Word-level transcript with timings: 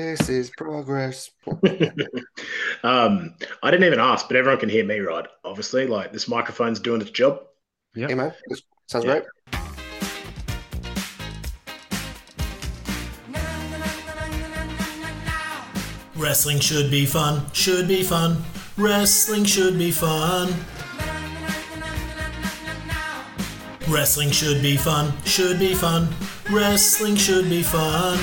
This 0.00 0.30
is 0.30 0.50
progress. 0.56 1.30
um, 2.82 3.34
I 3.62 3.70
didn't 3.70 3.84
even 3.84 4.00
ask, 4.00 4.26
but 4.28 4.36
everyone 4.38 4.58
can 4.58 4.70
hear 4.70 4.82
me, 4.82 4.98
right? 5.00 5.26
Obviously, 5.44 5.86
like 5.86 6.10
this 6.10 6.26
microphone's 6.26 6.80
doing 6.80 7.02
its 7.02 7.10
job. 7.10 7.42
Yeah, 7.94 8.08
hey, 8.08 8.14
man. 8.14 8.32
Sounds 8.86 9.04
Yeah. 9.04 9.20
great. 9.20 9.24
Wrestling 16.16 16.60
should 16.60 16.90
be 16.90 17.04
fun, 17.04 17.42
should 17.52 17.86
be 17.86 18.02
fun. 18.02 18.42
Wrestling 18.78 19.44
should 19.44 19.76
be 19.76 19.90
fun. 19.90 20.48
Wrestling 23.86 24.30
should 24.30 24.62
be 24.62 24.78
fun, 24.78 25.12
should 25.26 25.58
be 25.58 25.74
fun. 25.74 26.08
Wrestling 26.50 27.16
should 27.16 27.50
be 27.50 27.62
fun. 27.62 28.18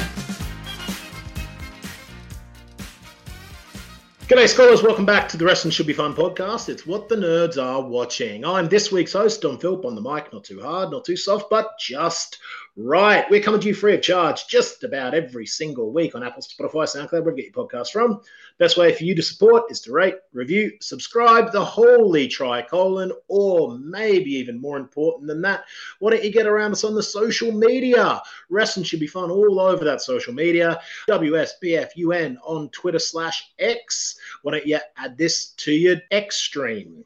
G'day, 4.28 4.50
scholars. 4.50 4.84
Welcome 4.84 5.06
back 5.06 5.30
to 5.30 5.38
the 5.38 5.46
Wrestling 5.46 5.72
Should 5.72 5.88
Be 5.88 5.94
Fun 5.94 6.14
podcast. 6.14 6.68
It's 6.68 6.86
what 6.86 7.08
the 7.08 7.16
nerds 7.16 7.58
are 7.58 7.82
watching. 7.82 8.44
I'm 8.44 8.68
this 8.68 8.92
week's 8.92 9.14
host, 9.14 9.42
Dom 9.42 9.58
Philp, 9.58 9.86
on 9.86 9.96
the 9.96 10.02
mic. 10.02 10.34
Not 10.34 10.44
too 10.44 10.60
hard, 10.62 10.92
not 10.92 11.06
too 11.06 11.16
soft, 11.16 11.50
but 11.50 11.80
just 11.80 12.40
right. 12.76 13.24
We're 13.30 13.42
coming 13.42 13.62
to 13.62 13.68
you 13.70 13.74
free 13.74 13.96
of 13.96 14.02
charge 14.02 14.48
just 14.48 14.84
about 14.84 15.14
every 15.14 15.46
single 15.46 15.94
week 15.94 16.14
on 16.14 16.24
Apple, 16.24 16.42
Spotify, 16.42 16.84
SoundCloud, 16.84 17.12
wherever 17.12 17.38
you 17.38 17.44
get 17.46 17.56
your 17.56 17.66
podcast 17.66 17.92
from. 17.92 18.20
Best 18.60 18.78
way 18.78 18.92
for 18.94 19.04
you 19.04 19.14
to 19.14 19.22
support 19.22 19.72
is 19.72 19.82
to 19.82 19.92
rate, 19.92 20.16
review, 20.34 20.72
subscribe, 20.82 21.52
the 21.52 21.64
holy 21.64 22.28
tricolon, 22.28 23.12
or 23.28 23.78
maybe 23.78 24.32
even 24.32 24.60
more 24.60 24.78
important 24.78 25.28
than 25.28 25.42
that, 25.44 25.64
why 26.00 26.10
don't 26.10 26.24
you 26.24 26.32
get 26.32 26.48
around 26.48 26.72
us 26.72 26.84
on 26.84 26.96
the 26.96 27.04
social 27.04 27.52
media? 27.52 28.20
Wrestling 28.50 28.84
should 28.84 29.00
be 29.00 29.08
fun 29.08 29.30
all 29.30 29.60
over 29.60 29.86
that 29.86 30.02
social 30.02 30.34
media. 30.34 30.80
WSBFUN 31.08 32.38
on 32.44 32.70
Twitter 32.70 33.00
slash 33.00 33.52
X. 33.60 34.18
Why 34.42 34.54
don't 34.54 34.66
you 34.66 34.80
add 34.98 35.18
this 35.18 35.50
to 35.58 35.72
your 35.72 35.98
Extreme? 36.12 37.04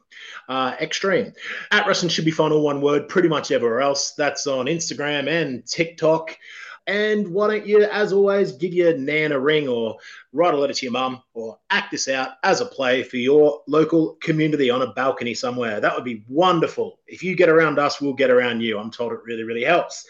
Uh, 0.48 0.74
extreme. 0.80 1.32
At 1.70 1.86
Wrestling 1.86 2.10
Should 2.10 2.24
Be 2.24 2.30
Fun, 2.30 2.52
all 2.52 2.62
one 2.62 2.80
word, 2.80 3.08
pretty 3.08 3.28
much 3.28 3.50
everywhere 3.50 3.80
else. 3.80 4.12
That's 4.12 4.46
on 4.46 4.66
Instagram 4.66 5.28
and 5.28 5.66
TikTok. 5.66 6.38
And 6.86 7.28
why 7.28 7.48
don't 7.48 7.66
you, 7.66 7.84
as 7.84 8.12
always, 8.12 8.52
give 8.52 8.74
your 8.74 8.96
nan 8.96 9.32
a 9.32 9.38
ring 9.38 9.68
or 9.68 9.96
write 10.32 10.54
a 10.54 10.56
letter 10.56 10.72
to 10.72 10.86
your 10.86 10.92
mum 10.92 11.22
or 11.32 11.58
act 11.70 11.92
this 11.92 12.08
out 12.08 12.30
as 12.42 12.60
a 12.60 12.66
play 12.66 13.04
for 13.04 13.18
your 13.18 13.62
local 13.68 14.14
community 14.20 14.68
on 14.68 14.82
a 14.82 14.92
balcony 14.92 15.34
somewhere. 15.34 15.80
That 15.80 15.94
would 15.94 16.04
be 16.04 16.24
wonderful. 16.28 16.98
If 17.06 17.22
you 17.22 17.36
get 17.36 17.48
around 17.48 17.78
us, 17.78 18.00
we'll 18.00 18.14
get 18.14 18.30
around 18.30 18.60
you. 18.62 18.78
I'm 18.78 18.90
told 18.90 19.12
it 19.12 19.20
really, 19.24 19.44
really 19.44 19.64
helps. 19.64 20.04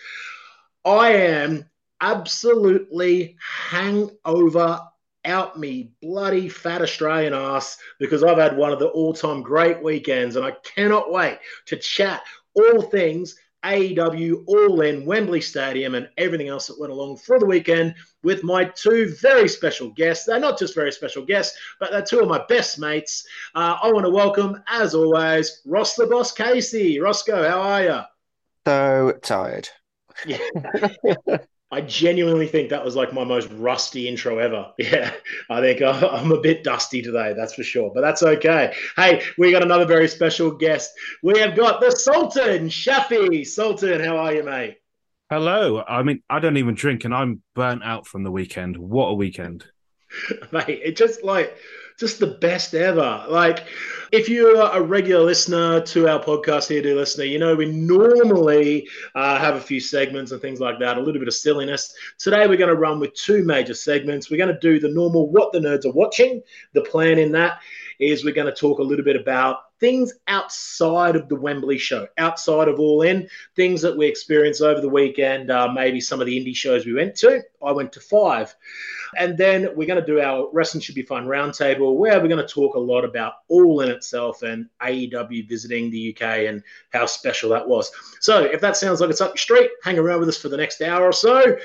I 0.84 1.12
am 1.12 1.68
absolutely 2.00 3.36
hangover 3.40 4.80
out 5.24 5.58
me 5.58 5.92
bloody 6.00 6.48
fat 6.48 6.82
Australian 6.82 7.34
ass 7.34 7.78
because 7.98 8.24
I've 8.24 8.38
had 8.38 8.56
one 8.56 8.72
of 8.72 8.78
the 8.78 8.88
all 8.88 9.12
time 9.12 9.42
great 9.42 9.82
weekends 9.82 10.36
and 10.36 10.44
I 10.44 10.52
cannot 10.64 11.12
wait 11.12 11.38
to 11.66 11.76
chat 11.76 12.22
all 12.54 12.82
things 12.82 13.36
AEW, 13.64 14.44
All 14.46 14.80
In, 14.80 15.04
Wembley 15.04 15.40
Stadium, 15.40 15.94
and 15.94 16.08
everything 16.18 16.48
else 16.48 16.66
that 16.66 16.78
went 16.78 16.92
along 16.92 17.18
for 17.18 17.38
the 17.38 17.46
weekend 17.46 17.94
with 18.22 18.42
my 18.42 18.64
two 18.64 19.14
very 19.20 19.48
special 19.48 19.90
guests. 19.90 20.24
They're 20.24 20.40
not 20.40 20.58
just 20.58 20.74
very 20.74 20.92
special 20.92 21.24
guests, 21.24 21.56
but 21.80 21.90
they're 21.90 22.02
two 22.02 22.20
of 22.20 22.28
my 22.28 22.44
best 22.48 22.78
mates. 22.78 23.26
Uh, 23.54 23.76
I 23.82 23.90
want 23.92 24.06
to 24.06 24.10
welcome, 24.10 24.62
as 24.68 24.94
always, 24.94 25.62
Ross 25.64 25.94
the 25.94 26.06
Boss 26.06 26.32
Casey. 26.32 26.98
Roscoe, 26.98 27.48
how 27.48 27.60
are 27.60 27.82
you? 27.82 28.00
So 28.66 29.18
tired. 29.22 29.68
Yeah. 30.26 30.38
I 31.72 31.80
genuinely 31.80 32.46
think 32.46 32.68
that 32.68 32.84
was 32.84 32.94
like 32.96 33.14
my 33.14 33.24
most 33.24 33.48
rusty 33.52 34.06
intro 34.06 34.38
ever. 34.38 34.72
Yeah, 34.78 35.12
I 35.48 35.60
think 35.60 35.80
I- 35.80 36.06
I'm 36.06 36.30
a 36.30 36.40
bit 36.40 36.62
dusty 36.62 37.00
today, 37.00 37.32
that's 37.34 37.54
for 37.54 37.62
sure, 37.62 37.90
but 37.94 38.02
that's 38.02 38.22
okay. 38.22 38.74
Hey, 38.94 39.22
we 39.38 39.50
got 39.50 39.62
another 39.62 39.86
very 39.86 40.06
special 40.06 40.50
guest. 40.50 40.90
We 41.22 41.38
have 41.38 41.56
got 41.56 41.80
the 41.80 41.90
Sultan, 41.90 42.68
Shafi. 42.68 43.46
Sultan, 43.46 44.04
how 44.04 44.18
are 44.18 44.34
you, 44.34 44.42
mate? 44.42 44.76
Hello. 45.30 45.82
I 45.88 46.02
mean, 46.02 46.22
I 46.28 46.40
don't 46.40 46.58
even 46.58 46.74
drink, 46.74 47.06
and 47.06 47.14
I'm 47.14 47.42
burnt 47.54 47.82
out 47.82 48.06
from 48.06 48.22
the 48.22 48.30
weekend. 48.30 48.76
What 48.76 49.06
a 49.06 49.14
weekend! 49.14 49.64
mate, 50.52 50.80
it 50.84 50.94
just 50.96 51.24
like 51.24 51.56
just 51.98 52.18
the 52.18 52.26
best 52.26 52.74
ever. 52.74 53.24
Like, 53.28 53.64
if 54.12 54.28
you're 54.28 54.60
a 54.60 54.80
regular 54.80 55.24
listener 55.24 55.80
to 55.80 56.08
our 56.08 56.22
podcast 56.22 56.68
here, 56.68 56.82
dear 56.82 56.94
listener, 56.94 57.24
you 57.24 57.38
know 57.38 57.54
we 57.54 57.66
normally 57.66 58.88
uh, 59.14 59.38
have 59.38 59.56
a 59.56 59.60
few 59.60 59.80
segments 59.80 60.32
and 60.32 60.40
things 60.40 60.60
like 60.60 60.78
that, 60.80 60.96
a 60.98 61.00
little 61.00 61.18
bit 61.18 61.28
of 61.28 61.34
silliness. 61.34 61.94
Today 62.18 62.46
we're 62.46 62.58
going 62.58 62.68
to 62.68 62.76
run 62.76 63.00
with 63.00 63.14
two 63.14 63.44
major 63.44 63.74
segments. 63.74 64.30
We're 64.30 64.36
going 64.36 64.54
to 64.54 64.60
do 64.60 64.78
the 64.78 64.88
normal 64.94 65.30
what 65.30 65.52
the 65.52 65.60
nerds 65.60 65.86
are 65.86 65.92
watching. 65.92 66.42
The 66.74 66.82
plan 66.82 67.18
in 67.18 67.32
that 67.32 67.60
is 68.02 68.24
we're 68.24 68.34
going 68.34 68.52
to 68.52 68.60
talk 68.60 68.78
a 68.78 68.82
little 68.82 69.04
bit 69.04 69.16
about 69.16 69.76
things 69.78 70.12
outside 70.28 71.16
of 71.16 71.28
the 71.28 71.34
Wembley 71.34 71.78
show, 71.78 72.06
outside 72.18 72.68
of 72.68 72.78
All 72.78 73.02
In, 73.02 73.28
things 73.56 73.82
that 73.82 73.96
we 73.96 74.06
experienced 74.06 74.62
over 74.62 74.80
the 74.80 74.88
weekend, 74.88 75.50
uh, 75.50 75.68
maybe 75.72 76.00
some 76.00 76.20
of 76.20 76.26
the 76.26 76.38
indie 76.38 76.54
shows 76.54 76.86
we 76.86 76.92
went 76.92 77.16
to. 77.16 77.42
I 77.64 77.72
went 77.72 77.92
to 77.94 78.00
five. 78.00 78.54
And 79.18 79.36
then 79.36 79.68
we're 79.74 79.88
going 79.88 80.00
to 80.00 80.06
do 80.06 80.20
our 80.20 80.48
Wrestling 80.52 80.80
Should 80.80 80.94
Be 80.94 81.02
Fun 81.02 81.26
roundtable, 81.26 81.96
where 81.96 82.20
we're 82.20 82.28
going 82.28 82.46
to 82.46 82.52
talk 82.52 82.76
a 82.76 82.78
lot 82.78 83.04
about 83.04 83.34
All 83.48 83.80
In 83.80 83.90
itself 83.90 84.42
and 84.42 84.68
AEW 84.80 85.48
visiting 85.48 85.90
the 85.90 86.14
UK 86.14 86.46
and 86.48 86.62
how 86.92 87.06
special 87.06 87.50
that 87.50 87.66
was. 87.66 87.90
So 88.20 88.44
if 88.44 88.60
that 88.60 88.76
sounds 88.76 89.00
like 89.00 89.10
it's 89.10 89.20
up 89.20 89.30
your 89.30 89.36
street, 89.36 89.70
hang 89.82 89.98
around 89.98 90.20
with 90.20 90.28
us 90.28 90.38
for 90.38 90.48
the 90.48 90.56
next 90.56 90.80
hour 90.80 91.04
or 91.04 91.12
so. 91.12 91.56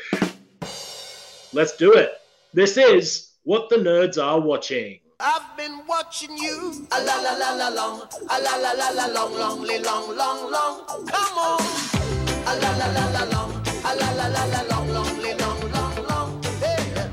Let's 1.53 1.77
do 1.77 1.93
it. 1.93 2.13
This 2.53 2.77
is 2.77 3.33
What 3.43 3.69
the 3.69 3.77
Nerds 3.77 4.21
Are 4.21 4.39
Watching. 4.39 4.99
I've 5.19 5.57
been 5.57 5.81
watching 5.87 6.37
you. 6.37 6.85
A 6.91 7.03
la 7.03 7.15
la 7.19 7.33
la 7.33 7.51
la 7.55 7.69
long. 7.69 8.01
A 8.29 8.39
la 8.39 8.55
la 8.57 8.73
la 8.73 8.89
la 8.91 9.07
long, 9.07 9.33
long, 9.33 9.65
long, 9.65 10.15
long, 10.15 10.51
long. 10.51 10.85
Come 11.07 11.37
on. 11.39 11.59
A 12.45 12.53
la 12.61 12.69
la 12.77 12.85
la 12.85 13.09
la 13.09 13.23
long. 13.23 13.51
A 13.83 13.95
la 13.95 14.11
la 14.11 14.27
la 14.27 14.45
la 14.45 14.61
long, 14.69 14.87
long, 14.89 15.21
long, 15.39 15.71
long, 15.71 16.07
long. 16.07 16.43
Hey. 16.61 17.09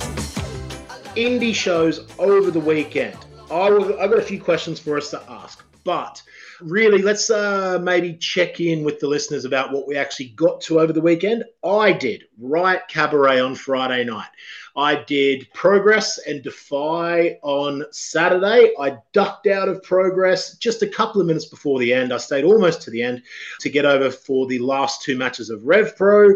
indie 1.16 1.54
shows 1.54 2.06
over 2.19 2.50
the 2.50 2.60
weekend. 2.60 3.16
I 3.50 3.70
will, 3.70 3.98
I've 3.98 4.10
got 4.10 4.19
a 4.19 4.22
few 4.22 4.38
questions 4.38 4.78
for 4.78 4.98
us 4.98 5.09
to 5.12 5.22
ask, 5.26 5.64
but 5.84 6.20
really, 6.60 7.03
let's 7.03 7.31
uh, 7.31 7.78
maybe 7.82 8.15
check 8.15 8.60
in 8.60 8.84
with 8.84 9.00
the 9.00 9.09
listeners 9.09 9.44
about 9.44 9.72
what 9.72 9.87
we 9.87 9.97
actually 9.97 10.28
got 10.31 10.60
to 10.62 10.81
over 10.81 10.92
the 10.92 11.00
weekend. 11.00 11.44
I 11.65 11.92
did 11.92 12.25
Riot 12.38 12.82
Cabaret 12.88 13.41
on 13.41 13.54
Friday 13.54 14.04
night. 14.04 14.28
I 14.76 14.97
did 15.04 15.47
Progress 15.54 16.19
and 16.19 16.43
Defy 16.43 17.38
on 17.43 17.84
Saturday. 17.93 18.72
I 18.81 18.97
ducked 19.12 19.47
out 19.47 19.69
of 19.69 19.82
Progress 19.84 20.56
just 20.56 20.82
a 20.82 20.88
couple 20.88 21.20
of 21.20 21.28
minutes 21.28 21.47
before 21.47 21.78
the 21.78 21.93
end. 21.93 22.12
I 22.12 22.16
stayed 22.16 22.44
almost 22.44 22.82
to 22.82 22.91
the 22.91 23.03
end 23.03 23.22
to 23.60 23.70
get 23.70 23.84
over 23.84 24.10
for 24.10 24.47
the 24.47 24.59
last 24.59 25.03
two 25.03 25.16
matches 25.16 25.48
of 25.48 25.64
Rev 25.64 25.97
Pro 25.97 26.34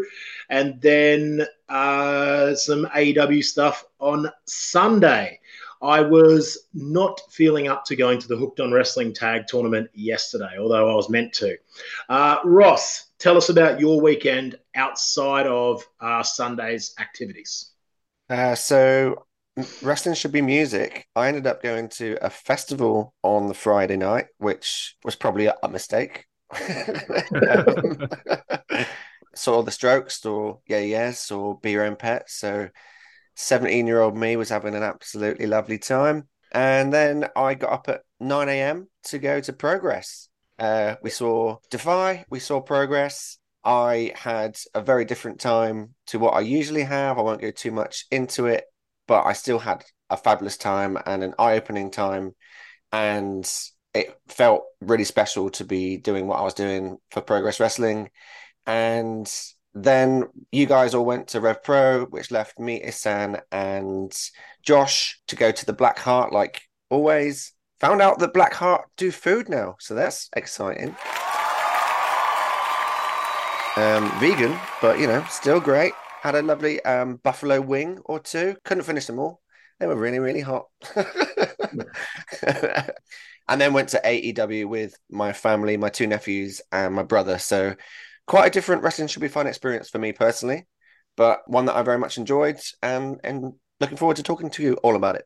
and 0.51 0.81
then 0.81 1.47
uh, 1.69 2.55
some 2.55 2.87
AEW 2.87 3.43
stuff 3.43 3.85
on 3.99 4.31
Sunday. 4.47 5.38
I 5.81 6.01
was 6.01 6.67
not 6.75 7.21
feeling 7.31 7.69
up 7.69 7.85
to 7.87 7.97
going 7.97 8.19
to 8.19 8.29
the 8.29 8.37
Hooked 8.37 8.61
on 8.61 8.73
Wrestling 8.73 9.13
Tag 9.13 9.47
tournament 9.47 9.89
yesterday, 9.95 10.57
although 10.59 10.91
I 10.91 10.95
was 10.95 11.09
meant 11.09 11.33
to. 11.35 11.57
Uh, 12.09 12.39
Ross, 12.45 13.07
tell 13.19 13.37
us 13.37 13.49
about 13.49 13.81
your 13.81 14.01
weekend 14.01 14.59
outside 14.75 15.47
of 15.47 15.87
uh, 16.01 16.23
Sunday's 16.23 16.95
activities. 16.99 17.71
Uh, 18.29 18.55
so, 18.55 19.27
wrestling 19.83 20.15
should 20.15 20.33
be 20.33 20.43
music. 20.43 21.07
I 21.15 21.29
ended 21.29 21.47
up 21.47 21.63
going 21.63 21.89
to 21.91 22.19
a 22.21 22.31
festival 22.31 23.15
on 23.23 23.47
the 23.47 23.55
Friday 23.55 23.97
night, 23.97 24.27
which 24.39 24.97
was 25.05 25.15
probably 25.15 25.47
a, 25.47 25.55
a 25.63 25.69
mistake. 25.69 26.27
Um, 26.51 28.09
saw 29.39 29.63
the 29.63 29.71
Strokes, 29.71 30.25
or 30.27 30.61
Yeah 30.67 30.81
Yes, 30.81 31.31
or 31.31 31.59
Be 31.61 31.71
Your 31.73 31.85
Own 31.85 31.97
Pet. 31.97 32.29
So, 32.29 32.69
17 33.39 33.87
year 33.87 34.01
old 34.01 34.17
me 34.17 34.35
was 34.35 34.49
having 34.49 34.75
an 34.75 34.83
absolutely 34.83 35.47
lovely 35.47 35.79
time. 35.79 36.29
And 36.51 36.93
then 36.93 37.29
I 37.37 37.55
got 37.55 37.73
up 37.73 37.89
at 37.89 38.03
9 38.19 38.49
a.m. 38.49 38.89
to 39.05 39.19
go 39.21 39.41
to 39.41 39.53
Progress. 39.53 40.29
Uh, 40.59 40.97
we 41.03 41.11
saw 41.11 41.59
Defy, 41.71 42.25
we 42.29 42.41
saw 42.41 42.61
Progress. 42.61 43.39
I 43.63 44.13
had 44.17 44.59
a 44.75 44.83
very 44.83 45.05
different 45.05 45.39
time 45.39 45.95
to 46.09 46.19
what 46.19 46.35
I 46.35 46.41
usually 46.41 46.83
have. 46.83 47.17
I 47.17 47.23
won't 47.23 47.41
go 47.41 47.53
too 47.53 47.71
much 47.71 48.07
into 48.11 48.47
it, 48.47 48.65
but 49.07 49.25
I 49.25 49.35
still 49.35 49.61
had 49.61 49.85
a 50.11 50.17
fabulous 50.17 50.57
time 50.57 50.99
and 51.07 51.23
an 51.23 51.35
eye 51.39 51.55
opening 51.55 51.93
time. 51.93 52.35
And 52.91 53.49
it 53.95 54.19
felt 54.27 54.65
really 54.81 55.05
special 55.05 55.51
to 55.51 55.65
be 55.65 55.97
doing 55.97 56.27
what 56.27 56.41
I 56.41 56.43
was 56.43 56.55
doing 56.55 56.99
for 57.13 57.21
Progress 57.21 57.61
Wrestling. 57.61 58.11
And 58.67 59.31
then 59.75 60.25
you 60.51 60.67
guys 60.67 60.95
all 60.95 61.05
went 61.05 61.29
to 61.29 61.41
Rev 61.41 61.63
Pro, 61.63 62.05
which 62.07 62.31
left 62.31 62.59
me, 62.59 62.83
Isan, 62.83 63.39
and 63.53 64.13
Josh 64.63 65.21
to 65.29 65.37
go 65.37 65.51
to 65.51 65.67
the 65.67 65.73
Black 65.73 65.99
Heart, 65.99 66.33
like 66.33 66.63
always. 66.91 67.53
Found 67.81 68.03
out 68.03 68.19
that 68.19 68.35
Black 68.35 68.55
Heart 68.55 68.89
do 68.97 69.13
food 69.13 69.49
now, 69.49 69.77
so 69.79 69.95
that's 69.95 70.29
exciting. 70.35 70.97
Um, 73.77 74.11
vegan, 74.19 74.59
but 74.81 74.99
you 74.99 75.07
know, 75.07 75.25
still 75.31 75.61
great. 75.61 75.93
Had 76.21 76.35
a 76.35 76.43
lovely 76.43 76.85
um, 76.85 77.21
buffalo 77.23 77.61
wing 77.61 78.01
or 78.05 78.19
two. 78.19 78.57
Couldn't 78.65 78.83
finish 78.83 79.07
them 79.07 79.21
all. 79.21 79.41
They 79.79 79.87
were 79.87 79.95
really, 79.95 80.19
really 80.19 80.41
hot. 80.41 80.67
and 83.49 83.61
then 83.61 83.73
went 83.73 83.91
to 83.91 84.01
AEW 84.05 84.67
with 84.67 84.99
my 85.09 85.33
family, 85.33 85.77
my 85.77 85.89
two 85.89 86.09
nephews, 86.09 86.61
and 86.73 86.95
my 86.95 87.05
brother. 87.05 87.39
So 87.39 87.77
quite 88.29 88.47
a 88.47 88.51
different 88.51 88.83
wrestling 88.83 89.09
should 89.09 89.23
be 89.23 89.29
fun 89.29 89.49
experience 89.49 89.89
for 89.89 89.99
me 89.99 90.13
personally, 90.13 90.67
but 91.17 91.41
one 91.49 91.65
that 91.65 91.75
I 91.75 91.83
very 91.83 91.99
much 91.99 92.19
enjoyed 92.19 92.61
and 92.83 93.19
and 93.25 93.55
looking 93.81 93.97
forward 93.97 94.17
to 94.19 94.23
talking 94.23 94.51
to 94.51 94.63
you 94.63 94.75
all 94.85 94.95
about 94.95 95.17
it. 95.17 95.25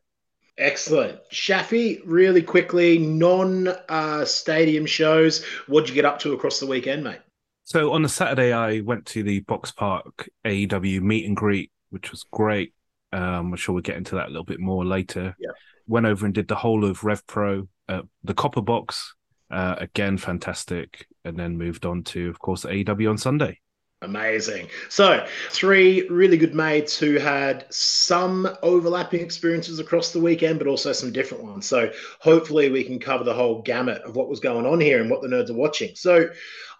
Excellent. 0.57 1.19
Shafi, 1.31 2.01
really 2.05 2.41
quickly, 2.41 2.97
non 2.97 3.67
uh, 3.89 4.25
stadium 4.25 4.85
shows. 4.85 5.43
What'd 5.67 5.89
you 5.89 5.95
get 5.95 6.05
up 6.05 6.19
to 6.19 6.33
across 6.33 6.59
the 6.59 6.67
weekend, 6.67 7.03
mate? 7.03 7.19
So 7.65 7.91
on 7.93 8.01
the 8.01 8.09
Saturday, 8.09 8.53
I 8.53 8.81
went 8.81 9.05
to 9.07 9.23
the 9.23 9.39
Box 9.41 9.71
Park 9.71 10.29
AEW 10.45 11.01
meet 11.01 11.25
and 11.25 11.35
greet, 11.35 11.71
which 11.89 12.11
was 12.11 12.25
great. 12.31 12.73
Um, 13.11 13.51
I'm 13.51 13.55
sure 13.55 13.73
we'll 13.73 13.81
get 13.81 13.97
into 13.97 14.15
that 14.15 14.27
a 14.27 14.29
little 14.29 14.43
bit 14.43 14.59
more 14.59 14.85
later. 14.85 15.35
Yeah. 15.39 15.51
Went 15.87 16.05
over 16.05 16.25
and 16.25 16.35
did 16.35 16.47
the 16.47 16.55
whole 16.55 16.85
of 16.85 17.03
Rev 17.03 17.25
Pro, 17.25 17.67
uh, 17.89 18.01
the 18.23 18.33
Copper 18.33 18.61
Box, 18.61 19.15
uh, 19.53 19.75
again 19.77 20.17
fantastic, 20.17 21.07
and 21.23 21.37
then 21.37 21.57
moved 21.57 21.85
on 21.85 22.03
to, 22.03 22.29
of 22.29 22.39
course, 22.39 22.65
AEW 22.65 23.09
on 23.09 23.17
Sunday. 23.17 23.59
Amazing. 24.01 24.67
So, 24.89 25.25
three 25.49 26.05
really 26.09 26.35
good 26.37 26.53
mates 26.53 26.97
who 26.97 27.17
had 27.17 27.65
some 27.73 28.49
overlapping 28.61 29.21
experiences 29.21 29.79
across 29.79 30.11
the 30.11 30.19
weekend, 30.19 30.59
but 30.59 30.67
also 30.67 30.91
some 30.91 31.13
different 31.13 31.43
ones. 31.43 31.65
So, 31.65 31.89
hopefully, 32.19 32.69
we 32.69 32.83
can 32.83 32.99
cover 32.99 33.23
the 33.23 33.33
whole 33.33 33.61
gamut 33.61 34.01
of 34.01 34.17
what 34.17 34.27
was 34.27 34.41
going 34.41 34.65
on 34.65 34.81
here 34.81 34.99
and 34.99 35.09
what 35.09 35.21
the 35.21 35.29
nerds 35.29 35.49
are 35.49 35.53
watching. 35.53 35.95
So, 35.95 36.29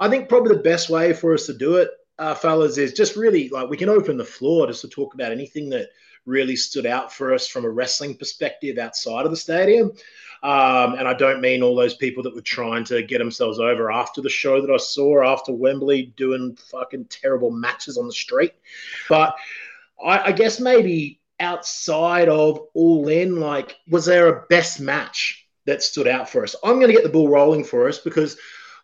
I 0.02 0.10
think 0.10 0.28
probably 0.28 0.58
the 0.58 0.64
best 0.64 0.90
way 0.90 1.14
for 1.14 1.34
us 1.34 1.46
to 1.46 1.54
do 1.54 1.78
it, 1.78 1.92
uh, 2.20 2.36
fellas, 2.36 2.78
is 2.78 2.94
just 2.94 3.16
really 3.16 3.50
like 3.50 3.70
we 3.70 3.78
can 3.78 3.90
open 3.90 4.18
the 4.18 4.26
floor 4.26 4.68
just 4.68 4.82
to 4.82 4.88
talk 4.88 5.14
about 5.14 5.32
anything 5.32 5.70
that 5.70 5.90
really 6.26 6.56
stood 6.56 6.86
out 6.86 7.12
for 7.12 7.34
us 7.34 7.48
from 7.48 7.66
a 7.66 7.70
wrestling 7.70 8.16
perspective 8.16 8.78
outside 8.78 9.26
of 9.26 9.32
the 9.32 9.38
stadium. 9.38 9.92
Um, 10.42 10.96
and 10.96 11.08
I 11.08 11.14
don't 11.14 11.42
mean 11.42 11.64
all 11.64 11.76
those 11.76 11.96
people 11.96 12.22
that 12.24 12.36
were 12.36 12.42
trying 12.42 12.84
to 12.86 13.02
get 13.04 13.20
themselves 13.20 13.60
over 13.60 13.92
after 13.92 14.22
the 14.22 14.30
show 14.30 14.60
that 14.62 14.72
I 14.72 14.78
saw 14.78 15.24
after 15.24 15.54
Wembley 15.54 16.14
doing 16.18 16.58
fucking 16.70 17.06
terrible 17.06 17.50
matches 17.50 17.98
on 17.98 18.08
the 18.08 18.14
street. 18.14 18.54
But 19.08 19.36
I, 20.04 20.20
I 20.20 20.32
guess 20.34 20.60
maybe 20.60 21.22
outside 21.40 22.28
of 22.28 22.60
All 22.74 23.08
In, 23.08 23.40
like, 23.40 23.78
was 23.88 24.06
there 24.06 24.28
a 24.28 24.46
best 24.48 24.82
match 24.82 25.48
that 25.66 25.82
stood 25.82 26.08
out 26.08 26.30
for 26.30 26.44
us? 26.44 26.56
I'm 26.64 26.76
going 26.76 26.88
to 26.88 26.94
get 26.94 27.04
the 27.04 27.10
ball 27.10 27.30
rolling 27.30 27.64
for 27.64 27.88
us 27.88 28.00
because 28.00 28.38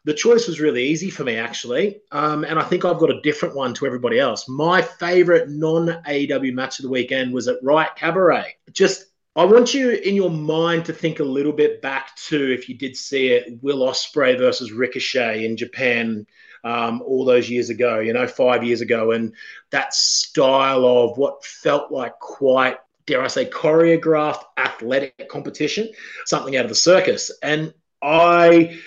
the 0.05 0.13
choice 0.13 0.47
was 0.47 0.59
really 0.59 0.83
easy 0.83 1.09
for 1.09 1.23
me, 1.23 1.35
actually. 1.35 2.01
Um, 2.11 2.43
and 2.43 2.57
I 2.57 2.63
think 2.63 2.85
I've 2.85 2.99
got 2.99 3.11
a 3.11 3.21
different 3.21 3.55
one 3.55 3.73
to 3.75 3.85
everybody 3.85 4.19
else. 4.19 4.47
My 4.47 4.81
favorite 4.81 5.49
non 5.49 5.87
AEW 6.07 6.53
match 6.53 6.79
of 6.79 6.83
the 6.83 6.89
weekend 6.89 7.33
was 7.33 7.47
at 7.47 7.57
Riot 7.61 7.95
Cabaret. 7.95 8.55
Just 8.71 9.05
I 9.35 9.45
want 9.45 9.73
you 9.73 9.91
in 9.91 10.15
your 10.15 10.31
mind 10.31 10.85
to 10.85 10.93
think 10.93 11.19
a 11.19 11.23
little 11.23 11.51
bit 11.51 11.81
back 11.81 12.15
to 12.27 12.53
if 12.53 12.67
you 12.67 12.75
did 12.75 12.97
see 12.97 13.29
it, 13.29 13.61
Will 13.61 13.87
Ospreay 13.87 14.37
versus 14.37 14.71
Ricochet 14.71 15.45
in 15.45 15.55
Japan 15.55 16.25
um, 16.63 17.01
all 17.03 17.25
those 17.25 17.49
years 17.49 17.69
ago, 17.69 17.99
you 17.99 18.13
know, 18.13 18.27
five 18.27 18.63
years 18.63 18.81
ago, 18.81 19.11
and 19.11 19.33
that 19.69 19.93
style 19.93 20.85
of 20.85 21.17
what 21.17 21.45
felt 21.45 21.91
like 21.91 22.19
quite, 22.19 22.77
dare 23.05 23.21
I 23.21 23.27
say, 23.27 23.45
choreographed 23.45 24.43
athletic 24.57 25.29
competition, 25.29 25.89
something 26.25 26.57
out 26.57 26.65
of 26.65 26.69
the 26.69 26.75
circus. 26.75 27.31
And 27.41 27.73
I 28.01 28.77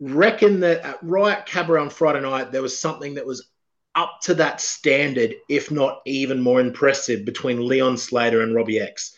reckon 0.00 0.60
that 0.60 0.80
at 0.82 1.02
Riot 1.02 1.46
Cabaret 1.46 1.80
on 1.80 1.90
Friday 1.90 2.20
night, 2.20 2.52
there 2.52 2.62
was 2.62 2.78
something 2.78 3.14
that 3.14 3.26
was 3.26 3.48
up 3.94 4.20
to 4.22 4.34
that 4.34 4.60
standard, 4.60 5.34
if 5.48 5.70
not 5.70 6.02
even 6.04 6.40
more 6.40 6.60
impressive, 6.60 7.24
between 7.24 7.66
Leon 7.66 7.96
Slater 7.96 8.42
and 8.42 8.54
Robbie 8.54 8.80
X 8.80 9.14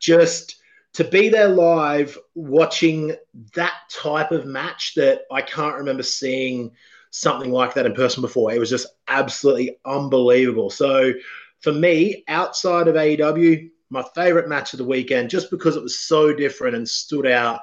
just 0.00 0.56
to 0.94 1.04
be 1.04 1.28
there 1.28 1.48
live 1.48 2.18
watching 2.34 3.14
that 3.54 3.74
type 3.90 4.32
of 4.32 4.46
match 4.46 4.94
that 4.96 5.22
I 5.30 5.42
can't 5.42 5.76
remember 5.76 6.02
seeing 6.02 6.72
something 7.10 7.52
like 7.52 7.74
that 7.74 7.86
in 7.86 7.94
person 7.94 8.22
before. 8.22 8.52
It 8.52 8.58
was 8.58 8.70
just 8.70 8.88
absolutely 9.06 9.78
unbelievable. 9.84 10.70
So 10.70 11.12
for 11.60 11.72
me, 11.72 12.24
outside 12.26 12.88
of 12.88 12.96
AEW, 12.96 13.70
my 13.90 14.04
favorite 14.14 14.48
match 14.48 14.72
of 14.72 14.78
the 14.78 14.84
weekend, 14.84 15.30
just 15.30 15.50
because 15.50 15.76
it 15.76 15.82
was 15.82 15.98
so 15.98 16.32
different 16.32 16.76
and 16.76 16.88
stood 16.88 17.26
out, 17.26 17.60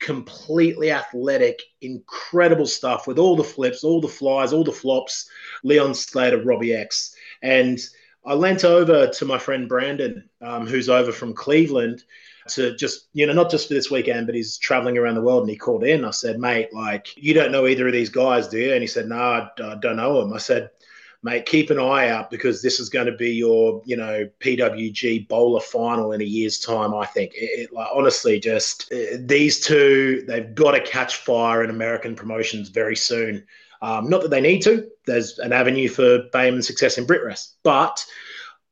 completely 0.00 0.90
athletic, 0.90 1.60
incredible 1.82 2.66
stuff 2.66 3.06
with 3.06 3.18
all 3.18 3.36
the 3.36 3.44
flips, 3.44 3.84
all 3.84 4.00
the 4.00 4.08
flies, 4.08 4.52
all 4.52 4.64
the 4.64 4.72
flops, 4.72 5.28
Leon 5.62 5.94
Slater, 5.94 6.42
Robbie 6.42 6.74
X. 6.74 7.14
And 7.42 7.78
I 8.24 8.34
leant 8.34 8.64
over 8.64 9.06
to 9.06 9.24
my 9.24 9.38
friend 9.38 9.68
Brandon, 9.68 10.28
um, 10.40 10.66
who's 10.66 10.88
over 10.88 11.12
from 11.12 11.34
Cleveland, 11.34 12.04
to 12.48 12.74
just, 12.74 13.08
you 13.12 13.26
know, 13.26 13.32
not 13.32 13.50
just 13.50 13.68
for 13.68 13.74
this 13.74 13.90
weekend, 13.90 14.26
but 14.26 14.34
he's 14.34 14.58
traveling 14.58 14.98
around 14.98 15.14
the 15.14 15.22
world. 15.22 15.42
And 15.42 15.50
he 15.50 15.56
called 15.56 15.84
in. 15.84 16.04
I 16.04 16.10
said, 16.10 16.38
mate, 16.38 16.72
like, 16.72 17.16
you 17.16 17.32
don't 17.32 17.52
know 17.52 17.66
either 17.66 17.86
of 17.86 17.92
these 17.92 18.08
guys, 18.08 18.48
do 18.48 18.58
you? 18.58 18.72
And 18.72 18.80
he 18.80 18.88
said, 18.88 19.06
no, 19.06 19.16
I, 19.16 19.50
I 19.62 19.76
don't 19.76 19.96
know 19.96 20.20
him. 20.20 20.32
I 20.32 20.38
said, 20.38 20.70
mate, 21.22 21.46
keep 21.46 21.70
an 21.70 21.78
eye 21.78 22.08
out 22.08 22.30
because 22.30 22.62
this 22.62 22.80
is 22.80 22.88
going 22.88 23.06
to 23.06 23.16
be 23.16 23.30
your, 23.30 23.82
you 23.84 23.96
know, 23.96 24.28
PWG 24.40 25.28
BOLA 25.28 25.60
final 25.60 26.12
in 26.12 26.20
a 26.20 26.24
year's 26.24 26.58
time. 26.58 26.94
I 26.94 27.06
think 27.06 27.34
it, 27.34 27.60
it 27.60 27.72
like 27.72 27.88
honestly, 27.94 28.40
just 28.40 28.90
uh, 28.92 29.18
these 29.18 29.60
two, 29.60 30.24
they've 30.26 30.54
got 30.54 30.72
to 30.72 30.80
catch 30.80 31.16
fire 31.16 31.62
in 31.62 31.70
American 31.70 32.14
promotions 32.14 32.68
very 32.68 32.96
soon. 32.96 33.46
Um, 33.82 34.08
not 34.08 34.22
that 34.22 34.30
they 34.30 34.40
need 34.40 34.62
to. 34.62 34.88
There's 35.06 35.38
an 35.38 35.52
avenue 35.52 35.88
for 35.88 36.28
fame 36.32 36.54
and 36.54 36.64
success 36.64 36.98
in 36.98 37.06
BritWres, 37.06 37.54
but 37.62 38.04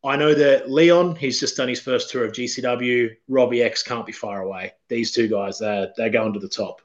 I 0.04 0.16
know 0.16 0.34
that 0.34 0.70
Leon, 0.70 1.16
he's 1.16 1.40
just 1.40 1.56
done 1.56 1.68
his 1.68 1.80
first 1.80 2.10
tour 2.10 2.24
of 2.24 2.32
GCW. 2.32 3.10
Robbie 3.28 3.62
X 3.62 3.82
can't 3.82 4.06
be 4.06 4.12
far 4.12 4.42
away. 4.42 4.72
These 4.88 5.12
two 5.12 5.28
guys, 5.28 5.58
they're, 5.58 5.92
they're 5.96 6.10
going 6.10 6.34
to 6.34 6.38
the 6.38 6.48
top. 6.48 6.82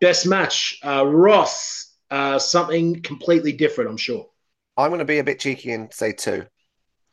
Best 0.00 0.26
match, 0.26 0.78
uh, 0.84 1.06
Ross, 1.06 1.94
uh, 2.10 2.38
something 2.38 3.00
completely 3.02 3.52
different, 3.52 3.90
I'm 3.90 3.96
sure. 3.96 4.28
I'm 4.76 4.90
going 4.90 4.98
to 4.98 5.04
be 5.04 5.18
a 5.18 5.24
bit 5.24 5.40
cheeky 5.40 5.72
and 5.72 5.92
say 5.92 6.12
two. 6.12 6.46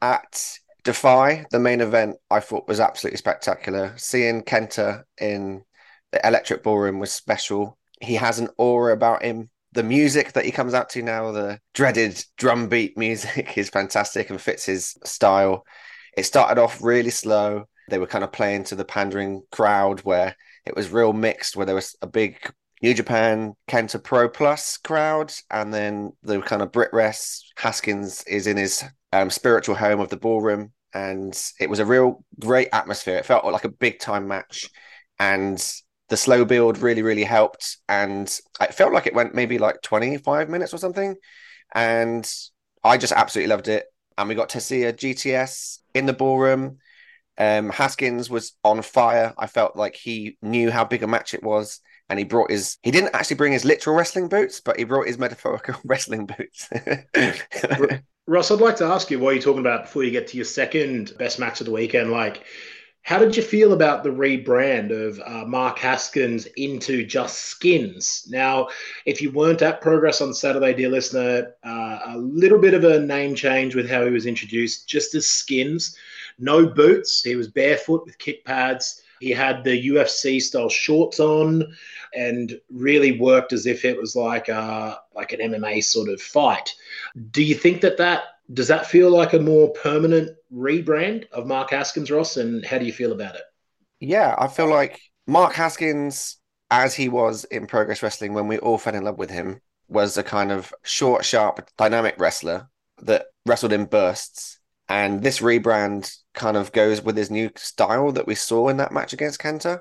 At 0.02 0.58
Defy, 0.84 1.46
the 1.52 1.60
main 1.60 1.81
event, 1.81 2.18
I 2.30 2.40
thought 2.40 2.68
was 2.68 2.80
absolutely 2.80 3.18
spectacular. 3.18 3.94
Seeing 3.98 4.42
Kenta 4.44 5.04
in 5.19 5.63
the 6.12 6.25
Electric 6.28 6.63
Ballroom 6.63 7.00
was 7.00 7.12
special. 7.12 7.78
He 8.00 8.16
has 8.16 8.40
an 8.40 8.50
aura 8.58 8.94
about 8.94 9.24
him 9.24 9.50
the 9.74 9.84
music 9.84 10.34
that 10.34 10.46
he 10.46 10.52
comes 10.52 10.74
out 10.74 10.90
to 10.90 11.02
now, 11.02 11.31
the 11.31 11.60
dreaded 11.74 12.24
drum 12.38 12.68
beat 12.68 12.98
music, 12.98 13.54
is 13.58 13.69
fantastic 13.69 14.30
and 14.30 14.42
fits 14.42 14.66
his 14.66 14.98
style. 15.06 15.66
It 16.18 16.24
started 16.24 16.60
off 16.60 16.84
really 16.84 17.10
slow. 17.10 17.66
They 17.90 17.98
were 17.98 18.08
kind 18.08 18.24
of 18.24 18.31
playing 18.31 18.66
to 18.66 18.75
the 18.75 18.86
pandering 18.86 19.44
crowd 19.52 20.01
where 20.01 20.36
it 20.65 20.75
was 20.75 20.89
real 20.89 21.13
mixed, 21.13 21.56
where 21.56 21.65
there 21.65 21.75
was 21.75 21.96
a 22.01 22.08
big 22.08 22.38
New 22.81 22.93
Japan 22.93 23.53
Kenta 23.67 24.03
Pro 24.03 24.27
Plus 24.27 24.77
crowd, 24.77 25.33
and 25.50 25.73
then 25.73 26.13
the 26.23 26.41
kind 26.41 26.61
of 26.61 26.71
BritWres. 26.71 27.41
Haskins 27.57 28.23
is 28.23 28.47
in 28.47 28.57
his 28.57 28.83
um, 29.13 29.29
spiritual 29.29 29.75
home 29.75 30.00
of 30.00 30.09
the 30.09 30.17
ballroom, 30.17 30.71
and 30.93 31.39
it 31.59 31.69
was 31.69 31.79
a 31.79 31.85
real 31.85 32.23
great 32.39 32.69
atmosphere. 32.73 33.17
It 33.17 33.25
felt 33.25 33.45
like 33.45 33.65
a 33.65 33.69
big 33.69 34.00
time 34.00 34.27
match, 34.27 34.69
and 35.19 35.63
the 36.11 36.17
slow 36.17 36.43
build 36.43 36.77
really, 36.77 37.01
really 37.01 37.23
helped. 37.23 37.77
And 37.88 38.27
it 38.59 38.73
felt 38.73 38.91
like 38.91 39.07
it 39.07 39.15
went 39.15 39.33
maybe 39.33 39.57
like 39.57 39.81
25 39.81 40.50
minutes 40.50 40.73
or 40.73 40.77
something. 40.77 41.15
And 41.73 42.29
I 42.83 42.97
just 42.97 43.13
absolutely 43.13 43.50
loved 43.50 43.69
it. 43.69 43.85
And 44.17 44.27
we 44.27 44.35
got 44.35 44.50
to 44.50 44.59
see 44.59 44.83
a 44.83 44.91
GTS 44.91 45.79
in 45.93 46.05
the 46.05 46.13
ballroom. 46.13 46.79
Um, 47.38 47.69
Haskins 47.69 48.29
was 48.29 48.53
on 48.61 48.81
fire. 48.81 49.33
I 49.38 49.47
felt 49.47 49.77
like 49.77 49.95
he 49.95 50.38
knew 50.41 50.69
how 50.69 50.83
big 50.83 51.01
a 51.01 51.07
match 51.07 51.33
it 51.33 51.43
was. 51.43 51.79
And 52.12 52.20
he 52.20 52.25
brought 52.25 52.51
his, 52.51 52.77
he 52.84 52.91
didn't 52.91 53.15
actually 53.15 53.38
bring 53.38 53.53
his 53.53 53.63
literal 53.63 53.96
wrestling 53.96 54.27
boots, 54.27 54.60
but 54.60 54.77
he 54.77 54.84
brought 54.84 55.08
his 55.08 55.18
metaphorical 55.18 55.75
wrestling 55.86 56.25
boots. 56.25 56.70
Ross, 58.27 58.51
I'd 58.51 58.60
like 58.60 58.75
to 58.77 58.86
ask 58.86 59.10
you 59.10 59.18
what 59.18 59.34
you're 59.34 59.41
talking 59.41 59.62
about 59.62 59.84
before 59.84 60.03
you 60.03 60.12
get 60.12 60.27
to 60.27 60.36
your 60.36 60.46
second 60.46 61.13
best 61.18 61.39
match 61.39 61.62
of 61.62 61.68
the 61.68 61.72
weekend. 61.72 62.12
Like, 62.12 62.44
how 63.03 63.18
did 63.18 63.38
you 63.38 63.41
feel 63.41 63.72
about 63.72 64.03
the 64.03 64.10
rebrand 64.10 64.91
of 64.91 65.22
uh, 65.25 65.46
Mark 65.48 65.80
Haskins 65.80 66.48
into 66.58 67.06
just 67.06 67.38
Skins? 67.46 68.27
Now, 68.30 68.68
if 69.06 69.22
you 69.22 69.32
weren't 69.32 69.62
at 69.62 69.80
Progress 69.80 70.20
on 70.20 70.34
Saturday, 70.34 70.74
dear 70.74 70.89
listener, 70.89 71.53
uh, 71.63 72.00
a 72.08 72.18
little 72.18 72.60
bit 72.60 72.74
of 72.74 72.84
a 72.84 73.00
name 73.00 73.36
change 73.36 73.74
with 73.74 73.89
how 73.89 74.03
he 74.03 74.12
was 74.12 74.25
introduced, 74.25 74.86
just 74.86 75.15
as 75.15 75.30
Skins. 75.30 75.96
No 76.38 76.65
boots. 76.65 77.24
He 77.24 77.38
was 77.38 77.48
barefoot 77.48 78.06
with 78.06 78.18
kick 78.18 78.44
pads. 78.44 79.01
He 79.22 79.30
had 79.30 79.63
the 79.63 79.88
UFC 79.89 80.41
style 80.41 80.68
shorts 80.68 81.20
on 81.20 81.75
and 82.13 82.60
really 82.70 83.20
worked 83.20 83.53
as 83.53 83.65
if 83.65 83.86
it 83.86 83.98
was 83.98 84.15
like 84.15 84.48
a, 84.50 85.00
like 85.15 85.34
an 85.34 85.39
MMA 85.39 85.84
sort 85.84 86.10
of 86.10 86.22
fight. 86.22 86.74
Do 87.32 87.44
you 87.44 87.56
think 87.56 87.82
that 87.82 87.98
that 87.98 88.24
does 88.53 88.68
that 88.68 88.88
feel 88.88 89.10
like 89.10 89.34
a 89.34 89.39
more 89.39 89.70
permanent 89.70 90.32
rebrand 90.53 91.30
of 91.32 91.48
Mark 91.48 91.70
Haskins, 91.72 92.12
Ross? 92.12 92.38
And 92.38 92.65
how 92.65 92.77
do 92.77 92.86
you 92.86 92.94
feel 92.94 93.13
about 93.13 93.36
it? 93.36 93.44
Yeah, 94.00 94.36
I 94.38 94.48
feel 94.48 94.68
like 94.68 95.00
Mark 95.27 95.53
Haskins, 95.53 96.38
as 96.70 96.94
he 96.94 97.08
was 97.08 97.46
in 97.46 97.68
Progress 97.68 98.03
Wrestling 98.03 98.34
when 98.34 98.48
we 98.48 98.58
all 98.58 98.77
fell 98.77 98.96
in 98.96 99.03
love 99.03 99.18
with 99.18 99.30
him, 99.30 99.62
was 99.88 100.18
a 100.18 100.24
kind 100.24 100.51
of 100.51 100.74
short, 100.84 101.24
sharp, 101.24 101.70
dynamic 101.77 102.15
wrestler 102.18 102.70
that 103.03 103.27
wrestled 103.46 103.74
in 103.74 103.86
bursts. 103.86 104.60
And 104.89 105.22
this 105.22 105.39
rebrand 105.39 106.13
kind 106.34 106.58
of 106.58 106.72
goes 106.72 107.01
with 107.01 107.15
his 107.15 107.32
new 107.32 107.51
style 107.56 108.12
that 108.13 108.27
we 108.27 108.36
saw 108.36 108.68
in 108.68 108.77
that 108.77 108.91
match 108.91 109.13
against 109.13 109.39
Kenta. 109.39 109.80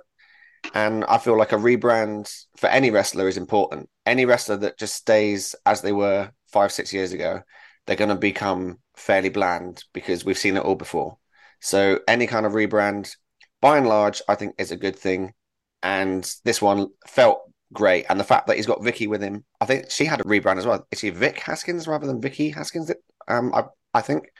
And 0.74 1.04
I 1.04 1.18
feel 1.18 1.36
like 1.36 1.52
a 1.52 1.56
rebrand 1.56 2.32
for 2.56 2.68
any 2.68 2.90
wrestler 2.90 3.28
is 3.28 3.36
important. 3.36 3.88
Any 4.06 4.24
wrestler 4.24 4.56
that 4.58 4.78
just 4.78 4.94
stays 4.94 5.54
as 5.66 5.82
they 5.82 5.92
were 5.92 6.30
five, 6.52 6.72
six 6.72 6.92
years 6.92 7.12
ago, 7.12 7.42
they're 7.86 7.96
going 7.96 8.10
to 8.10 8.14
become 8.14 8.78
fairly 8.94 9.30
bland 9.30 9.84
because 9.92 10.24
we've 10.24 10.38
seen 10.38 10.56
it 10.56 10.62
all 10.62 10.74
before. 10.74 11.16
So 11.60 12.00
any 12.06 12.26
kind 12.26 12.46
of 12.46 12.52
rebrand, 12.52 13.14
by 13.60 13.78
and 13.78 13.88
large, 13.88 14.22
I 14.28 14.34
think 14.34 14.54
is 14.58 14.70
a 14.70 14.76
good 14.76 14.96
thing. 14.96 15.32
And 15.82 16.30
this 16.44 16.60
one 16.60 16.88
felt 17.06 17.40
great. 17.72 18.06
And 18.08 18.20
the 18.20 18.24
fact 18.24 18.46
that 18.46 18.56
he's 18.56 18.66
got 18.66 18.84
Vicky 18.84 19.06
with 19.06 19.22
him, 19.22 19.44
I 19.60 19.64
think 19.64 19.90
she 19.90 20.04
had 20.04 20.20
a 20.20 20.24
rebrand 20.24 20.58
as 20.58 20.66
well. 20.66 20.86
Is 20.90 21.00
she 21.00 21.10
Vic 21.10 21.38
Haskins 21.40 21.88
rather 21.88 22.06
than 22.06 22.20
Vicky 22.20 22.50
Haskins? 22.50 22.90
Um, 23.28 23.54
I, 23.54 23.64
I 23.94 24.00
think. 24.02 24.30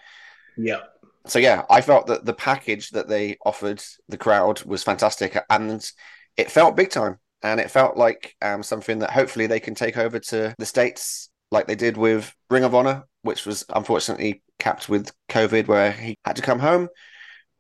Yeah. 0.57 0.81
So 1.27 1.39
yeah, 1.39 1.65
I 1.69 1.81
felt 1.81 2.07
that 2.07 2.25
the 2.25 2.33
package 2.33 2.91
that 2.91 3.09
they 3.09 3.37
offered 3.45 3.83
the 4.09 4.17
crowd 4.17 4.63
was 4.65 4.83
fantastic, 4.83 5.37
and 5.51 5.91
it 6.37 6.51
felt 6.51 6.77
big 6.77 6.91
time, 6.91 7.19
and 7.43 7.61
it 7.61 7.71
felt 7.71 7.97
like 7.97 8.35
um, 8.43 8.63
something 8.63 9.01
that 9.01 9.11
hopefully 9.11 9.47
they 9.47 9.61
can 9.61 9.75
take 9.75 9.99
over 9.99 10.19
to 10.19 10.55
the 10.59 10.67
states 10.67 11.31
like 11.51 11.67
they 11.67 11.75
did 11.75 11.97
with 11.97 12.35
Ring 12.49 12.65
of 12.65 12.75
Honor, 12.75 13.05
which 13.23 13.45
was 13.45 13.65
unfortunately 13.71 14.43
capped 14.59 14.89
with 14.89 15.11
COVID, 15.29 15.67
where 15.67 15.93
he 15.93 16.17
had 16.25 16.37
to 16.37 16.43
come 16.43 16.59
home. 16.59 16.89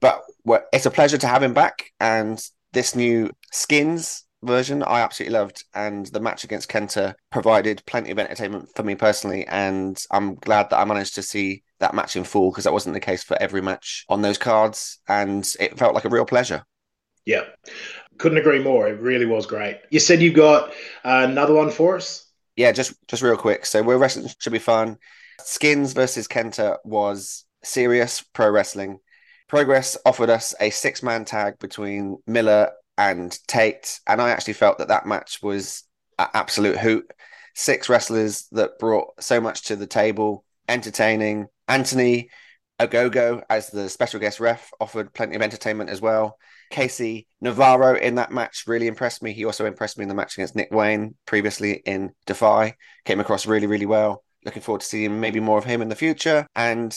But 0.01 0.23
well, 0.45 0.65
it's 0.73 0.87
a 0.87 0.91
pleasure 0.91 1.19
to 1.19 1.27
have 1.27 1.43
him 1.43 1.55
back, 1.55 1.91
and 2.01 2.43
this 2.73 2.95
new 2.95 3.31
skins 3.53 4.25
version 4.43 4.83
I 4.83 5.01
absolutely 5.01 5.39
loved, 5.39 5.65
and 5.75 6.07
the 6.07 6.21
match 6.21 6.45
against 6.45 6.71
Kenta 6.71 7.15
provided 7.31 7.83
plenty 7.87 8.11
of 8.11 8.19
entertainment 8.19 8.69
for 8.75 8.83
me 8.83 8.95
personally, 8.95 9.47
and 9.47 10.03
I'm 10.11 10.37
glad 10.37 10.71
that 10.71 10.79
I 10.79 10.85
managed 10.85 11.15
to 11.17 11.23
see 11.23 11.63
that 11.81 11.95
match 11.95 12.17
in 12.17 12.25
full 12.25 12.51
because 12.51 12.65
that 12.65 12.73
wasn't 12.73 12.95
the 12.95 13.01
case 13.01 13.23
for 13.23 13.41
every 13.41 13.63
match 13.63 14.05
on 14.09 14.23
those 14.23 14.39
cards, 14.39 14.99
and 15.09 15.47
it 15.59 15.79
felt 15.79 15.95
like 15.95 16.05
a 16.05 16.11
real 16.11 16.25
pleasure. 16.25 16.65
Yeah, 17.27 17.45
couldn't 18.19 18.39
agree 18.39 18.63
more. 18.63 18.89
It 18.89 19.01
really 19.01 19.27
was 19.27 19.47
great. 19.47 19.81
You 19.91 20.01
said 20.01 20.23
you 20.23 20.33
got 20.33 20.71
uh, 21.05 21.27
another 21.29 21.55
one 21.55 21.71
for 21.71 21.97
us. 21.97 22.27
Yeah, 22.57 22.73
just 22.73 22.95
just 23.09 23.23
real 23.23 23.37
quick. 23.37 23.67
So 23.67 23.83
we're 23.83 23.99
wrestling 23.99 24.29
should 24.39 24.53
be 24.53 24.59
fun. 24.59 24.99
Skins 25.41 25.93
versus 25.93 26.29
Kenta 26.29 26.77
was 26.85 27.45
serious 27.63 28.23
pro 28.33 28.51
wrestling. 28.51 28.99
Progress 29.49 29.97
offered 30.05 30.31
us 30.31 30.55
a 30.61 30.71
six 30.71 31.03
man 31.03 31.25
tag 31.25 31.59
between 31.59 32.19
Miller 32.27 32.71
and 33.01 33.37
Tate, 33.49 33.99
and 34.07 34.21
I 34.21 34.29
actually 34.29 34.53
felt 34.53 34.77
that 34.77 34.89
that 34.89 35.07
match 35.07 35.39
was 35.43 35.85
absolute 36.19 36.77
hoot. 36.77 37.11
Six 37.55 37.89
wrestlers 37.89 38.47
that 38.53 38.79
brought 38.79 39.23
so 39.23 39.41
much 39.41 39.63
to 39.65 39.77
the 39.77 39.87
table, 39.87 40.45
entertaining. 40.69 41.47
Anthony 41.67 42.29
Ogogo 42.79 43.43
as 43.49 43.71
the 43.71 43.89
special 43.89 44.21
guest 44.21 44.39
ref 44.39 44.71
offered 44.81 45.15
plenty 45.15 45.35
of 45.35 45.41
entertainment 45.41 45.89
as 45.89 46.03
well. 46.03 46.37
Casey 46.71 47.27
Navarro 47.41 47.97
in 47.97 48.17
that 48.17 48.33
match 48.33 48.65
really 48.67 48.87
impressed 48.87 49.23
me. 49.23 49.33
He 49.33 49.47
also 49.47 49.65
impressed 49.65 49.97
me 49.97 50.03
in 50.03 50.09
the 50.11 50.15
match 50.15 50.37
against 50.37 50.55
Nick 50.55 50.71
Wayne 50.71 51.15
previously 51.25 51.83
in 51.87 52.13
Defy. 52.27 52.75
Came 53.07 53.21
across 53.21 53.47
really, 53.47 53.67
really 53.67 53.87
well. 53.87 54.25
Looking 54.45 54.63
forward 54.63 54.83
to 54.83 54.87
seeing 54.87 55.21
maybe 55.21 55.41
more 55.41 55.57
of 55.57 55.65
him 55.65 55.81
in 55.81 55.89
the 55.89 55.97
future. 55.97 56.47
And 56.55 56.95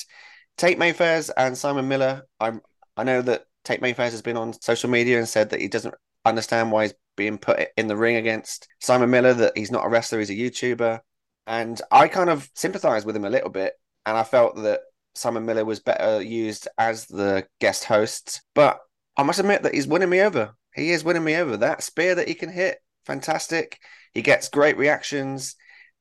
Tate 0.57 0.77
Mayfairs 0.77 1.31
and 1.37 1.57
Simon 1.57 1.87
Miller. 1.87 2.23
I'm 2.41 2.61
I 2.97 3.03
know 3.05 3.21
that 3.21 3.45
Tate 3.63 3.81
Mayfairs 3.81 4.11
has 4.11 4.21
been 4.21 4.37
on 4.37 4.53
social 4.53 4.89
media 4.89 5.17
and 5.17 5.27
said 5.27 5.49
that 5.49 5.61
he 5.61 5.67
doesn't 5.67 5.95
understand 6.25 6.71
why 6.71 6.83
he's 6.83 6.93
being 7.15 7.37
put 7.37 7.67
in 7.77 7.87
the 7.87 7.97
ring 7.97 8.15
against 8.15 8.67
Simon 8.79 9.09
Miller, 9.09 9.33
that 9.33 9.57
he's 9.57 9.71
not 9.71 9.85
a 9.85 9.89
wrestler, 9.89 10.19
he's 10.19 10.29
a 10.29 10.33
YouTuber. 10.33 10.99
And 11.47 11.81
I 11.91 12.07
kind 12.07 12.29
of 12.29 12.49
sympathize 12.55 13.05
with 13.05 13.15
him 13.15 13.25
a 13.25 13.29
little 13.29 13.49
bit. 13.49 13.73
And 14.05 14.17
I 14.17 14.23
felt 14.23 14.55
that 14.63 14.81
Simon 15.15 15.45
Miller 15.45 15.65
was 15.65 15.79
better 15.79 16.21
used 16.21 16.67
as 16.77 17.05
the 17.05 17.45
guest 17.59 17.85
host. 17.85 18.41
But 18.53 18.79
I 19.17 19.23
must 19.23 19.39
admit 19.39 19.63
that 19.63 19.73
he's 19.73 19.87
winning 19.87 20.09
me 20.09 20.21
over. 20.21 20.55
He 20.73 20.91
is 20.91 21.03
winning 21.03 21.23
me 21.23 21.35
over. 21.35 21.57
That 21.57 21.83
spear 21.83 22.15
that 22.15 22.27
he 22.27 22.33
can 22.33 22.51
hit, 22.51 22.79
fantastic. 23.05 23.79
He 24.13 24.21
gets 24.21 24.49
great 24.49 24.77
reactions. 24.77 25.55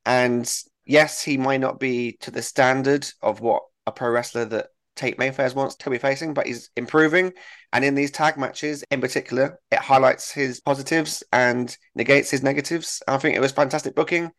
And 0.04 0.50
yes, 0.85 1.23
he 1.23 1.37
might 1.37 1.61
not 1.61 1.78
be 1.78 2.16
to 2.21 2.31
the 2.31 2.42
standard 2.42 3.07
of 3.21 3.40
what 3.40 3.62
a 3.87 3.92
pro 3.92 4.11
wrestler 4.11 4.45
that 4.47 4.69
Tate 4.95 5.19
Mayfairs 5.19 5.55
wants 5.55 5.77
to 5.77 5.91
be 5.91 5.99
facing, 5.99 6.35
but 6.35 6.47
he's 6.47 6.71
improving. 6.77 7.33
And 7.73 7.85
in 7.85 7.95
these 7.95 8.11
tag 8.11 8.37
matches 8.37 8.85
in 8.91 9.01
particular, 9.01 9.59
it 9.71 9.79
highlights 9.79 10.31
his 10.31 10.61
positives 10.61 11.23
and 11.33 11.75
negates 11.95 12.31
his 12.31 12.43
negatives. 12.43 13.03
I 13.09 13.17
think 13.19 13.37
it 13.37 13.41
was 13.41 13.53
fantastic 13.53 13.95
booking. 13.95 14.31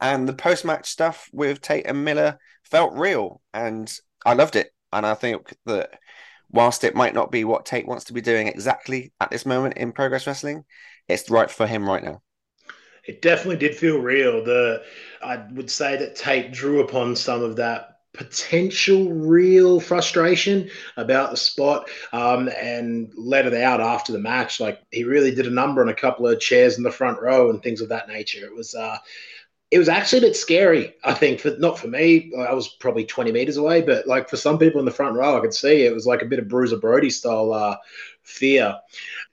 And 0.00 0.28
the 0.28 0.34
post 0.34 0.64
match 0.64 0.88
stuff 0.88 1.28
with 1.32 1.60
Tate 1.60 1.86
and 1.86 2.04
Miller 2.04 2.38
felt 2.64 2.94
real. 2.94 3.40
And 3.54 3.92
I 4.24 4.34
loved 4.34 4.56
it. 4.56 4.70
And 4.92 5.06
I 5.06 5.14
think 5.14 5.54
that 5.66 5.98
whilst 6.50 6.84
it 6.84 6.96
might 6.96 7.14
not 7.14 7.30
be 7.30 7.44
what 7.44 7.66
Tate 7.66 7.86
wants 7.86 8.04
to 8.06 8.12
be 8.12 8.20
doing 8.20 8.48
exactly 8.48 9.12
at 9.20 9.30
this 9.30 9.46
moment 9.46 9.76
in 9.76 9.92
Progress 9.92 10.26
Wrestling, 10.26 10.64
it's 11.08 11.30
right 11.30 11.50
for 11.50 11.66
him 11.66 11.88
right 11.88 12.02
now. 12.02 12.22
It 13.06 13.22
definitely 13.22 13.56
did 13.56 13.76
feel 13.76 13.98
real. 13.98 14.44
The 14.44 14.82
I 15.22 15.36
would 15.52 15.70
say 15.70 15.96
that 15.96 16.16
Tate 16.16 16.52
drew 16.52 16.80
upon 16.80 17.16
some 17.16 17.42
of 17.42 17.56
that 17.56 17.89
potential 18.12 19.12
real 19.12 19.78
frustration 19.78 20.68
about 20.96 21.30
the 21.30 21.36
spot 21.36 21.88
um, 22.12 22.48
and 22.60 23.12
let 23.16 23.46
it 23.46 23.54
out 23.54 23.80
after 23.80 24.12
the 24.12 24.18
match. 24.18 24.60
Like 24.60 24.80
he 24.90 25.04
really 25.04 25.34
did 25.34 25.46
a 25.46 25.50
number 25.50 25.80
on 25.82 25.88
a 25.88 25.94
couple 25.94 26.26
of 26.26 26.40
chairs 26.40 26.76
in 26.76 26.82
the 26.82 26.90
front 26.90 27.20
row 27.20 27.50
and 27.50 27.62
things 27.62 27.80
of 27.80 27.88
that 27.90 28.08
nature. 28.08 28.44
It 28.44 28.54
was 28.54 28.74
uh, 28.74 28.98
it 29.70 29.78
was 29.78 29.88
actually 29.88 30.18
a 30.18 30.22
bit 30.22 30.36
scary. 30.36 30.94
I 31.04 31.14
think 31.14 31.38
for 31.38 31.54
not 31.58 31.78
for 31.78 31.86
me, 31.86 32.32
I 32.36 32.52
was 32.52 32.68
probably 32.68 33.04
twenty 33.04 33.30
meters 33.30 33.56
away, 33.56 33.82
but 33.82 34.06
like 34.06 34.28
for 34.28 34.36
some 34.36 34.58
people 34.58 34.80
in 34.80 34.84
the 34.84 34.90
front 34.90 35.14
row, 35.14 35.38
I 35.38 35.40
could 35.40 35.54
see 35.54 35.84
it 35.84 35.94
was 35.94 36.06
like 36.06 36.22
a 36.22 36.26
bit 36.26 36.40
of 36.40 36.48
Bruiser 36.48 36.78
Brody 36.78 37.10
style 37.10 37.52
uh, 37.52 37.76
fear. 38.22 38.76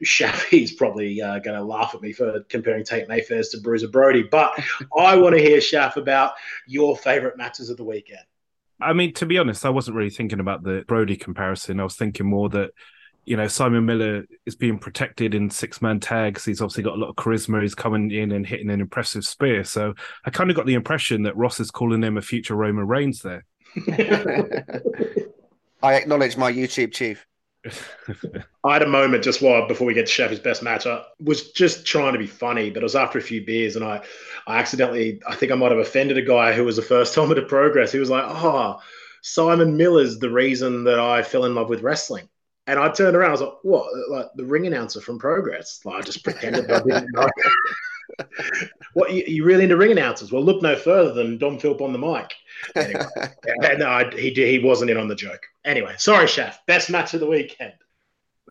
Shafi's 0.04 0.74
probably 0.74 1.20
uh, 1.20 1.40
going 1.40 1.58
to 1.58 1.64
laugh 1.64 1.96
at 1.96 2.04
me 2.04 2.14
for 2.14 2.42
comparing 2.50 2.86
Tate 2.86 3.08
Mayfairs 3.10 3.50
to 3.50 3.60
Bruiser 3.60 3.88
Brody, 3.88 4.22
but 4.22 4.52
I 4.96 5.18
want 5.18 5.36
to 5.36 5.42
hear 5.42 5.58
Shaf 5.58 5.96
about 5.96 6.34
your 6.68 6.96
favorite 6.96 7.36
matches 7.36 7.72
of 7.72 7.78
the 7.78 7.84
weekend. 7.84 8.27
I 8.80 8.94
mean, 8.94 9.14
to 9.16 9.26
be 9.26 9.38
honest, 9.38 9.66
I 9.66 9.70
wasn't 9.70 9.98
really 9.98 10.10
thinking 10.10 10.40
about 10.40 10.64
the 10.64 10.84
Brody 10.88 11.16
comparison. 11.16 11.80
I 11.80 11.84
was 11.84 11.96
thinking 11.96 12.28
more 12.28 12.50
that, 12.50 12.72
you 13.26 13.36
know, 13.36 13.48
Simon 13.48 13.86
Miller 13.86 14.26
is 14.46 14.56
being 14.56 14.78
protected 14.78 15.34
in 15.34 15.50
six 15.50 15.82
man 15.82 16.00
tags. 16.00 16.46
He's 16.46 16.62
obviously 16.62 16.84
got 16.84 16.96
a 16.96 17.00
lot 17.00 17.10
of 17.10 17.16
charisma. 17.16 17.62
He's 17.62 17.76
coming 17.76 18.12
in 18.12 18.32
and 18.32 18.46
hitting 18.46 18.70
an 18.70 18.80
impressive 18.80 19.26
spear. 19.26 19.64
So 19.64 19.96
I 20.26 20.30
kind 20.30 20.50
of 20.50 20.56
got 20.56 20.66
the 20.66 20.76
impression 20.76 21.24
that 21.24 21.36
Ross 21.36 21.60
is 21.60 21.72
calling 21.72 22.04
him 22.04 22.18
a 22.18 22.22
future 22.22 22.56
Roman 22.56 22.88
Reigns 22.88 23.22
there. 23.22 23.46
I 25.84 25.94
acknowledge 25.96 26.38
my 26.38 26.52
YouTube 26.52 26.94
chief. 26.94 27.26
I 28.64 28.74
had 28.74 28.84
a 28.84 28.88
moment 28.88 29.24
just 29.24 29.42
while 29.42 29.68
before 29.68 29.88
we 29.88 29.94
get 29.94 30.08
to 30.08 30.12
Shafi's 30.12 30.40
best 30.40 30.64
match. 30.64 30.86
I 30.86 31.04
was 31.20 31.52
just 31.52 31.86
trying 31.86 32.14
to 32.14 32.20
be 32.20 32.28
funny, 32.28 32.70
but 32.70 32.82
it 32.82 32.84
was 32.84 32.96
after 32.96 33.20
a 33.20 33.22
few 33.22 33.46
beers, 33.46 33.76
and 33.76 33.84
I, 33.84 34.02
I 34.46 34.58
accidentally, 34.58 35.22
I 35.28 35.36
think 35.36 35.52
I 35.52 35.56
might 35.56 35.72
have 35.72 35.80
offended 35.80 36.18
a 36.18 36.22
guy 36.22 36.54
who 36.54 36.64
was 36.64 36.78
a 36.78 36.84
first 36.84 37.14
timer 37.16 37.36
to 37.36 37.42
progress. 37.42 37.92
He 37.92 38.00
was 38.00 38.10
like, 38.10 38.26
"Oh, 38.26 38.80
Simon 39.22 39.78
Miller's 39.78 40.20
the 40.20 40.30
reason 40.30 40.84
that 40.86 41.00
I 41.00 41.24
fell 41.24 41.46
in 41.46 41.56
love 41.56 41.70
with 41.70 41.82
wrestling." 41.82 42.30
And 42.68 42.80
I 42.80 42.90
turned 42.90 43.16
around, 43.16 43.30
I 43.30 43.34
was 43.34 43.42
like, 43.42 43.54
"What? 43.64 43.88
Like 44.10 44.28
the 44.36 44.46
ring 44.46 44.68
announcer 44.68 45.02
from 45.02 45.20
Progress?" 45.20 45.82
Like 45.86 45.98
I 45.98 46.02
just 46.02 46.24
pretended 46.24 46.70
I 46.72 46.80
didn't 46.80 47.12
know. 47.14 47.30
what 48.94 49.12
you, 49.12 49.24
you 49.28 49.44
really 49.44 49.64
into 49.64 49.78
ring 49.78 49.92
announcers? 49.92 50.32
Well, 50.32 50.44
look 50.44 50.62
no 50.62 50.76
further 50.76 51.14
than 51.14 51.38
Dom 51.38 51.60
Philp 51.60 51.82
on 51.82 51.94
the 51.94 52.00
mic. 52.00 52.34
Anyway, 52.76 53.06
and 53.64 53.84
I, 53.84 54.10
he 54.12 54.32
he 54.32 54.60
wasn't 54.60 54.92
in 54.92 54.98
on 54.98 55.08
the 55.08 55.16
joke. 55.16 55.42
Anyway, 55.66 55.96
sorry, 55.98 56.26
Shaf. 56.26 56.56
Best 56.68 56.90
match 56.90 57.14
of 57.14 57.20
the 57.20 57.28
weekend. 57.28 57.74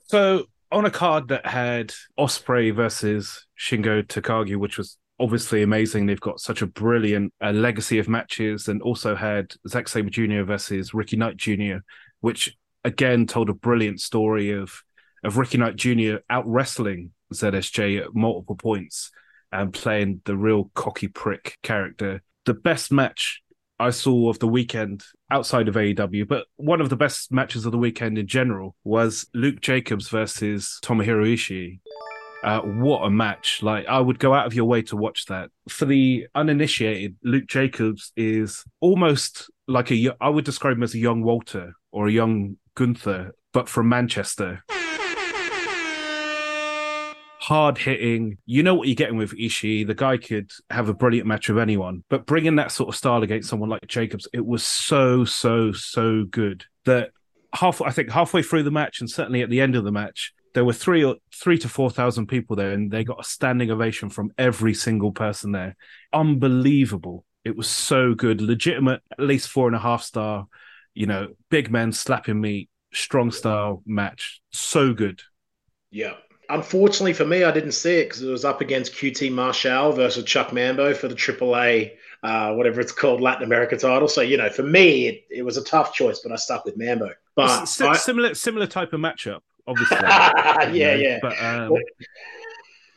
So 0.05 0.47
on 0.71 0.85
a 0.85 0.91
card 0.91 1.29
that 1.29 1.47
had 1.47 1.93
Ospreay 2.19 2.75
versus 2.75 3.47
Shingo 3.59 4.03
Takagi, 4.03 4.57
which 4.57 4.79
was 4.79 4.99
obviously 5.19 5.63
amazing. 5.63 6.07
They've 6.07 6.21
got 6.21 6.41
such 6.41 6.63
a 6.63 6.67
brilliant 6.67 7.33
uh, 7.43 7.53
legacy 7.53 7.99
of 7.99 8.09
matches, 8.09 8.69
and 8.69 8.83
also 8.83 9.15
had 9.15 9.53
Zack 9.69 9.89
Sabre 9.89 10.11
Jr. 10.11 10.43
versus 10.43 10.95
Ricky 10.95 11.17
Knight 11.17 11.37
Jr., 11.37 11.79
which 12.21 12.57
again 12.85 13.27
told 13.27 13.49
a 13.49 13.55
brilliant 13.55 14.01
story 14.01 14.53
of 14.53 14.83
of 15.25 15.39
Ricky 15.39 15.59
Knight 15.59 15.77
Jr. 15.77 16.17
out 16.31 16.47
wrestling 16.47 17.13
ZSJ 17.33 18.01
at 18.01 18.15
multiple 18.15 18.57
points 18.57 19.11
and 19.51 19.73
playing 19.73 20.21
the 20.25 20.37
real 20.37 20.71
cocky 20.75 21.09
prick 21.09 21.59
character. 21.63 22.23
The 22.45 22.55
best 22.55 22.93
match 22.93 23.43
I 23.79 23.91
saw 23.91 24.31
of 24.31 24.39
the 24.39 24.49
weekend 24.49 25.05
outside 25.31 25.69
of 25.69 25.75
AEW, 25.75 26.27
but 26.27 26.47
one 26.57 26.81
of 26.81 26.89
the 26.89 26.97
best 26.97 27.31
matches 27.31 27.67
of 27.67 27.73
the 27.73 27.79
weekend 27.79 28.17
in 28.17 28.27
general 28.27 28.75
was 28.85 29.27
Luke 29.35 29.61
Jacobs 29.61 30.09
versus 30.09 30.79
Tomohiro 30.83 31.27
Ishii. 31.33 31.81
Uh, 32.43 32.61
what 32.61 33.01
a 33.01 33.11
match! 33.11 33.61
Like 33.63 33.87
I 33.87 33.99
would 33.99 34.19
go 34.19 34.33
out 34.33 34.47
of 34.47 34.55
your 34.55 34.67
way 34.67 34.83
to 34.83 34.97
watch 34.97 35.27
that. 35.27 35.51
For 35.69 35.85
the 35.85 36.27
uninitiated, 36.35 37.17
Luke 37.23 37.47
Jacobs 37.47 38.13
is 38.17 38.63
almost 38.81 39.51
like 39.67 39.91
a. 39.91 40.11
I 40.21 40.29
would 40.29 40.45
describe 40.45 40.77
him 40.77 40.83
as 40.83 40.95
a 40.95 40.99
young 40.99 41.23
Walter 41.23 41.73
or 41.93 42.07
a 42.07 42.13
young 42.13 42.57
Gunther, 42.75 43.35
but 43.53 43.69
from 43.69 43.89
Manchester 43.89 44.63
hard 47.47 47.79
hitting. 47.79 48.37
You 48.45 48.65
know 48.65 48.75
what 48.75 48.89
you're 48.89 48.97
getting 48.97 49.17
with 49.17 49.31
Ishii. 49.31 49.87
The 49.87 49.95
guy 49.95 50.17
could 50.17 50.51
have 50.69 50.89
a 50.89 50.95
brilliant 50.95 51.29
match 51.29 51.49
with 51.49 51.61
anyone, 51.61 52.03
but 52.09 52.27
bringing 52.27 52.57
that 52.57 52.73
sort 52.73 52.89
of 52.89 52.97
style 52.97 53.23
against 53.23 53.49
someone 53.49 53.69
like 53.69 53.87
Jacobs, 53.87 54.27
it 54.33 54.45
was 54.45 54.65
so, 54.65 55.25
so, 55.25 55.71
so 55.71 56.25
good 56.25 56.65
that 56.87 57.11
half 57.55 57.81
I 57.81 57.91
think 57.91 58.11
halfway 58.11 58.43
through 58.43 58.65
the 58.65 58.73
match 58.73 59.01
and 59.01 59.09
certainly 59.09 59.43
at 59.43 59.49
the 59.51 59.61
end 59.61 59.77
of 59.77 59.85
the 59.85 59.93
match, 59.93 60.33
there 60.55 60.65
were 60.65 60.73
three 60.73 61.05
or 61.05 61.17
three 61.33 61.57
to 61.59 61.69
four 61.69 61.89
thousand 61.89 62.27
people 62.27 62.57
there, 62.57 62.73
and 62.73 62.91
they 62.91 63.05
got 63.05 63.21
a 63.21 63.25
standing 63.25 63.71
ovation 63.71 64.11
from 64.11 64.33
every 64.37 64.75
single 64.75 65.13
person 65.13 65.53
there. 65.53 65.77
Unbelievable! 66.13 67.25
It 67.45 67.57
was 67.57 67.69
so 67.69 68.15
good, 68.15 68.41
legitimate, 68.41 69.03
at 69.13 69.21
least 69.21 69.51
four 69.51 69.69
and 69.69 69.77
a 69.77 69.79
half 69.79 70.03
star. 70.03 70.49
You 70.95 71.07
know, 71.07 71.29
big 71.49 71.71
men 71.71 71.93
slapping 71.93 72.41
meat, 72.41 72.71
strong 72.93 73.31
style 73.31 73.83
match. 73.87 74.41
So 74.51 74.95
good. 74.95 75.21
Yeah. 75.93 76.15
Unfortunately 76.49 77.13
for 77.13 77.25
me, 77.25 77.45
I 77.45 77.51
didn't 77.51 77.73
see 77.73 77.97
it 78.01 78.05
because 78.05 78.23
it 78.23 78.31
was 78.31 78.45
up 78.45 78.61
against 78.61 78.93
QT 78.95 79.33
Marshall 79.33 79.93
versus 79.93 80.25
Chuck 80.25 80.53
Mambo 80.53 80.95
for 80.95 81.09
the 81.09 81.15
AAA, 81.15 81.93
uh, 82.23 82.53
whatever 82.55 82.81
it's 82.81 82.93
called, 82.93 83.21
Latin 83.21 83.43
America 83.45 83.77
title. 83.77 84.09
So, 84.09 84.21
you 84.21 84.37
know, 84.37 84.49
for 84.51 84.63
me, 84.63 85.09
it, 85.09 85.25
it 85.31 85.43
was 85.43 85.57
a 85.57 85.65
tough 85.65 85.93
choice, 85.93 86.21
but 86.23 86.33
I 86.33 86.37
stuck 86.37 86.65
with 86.65 86.77
Mambo. 86.77 87.11
But 87.35 87.63
S- 87.63 87.81
I- 87.81 87.97
similar, 87.97 88.35
similar 88.35 88.67
type 88.67 88.93
of 88.93 89.01
matchup, 89.01 89.41
obviously. 89.67 89.99
yeah, 90.01 90.69
you 90.71 90.85
know, 90.87 90.95
yeah. 90.95 91.19
But 91.21 91.43
um, 91.43 91.73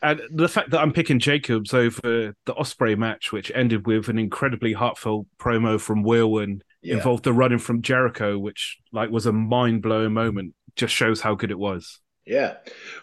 and 0.02 0.22
the 0.32 0.48
fact 0.48 0.70
that 0.70 0.80
I'm 0.80 0.94
picking 0.94 1.20
Jacobs 1.20 1.74
over 1.74 2.34
the 2.46 2.54
Ospreay 2.54 2.98
match, 2.98 3.32
which 3.34 3.52
ended 3.54 3.86
with 3.86 4.08
an 4.08 4.18
incredibly 4.18 4.74
heartfelt 4.74 5.26
promo 5.38 5.80
from 5.80 6.04
Will 6.04 6.38
and 6.40 6.64
Yeah. 6.82 6.96
involved 6.96 7.26
the 7.26 7.34
running 7.34 7.60
from 7.60 7.82
Jericho, 7.82 8.38
which 8.40 8.78
like 8.94 9.10
was 9.10 9.26
a 9.26 9.34
mind 9.34 9.82
blowing 9.82 10.14
moment, 10.14 10.54
just 10.78 10.94
shows 10.94 11.20
how 11.22 11.36
good 11.36 11.52
it 11.52 11.60
was. 11.60 12.00
Yeah. 12.30 12.58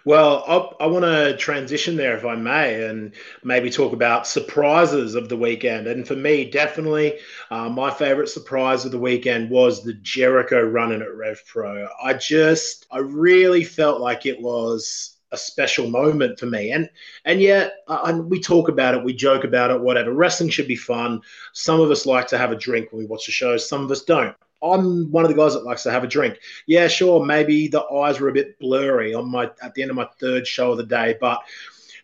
Well, 0.04 0.45
I, 0.47 0.85
I 0.85 0.87
want 0.87 1.04
to 1.04 1.37
transition 1.37 1.97
there, 1.97 2.16
if 2.16 2.25
I 2.25 2.37
may, 2.37 2.85
and 2.85 3.12
maybe 3.42 3.71
talk 3.71 3.92
about 3.92 4.25
surprises 4.25 5.16
of 5.16 5.28
the 5.28 5.37
weekend. 5.37 5.88
And 5.88 6.06
for 6.06 6.14
me, 6.14 6.49
definitely, 6.49 7.18
uh, 7.50 7.68
my 7.68 7.90
favorite 7.90 8.28
surprise 8.28 8.85
of 8.85 8.92
the 8.92 9.00
weekend 9.00 9.50
was 9.50 9.83
the 9.83 9.95
Jericho 9.95 10.62
running 10.62 11.02
at 11.02 11.12
Rev 11.12 11.42
Pro. 11.45 11.88
I 12.00 12.14
just, 12.14 12.87
I 12.92 12.99
really 12.99 13.64
felt 13.64 14.00
like 14.00 14.26
it 14.26 14.40
was 14.40 15.16
a 15.33 15.37
special 15.37 15.90
moment 15.90 16.38
for 16.38 16.47
me. 16.47 16.71
And 16.71 16.88
and 17.25 17.40
yet, 17.42 17.78
and 17.88 18.30
we 18.30 18.40
talk 18.40 18.68
about 18.68 18.95
it, 18.95 19.02
we 19.02 19.12
joke 19.12 19.42
about 19.42 19.73
it, 19.73 19.80
whatever. 19.80 20.12
Wrestling 20.12 20.50
should 20.50 20.68
be 20.68 20.76
fun. 20.76 21.21
Some 21.52 21.80
of 21.80 21.90
us 21.90 22.06
like 22.06 22.28
to 22.28 22.38
have 22.38 22.52
a 22.52 22.56
drink 22.56 22.92
when 22.92 23.00
we 23.00 23.06
watch 23.06 23.26
the 23.26 23.33
show. 23.33 23.56
Some 23.56 23.85
of 23.85 23.90
us 23.90 24.04
don't. 24.04 24.37
I'm 24.62 25.10
one 25.10 25.25
of 25.25 25.30
the 25.30 25.36
guys 25.36 25.54
that 25.54 25.64
likes 25.64 25.82
to 25.84 25.90
have 25.90 26.04
a 26.04 26.08
drink 26.08 26.38
yeah, 26.66 26.88
sure, 26.88 27.25
maybe 27.25 27.68
the 27.68 27.84
eyes 27.84 28.20
were 28.20 28.28
a 28.28 28.32
bit 28.32 28.58
blurry 28.58 29.14
on 29.14 29.30
my 29.30 29.50
at 29.62 29.75
the 29.75 29.82
end 29.82 29.90
of 29.90 29.96
my 29.96 30.08
third 30.18 30.46
show 30.46 30.72
of 30.72 30.78
the 30.78 30.86
day, 30.86 31.16
but 31.20 31.40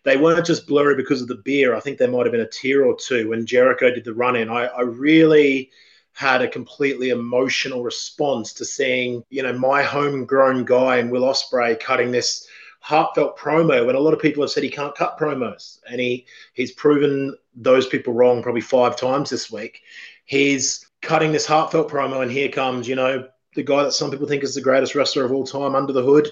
they 0.03 0.17
weren't 0.17 0.45
just 0.45 0.67
blurry 0.67 0.95
because 0.95 1.21
of 1.21 1.27
the 1.27 1.35
beer. 1.35 1.75
I 1.75 1.79
think 1.79 1.97
there 1.97 2.09
might 2.09 2.25
have 2.25 2.31
been 2.31 2.41
a 2.41 2.47
tear 2.47 2.85
or 2.85 2.95
two 2.95 3.29
when 3.29 3.45
Jericho 3.45 3.93
did 3.93 4.03
the 4.03 4.13
run 4.13 4.35
in. 4.35 4.49
I, 4.49 4.65
I 4.65 4.81
really 4.81 5.71
had 6.13 6.41
a 6.41 6.47
completely 6.47 7.09
emotional 7.09 7.83
response 7.83 8.53
to 8.53 8.65
seeing, 8.65 9.23
you 9.29 9.41
know, 9.41 9.53
my 9.53 9.81
homegrown 9.81 10.65
guy 10.65 10.97
and 10.97 11.09
Will 11.09 11.23
Ospreay 11.23 11.79
cutting 11.79 12.11
this 12.11 12.47
heartfelt 12.81 13.37
promo 13.37 13.85
when 13.85 13.95
a 13.95 13.99
lot 13.99 14.13
of 14.13 14.19
people 14.19 14.43
have 14.43 14.51
said 14.51 14.61
he 14.61 14.69
can't 14.69 14.95
cut 14.95 15.17
promos. 15.17 15.79
And 15.89 15.99
he 15.99 16.25
he's 16.53 16.73
proven 16.73 17.35
those 17.55 17.87
people 17.87 18.13
wrong 18.13 18.43
probably 18.43 18.61
five 18.61 18.95
times 18.95 19.29
this 19.29 19.51
week. 19.51 19.81
He's 20.25 20.82
cutting 21.03 21.33
this 21.33 21.45
heartfelt 21.45 21.91
promo, 21.91 22.23
and 22.23 22.31
here 22.31 22.49
comes, 22.49 22.87
you 22.87 22.95
know, 22.95 23.27
the 23.55 23.61
guy 23.61 23.83
that 23.83 23.91
some 23.91 24.09
people 24.09 24.27
think 24.27 24.43
is 24.43 24.55
the 24.55 24.61
greatest 24.61 24.95
wrestler 24.95 25.25
of 25.25 25.31
all 25.31 25.45
time 25.45 25.75
under 25.75 25.93
the 25.93 26.01
hood. 26.01 26.29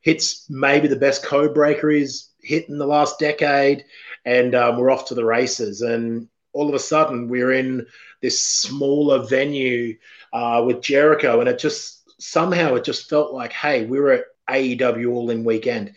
Hits 0.00 0.48
maybe 0.48 0.88
the 0.88 0.96
best 0.96 1.22
code 1.22 1.52
breaker 1.52 1.90
he's 1.90 2.30
hit 2.40 2.68
in 2.68 2.78
the 2.78 2.86
last 2.86 3.18
decade, 3.18 3.84
and 4.24 4.54
um, 4.54 4.78
we're 4.78 4.90
off 4.90 5.06
to 5.08 5.14
the 5.14 5.24
races. 5.24 5.82
And 5.82 6.28
all 6.52 6.68
of 6.68 6.74
a 6.74 6.78
sudden, 6.78 7.28
we're 7.28 7.52
in 7.52 7.86
this 8.20 8.42
smaller 8.42 9.26
venue 9.26 9.98
uh, 10.32 10.62
with 10.66 10.80
Jericho, 10.80 11.40
and 11.40 11.48
it 11.48 11.58
just 11.58 12.10
somehow 12.20 12.74
it 12.74 12.84
just 12.84 13.08
felt 13.08 13.32
like, 13.32 13.52
hey, 13.52 13.84
we 13.84 14.00
were 14.00 14.12
at 14.12 14.24
AEW 14.48 15.12
All 15.12 15.30
In 15.30 15.44
Weekend. 15.44 15.94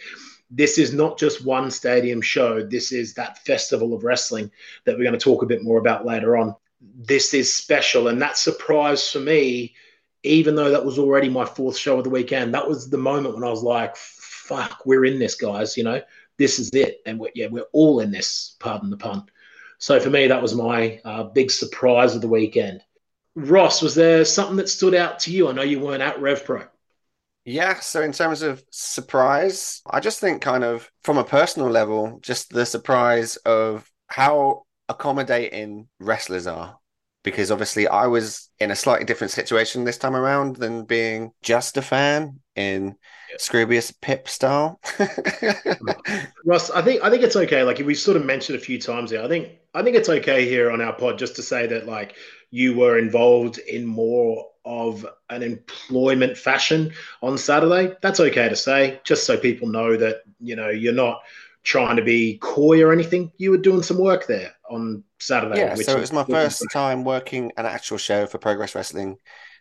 This 0.52 0.78
is 0.78 0.94
not 0.94 1.18
just 1.18 1.46
one 1.46 1.72
stadium 1.72 2.22
show. 2.22 2.64
This 2.64 2.92
is 2.92 3.14
that 3.16 3.40
festival 3.40 3.94
of 3.94 4.04
wrestling 4.04 4.52
that 4.86 4.98
we're 4.98 5.04
going 5.04 5.18
to 5.18 5.20
talk 5.20 5.42
a 5.42 5.48
bit 5.48 5.64
more 5.64 5.80
about 5.80 6.06
later 6.06 6.38
on. 6.38 6.56
This 6.82 7.34
is 7.34 7.54
special, 7.54 8.08
and 8.08 8.22
that 8.22 8.38
surprise 8.38 9.10
for 9.10 9.20
me 9.20 9.76
even 10.26 10.56
though 10.56 10.72
that 10.72 10.84
was 10.84 10.98
already 10.98 11.30
my 11.30 11.46
fourth 11.46 11.78
show 11.78 11.98
of 11.98 12.04
the 12.04 12.10
weekend, 12.10 12.54
that 12.54 12.68
was 12.68 12.90
the 12.90 12.98
moment 12.98 13.36
when 13.36 13.44
I 13.44 13.50
was 13.50 13.64
like, 13.64 13.96
fuck, 13.96 14.86
we're 14.86 15.06
in 15.06 15.20
this, 15.20 15.36
guys. 15.36 15.78
You 15.78 15.84
know, 15.84 16.02
this 16.38 16.60
is 16.60 16.70
it. 16.74 17.02
And 17.06 17.20
we're, 17.20 17.32
yeah, 17.36 17.48
we're 17.48 17.68
all 17.72 18.00
in 18.00 18.12
this, 18.12 18.56
pardon 18.60 18.90
the 18.90 18.98
pun. 18.98 19.24
So 19.78 20.00
for 20.00 20.10
me, 20.10 20.28
that 20.28 20.42
was 20.42 20.56
my 20.56 21.00
uh, 21.06 21.24
big 21.24 21.52
surprise 21.52 22.16
of 22.16 22.22
the 22.22 22.28
weekend. 22.28 22.82
Ross, 23.36 23.82
was 23.82 23.96
there 23.96 24.26
something 24.26 24.56
that 24.58 24.70
stood 24.70 24.96
out 24.96 25.20
to 25.20 25.32
you? 25.32 25.48
I 25.48 25.52
know 25.52 25.62
you 25.62 25.80
weren't 25.80 26.02
at 26.02 26.18
RevPro. 26.18 26.68
Yeah, 27.44 27.80
so 27.80 28.02
in 28.02 28.12
terms 28.12 28.42
of 28.42 28.64
surprise, 28.72 29.82
I 29.86 30.00
just 30.00 30.20
think 30.20 30.42
kind 30.42 30.64
of 30.64 30.90
from 31.04 31.20
a 31.20 31.24
personal 31.24 31.70
level, 31.70 32.18
just 32.22 32.50
the 32.50 32.66
surprise 32.66 33.36
of 33.38 33.88
how 34.08 34.65
accommodating 34.90 35.88
wrestlers 36.00 36.48
are. 36.48 36.78
Because 37.24 37.50
obviously 37.50 37.88
I 37.88 38.06
was 38.06 38.52
in 38.60 38.70
a 38.70 38.76
slightly 38.76 39.06
different 39.06 39.32
situation 39.32 39.84
this 39.84 39.98
time 39.98 40.16
around 40.16 40.58
than 40.58 40.86
being 40.86 41.32
just 41.42 41.76
a 41.76 41.82
fan 41.82 42.40
in 42.56 42.96
Scroobius 43.40 43.94
Pip 44.00 44.28
style. 44.28 44.80
Russ, 46.46 46.70
I 46.70 46.84
think 46.84 47.04
I 47.04 47.10
think 47.10 47.24
it's 47.24 47.36
okay. 47.36 47.64
Like 47.64 47.80
we 47.80 47.96
sort 47.96 48.18
of 48.18 48.26
mentioned 48.26 48.58
a 48.58 48.62
few 48.62 48.80
times 48.80 49.10
here. 49.10 49.24
I 49.24 49.28
think 49.28 49.50
I 49.74 49.82
think 49.82 49.96
it's 49.96 50.10
okay 50.10 50.48
here 50.48 50.72
on 50.72 50.82
our 50.82 50.94
pod 50.94 51.18
just 51.18 51.36
to 51.38 51.42
say 51.42 51.66
that 51.68 51.88
like 51.88 52.16
you 52.52 52.78
were 52.78 52.98
involved 52.98 53.58
in 53.58 53.86
more 53.86 54.46
of 54.64 55.06
an 55.30 55.44
employment 55.44 56.38
fashion 56.38 56.92
on 57.22 57.38
Saturday. 57.38 57.96
That's 58.02 58.20
okay 58.20 58.50
to 58.50 58.56
say, 58.56 59.00
just 59.04 59.26
so 59.26 59.38
people 59.38 59.68
know 59.68 59.96
that 59.98 60.18
you 60.40 60.56
know 60.56 60.70
you're 60.70 60.94
not 60.94 61.22
trying 61.66 61.98
to 61.98 62.04
be 62.04 62.38
coy 62.38 62.82
or 62.82 62.94
anything. 62.94 63.32
You 63.38 63.52
were 63.52 63.58
doing 63.58 63.84
some 63.84 63.98
work 63.98 64.28
there 64.28 64.54
on 64.70 65.04
Saturday. 65.20 65.60
yeah, 65.60 65.76
so 65.76 65.98
it 65.98 66.00
was 66.00 66.14
my 66.14 66.24
first 66.24 66.64
time 66.72 67.04
working 67.04 67.52
an 67.58 67.66
actual 67.66 67.98
show 67.98 68.26
for 68.28 68.38
Progress 68.38 68.76
Wrestling, 68.76 69.18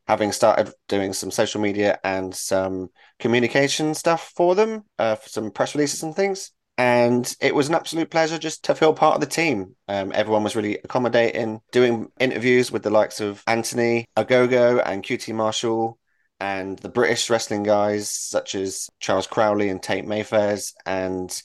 having 0.06 0.30
started 0.30 0.72
doing 0.86 1.12
some 1.12 1.30
social 1.30 1.60
media 1.60 1.98
and 2.04 2.34
some 2.34 2.90
communication 3.18 3.94
stuff 3.94 4.32
for 4.36 4.54
them, 4.54 4.84
uh, 4.98 5.16
for 5.16 5.28
some 5.28 5.50
press 5.50 5.74
releases 5.74 6.02
and 6.02 6.14
things. 6.14 6.52
And 6.76 7.34
it 7.40 7.54
was 7.54 7.68
an 7.68 7.74
absolute 7.74 8.10
pleasure 8.10 8.36
just 8.36 8.64
to 8.64 8.74
feel 8.74 8.92
part 8.92 9.14
of 9.14 9.20
the 9.20 9.26
team. 9.26 9.76
Um, 9.88 10.12
everyone 10.14 10.42
was 10.42 10.56
really 10.56 10.78
accommodating, 10.78 11.60
doing 11.72 12.08
interviews 12.18 12.70
with 12.70 12.82
the 12.82 12.90
likes 12.90 13.20
of 13.20 13.42
Anthony 13.46 14.06
Ogogo 14.16 14.82
and 14.84 15.02
QT 15.02 15.34
Marshall 15.34 15.98
and 16.40 16.76
the 16.80 16.88
British 16.88 17.30
wrestling 17.30 17.62
guys 17.62 18.10
such 18.10 18.56
as 18.56 18.90
Charles 18.98 19.28
Crowley 19.28 19.68
and 19.68 19.80
Tate 19.80 20.04
Mayfairs 20.04 20.74
and 20.84 21.40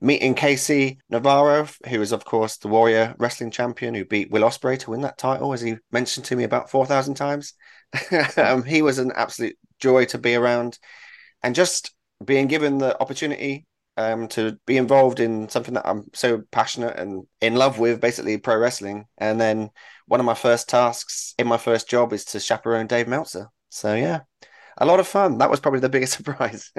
meeting 0.00 0.34
Casey 0.34 0.98
Navarro, 1.08 1.68
who 1.88 2.00
is 2.00 2.12
of 2.12 2.24
course 2.24 2.56
the 2.56 2.68
Warrior 2.68 3.14
Wrestling 3.18 3.50
Champion 3.50 3.94
who 3.94 4.04
beat 4.04 4.30
Will 4.30 4.42
Ospreay 4.42 4.78
to 4.80 4.90
win 4.90 5.02
that 5.02 5.18
title, 5.18 5.52
as 5.52 5.60
he 5.60 5.76
mentioned 5.92 6.26
to 6.26 6.36
me 6.36 6.44
about 6.44 6.70
four 6.70 6.86
thousand 6.86 7.14
times. 7.14 7.54
um, 8.36 8.64
he 8.64 8.82
was 8.82 8.98
an 8.98 9.12
absolute 9.14 9.56
joy 9.78 10.04
to 10.06 10.18
be 10.18 10.34
around, 10.34 10.78
and 11.42 11.54
just 11.54 11.94
being 12.24 12.46
given 12.46 12.78
the 12.78 13.00
opportunity 13.00 13.66
um, 13.96 14.28
to 14.28 14.58
be 14.66 14.76
involved 14.76 15.20
in 15.20 15.48
something 15.48 15.74
that 15.74 15.86
I'm 15.86 16.04
so 16.12 16.42
passionate 16.50 16.98
and 16.98 17.26
in 17.40 17.54
love 17.54 17.78
with, 17.78 18.00
basically 18.00 18.38
pro 18.38 18.56
wrestling. 18.56 19.06
And 19.18 19.40
then 19.40 19.70
one 20.06 20.20
of 20.20 20.26
my 20.26 20.34
first 20.34 20.68
tasks 20.68 21.34
in 21.38 21.46
my 21.46 21.56
first 21.56 21.88
job 21.88 22.12
is 22.12 22.24
to 22.26 22.40
chaperone 22.40 22.86
Dave 22.86 23.08
Meltzer. 23.08 23.48
So 23.70 23.94
yeah, 23.94 24.20
a 24.78 24.86
lot 24.86 25.00
of 25.00 25.06
fun. 25.06 25.38
That 25.38 25.50
was 25.50 25.60
probably 25.60 25.80
the 25.80 25.88
biggest 25.88 26.12
surprise. 26.16 26.72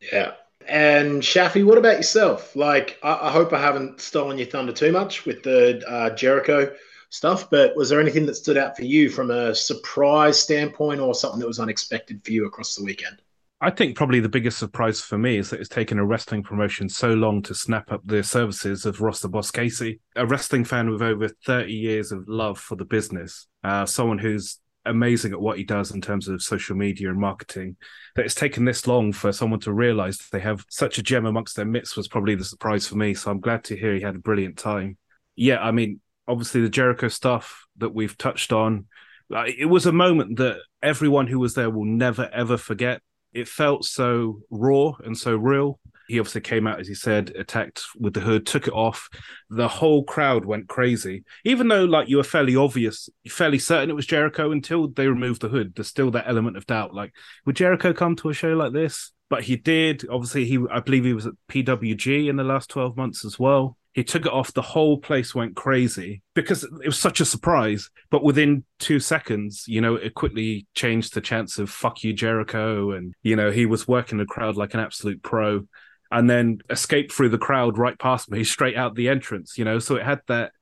Yeah. 0.00 0.32
And 0.68 1.22
Shafi, 1.22 1.64
what 1.64 1.78
about 1.78 1.96
yourself? 1.96 2.54
Like, 2.54 2.98
I, 3.02 3.28
I 3.28 3.30
hope 3.30 3.52
I 3.52 3.60
haven't 3.60 4.00
stolen 4.00 4.36
your 4.36 4.46
thunder 4.46 4.72
too 4.72 4.92
much 4.92 5.24
with 5.24 5.42
the 5.42 5.82
uh, 5.88 6.10
Jericho 6.10 6.74
stuff, 7.10 7.48
but 7.48 7.74
was 7.74 7.88
there 7.88 8.00
anything 8.00 8.26
that 8.26 8.34
stood 8.34 8.58
out 8.58 8.76
for 8.76 8.84
you 8.84 9.08
from 9.08 9.30
a 9.30 9.54
surprise 9.54 10.38
standpoint 10.38 11.00
or 11.00 11.14
something 11.14 11.40
that 11.40 11.46
was 11.46 11.58
unexpected 11.58 12.22
for 12.22 12.32
you 12.32 12.46
across 12.46 12.74
the 12.74 12.84
weekend? 12.84 13.22
I 13.60 13.70
think 13.70 13.96
probably 13.96 14.20
the 14.20 14.28
biggest 14.28 14.58
surprise 14.58 15.00
for 15.00 15.18
me 15.18 15.38
is 15.38 15.50
that 15.50 15.58
it's 15.58 15.68
taken 15.68 15.98
a 15.98 16.04
wrestling 16.04 16.44
promotion 16.44 16.88
so 16.88 17.08
long 17.08 17.42
to 17.42 17.54
snap 17.54 17.90
up 17.90 18.02
the 18.04 18.22
services 18.22 18.86
of 18.86 19.00
Ross 19.00 19.20
the 19.20 19.28
Boss 19.28 19.50
Casey, 19.50 20.00
a 20.14 20.24
wrestling 20.24 20.64
fan 20.64 20.90
with 20.90 21.02
over 21.02 21.28
30 21.44 21.72
years 21.72 22.12
of 22.12 22.28
love 22.28 22.60
for 22.60 22.76
the 22.76 22.84
business, 22.84 23.48
uh, 23.64 23.84
someone 23.84 24.18
who's 24.18 24.60
amazing 24.88 25.32
at 25.32 25.40
what 25.40 25.58
he 25.58 25.64
does 25.64 25.90
in 25.90 26.00
terms 26.00 26.28
of 26.28 26.42
social 26.42 26.76
media 26.76 27.10
and 27.10 27.20
marketing. 27.20 27.76
That 28.16 28.24
it's 28.24 28.34
taken 28.34 28.64
this 28.64 28.86
long 28.86 29.12
for 29.12 29.32
someone 29.32 29.60
to 29.60 29.72
realize 29.72 30.18
they 30.32 30.40
have 30.40 30.64
such 30.68 30.98
a 30.98 31.02
gem 31.02 31.26
amongst 31.26 31.56
their 31.56 31.64
midst 31.64 31.96
was 31.96 32.08
probably 32.08 32.34
the 32.34 32.44
surprise 32.44 32.86
for 32.86 32.96
me. 32.96 33.14
So 33.14 33.30
I'm 33.30 33.40
glad 33.40 33.64
to 33.64 33.76
hear 33.76 33.94
he 33.94 34.00
had 34.00 34.16
a 34.16 34.20
brilliant 34.20 34.58
time. 34.58 34.96
Yeah, 35.36 35.58
I 35.58 35.70
mean, 35.70 36.00
obviously 36.26 36.60
the 36.60 36.68
Jericho 36.68 37.08
stuff 37.08 37.66
that 37.76 37.94
we've 37.94 38.18
touched 38.18 38.52
on, 38.52 38.86
it 39.30 39.68
was 39.68 39.86
a 39.86 39.92
moment 39.92 40.38
that 40.38 40.58
everyone 40.82 41.26
who 41.26 41.38
was 41.38 41.54
there 41.54 41.70
will 41.70 41.84
never 41.84 42.28
ever 42.32 42.56
forget 42.56 43.02
it 43.32 43.48
felt 43.48 43.84
so 43.84 44.40
raw 44.50 44.92
and 45.04 45.16
so 45.16 45.36
real 45.36 45.78
He 46.08 46.18
obviously 46.18 46.40
came 46.40 46.66
out, 46.66 46.80
as 46.80 46.88
he 46.88 46.94
said, 46.94 47.32
attacked 47.36 47.82
with 47.98 48.14
the 48.14 48.20
hood, 48.20 48.46
took 48.46 48.66
it 48.66 48.72
off. 48.72 49.08
The 49.50 49.68
whole 49.68 50.04
crowd 50.04 50.46
went 50.46 50.68
crazy. 50.68 51.24
Even 51.44 51.68
though, 51.68 51.84
like, 51.84 52.08
you 52.08 52.16
were 52.16 52.24
fairly 52.24 52.56
obvious, 52.56 53.10
fairly 53.28 53.58
certain 53.58 53.90
it 53.90 53.96
was 53.96 54.06
Jericho 54.06 54.50
until 54.50 54.88
they 54.88 55.06
removed 55.06 55.42
the 55.42 55.48
hood. 55.48 55.74
There's 55.76 55.88
still 55.88 56.10
that 56.12 56.26
element 56.26 56.56
of 56.56 56.66
doubt. 56.66 56.94
Like, 56.94 57.12
would 57.44 57.56
Jericho 57.56 57.92
come 57.92 58.16
to 58.16 58.30
a 58.30 58.34
show 58.34 58.54
like 58.54 58.72
this? 58.72 59.12
But 59.28 59.44
he 59.44 59.56
did. 59.56 60.08
Obviously, 60.08 60.46
he 60.46 60.58
I 60.70 60.80
believe 60.80 61.04
he 61.04 61.12
was 61.12 61.26
at 61.26 61.34
PWG 61.50 62.28
in 62.28 62.36
the 62.36 62.44
last 62.44 62.70
12 62.70 62.96
months 62.96 63.24
as 63.26 63.38
well. 63.38 63.76
He 63.92 64.04
took 64.04 64.24
it 64.24 64.32
off. 64.32 64.54
The 64.54 64.62
whole 64.62 64.98
place 64.98 65.34
went 65.34 65.56
crazy 65.56 66.22
because 66.34 66.62
it 66.62 66.86
was 66.86 66.98
such 66.98 67.20
a 67.20 67.24
surprise. 67.24 67.90
But 68.10 68.22
within 68.22 68.64
two 68.78 69.00
seconds, 69.00 69.64
you 69.66 69.80
know, 69.80 69.96
it 69.96 70.14
quickly 70.14 70.66
changed 70.74 71.14
the 71.14 71.20
chance 71.20 71.58
of 71.58 71.68
fuck 71.68 72.02
you, 72.04 72.12
Jericho. 72.12 72.92
And, 72.92 73.14
you 73.22 73.36
know, 73.36 73.50
he 73.50 73.66
was 73.66 73.88
working 73.88 74.18
the 74.18 74.24
crowd 74.24 74.56
like 74.56 74.72
an 74.72 74.80
absolute 74.80 75.22
pro 75.22 75.66
and 76.10 76.28
then 76.28 76.58
escaped 76.70 77.12
through 77.12 77.28
the 77.28 77.38
crowd 77.38 77.78
right 77.78 77.98
past 77.98 78.30
me, 78.30 78.44
straight 78.44 78.76
out 78.76 78.94
the 78.94 79.08
entrance, 79.08 79.58
you 79.58 79.64
know. 79.64 79.78
So 79.78 79.96
it 79.96 80.04
had 80.04 80.20
that, 80.28 80.52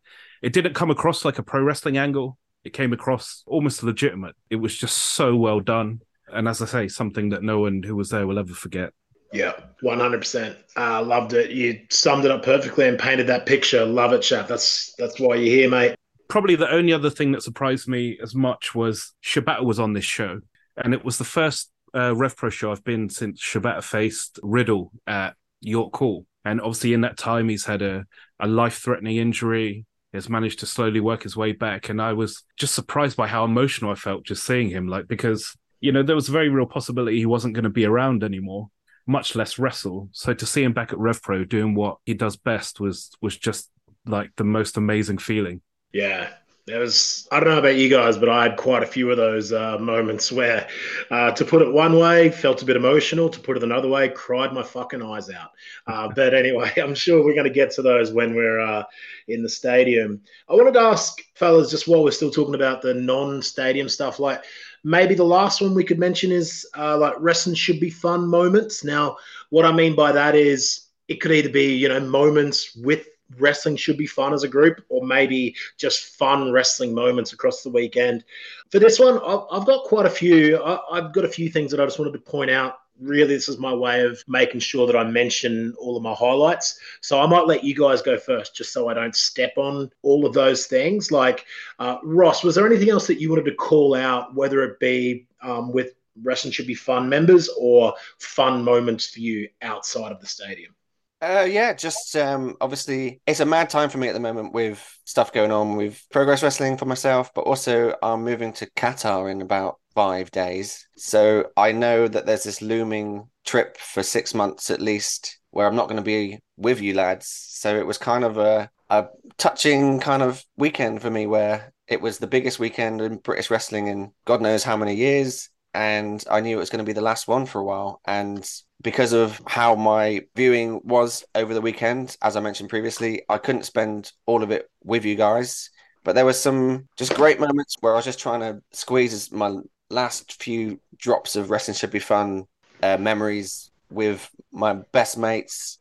it 0.42 0.52
didn't 0.52 0.74
come 0.74 0.90
across 0.90 1.24
like 1.24 1.38
a 1.38 1.42
pro 1.42 1.62
wrestling 1.62 1.98
angle. 1.98 2.38
It 2.64 2.72
came 2.72 2.92
across 2.92 3.44
almost 3.46 3.82
legitimate. 3.82 4.34
It 4.50 4.56
was 4.56 4.76
just 4.76 4.96
so 4.96 5.36
well 5.36 5.60
done. 5.60 6.00
And 6.28 6.48
as 6.48 6.60
I 6.60 6.66
say, 6.66 6.88
something 6.88 7.28
that 7.28 7.44
no 7.44 7.60
one 7.60 7.82
who 7.84 7.94
was 7.94 8.10
there 8.10 8.26
will 8.26 8.40
ever 8.40 8.54
forget. 8.54 8.92
Yeah, 9.32 9.52
one 9.82 10.00
hundred 10.00 10.18
percent. 10.18 10.56
Uh, 10.76 11.02
loved 11.02 11.32
it. 11.32 11.50
You 11.50 11.80
summed 11.90 12.24
it 12.24 12.30
up 12.30 12.44
perfectly 12.44 12.88
and 12.88 12.98
painted 12.98 13.26
that 13.26 13.46
picture. 13.46 13.84
Love 13.84 14.12
it, 14.12 14.22
chap. 14.22 14.48
That's 14.48 14.94
that's 14.98 15.20
why 15.20 15.36
you're 15.36 15.54
here, 15.54 15.70
mate. 15.70 15.94
Probably 16.28 16.56
the 16.56 16.70
only 16.70 16.92
other 16.92 17.10
thing 17.10 17.32
that 17.32 17.42
surprised 17.42 17.86
me 17.86 18.18
as 18.22 18.34
much 18.34 18.74
was 18.74 19.12
Shibata 19.22 19.64
was 19.64 19.78
on 19.78 19.92
this 19.92 20.04
show, 20.04 20.40
and 20.76 20.94
it 20.94 21.04
was 21.04 21.18
the 21.18 21.24
first 21.24 21.70
uh, 21.96 22.14
RevPro 22.14 22.52
show 22.52 22.70
I've 22.70 22.84
been 22.84 23.08
since 23.08 23.42
Shibata 23.42 23.82
faced 23.82 24.38
Riddle 24.42 24.92
at 25.06 25.34
York 25.60 25.96
Hall, 25.96 26.26
and 26.44 26.60
obviously 26.60 26.92
in 26.92 27.00
that 27.00 27.16
time 27.16 27.48
he's 27.48 27.64
had 27.64 27.82
a 27.82 28.04
a 28.38 28.46
life 28.46 28.78
threatening 28.78 29.16
injury. 29.16 29.86
Has 30.12 30.30
managed 30.30 30.60
to 30.60 30.66
slowly 30.66 31.00
work 31.00 31.24
his 31.24 31.36
way 31.36 31.52
back, 31.52 31.90
and 31.90 32.00
I 32.00 32.14
was 32.14 32.42
just 32.56 32.74
surprised 32.74 33.18
by 33.18 33.26
how 33.26 33.44
emotional 33.44 33.90
I 33.90 33.96
felt 33.96 34.24
just 34.24 34.46
seeing 34.46 34.70
him. 34.70 34.88
Like 34.88 35.08
because 35.08 35.54
you 35.80 35.92
know 35.92 36.02
there 36.02 36.16
was 36.16 36.28
a 36.28 36.32
very 36.32 36.48
real 36.48 36.64
possibility 36.64 37.18
he 37.18 37.26
wasn't 37.26 37.54
going 37.54 37.64
to 37.64 37.70
be 37.70 37.84
around 37.84 38.24
anymore 38.24 38.70
much 39.06 39.36
less 39.36 39.58
wrestle. 39.58 40.08
So 40.12 40.34
to 40.34 40.46
see 40.46 40.62
him 40.62 40.72
back 40.72 40.92
at 40.92 40.98
RevPro 40.98 41.48
doing 41.48 41.74
what 41.74 41.98
he 42.04 42.14
does 42.14 42.36
best 42.36 42.80
was 42.80 43.10
was 43.20 43.36
just 43.36 43.70
like 44.04 44.30
the 44.36 44.44
most 44.44 44.76
amazing 44.76 45.18
feeling. 45.18 45.60
Yeah. 45.92 46.30
There 46.66 46.80
was, 46.80 47.28
I 47.30 47.38
don't 47.38 47.50
know 47.50 47.60
about 47.60 47.76
you 47.76 47.88
guys, 47.88 48.18
but 48.18 48.28
I 48.28 48.42
had 48.42 48.56
quite 48.56 48.82
a 48.82 48.86
few 48.86 49.08
of 49.12 49.16
those 49.16 49.52
uh, 49.52 49.78
moments 49.78 50.32
where, 50.32 50.66
uh, 51.12 51.30
to 51.30 51.44
put 51.44 51.62
it 51.62 51.72
one 51.72 51.96
way, 51.96 52.28
felt 52.28 52.60
a 52.60 52.64
bit 52.64 52.74
emotional. 52.74 53.28
To 53.28 53.38
put 53.38 53.56
it 53.56 53.62
another 53.62 53.86
way, 53.86 54.08
cried 54.08 54.52
my 54.52 54.64
fucking 54.64 55.00
eyes 55.00 55.30
out. 55.30 55.50
Uh, 55.86 56.08
but 56.16 56.34
anyway, 56.34 56.72
I'm 56.82 56.96
sure 56.96 57.24
we're 57.24 57.34
going 57.34 57.44
to 57.44 57.50
get 57.50 57.70
to 57.72 57.82
those 57.82 58.12
when 58.12 58.34
we're 58.34 58.58
uh, 58.58 58.82
in 59.28 59.44
the 59.44 59.48
stadium. 59.48 60.20
I 60.48 60.54
wanted 60.54 60.74
to 60.74 60.80
ask, 60.80 61.16
fellas, 61.34 61.70
just 61.70 61.86
while 61.86 62.02
we're 62.02 62.10
still 62.10 62.32
talking 62.32 62.56
about 62.56 62.82
the 62.82 62.94
non 62.94 63.42
stadium 63.42 63.88
stuff, 63.88 64.18
like 64.18 64.42
maybe 64.82 65.14
the 65.14 65.22
last 65.24 65.62
one 65.62 65.72
we 65.72 65.84
could 65.84 66.00
mention 66.00 66.32
is 66.32 66.66
uh, 66.76 66.98
like 66.98 67.14
wrestling 67.20 67.54
should 67.54 67.78
be 67.78 67.90
fun 67.90 68.26
moments. 68.26 68.82
Now, 68.82 69.18
what 69.50 69.66
I 69.66 69.70
mean 69.70 69.94
by 69.94 70.10
that 70.10 70.34
is 70.34 70.88
it 71.06 71.20
could 71.20 71.30
either 71.30 71.48
be 71.48 71.76
you 71.76 71.88
know 71.88 72.00
moments 72.00 72.74
with 72.74 73.06
wrestling 73.38 73.76
should 73.76 73.96
be 73.96 74.06
fun 74.06 74.32
as 74.32 74.42
a 74.42 74.48
group, 74.48 74.84
or 74.88 75.06
maybe 75.06 75.54
just 75.76 76.16
fun 76.16 76.52
wrestling 76.52 76.94
moments 76.94 77.32
across 77.32 77.62
the 77.62 77.70
weekend. 77.70 78.24
For 78.70 78.78
this 78.78 78.98
one, 78.98 79.18
I've 79.18 79.66
got 79.66 79.84
quite 79.84 80.06
a 80.06 80.10
few. 80.10 80.62
I've 80.62 81.12
got 81.12 81.24
a 81.24 81.28
few 81.28 81.48
things 81.48 81.70
that 81.70 81.80
I 81.80 81.84
just 81.84 81.98
wanted 81.98 82.12
to 82.12 82.18
point 82.18 82.50
out 82.50 82.78
really 83.00 83.34
this 83.34 83.48
is 83.48 83.58
my 83.58 83.74
way 83.74 84.02
of 84.02 84.22
making 84.26 84.60
sure 84.60 84.86
that 84.86 84.96
I 84.96 85.04
mention 85.04 85.74
all 85.78 85.96
of 85.96 86.02
my 86.02 86.14
highlights. 86.14 86.78
So 87.00 87.20
I 87.20 87.26
might 87.26 87.46
let 87.46 87.64
you 87.64 87.74
guys 87.74 88.02
go 88.02 88.18
first, 88.18 88.56
just 88.56 88.72
so 88.72 88.88
I 88.88 88.94
don't 88.94 89.14
step 89.14 89.52
on 89.56 89.90
all 90.02 90.26
of 90.26 90.32
those 90.32 90.66
things. 90.66 91.10
Like 91.10 91.44
uh, 91.78 91.98
Ross, 92.02 92.42
was 92.42 92.54
there 92.54 92.66
anything 92.66 92.90
else 92.90 93.06
that 93.06 93.20
you 93.20 93.30
wanted 93.30 93.46
to 93.46 93.54
call 93.54 93.94
out, 93.94 94.34
whether 94.34 94.62
it 94.64 94.80
be 94.80 95.26
um, 95.42 95.72
with 95.72 95.94
wrestling 96.22 96.52
should 96.52 96.66
be 96.66 96.74
fun 96.74 97.08
members 97.08 97.48
or 97.58 97.94
fun 98.18 98.64
moments 98.64 99.10
for 99.10 99.20
you 99.20 99.48
outside 99.62 100.12
of 100.12 100.20
the 100.20 100.26
stadium? 100.26 100.74
Uh, 101.22 101.46
yeah, 101.48 101.72
just 101.72 102.14
um, 102.14 102.56
obviously 102.60 103.20
it's 103.26 103.40
a 103.40 103.46
mad 103.46 103.70
time 103.70 103.88
for 103.88 103.96
me 103.96 104.06
at 104.08 104.12
the 104.12 104.20
moment 104.20 104.52
with 104.52 104.98
stuff 105.04 105.32
going 105.32 105.50
on 105.50 105.74
with 105.76 106.04
progress 106.10 106.42
wrestling 106.42 106.76
for 106.76 106.84
myself, 106.84 107.32
but 107.34 107.42
also 107.42 107.94
I'm 108.02 108.22
moving 108.22 108.52
to 108.54 108.70
Qatar 108.76 109.30
in 109.30 109.40
about 109.40 109.78
five 109.94 110.30
days. 110.30 110.86
So 110.96 111.46
I 111.56 111.72
know 111.72 112.06
that 112.06 112.26
there's 112.26 112.44
this 112.44 112.60
looming 112.60 113.30
trip 113.46 113.78
for 113.78 114.02
six 114.02 114.34
months 114.34 114.70
at 114.70 114.82
least 114.82 115.38
where 115.50 115.66
I'm 115.66 115.76
not 115.76 115.88
going 115.88 115.96
to 115.96 116.02
be 116.02 116.38
with 116.58 116.82
you 116.82 116.92
lads. 116.92 117.28
So 117.28 117.78
it 117.78 117.86
was 117.86 117.96
kind 117.96 118.22
of 118.22 118.36
a, 118.36 118.70
a 118.90 119.06
touching 119.38 120.00
kind 120.00 120.22
of 120.22 120.44
weekend 120.58 121.00
for 121.00 121.10
me 121.10 121.26
where 121.26 121.72
it 121.88 122.02
was 122.02 122.18
the 122.18 122.26
biggest 122.26 122.58
weekend 122.58 123.00
in 123.00 123.16
British 123.16 123.50
wrestling 123.50 123.86
in 123.86 124.12
God 124.26 124.42
knows 124.42 124.64
how 124.64 124.76
many 124.76 124.94
years. 124.94 125.48
And 125.76 126.24
I 126.30 126.40
knew 126.40 126.56
it 126.56 126.60
was 126.60 126.70
going 126.70 126.82
to 126.82 126.88
be 126.88 126.94
the 126.94 127.02
last 127.02 127.28
one 127.28 127.44
for 127.44 127.60
a 127.60 127.64
while. 127.64 128.00
And 128.06 128.50
because 128.82 129.12
of 129.12 129.38
how 129.46 129.74
my 129.74 130.22
viewing 130.34 130.80
was 130.84 131.22
over 131.34 131.52
the 131.52 131.60
weekend, 131.60 132.16
as 132.22 132.34
I 132.34 132.40
mentioned 132.40 132.70
previously, 132.70 133.24
I 133.28 133.36
couldn't 133.36 133.66
spend 133.66 134.10
all 134.24 134.42
of 134.42 134.50
it 134.50 134.70
with 134.82 135.04
you 135.04 135.16
guys. 135.16 135.68
But 136.02 136.14
there 136.14 136.24
were 136.24 136.32
some 136.32 136.88
just 136.96 137.14
great 137.14 137.38
moments 137.38 137.76
where 137.80 137.92
I 137.92 137.96
was 137.96 138.06
just 138.06 138.18
trying 138.18 138.40
to 138.40 138.62
squeeze 138.72 139.30
my 139.30 139.58
last 139.90 140.42
few 140.42 140.80
drops 140.96 141.36
of 141.36 141.50
wrestling 141.50 141.74
should 141.74 141.90
be 141.90 141.98
fun 141.98 142.46
uh, 142.82 142.96
memories 142.96 143.70
with 143.90 144.30
my 144.52 144.72
best 144.92 145.18
mates 145.18 145.78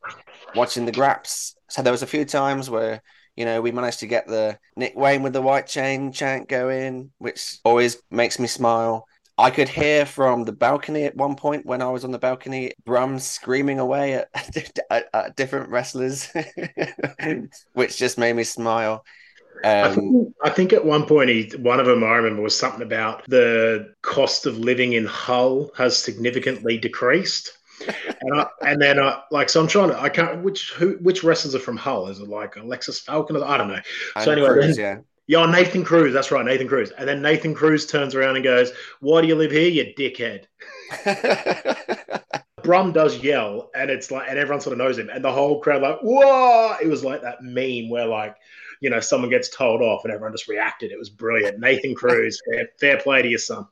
watching 0.56 0.86
the 0.86 0.92
graps. 0.92 1.56
So 1.70 1.82
there 1.82 1.94
was 1.94 2.04
a 2.04 2.08
few 2.08 2.26
times 2.26 2.70
where 2.70 3.02
you 3.38 3.46
know 3.46 3.62
we 3.62 3.72
managed 3.72 4.00
to 4.00 4.08
get 4.08 4.28
the 4.28 4.60
Nick 4.76 4.98
Wayne 4.98 5.24
with 5.24 5.32
the 5.32 5.42
white 5.42 5.68
chain 5.68 6.12
chant 6.12 6.50
going, 6.50 7.12
which 7.18 7.60
always 7.64 7.98
makes 8.12 8.40
me 8.40 8.48
smile. 8.48 9.06
I 9.38 9.50
could 9.50 9.68
hear 9.68 10.06
from 10.06 10.46
the 10.46 10.54
balcony 10.54 11.04
at 11.04 11.16
one 11.16 11.36
point 11.36 11.66
when 11.66 11.82
I 11.82 11.90
was 11.90 12.06
on 12.06 12.12
the 12.12 12.20
balcony, 12.20 12.72
Brum 12.86 13.20
screaming 13.20 13.80
away 13.80 14.14
at, 14.14 14.30
at, 14.90 15.10
at 15.14 15.36
different 15.36 15.70
wrestlers, 15.70 16.32
which 17.74 17.98
just 17.98 18.18
made 18.18 18.36
me 18.36 18.44
smile. 18.44 19.04
Um, 19.64 19.84
I, 19.84 19.96
think, 19.96 20.36
I, 20.44 20.50
think, 20.50 20.74
at 20.74 20.86
one 20.86 21.06
point, 21.06 21.30
he, 21.30 21.50
one 21.58 21.80
of 21.80 21.86
them 21.86 22.04
I 22.04 22.16
remember 22.16 22.42
was 22.42 22.58
something 22.58 22.82
about 22.82 23.24
the 23.28 23.94
cost 24.02 24.46
of 24.46 24.58
living 24.58 24.94
in 24.94 25.06
Hull 25.06 25.72
has 25.78 25.98
significantly 25.98 26.78
decreased. 26.78 27.52
and, 28.22 28.40
I, 28.40 28.48
and 28.62 28.82
then, 28.82 29.00
I, 29.00 29.22
like, 29.32 29.50
so 29.50 29.62
I'm 29.62 29.68
trying 29.68 29.90
to, 29.90 30.00
I 30.00 30.10
can't, 30.10 30.44
which 30.44 30.72
who, 30.72 30.98
which 31.02 31.24
wrestlers 31.24 31.56
are 31.56 31.60
from 31.60 31.78
Hull? 31.78 32.08
Is 32.08 32.20
it 32.20 32.28
like 32.28 32.58
Alexis 32.58 33.00
Falcon? 33.00 33.42
I 33.42 33.58
don't 33.58 33.70
know. 33.70 33.82
So, 34.22 34.32
anyway, 34.32 34.50
Cruz, 34.50 34.76
then, 34.76 34.86
yeah. 34.98 35.02
Yeah, 35.28 35.46
Nathan 35.46 35.84
Cruz. 35.84 36.14
That's 36.14 36.32
right, 36.32 36.46
Nathan 36.46 36.68
Cruz. 36.68 36.92
And 36.92 37.08
then 37.08 37.22
Nathan 37.22 37.54
Cruz 37.56 37.86
turns 37.86 38.14
around 38.14 38.36
and 38.36 38.44
goes, 38.44 38.72
Why 39.00 39.22
do 39.22 39.28
you 39.28 39.36
live 39.36 39.52
here, 39.52 39.70
you 39.70 39.94
dickhead? 39.98 40.46
Brum 42.64 42.92
does 42.94 43.18
yell, 43.18 43.70
and 43.76 43.92
it's 43.92 44.10
like, 44.10 44.28
and 44.28 44.40
everyone 44.40 44.62
sort 44.62 44.74
of 44.74 44.80
knows 44.80 44.98
him, 44.98 45.10
and 45.10 45.24
the 45.24 45.32
whole 45.32 45.62
crowd 45.62 45.84
like, 45.84 46.00
whoa! 46.02 46.76
It 46.82 46.88
was 46.88 47.04
like 47.04 47.22
that 47.22 47.44
meme 47.44 47.90
where 47.90 48.08
like 48.08 48.36
you 48.82 48.90
know, 48.90 49.00
someone 49.00 49.30
gets 49.30 49.50
told 49.50 49.82
off 49.82 50.04
and 50.04 50.14
everyone 50.14 50.34
just 50.34 50.48
reacted. 50.48 50.92
It 50.92 51.00
was 51.00 51.10
brilliant. 51.10 51.60
Nathan 51.60 51.96
Cruz, 51.96 52.40
fair, 52.50 52.68
fair 52.80 52.98
play 53.00 53.22
to 53.22 53.28
your 53.28 53.40
son. 53.40 53.66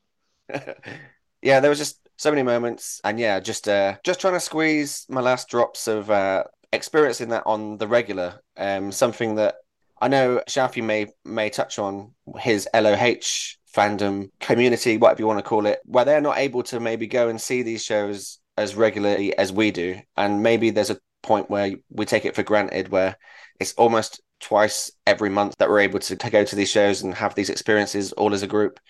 yeah, 1.41 1.59
there 1.59 1.69
was 1.69 1.79
just 1.79 1.99
so 2.17 2.29
many 2.29 2.43
moments, 2.43 3.01
and 3.03 3.19
yeah, 3.19 3.39
just 3.39 3.67
uh, 3.67 3.97
just 4.03 4.19
trying 4.21 4.33
to 4.33 4.39
squeeze 4.39 5.05
my 5.09 5.21
last 5.21 5.49
drops 5.49 5.87
of 5.87 6.09
uh, 6.09 6.43
experiencing 6.71 7.29
that 7.29 7.43
on 7.45 7.77
the 7.77 7.87
regular. 7.87 8.41
Um, 8.57 8.91
something 8.91 9.35
that 9.35 9.55
I 10.03 10.09
know 10.09 10.41
Shafi 10.49 10.83
may 10.83 11.07
may 11.23 11.49
touch 11.49 11.79
on 11.79 12.11
his 12.37 12.67
LOH 12.73 13.55
fandom 13.73 14.31
community, 14.41 14.97
whatever 14.97 15.21
you 15.21 15.27
want 15.27 15.39
to 15.39 15.49
call 15.49 15.65
it, 15.65 15.79
where 15.85 16.03
they're 16.03 16.19
not 16.19 16.39
able 16.39 16.61
to 16.63 16.81
maybe 16.81 17.07
go 17.07 17.29
and 17.29 17.39
see 17.39 17.63
these 17.63 17.81
shows 17.81 18.39
as 18.57 18.75
regularly 18.75 19.35
as 19.37 19.53
we 19.53 19.71
do, 19.71 20.01
and 20.17 20.43
maybe 20.43 20.71
there's 20.71 20.89
a 20.89 20.99
point 21.21 21.49
where 21.49 21.71
we 21.89 22.05
take 22.05 22.25
it 22.25 22.35
for 22.35 22.43
granted, 22.43 22.89
where 22.89 23.15
it's 23.61 23.71
almost 23.75 24.21
twice 24.41 24.91
every 25.07 25.29
month 25.29 25.55
that 25.59 25.69
we're 25.69 25.79
able 25.79 25.99
to, 25.99 26.17
to 26.17 26.29
go 26.29 26.43
to 26.43 26.55
these 26.57 26.69
shows 26.69 27.01
and 27.01 27.15
have 27.15 27.33
these 27.33 27.49
experiences 27.49 28.11
all 28.11 28.33
as 28.33 28.43
a 28.43 28.47
group. 28.47 28.81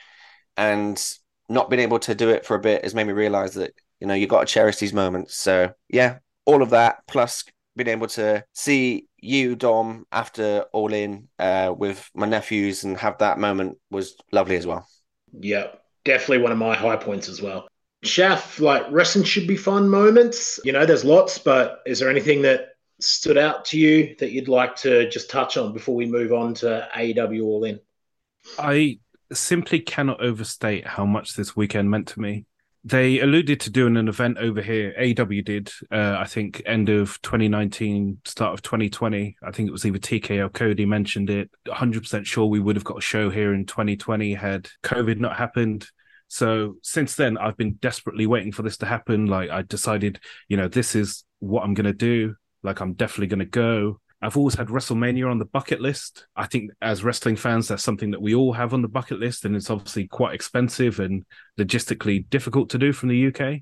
And 0.57 0.99
not 1.47 1.69
being 1.69 1.83
able 1.83 1.99
to 1.99 2.15
do 2.15 2.29
it 2.29 2.43
for 2.43 2.55
a 2.55 2.59
bit 2.59 2.83
has 2.83 2.95
made 2.95 3.05
me 3.05 3.13
realize 3.13 3.53
that, 3.53 3.75
you 3.99 4.07
know, 4.07 4.15
you 4.15 4.25
got 4.25 4.47
to 4.47 4.51
cherish 4.51 4.77
these 4.77 4.93
moments. 4.93 5.35
So, 5.35 5.73
yeah, 5.89 6.17
all 6.45 6.63
of 6.63 6.71
that, 6.71 7.03
plus 7.07 7.43
being 7.75 7.89
able 7.89 8.07
to 8.07 8.43
see 8.53 9.07
you, 9.19 9.55
Dom, 9.55 10.05
after 10.11 10.65
All 10.73 10.93
In 10.93 11.27
uh, 11.39 11.73
with 11.75 12.09
my 12.13 12.27
nephews 12.27 12.83
and 12.83 12.97
have 12.97 13.17
that 13.19 13.39
moment 13.39 13.77
was 13.89 14.15
lovely 14.31 14.55
as 14.55 14.67
well. 14.67 14.87
Yeah, 15.31 15.67
definitely 16.05 16.43
one 16.43 16.51
of 16.51 16.57
my 16.57 16.75
high 16.75 16.97
points 16.97 17.29
as 17.29 17.41
well. 17.41 17.67
Shaf, 18.03 18.59
like 18.59 18.85
wrestling 18.91 19.23
should 19.23 19.47
be 19.47 19.55
fun 19.55 19.89
moments. 19.89 20.59
You 20.63 20.73
know, 20.73 20.85
there's 20.85 21.05
lots, 21.05 21.39
but 21.39 21.79
is 21.85 21.99
there 21.99 22.09
anything 22.09 22.41
that 22.41 22.75
stood 22.99 23.37
out 23.37 23.65
to 23.65 23.79
you 23.79 24.15
that 24.19 24.31
you'd 24.31 24.47
like 24.49 24.75
to 24.77 25.09
just 25.09 25.29
touch 25.29 25.57
on 25.57 25.73
before 25.73 25.95
we 25.95 26.05
move 26.05 26.33
on 26.33 26.53
to 26.55 26.87
AEW 26.95 27.43
All 27.43 27.63
In? 27.63 27.79
I 28.59 28.99
simply 29.31 29.79
cannot 29.79 30.21
overstate 30.21 30.85
how 30.85 31.05
much 31.05 31.35
this 31.35 31.55
weekend 31.55 31.89
meant 31.89 32.07
to 32.09 32.19
me. 32.19 32.45
They 32.85 33.21
alluded 33.21 33.61
to 33.61 33.69
doing 33.69 33.95
an 33.95 34.09
event 34.09 34.37
over 34.39 34.61
here. 34.61 34.93
AEW 34.99 35.45
did, 35.45 35.71
uh, 35.89 36.17
I 36.19 36.25
think, 36.25 36.61
end 36.65 36.89
of 36.89 37.21
2019, 37.21 38.19
start 38.25 38.53
of 38.53 38.61
2020. 38.61 39.37
I 39.41 39.51
think 39.51 39.69
it 39.69 39.71
was 39.71 39.85
either 39.85 39.99
TK 39.99 40.43
or 40.43 40.49
Cody 40.49 40.85
mentioned 40.85 41.29
it. 41.29 41.49
100% 41.67 42.25
sure 42.25 42.45
we 42.45 42.59
would 42.59 42.75
have 42.75 42.83
got 42.83 42.97
a 42.97 43.01
show 43.01 43.29
here 43.29 43.53
in 43.53 43.65
2020 43.65 44.33
had 44.33 44.67
COVID 44.83 45.17
not 45.19 45.37
happened. 45.37 45.87
So 46.27 46.75
since 46.81 47.15
then, 47.15 47.37
I've 47.37 47.55
been 47.55 47.75
desperately 47.75 48.25
waiting 48.27 48.51
for 48.51 48.63
this 48.63 48.77
to 48.77 48.85
happen. 48.85 49.27
Like 49.27 49.49
I 49.49 49.61
decided, 49.61 50.19
you 50.49 50.57
know, 50.57 50.67
this 50.67 50.93
is 50.93 51.23
what 51.39 51.63
I'm 51.63 51.75
going 51.75 51.85
to 51.85 51.93
do. 51.93 52.35
Like 52.63 52.81
I'm 52.81 52.93
definitely 52.93 53.27
going 53.27 53.39
to 53.39 53.45
go. 53.45 54.01
I've 54.23 54.37
always 54.37 54.55
had 54.55 54.67
WrestleMania 54.67 55.29
on 55.29 55.37
the 55.37 55.45
bucket 55.45 55.81
list. 55.81 56.27
I 56.33 56.47
think 56.47 56.71
as 56.81 57.03
wrestling 57.03 57.35
fans, 57.35 57.67
that's 57.67 57.83
something 57.83 58.11
that 58.11 58.21
we 58.21 58.33
all 58.33 58.53
have 58.53 58.73
on 58.73 58.81
the 58.81 58.87
bucket 58.87 59.19
list, 59.19 59.43
and 59.43 59.53
it's 59.53 59.69
obviously 59.69 60.07
quite 60.07 60.33
expensive 60.33 61.01
and 61.01 61.25
logistically 61.59 62.29
difficult 62.29 62.69
to 62.69 62.77
do 62.77 62.93
from 62.93 63.09
the 63.09 63.27
UK. 63.27 63.61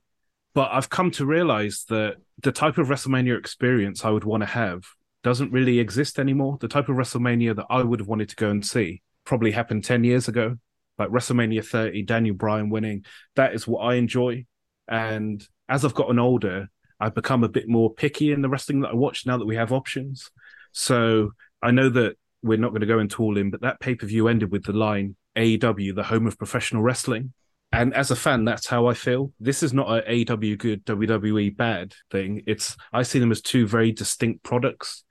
But 0.53 0.69
I've 0.71 0.89
come 0.89 1.09
to 1.11 1.25
realize 1.25 1.85
that 1.89 2.17
the 2.43 2.51
type 2.51 2.77
of 2.77 2.89
WrestleMania 2.89 3.39
experience 3.39 4.05
I 4.05 4.11
would 4.11 4.23
want 4.23 4.41
to 4.41 4.47
have 4.47 4.83
doesn't 5.23 5.51
really 5.51 5.79
exist 5.79 6.19
anymore. 6.19 6.59
The 6.61 6.67
type 6.67 6.89
of 6.89 6.95
WrestleMania 6.95 7.55
that 7.55 7.65
I 7.69 7.81
would 7.81 7.99
have 7.99 8.07
wanted 8.07 8.29
to 8.29 8.35
go 8.35 8.51
and 8.51 8.63
see 8.63 9.01
probably 9.25 9.51
happened 9.51 9.83
10 9.83 10.03
years 10.03 10.27
ago, 10.27 10.57
like 10.99 11.09
WrestleMania 11.09 11.65
30, 11.65 12.03
Daniel 12.03 12.35
Bryan 12.35 12.69
winning. 12.69 13.05
That 13.35 13.55
is 13.55 13.67
what 13.67 13.79
I 13.79 13.95
enjoy. 13.95 14.45
And 14.87 15.43
as 15.67 15.83
I've 15.85 15.95
gotten 15.95 16.19
older, 16.19 16.69
I've 16.99 17.15
become 17.15 17.43
a 17.43 17.49
bit 17.49 17.67
more 17.67 17.91
picky 17.91 18.31
in 18.31 18.43
the 18.43 18.49
wrestling 18.49 18.81
that 18.81 18.91
I 18.91 18.95
watch 18.95 19.25
now 19.25 19.37
that 19.37 19.45
we 19.47 19.55
have 19.55 19.71
options. 19.71 20.29
So 20.71 21.31
I 21.61 21.71
know 21.71 21.89
that 21.89 22.15
we're 22.43 22.57
not 22.57 22.69
going 22.69 22.81
to 22.81 22.87
go 22.87 22.99
into 22.99 23.21
all 23.23 23.37
in, 23.37 23.51
but 23.51 23.61
that 23.61 23.79
pay 23.79 23.95
per 23.95 24.07
view 24.07 24.27
ended 24.27 24.51
with 24.51 24.63
the 24.63 24.73
line 24.73 25.15
AEW, 25.35 25.95
the 25.95 26.03
home 26.03 26.27
of 26.27 26.37
professional 26.37 26.81
wrestling. 26.81 27.33
And 27.73 27.93
as 27.93 28.11
a 28.11 28.15
fan, 28.15 28.43
that's 28.43 28.67
how 28.67 28.87
I 28.87 28.93
feel. 28.93 29.31
This 29.39 29.63
is 29.63 29.73
not 29.73 29.89
a 29.89 30.01
AEW 30.01 30.57
good, 30.57 30.85
WWE 30.85 31.55
bad 31.55 31.93
thing. 32.11 32.43
It's 32.45 32.75
I 32.91 33.03
see 33.03 33.19
them 33.19 33.31
as 33.31 33.41
two 33.41 33.65
very 33.65 33.93
distinct 33.93 34.43
products, 34.43 35.03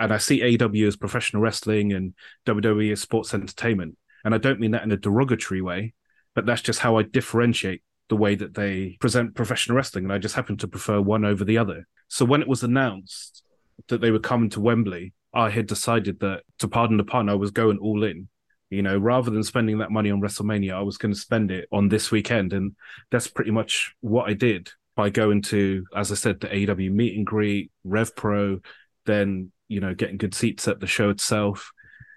and 0.00 0.12
I 0.12 0.18
see 0.18 0.40
AEW 0.40 0.88
as 0.88 0.96
professional 0.96 1.42
wrestling 1.42 1.92
and 1.92 2.14
WWE 2.46 2.92
as 2.92 3.00
sports 3.00 3.34
entertainment. 3.34 3.96
And 4.24 4.34
I 4.34 4.38
don't 4.38 4.58
mean 4.58 4.72
that 4.72 4.82
in 4.82 4.90
a 4.90 4.96
derogatory 4.96 5.62
way, 5.62 5.94
but 6.34 6.44
that's 6.44 6.62
just 6.62 6.80
how 6.80 6.96
I 6.96 7.02
differentiate 7.02 7.82
the 8.08 8.16
way 8.16 8.34
that 8.34 8.54
they 8.54 8.96
present 9.00 9.36
professional 9.36 9.76
wrestling. 9.76 10.04
And 10.04 10.12
I 10.12 10.18
just 10.18 10.34
happen 10.34 10.56
to 10.58 10.68
prefer 10.68 11.00
one 11.00 11.24
over 11.24 11.44
the 11.44 11.58
other. 11.58 11.86
So 12.08 12.24
when 12.24 12.42
it 12.42 12.48
was 12.48 12.64
announced 12.64 13.44
that 13.88 14.00
they 14.00 14.10
were 14.10 14.18
coming 14.18 14.50
to 14.50 14.60
Wembley, 14.60 15.12
I 15.32 15.50
had 15.50 15.66
decided 15.66 16.20
that, 16.20 16.42
to 16.58 16.68
pardon 16.68 16.96
the 16.96 17.04
pun, 17.04 17.28
I 17.28 17.34
was 17.34 17.50
going 17.50 17.78
all 17.78 18.02
in. 18.04 18.28
You 18.70 18.82
know, 18.82 18.98
rather 18.98 19.30
than 19.30 19.42
spending 19.42 19.78
that 19.78 19.90
money 19.90 20.10
on 20.10 20.20
WrestleMania, 20.20 20.74
I 20.74 20.82
was 20.82 20.98
going 20.98 21.14
to 21.14 21.18
spend 21.18 21.50
it 21.50 21.68
on 21.72 21.88
this 21.88 22.10
weekend. 22.10 22.52
And 22.52 22.76
that's 23.10 23.26
pretty 23.26 23.50
much 23.50 23.94
what 24.00 24.28
I 24.28 24.34
did 24.34 24.70
by 24.94 25.08
going 25.08 25.40
to, 25.42 25.86
as 25.96 26.12
I 26.12 26.16
said, 26.16 26.40
the 26.40 26.48
AEW 26.48 26.92
meet 26.92 27.16
and 27.16 27.24
greet, 27.24 27.70
Rev 27.84 28.14
Pro, 28.14 28.60
then, 29.06 29.52
you 29.68 29.80
know, 29.80 29.94
getting 29.94 30.18
good 30.18 30.34
seats 30.34 30.68
at 30.68 30.80
the 30.80 30.86
show 30.86 31.08
itself. 31.08 31.70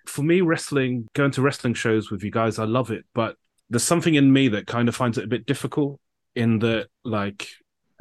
For 0.07 0.23
me, 0.23 0.41
wrestling, 0.41 1.07
going 1.13 1.31
to 1.31 1.41
wrestling 1.41 1.73
shows 1.73 2.11
with 2.11 2.23
you 2.23 2.31
guys, 2.31 2.59
I 2.59 2.65
love 2.65 2.91
it. 2.91 3.05
But 3.13 3.37
there's 3.69 3.83
something 3.83 4.15
in 4.15 4.33
me 4.33 4.49
that 4.49 4.67
kind 4.67 4.89
of 4.89 4.95
finds 4.95 5.17
it 5.17 5.23
a 5.23 5.27
bit 5.27 5.45
difficult 5.45 6.01
in 6.35 6.59
that, 6.59 6.87
like, 7.05 7.47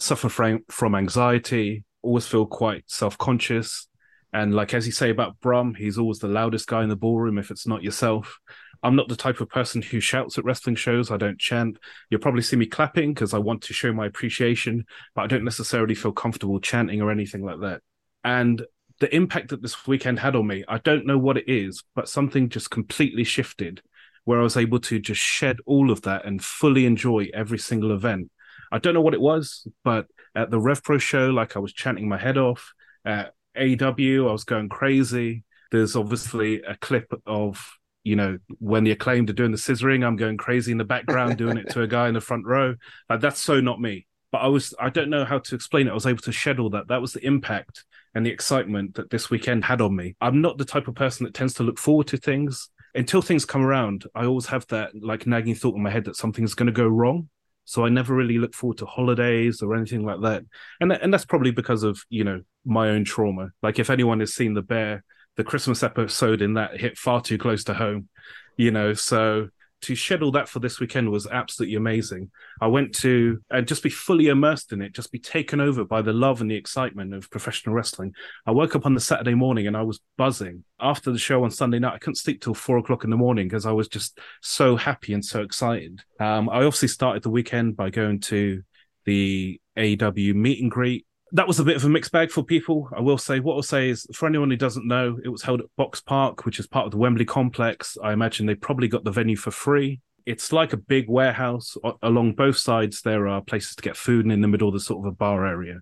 suffer 0.01 0.29
from, 0.29 0.65
from 0.69 0.97
anxiety, 0.97 1.85
always 2.03 2.27
feel 2.27 2.47
quite 2.47 2.85
self 2.87 3.19
conscious. 3.19 3.87
And 4.33 4.55
like 4.55 4.75
as 4.75 4.87
you 4.87 4.93
say 4.93 5.11
about 5.11 5.41
Brum, 5.41 5.75
he's 5.75 5.99
always 5.99 6.19
the 6.19 6.29
loudest 6.29 6.69
guy 6.69 6.83
in 6.83 6.89
the 6.89 6.97
ballroom 6.97 7.39
if 7.39 7.51
it's 7.51 7.67
not 7.67 7.83
yourself. 7.83 8.39
I'm 8.83 8.97
not 8.97 9.09
the 9.09 9.17
type 9.17 9.41
of 9.41 9.49
person 9.49 9.83
who 9.83 10.01
shouts 10.01 10.39
at 10.39 10.45
wrestling 10.45 10.77
shows. 10.77 11.11
I 11.11 11.17
don't 11.17 11.39
chant. 11.39 11.79
You'll 12.09 12.21
probably 12.21 12.43
see 12.43 12.57
me 12.57 12.67
clapping 12.67 13.13
because 13.13 13.35
I 13.35 13.39
want 13.39 13.63
to 13.63 13.75
show 13.75 13.93
my 13.93 14.07
appreciation, 14.07 14.87
but 15.15 15.23
I 15.23 15.27
don't 15.27 15.45
necessarily 15.45 15.95
feel 15.95 16.13
comfortable 16.13 16.61
chanting 16.61 17.03
or 17.03 17.11
anything 17.11 17.45
like 17.45 17.61
that. 17.61 17.83
And 18.25 18.65
the 19.01 19.15
impact 19.15 19.49
that 19.49 19.63
this 19.63 19.87
weekend 19.87 20.19
had 20.19 20.37
on 20.37 20.47
me, 20.47 20.65
I 20.69 20.79
don't 20.79 21.07
know 21.07 21.19
what 21.19 21.37
it 21.37 21.49
is, 21.49 21.83
but 21.95 22.09
something 22.09 22.49
just 22.49 22.71
completely 22.71 23.25
shifted 23.25 23.83
where 24.25 24.41
I 24.41 24.43
was 24.43 24.57
able 24.57 24.79
to 24.81 24.99
just 24.99 25.21
shed 25.21 25.59
all 25.67 25.91
of 25.91 26.03
that 26.03 26.25
and 26.25 26.43
fully 26.43 26.87
enjoy 26.87 27.29
every 27.35 27.59
single 27.59 27.93
event. 27.93 28.31
I 28.71 28.79
don't 28.79 28.95
know 28.95 29.01
what 29.01 29.15
it 29.15 29.21
was, 29.21 29.67
but 29.83 30.07
at 30.35 30.51
the 30.51 30.59
RevPro 30.59 31.01
show, 31.01 31.31
like 31.31 31.57
I 31.57 31.61
was 31.61 31.73
chanting 31.73 32.09
my 32.09 32.19
head 32.19 32.39
off. 32.39 32.73
At 33.05 33.35
AEW, 33.57 34.29
I 34.29 34.33
was 34.33 34.45
going 34.45 34.69
crazy. 34.69 35.45
There's 35.71 35.97
obviously 35.97 36.63
a 36.63 36.77
clip 36.77 37.13
of 37.27 37.65
you 38.03 38.17
know 38.17 38.39
when 38.59 38.85
the 38.85 38.93
acclaimed 38.93 39.31
are 39.31 39.35
doing 39.35 39.51
the 39.51 39.59
scissoring, 39.59 40.05
I'm 40.05 40.17
going 40.17 40.37
crazy 40.37 40.73
in 40.73 40.79
the 40.79 40.85
background 40.85 41.37
doing 41.37 41.59
it 41.59 41.71
to 41.71 41.83
a 41.83 41.87
guy 41.87 42.09
in 42.09 42.15
the 42.15 42.21
front 42.21 42.47
row. 42.47 42.75
Like 43.09 43.21
that's 43.21 43.41
so 43.41 43.61
not 43.61 43.81
me. 43.81 44.07
But 44.33 44.39
I 44.39 44.47
was 44.47 44.75
I 44.79 44.91
don't 44.91 45.11
know 45.11 45.25
how 45.25 45.39
to 45.39 45.55
explain 45.55 45.87
it. 45.87 45.91
I 45.91 45.95
was 45.95 46.07
able 46.07 46.23
to 46.23 46.33
shed 46.33 46.59
all 46.59 46.71
that. 46.71 46.89
That 46.89 47.01
was 47.01 47.13
the 47.13 47.25
impact 47.27 47.85
and 48.15 48.25
the 48.25 48.31
excitement 48.31 48.95
that 48.95 49.11
this 49.11 49.31
weekend 49.31 49.65
had 49.65 49.81
on 49.81 49.95
me. 49.95 50.17
I'm 50.21 50.41
not 50.41 50.59
the 50.59 50.65
type 50.65 50.89
of 50.89 50.95
person 50.95 51.25
that 51.25 51.35
tends 51.35 51.55
to 51.55 51.63
look 51.63 51.79
forward 51.79 52.09
to 52.09 52.17
things 52.17 52.69
until 52.95 53.23
things 53.23 53.45
come 53.45 53.63
around. 53.63 54.07
I 54.15 54.25
always 54.25 54.47
have 54.47 54.67
that 54.69 54.91
like 55.01 55.27
nagging 55.27 55.55
thought 55.55 55.77
in 55.77 55.83
my 55.83 55.91
head 55.91 56.05
that 56.05 56.17
something's 56.17 56.55
going 56.55 56.67
to 56.67 56.73
go 56.73 56.87
wrong. 56.87 57.29
So 57.71 57.85
I 57.85 57.89
never 57.89 58.17
really 58.17 58.39
look 58.39 58.53
forward 58.53 58.79
to 58.79 58.87
holidays 58.87 59.63
or 59.63 59.77
anything 59.77 60.05
like 60.05 60.21
that. 60.23 60.43
And 60.81 60.93
and 60.93 61.15
that's 61.15 61.25
probably 61.25 61.53
because 61.53 61.85
of, 61.85 62.03
you 62.09 62.25
know, 62.25 62.43
my 62.65 62.89
own 62.89 63.05
trauma. 63.05 63.51
Like 63.63 63.79
if 63.79 63.91
anyone 63.91 64.19
has 64.19 64.35
seen 64.35 64.55
the 64.55 64.63
bear, 64.63 65.05
the 65.37 65.45
Christmas 65.45 65.85
episode 65.85 66.43
in 66.43 66.55
that 66.55 66.81
hit 66.81 66.99
far 66.99 67.21
too 67.21 67.39
close 67.39 67.63
to 67.65 67.75
home, 67.75 68.09
you 68.57 68.73
know, 68.73 68.93
so 68.93 69.51
to 69.83 69.97
schedule 69.97 70.33
that 70.33 70.49
for 70.49 70.59
this 70.59 70.81
weekend 70.81 71.11
was 71.11 71.27
absolutely 71.27 71.77
amazing. 71.77 72.31
I 72.61 72.67
went 72.67 72.95
to 72.97 73.43
and 73.51 73.67
just 73.67 73.83
be 73.83 73.91
fully 73.91 74.29
immersed 74.29 74.73
in 74.73 74.83
it, 74.83 74.95
just 74.95 75.13
be 75.13 75.19
taken 75.19 75.61
over 75.61 75.85
by 75.85 76.03
the 76.03 76.13
love 76.13 76.41
and 76.41 76.51
the 76.51 76.57
excitement 76.57 77.15
of 77.15 77.31
professional 77.31 77.75
wrestling. 77.75 78.15
I 78.47 78.51
woke 78.51 78.77
up 78.77 78.87
on 78.87 78.95
the 78.95 79.01
Saturday 79.01 79.35
morning 79.35 79.67
and 79.67 79.77
I 79.77 79.83
was 79.83 80.01
buzzing. 80.17 80.65
After 80.81 81.13
the 81.13 81.19
show 81.19 81.45
on 81.45 81.51
Sunday 81.51 81.79
night, 81.79 81.95
I 81.95 81.99
couldn't 81.99 82.17
sleep 82.17 82.41
till 82.41 82.55
four 82.55 82.79
o'clock 82.79 83.05
in 83.05 83.11
the 83.11 83.17
morning 83.17 83.49
because 83.49 83.67
I 83.67 83.73
was 83.73 83.89
just 83.89 84.19
so 84.43 84.77
happy 84.77 85.15
and 85.15 85.25
so 85.25 85.43
excited. 85.43 86.03
Um, 86.19 86.49
I 86.49 86.57
obviously 86.57 86.89
started 86.89 87.23
the 87.23 87.31
weekend 87.31 87.77
by 87.77 87.91
going 87.91 88.21
to 88.21 88.63
the 89.05 89.61
AEW 89.77 90.35
meet 90.35 90.61
and 90.61 90.71
greet 90.71 91.07
that 91.33 91.47
was 91.47 91.61
a 91.61 91.65
bit 91.65 91.77
of 91.77 91.85
a 91.85 91.89
mixed 91.89 92.13
bag 92.13 92.31
for 92.31 92.43
people. 92.43 92.89
I 92.97 93.01
will 93.01 93.19
say, 93.19 93.41
what 93.41 93.55
I'll 93.55 93.63
say 93.63 93.91
is, 93.91 94.07
for 94.15 94.27
anyone 94.27 94.51
who 94.51 94.57
doesn't 94.57 94.87
know, 94.87 95.19
it 95.25 95.29
was 95.29 95.43
held 95.43 95.61
at 95.61 95.67
Box 95.77 96.01
Park, 96.01 96.45
which 96.45 96.59
is 96.59 96.67
part 96.67 96.87
of 96.87 96.93
the 96.93 96.99
Wembley 96.99 97.25
complex. 97.25 97.97
I 98.03 98.13
imagine 98.13 98.47
they 98.47 98.55
probably 98.55 98.89
got 98.89 99.05
the 99.05 99.11
venue 99.11 99.37
for 99.37 99.51
free. 99.51 100.01
It's 100.27 100.53
like 100.53 100.73
a 100.73 100.77
big 100.77 101.09
warehouse. 101.09 101.77
O- 101.85 101.99
along 102.03 102.35
both 102.35 102.57
sides, 102.57 103.03
there 103.03 103.29
are 103.29 103.41
places 103.41 103.77
to 103.77 103.83
get 103.83 103.97
food, 103.97 104.25
and 104.25 104.33
in 104.33 104.41
the 104.41 104.49
middle, 104.49 104.71
there's 104.71 104.87
sort 104.87 105.07
of 105.07 105.13
a 105.13 105.17
bar 105.17 105.47
area. 105.47 105.81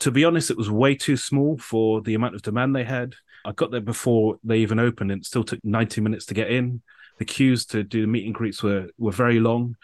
To 0.00 0.10
be 0.10 0.24
honest, 0.24 0.50
it 0.50 0.56
was 0.56 0.70
way 0.70 0.94
too 0.94 1.16
small 1.16 1.56
for 1.58 2.00
the 2.02 2.14
amount 2.14 2.34
of 2.34 2.42
demand 2.42 2.74
they 2.74 2.84
had. 2.84 3.14
I 3.44 3.52
got 3.52 3.70
there 3.70 3.80
before 3.80 4.36
they 4.44 4.58
even 4.58 4.78
opened, 4.78 5.12
and 5.12 5.22
it 5.22 5.26
still 5.26 5.44
took 5.44 5.60
90 5.64 6.00
minutes 6.00 6.26
to 6.26 6.34
get 6.34 6.50
in. 6.50 6.82
The 7.18 7.24
queues 7.24 7.64
to 7.66 7.82
do 7.84 8.00
the 8.00 8.06
meet 8.06 8.26
and 8.26 8.34
greets 8.34 8.62
were, 8.62 8.88
were 8.98 9.12
very 9.12 9.38
long. 9.40 9.76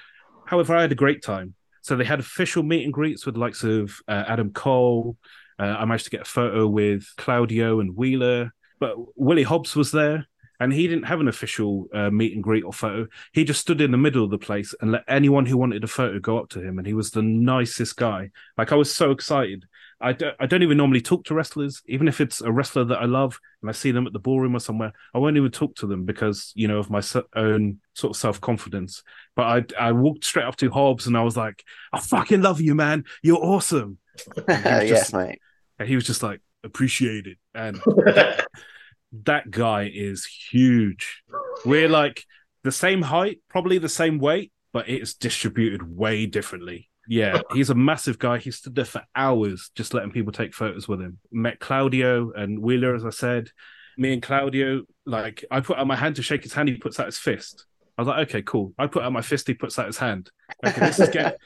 However, 0.46 0.74
I 0.74 0.82
had 0.82 0.92
a 0.92 0.96
great 0.96 1.22
time. 1.22 1.54
So 1.90 1.96
they 1.96 2.04
had 2.04 2.20
official 2.20 2.62
meet 2.62 2.84
and 2.84 2.92
greets 2.92 3.26
with 3.26 3.36
likes 3.36 3.64
of 3.64 3.98
uh, 4.06 4.22
Adam 4.28 4.52
Cole. 4.52 5.16
Uh, 5.58 5.74
I 5.76 5.84
managed 5.86 6.04
to 6.04 6.10
get 6.12 6.20
a 6.20 6.24
photo 6.24 6.68
with 6.68 7.04
Claudio 7.16 7.80
and 7.80 7.96
Wheeler, 7.96 8.52
but 8.78 8.94
Willie 9.16 9.42
Hobbs 9.42 9.74
was 9.74 9.90
there. 9.90 10.28
And 10.60 10.72
he 10.72 10.86
didn't 10.86 11.06
have 11.06 11.18
an 11.18 11.26
official 11.26 11.88
uh, 11.92 12.08
meet 12.10 12.32
and 12.32 12.44
greet 12.44 12.62
or 12.62 12.72
photo. 12.72 13.08
He 13.32 13.42
just 13.42 13.60
stood 13.60 13.80
in 13.80 13.90
the 13.90 13.98
middle 13.98 14.22
of 14.22 14.30
the 14.30 14.38
place 14.38 14.72
and 14.80 14.92
let 14.92 15.02
anyone 15.08 15.46
who 15.46 15.56
wanted 15.56 15.82
a 15.82 15.88
photo 15.88 16.20
go 16.20 16.38
up 16.38 16.50
to 16.50 16.60
him. 16.60 16.78
And 16.78 16.86
he 16.86 16.94
was 16.94 17.10
the 17.10 17.22
nicest 17.22 17.96
guy. 17.96 18.30
Like 18.56 18.70
I 18.70 18.76
was 18.76 18.94
so 18.94 19.10
excited. 19.10 19.64
I 20.00 20.12
don't, 20.12 20.34
I 20.40 20.46
don't 20.46 20.62
even 20.62 20.78
normally 20.78 21.00
talk 21.00 21.24
to 21.24 21.34
wrestlers, 21.34 21.82
even 21.86 22.08
if 22.08 22.20
it's 22.20 22.40
a 22.40 22.50
wrestler 22.50 22.84
that 22.84 22.98
I 23.00 23.04
love 23.04 23.38
and 23.60 23.68
I 23.68 23.72
see 23.72 23.90
them 23.90 24.06
at 24.06 24.12
the 24.12 24.18
ballroom 24.18 24.56
or 24.56 24.60
somewhere. 24.60 24.92
I 25.14 25.18
won't 25.18 25.36
even 25.36 25.50
talk 25.50 25.74
to 25.76 25.86
them 25.86 26.04
because 26.04 26.52
you 26.54 26.68
know 26.68 26.78
of 26.78 26.90
my 26.90 27.02
own 27.36 27.80
sort 27.94 28.12
of 28.12 28.16
self 28.16 28.40
confidence. 28.40 29.02
But 29.36 29.74
I 29.78 29.88
I 29.88 29.92
walked 29.92 30.24
straight 30.24 30.46
up 30.46 30.56
to 30.56 30.70
Hobbs 30.70 31.06
and 31.06 31.16
I 31.16 31.22
was 31.22 31.36
like, 31.36 31.64
I 31.92 32.00
fucking 32.00 32.42
love 32.42 32.60
you, 32.60 32.74
man. 32.74 33.04
You're 33.22 33.44
awesome. 33.44 33.98
yes, 34.48 35.12
mate. 35.12 35.38
And 35.78 35.88
he 35.88 35.94
was 35.94 36.04
just 36.04 36.22
like, 36.22 36.40
appreciate 36.64 37.26
it. 37.26 37.38
And 37.54 37.76
that, 37.76 38.46
that 39.24 39.50
guy 39.50 39.90
is 39.92 40.24
huge. 40.24 41.22
We're 41.64 41.88
like 41.88 42.24
the 42.62 42.72
same 42.72 43.02
height, 43.02 43.40
probably 43.48 43.78
the 43.78 43.88
same 43.88 44.18
weight, 44.18 44.52
but 44.72 44.88
it's 44.88 45.14
distributed 45.14 45.96
way 45.96 46.26
differently. 46.26 46.89
Yeah, 47.10 47.42
he's 47.52 47.70
a 47.70 47.74
massive 47.74 48.20
guy. 48.20 48.38
He 48.38 48.52
stood 48.52 48.76
there 48.76 48.84
for 48.84 49.02
hours 49.16 49.70
just 49.74 49.92
letting 49.92 50.12
people 50.12 50.32
take 50.32 50.54
photos 50.54 50.86
with 50.86 51.00
him. 51.00 51.18
Met 51.32 51.58
Claudio 51.58 52.30
and 52.32 52.60
Wheeler, 52.60 52.94
as 52.94 53.04
I 53.04 53.10
said. 53.10 53.50
Me 53.98 54.12
and 54.12 54.22
Claudio, 54.22 54.82
like, 55.04 55.44
I 55.50 55.60
put 55.60 55.76
out 55.76 55.88
my 55.88 55.96
hand 55.96 56.16
to 56.16 56.22
shake 56.22 56.44
his 56.44 56.54
hand, 56.54 56.68
he 56.68 56.76
puts 56.76 57.00
out 57.00 57.06
his 57.06 57.18
fist. 57.18 57.66
I 57.98 58.02
was 58.02 58.08
like, 58.08 58.28
okay, 58.28 58.42
cool. 58.42 58.72
I 58.78 58.86
put 58.86 59.02
out 59.02 59.12
my 59.12 59.22
fist, 59.22 59.48
he 59.48 59.54
puts 59.54 59.76
out 59.76 59.86
his 59.86 59.98
hand. 59.98 60.30
Okay, 60.64 60.80
this 60.80 61.00
is 61.00 61.08
getting 61.12 61.36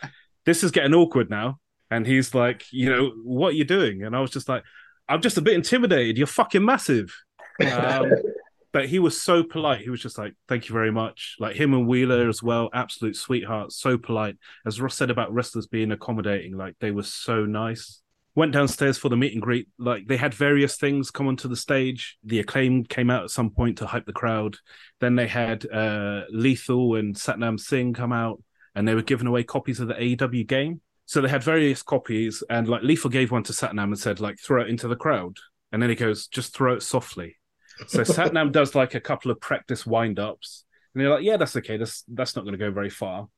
this 0.44 0.62
is 0.62 0.70
getting 0.70 0.92
awkward 0.92 1.30
now. 1.30 1.58
And 1.90 2.06
he's 2.06 2.34
like, 2.34 2.66
you 2.70 2.90
know, 2.90 3.12
what 3.24 3.48
are 3.48 3.56
you 3.56 3.64
doing? 3.64 4.02
And 4.02 4.14
I 4.14 4.20
was 4.20 4.30
just 4.30 4.48
like, 4.48 4.64
I'm 5.08 5.22
just 5.22 5.38
a 5.38 5.42
bit 5.42 5.54
intimidated. 5.54 6.18
You're 6.18 6.26
fucking 6.26 6.64
massive. 6.64 7.16
Um, 7.60 8.12
but 8.74 8.88
he 8.88 8.98
was 8.98 9.22
so 9.22 9.44
polite. 9.44 9.82
He 9.82 9.88
was 9.88 10.02
just 10.02 10.18
like, 10.18 10.34
"Thank 10.48 10.68
you 10.68 10.72
very 10.72 10.90
much." 10.90 11.36
Like 11.38 11.54
him 11.54 11.72
and 11.74 11.86
Wheeler 11.86 12.28
as 12.28 12.42
well, 12.42 12.70
absolute 12.74 13.14
sweethearts. 13.14 13.76
So 13.76 13.96
polite. 13.96 14.36
As 14.66 14.80
Ross 14.80 14.96
said 14.96 15.12
about 15.12 15.32
wrestlers 15.32 15.68
being 15.68 15.92
accommodating, 15.92 16.56
like 16.56 16.74
they 16.80 16.90
were 16.90 17.04
so 17.04 17.46
nice. 17.46 18.02
Went 18.34 18.50
downstairs 18.50 18.98
for 18.98 19.08
the 19.08 19.16
meet 19.16 19.32
and 19.32 19.40
greet. 19.40 19.68
Like 19.78 20.08
they 20.08 20.16
had 20.16 20.34
various 20.34 20.76
things 20.76 21.12
come 21.12 21.28
onto 21.28 21.46
the 21.46 21.54
stage. 21.54 22.18
The 22.24 22.40
acclaim 22.40 22.82
came 22.84 23.10
out 23.10 23.22
at 23.22 23.30
some 23.30 23.50
point 23.50 23.78
to 23.78 23.86
hype 23.86 24.06
the 24.06 24.12
crowd. 24.12 24.56
Then 24.98 25.14
they 25.14 25.28
had 25.28 25.64
uh, 25.70 26.22
Lethal 26.30 26.96
and 26.96 27.14
Satnam 27.14 27.60
Singh 27.60 27.94
come 27.94 28.12
out, 28.12 28.42
and 28.74 28.88
they 28.88 28.96
were 28.96 29.02
giving 29.02 29.28
away 29.28 29.44
copies 29.44 29.78
of 29.78 29.86
the 29.86 29.94
AEW 29.94 30.48
game. 30.48 30.80
So 31.06 31.20
they 31.20 31.28
had 31.28 31.44
various 31.44 31.84
copies, 31.84 32.42
and 32.50 32.66
like 32.66 32.82
Lethal 32.82 33.10
gave 33.10 33.30
one 33.30 33.44
to 33.44 33.52
Satnam 33.52 33.84
and 33.84 33.98
said, 33.98 34.18
like, 34.18 34.40
throw 34.40 34.62
it 34.62 34.68
into 34.68 34.88
the 34.88 34.96
crowd. 34.96 35.36
And 35.70 35.80
then 35.80 35.90
he 35.90 35.96
goes, 35.96 36.26
just 36.26 36.56
throw 36.56 36.74
it 36.74 36.82
softly. 36.82 37.36
So 37.86 38.00
Satnam 38.00 38.52
does 38.52 38.74
like 38.74 38.94
a 38.94 39.00
couple 39.00 39.30
of 39.30 39.40
practice 39.40 39.86
wind 39.86 40.18
ups, 40.18 40.64
and 40.94 41.02
they're 41.02 41.10
like, 41.10 41.24
"Yeah, 41.24 41.36
that's 41.36 41.56
okay. 41.56 41.76
That's 41.76 42.04
that's 42.08 42.36
not 42.36 42.42
going 42.42 42.52
to 42.52 42.58
go 42.58 42.70
very 42.70 42.90
far." 42.90 43.28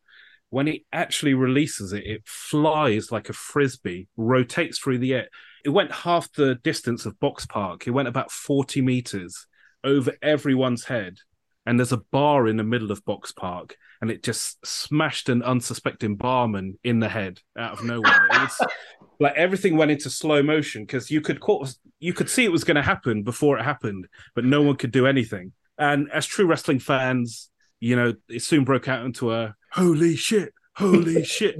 When 0.50 0.66
he 0.66 0.84
actually 0.92 1.34
releases 1.34 1.92
it, 1.92 2.04
it 2.06 2.22
flies 2.24 3.10
like 3.10 3.28
a 3.28 3.32
frisbee, 3.32 4.08
rotates 4.16 4.78
through 4.78 4.98
the 4.98 5.14
air. 5.14 5.28
It 5.64 5.70
went 5.70 5.90
half 5.90 6.30
the 6.32 6.54
distance 6.56 7.04
of 7.04 7.18
Boxpark. 7.18 7.86
It 7.86 7.90
went 7.90 8.08
about 8.08 8.30
forty 8.30 8.80
meters 8.80 9.46
over 9.82 10.12
everyone's 10.22 10.84
head, 10.84 11.18
and 11.64 11.78
there's 11.78 11.92
a 11.92 12.02
bar 12.12 12.46
in 12.46 12.56
the 12.56 12.64
middle 12.64 12.92
of 12.92 13.04
Boxpark, 13.04 13.72
and 14.00 14.10
it 14.10 14.22
just 14.22 14.64
smashed 14.66 15.28
an 15.28 15.42
unsuspecting 15.42 16.16
barman 16.16 16.78
in 16.84 17.00
the 17.00 17.08
head 17.08 17.40
out 17.58 17.72
of 17.72 17.84
nowhere. 17.84 18.28
It 18.32 18.40
was 18.40 18.66
like 19.20 19.34
everything 19.34 19.76
went 19.76 19.90
into 19.90 20.10
slow 20.10 20.42
motion 20.42 20.82
because 20.82 21.10
you 21.10 21.20
could 21.20 21.40
call, 21.40 21.66
you 22.00 22.12
could 22.12 22.28
see 22.28 22.44
it 22.44 22.52
was 22.52 22.64
going 22.64 22.76
to 22.76 22.82
happen 22.82 23.22
before 23.22 23.58
it 23.58 23.64
happened, 23.64 24.06
but 24.34 24.44
no 24.44 24.62
one 24.62 24.76
could 24.76 24.92
do 24.92 25.06
anything. 25.06 25.52
And 25.78 26.10
as 26.12 26.26
true 26.26 26.46
wrestling 26.46 26.78
fans, 26.78 27.50
you 27.80 27.96
know, 27.96 28.14
it 28.28 28.42
soon 28.42 28.64
broke 28.64 28.88
out 28.88 29.04
into 29.04 29.32
a 29.32 29.54
holy 29.72 30.16
shit, 30.16 30.52
holy 30.74 31.24
shit, 31.24 31.56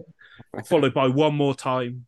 followed 0.67 0.95
by 0.95 1.09
one 1.09 1.35
more 1.35 1.55
time. 1.55 2.07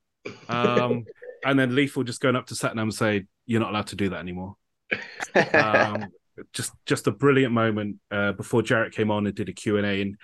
Um, 0.48 1.04
and 1.44 1.58
then 1.58 1.74
Lethal 1.74 2.02
just 2.02 2.20
going 2.20 2.36
up 2.36 2.46
to 2.46 2.54
Satnam 2.54 2.82
and 2.82 2.94
say, 2.94 3.26
You're 3.46 3.60
not 3.60 3.70
allowed 3.70 3.88
to 3.88 3.96
do 3.96 4.10
that 4.10 4.20
anymore. 4.20 4.56
Um, 5.34 6.06
just 6.52 6.72
just 6.86 7.06
a 7.06 7.10
brilliant 7.10 7.52
moment 7.52 7.96
uh, 8.10 8.32
before 8.32 8.62
Jarrett 8.62 8.94
came 8.94 9.10
on 9.10 9.26
and 9.26 9.34
did 9.34 9.48
a 9.48 9.52
Q&A. 9.52 10.02
And 10.02 10.16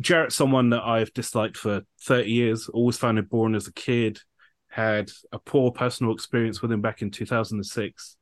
Jarrett's 0.00 0.34
someone 0.34 0.70
that 0.70 0.82
I've 0.82 1.12
disliked 1.12 1.56
for 1.56 1.82
30 2.02 2.30
years, 2.30 2.68
always 2.68 2.96
found 2.96 3.18
him 3.18 3.26
boring 3.26 3.54
as 3.54 3.66
a 3.66 3.72
kid, 3.72 4.20
had 4.68 5.10
a 5.32 5.38
poor 5.38 5.72
personal 5.72 6.14
experience 6.14 6.62
with 6.62 6.72
him 6.72 6.80
back 6.80 7.02
in 7.02 7.10
2006. 7.10 8.16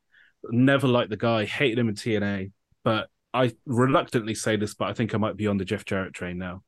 Never 0.51 0.87
liked 0.87 1.09
the 1.09 1.17
guy, 1.17 1.45
hated 1.45 1.79
him 1.79 1.89
in 1.89 1.95
TNA. 1.95 2.51
But 2.83 3.09
I 3.33 3.53
reluctantly 3.65 4.35
say 4.35 4.55
this, 4.55 4.73
but 4.73 4.89
I 4.89 4.93
think 4.93 5.13
I 5.13 5.17
might 5.17 5.37
be 5.37 5.47
on 5.47 5.57
the 5.57 5.65
Jeff 5.65 5.85
Jarrett 5.85 6.13
train 6.13 6.37
now. 6.37 6.63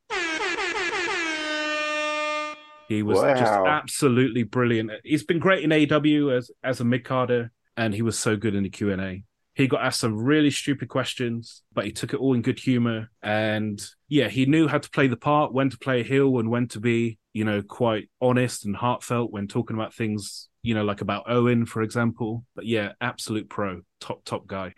He 2.87 3.03
was 3.03 3.21
just 3.21 3.53
absolutely 3.53 4.43
brilliant. 4.43 4.91
He's 5.05 5.23
been 5.23 5.39
great 5.39 5.63
in 5.63 5.69
AEW 5.69 6.35
as 6.35 6.51
as 6.61 6.81
a 6.81 6.83
mid 6.83 7.05
carder, 7.05 7.51
and 7.77 7.93
he 7.93 8.01
was 8.01 8.19
so 8.19 8.35
good 8.35 8.53
in 8.53 8.63
the 8.63 8.69
Q 8.69 8.91
and 8.91 9.01
A. 9.01 9.23
He 9.53 9.67
got 9.67 9.83
asked 9.83 9.99
some 9.99 10.17
really 10.17 10.51
stupid 10.51 10.87
questions, 10.87 11.63
but 11.73 11.85
he 11.85 11.91
took 11.91 12.13
it 12.13 12.19
all 12.19 12.33
in 12.33 12.41
good 12.41 12.59
humor. 12.59 13.09
And 13.21 13.83
yeah, 14.07 14.29
he 14.29 14.45
knew 14.45 14.67
how 14.67 14.77
to 14.77 14.89
play 14.89 15.07
the 15.07 15.17
part, 15.17 15.53
when 15.53 15.69
to 15.69 15.77
play 15.77 16.01
a 16.01 16.03
heel, 16.03 16.39
and 16.39 16.49
when 16.49 16.67
to 16.69 16.79
be, 16.79 17.19
you 17.33 17.43
know, 17.43 17.61
quite 17.61 18.09
honest 18.21 18.65
and 18.65 18.75
heartfelt 18.75 19.31
when 19.31 19.47
talking 19.47 19.75
about 19.75 19.93
things, 19.93 20.47
you 20.63 20.73
know, 20.73 20.85
like 20.85 21.01
about 21.01 21.29
Owen, 21.29 21.65
for 21.65 21.81
example. 21.81 22.45
But 22.55 22.65
yeah, 22.65 22.93
absolute 23.01 23.49
pro, 23.49 23.81
top 23.99 24.23
top 24.23 24.47
guy. 24.47 24.73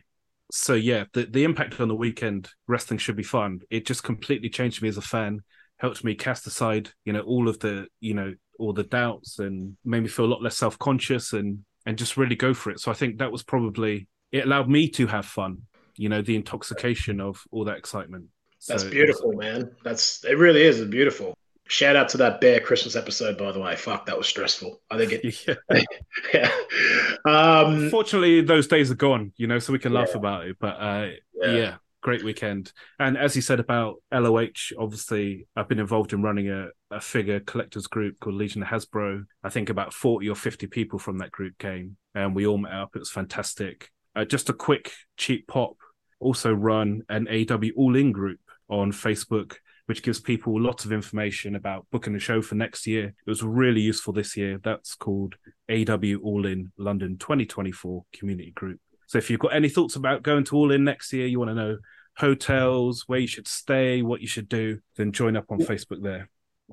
So 0.52 0.74
yeah, 0.74 1.06
the 1.14 1.26
the 1.26 1.44
impact 1.44 1.80
on 1.80 1.88
the 1.88 1.96
weekend 1.96 2.50
wrestling 2.68 2.98
should 2.98 3.16
be 3.16 3.24
fun. 3.24 3.62
It 3.70 3.86
just 3.86 4.04
completely 4.04 4.50
changed 4.50 4.82
me 4.82 4.90
as 4.90 4.98
a 4.98 5.02
fan 5.02 5.42
helped 5.84 6.04
me 6.04 6.16
cast 6.16 6.48
aside, 6.48 6.90
you 7.04 7.12
know, 7.12 7.20
all 7.22 7.50
of 7.50 7.60
the, 7.60 7.86
you 8.00 8.14
know, 8.14 8.34
all 8.58 8.72
the 8.72 8.84
doubts 8.84 9.40
and 9.40 9.76
made 9.84 10.02
me 10.02 10.08
feel 10.08 10.24
a 10.24 10.28
lot 10.28 10.42
less 10.42 10.56
self-conscious 10.58 11.34
and 11.34 11.66
and 11.86 11.98
just 11.98 12.16
really 12.16 12.36
go 12.36 12.54
for 12.54 12.72
it. 12.72 12.80
So 12.80 12.90
I 12.90 12.94
think 12.94 13.18
that 13.18 13.34
was 13.34 13.44
probably 13.44 14.08
it 14.34 14.44
allowed 14.46 14.68
me 14.70 14.90
to 14.90 15.08
have 15.08 15.26
fun, 15.26 15.62
you 15.96 16.10
know, 16.10 16.22
the 16.22 16.36
intoxication 16.36 17.22
of 17.22 17.42
all 17.52 17.64
that 17.66 17.78
excitement. 17.78 18.26
That's 18.68 18.82
So 18.84 18.88
it 18.88 18.90
was- 18.90 18.94
beautiful, 18.94 19.32
man. 19.34 19.72
That's 19.84 20.24
it. 20.26 20.38
Really 20.38 20.64
is 20.64 20.82
beautiful. 20.86 21.34
Shout 21.70 21.96
out 21.96 22.10
to 22.10 22.18
that 22.18 22.42
Bear 22.42 22.60
Christmas 22.60 22.96
episode, 22.98 23.38
by 23.38 23.52
the 23.54 23.60
way. 23.60 23.76
Fuck, 23.78 24.06
that 24.08 24.18
was 24.18 24.28
stressful. 24.28 24.82
I 24.92 24.98
think 24.98 25.14
it. 25.14 25.24
Yeah. 25.48 25.82
Yeah. 26.34 26.52
Um, 27.26 27.90
Fortunately, 27.90 28.42
those 28.42 28.68
days 28.68 28.92
are 28.92 28.96
gone, 28.96 29.32
you 29.38 29.48
know, 29.48 29.60
so 29.60 29.72
we 29.74 29.80
can 29.80 29.94
laugh 29.94 30.14
about 30.16 30.46
it. 30.48 30.58
But 30.60 30.76
uh, 30.80 31.08
Yeah. 31.42 31.52
yeah. 31.52 31.76
great 32.02 32.24
weekend. 32.24 32.74
And 33.00 33.18
as 33.18 33.36
you 33.36 33.42
said 33.42 33.60
about 33.62 33.96
LOH, 34.12 34.74
obviously, 34.78 35.48
I've 35.56 35.70
been 35.70 35.80
involved 35.80 36.12
in 36.12 36.22
running 36.22 36.50
a, 36.50 36.68
a 36.92 37.00
figure 37.00 37.40
collectors 37.40 37.88
group 37.88 38.20
called 38.20 38.36
Legion 38.36 38.62
of 38.62 38.68
Hasbro. 38.68 39.24
I 39.44 39.50
think 39.50 39.70
about 39.70 39.94
40 39.94 40.28
or 40.30 40.36
50 40.36 40.68
people 40.68 41.00
from 41.00 41.20
that 41.20 41.32
group 41.32 41.58
came 41.58 41.96
and 42.14 42.36
we 42.36 42.46
all 42.46 42.58
met 42.58 42.74
up. 42.74 42.90
It 42.96 43.00
was 43.00 43.10
fantastic. 43.12 43.90
Uh, 44.16 44.26
just 44.26 44.50
a 44.50 44.54
quick, 44.54 44.92
cheap 45.18 45.48
pop. 45.48 45.76
Also, 46.20 46.54
run 46.54 47.02
an 47.10 47.26
AEW 47.26 47.72
All 47.76 47.96
In 47.96 48.12
group 48.12 48.40
on 48.70 48.92
Facebook. 48.92 49.56
Which 49.86 50.02
gives 50.02 50.22
people 50.22 50.62
lots 50.62 50.86
of 50.86 50.94
information 50.94 51.58
about 51.58 51.86
booking 51.92 52.16
a 52.16 52.20
show 52.20 52.42
for 52.42 52.56
next 52.56 52.88
year. 52.88 53.08
It 53.08 53.30
was 53.30 53.44
really 53.44 53.82
useful 53.82 54.14
this 54.14 54.38
year. 54.38 54.58
That's 54.64 54.96
called 54.96 55.36
AEW 55.70 56.20
All 56.24 56.46
In 56.46 56.72
London 56.78 57.18
2024 57.18 58.06
Community 58.14 58.52
Group. 58.52 58.80
So 59.08 59.18
if 59.18 59.30
you've 59.30 59.42
got 59.42 59.54
any 59.54 59.68
thoughts 59.68 59.98
about 59.98 60.24
going 60.24 60.46
to 60.46 60.56
All 60.56 60.72
In 60.72 60.86
next 60.86 61.12
year, 61.12 61.28
you 61.28 61.38
want 61.38 61.52
to 61.52 61.56
know 61.56 61.78
hotels, 62.18 63.04
where 63.08 63.20
you 63.20 63.28
should 63.28 63.48
stay, 63.48 64.02
what 64.02 64.22
you 64.22 64.28
should 64.28 64.48
do, 64.48 64.80
then 64.96 65.12
join 65.12 65.36
up 65.36 65.46
on 65.50 65.60
Facebook 65.60 66.02
there. 66.02 66.30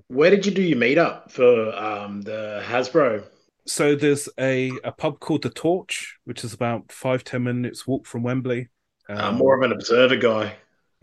where 0.06 0.30
did 0.30 0.46
you 0.46 0.52
do 0.52 0.62
your 0.62 0.78
meetup 0.78 1.30
for 1.30 1.74
um, 1.74 2.22
the 2.22 2.62
Hasbro? 2.64 3.24
So 3.70 3.94
there's 3.94 4.28
a, 4.36 4.72
a 4.82 4.90
pub 4.90 5.20
called 5.20 5.42
The 5.42 5.48
Torch, 5.50 6.18
which 6.24 6.42
is 6.42 6.52
about 6.52 6.90
five, 6.90 7.22
ten 7.22 7.44
minutes 7.44 7.86
walk 7.86 8.04
from 8.04 8.24
Wembley. 8.24 8.68
I'm 9.08 9.16
Um, 9.18 9.34
more 9.36 9.56
of 9.56 9.62
an 9.62 9.70
observer 9.70 10.16
guy. 10.16 10.56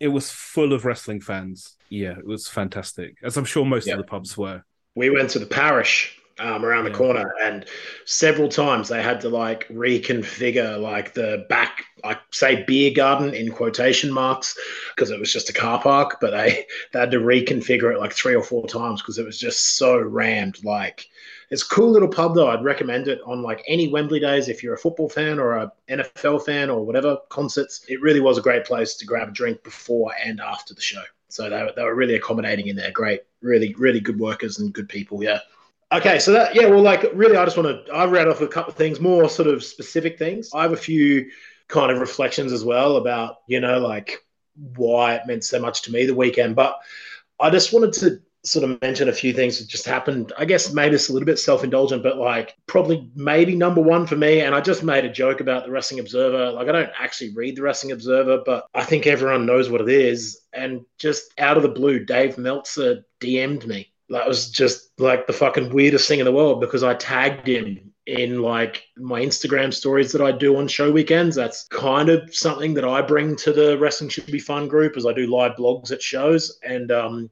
it 0.00 0.08
was 0.08 0.30
full 0.30 0.72
of 0.72 0.86
wrestling 0.86 1.20
fans. 1.20 1.76
Yeah, 1.90 2.12
it 2.18 2.24
was 2.26 2.48
fantastic, 2.48 3.16
as 3.22 3.36
I'm 3.36 3.44
sure 3.44 3.66
most 3.66 3.86
Yeah. 3.86 3.94
of 3.94 3.98
the 3.98 4.04
pubs 4.04 4.34
were. 4.36 4.62
we 4.94 5.10
went 5.10 5.28
to 5.30 5.38
the 5.38 5.46
parish 5.46 6.17
um, 6.38 6.64
around 6.64 6.84
the 6.84 6.90
Yeah. 6.90 6.92
corner. 6.92 7.32
And 7.42 7.64
several 8.04 8.48
times 8.48 8.88
they 8.88 9.02
had 9.02 9.20
to 9.22 9.28
like 9.28 9.68
reconfigure 9.68 10.80
like 10.80 11.14
the 11.14 11.46
back 11.48 11.84
like 12.04 12.18
say 12.30 12.64
beer 12.64 12.92
garden 12.94 13.34
in 13.34 13.50
quotation 13.50 14.12
marks 14.12 14.56
because 14.94 15.10
it 15.10 15.18
was 15.18 15.32
just 15.32 15.50
a 15.50 15.52
car 15.52 15.80
park 15.80 16.18
but 16.20 16.30
they, 16.30 16.64
they 16.92 17.00
had 17.00 17.10
to 17.10 17.18
reconfigure 17.18 17.92
it 17.92 17.98
like 17.98 18.12
three 18.12 18.34
or 18.34 18.42
four 18.42 18.66
times 18.66 19.02
because 19.02 19.18
it 19.18 19.26
was 19.26 19.38
just 19.38 19.76
so 19.76 19.98
rammed. 19.98 20.62
Like 20.64 21.06
it's 21.50 21.62
a 21.62 21.68
cool 21.68 21.90
little 21.90 22.08
pub 22.08 22.34
though. 22.34 22.48
I'd 22.48 22.64
recommend 22.64 23.08
it 23.08 23.20
on 23.26 23.42
like 23.42 23.62
any 23.66 23.88
wembley 23.88 24.20
days 24.20 24.48
if 24.48 24.62
you're 24.62 24.74
a 24.74 24.78
football 24.78 25.08
fan 25.08 25.38
or 25.38 25.54
a 25.56 25.72
nfl 25.88 26.44
fan 26.44 26.70
or 26.70 26.84
whatever 26.84 27.18
concerts. 27.30 27.84
It 27.88 28.00
really 28.02 28.20
was 28.20 28.38
a 28.38 28.42
great 28.42 28.64
place 28.64 28.94
to 28.96 29.06
grab 29.06 29.28
a 29.28 29.32
drink 29.32 29.62
before 29.62 30.12
and 30.24 30.40
after 30.40 30.74
the 30.74 30.80
show. 30.80 31.02
So 31.28 31.48
they, 31.48 31.68
they 31.76 31.82
were 31.82 31.94
really 31.94 32.14
accommodating 32.14 32.68
in 32.68 32.76
there. 32.76 32.90
Great 32.90 33.22
really 33.40 33.74
really 33.78 34.00
good 34.00 34.18
workers 34.18 34.58
and 34.58 34.72
good 34.72 34.88
people 34.88 35.22
yeah 35.22 35.38
Okay, 35.90 36.18
so 36.18 36.32
that 36.32 36.54
yeah, 36.54 36.66
well, 36.66 36.82
like 36.82 37.06
really, 37.14 37.36
I 37.36 37.44
just 37.44 37.56
want 37.56 37.86
to 37.86 37.92
I 37.92 38.04
read 38.04 38.28
off 38.28 38.42
a 38.42 38.46
couple 38.46 38.70
of 38.70 38.76
things, 38.76 39.00
more 39.00 39.28
sort 39.28 39.48
of 39.48 39.64
specific 39.64 40.18
things. 40.18 40.50
I 40.54 40.62
have 40.62 40.72
a 40.72 40.76
few 40.76 41.30
kind 41.68 41.90
of 41.90 41.98
reflections 41.98 42.52
as 42.52 42.64
well 42.64 42.96
about 42.96 43.36
you 43.46 43.60
know 43.60 43.78
like 43.78 44.18
why 44.76 45.14
it 45.14 45.22
meant 45.26 45.44
so 45.44 45.58
much 45.58 45.82
to 45.82 45.92
me 45.92 46.04
the 46.04 46.14
weekend, 46.14 46.56
but 46.56 46.76
I 47.40 47.48
just 47.50 47.72
wanted 47.72 47.94
to 47.94 48.20
sort 48.44 48.68
of 48.70 48.80
mention 48.82 49.08
a 49.08 49.12
few 49.12 49.32
things 49.32 49.58
that 49.58 49.68
just 49.68 49.86
happened. 49.86 50.32
I 50.36 50.44
guess 50.44 50.72
made 50.72 50.92
us 50.92 51.08
a 51.08 51.12
little 51.12 51.26
bit 51.26 51.38
self 51.38 51.64
indulgent, 51.64 52.02
but 52.02 52.18
like 52.18 52.54
probably 52.66 53.10
maybe 53.14 53.56
number 53.56 53.80
one 53.80 54.06
for 54.06 54.16
me. 54.16 54.40
And 54.40 54.54
I 54.54 54.60
just 54.60 54.82
made 54.82 55.06
a 55.06 55.12
joke 55.12 55.40
about 55.40 55.64
the 55.64 55.70
Wrestling 55.70 56.00
Observer. 56.00 56.52
Like 56.52 56.68
I 56.68 56.72
don't 56.72 56.92
actually 56.98 57.34
read 57.34 57.56
the 57.56 57.62
Wrestling 57.62 57.92
Observer, 57.92 58.42
but 58.44 58.66
I 58.74 58.84
think 58.84 59.06
everyone 59.06 59.46
knows 59.46 59.70
what 59.70 59.80
it 59.80 59.88
is. 59.88 60.40
And 60.52 60.82
just 60.98 61.32
out 61.38 61.56
of 61.56 61.62
the 61.62 61.70
blue, 61.70 62.04
Dave 62.04 62.36
Meltzer 62.36 63.06
DM'd 63.20 63.66
me 63.66 63.90
that 64.10 64.26
was 64.26 64.50
just 64.50 64.90
like 64.98 65.26
the 65.26 65.32
fucking 65.32 65.72
weirdest 65.72 66.08
thing 66.08 66.18
in 66.18 66.24
the 66.24 66.32
world 66.32 66.60
because 66.60 66.82
I 66.82 66.94
tagged 66.94 67.46
him 67.46 67.92
in 68.06 68.40
like 68.40 68.84
my 68.96 69.20
Instagram 69.20 69.72
stories 69.72 70.12
that 70.12 70.22
I 70.22 70.32
do 70.32 70.56
on 70.56 70.66
show 70.66 70.90
weekends. 70.90 71.36
That's 71.36 71.64
kind 71.64 72.08
of 72.08 72.34
something 72.34 72.72
that 72.74 72.84
I 72.84 73.02
bring 73.02 73.36
to 73.36 73.52
the 73.52 73.76
Wrestling 73.78 74.08
Should 74.08 74.26
Be 74.26 74.38
Fun 74.38 74.66
group 74.66 74.96
as 74.96 75.04
I 75.04 75.12
do 75.12 75.26
live 75.26 75.56
blogs 75.56 75.92
at 75.92 76.02
shows. 76.02 76.58
And 76.62 76.90
um, 76.90 77.30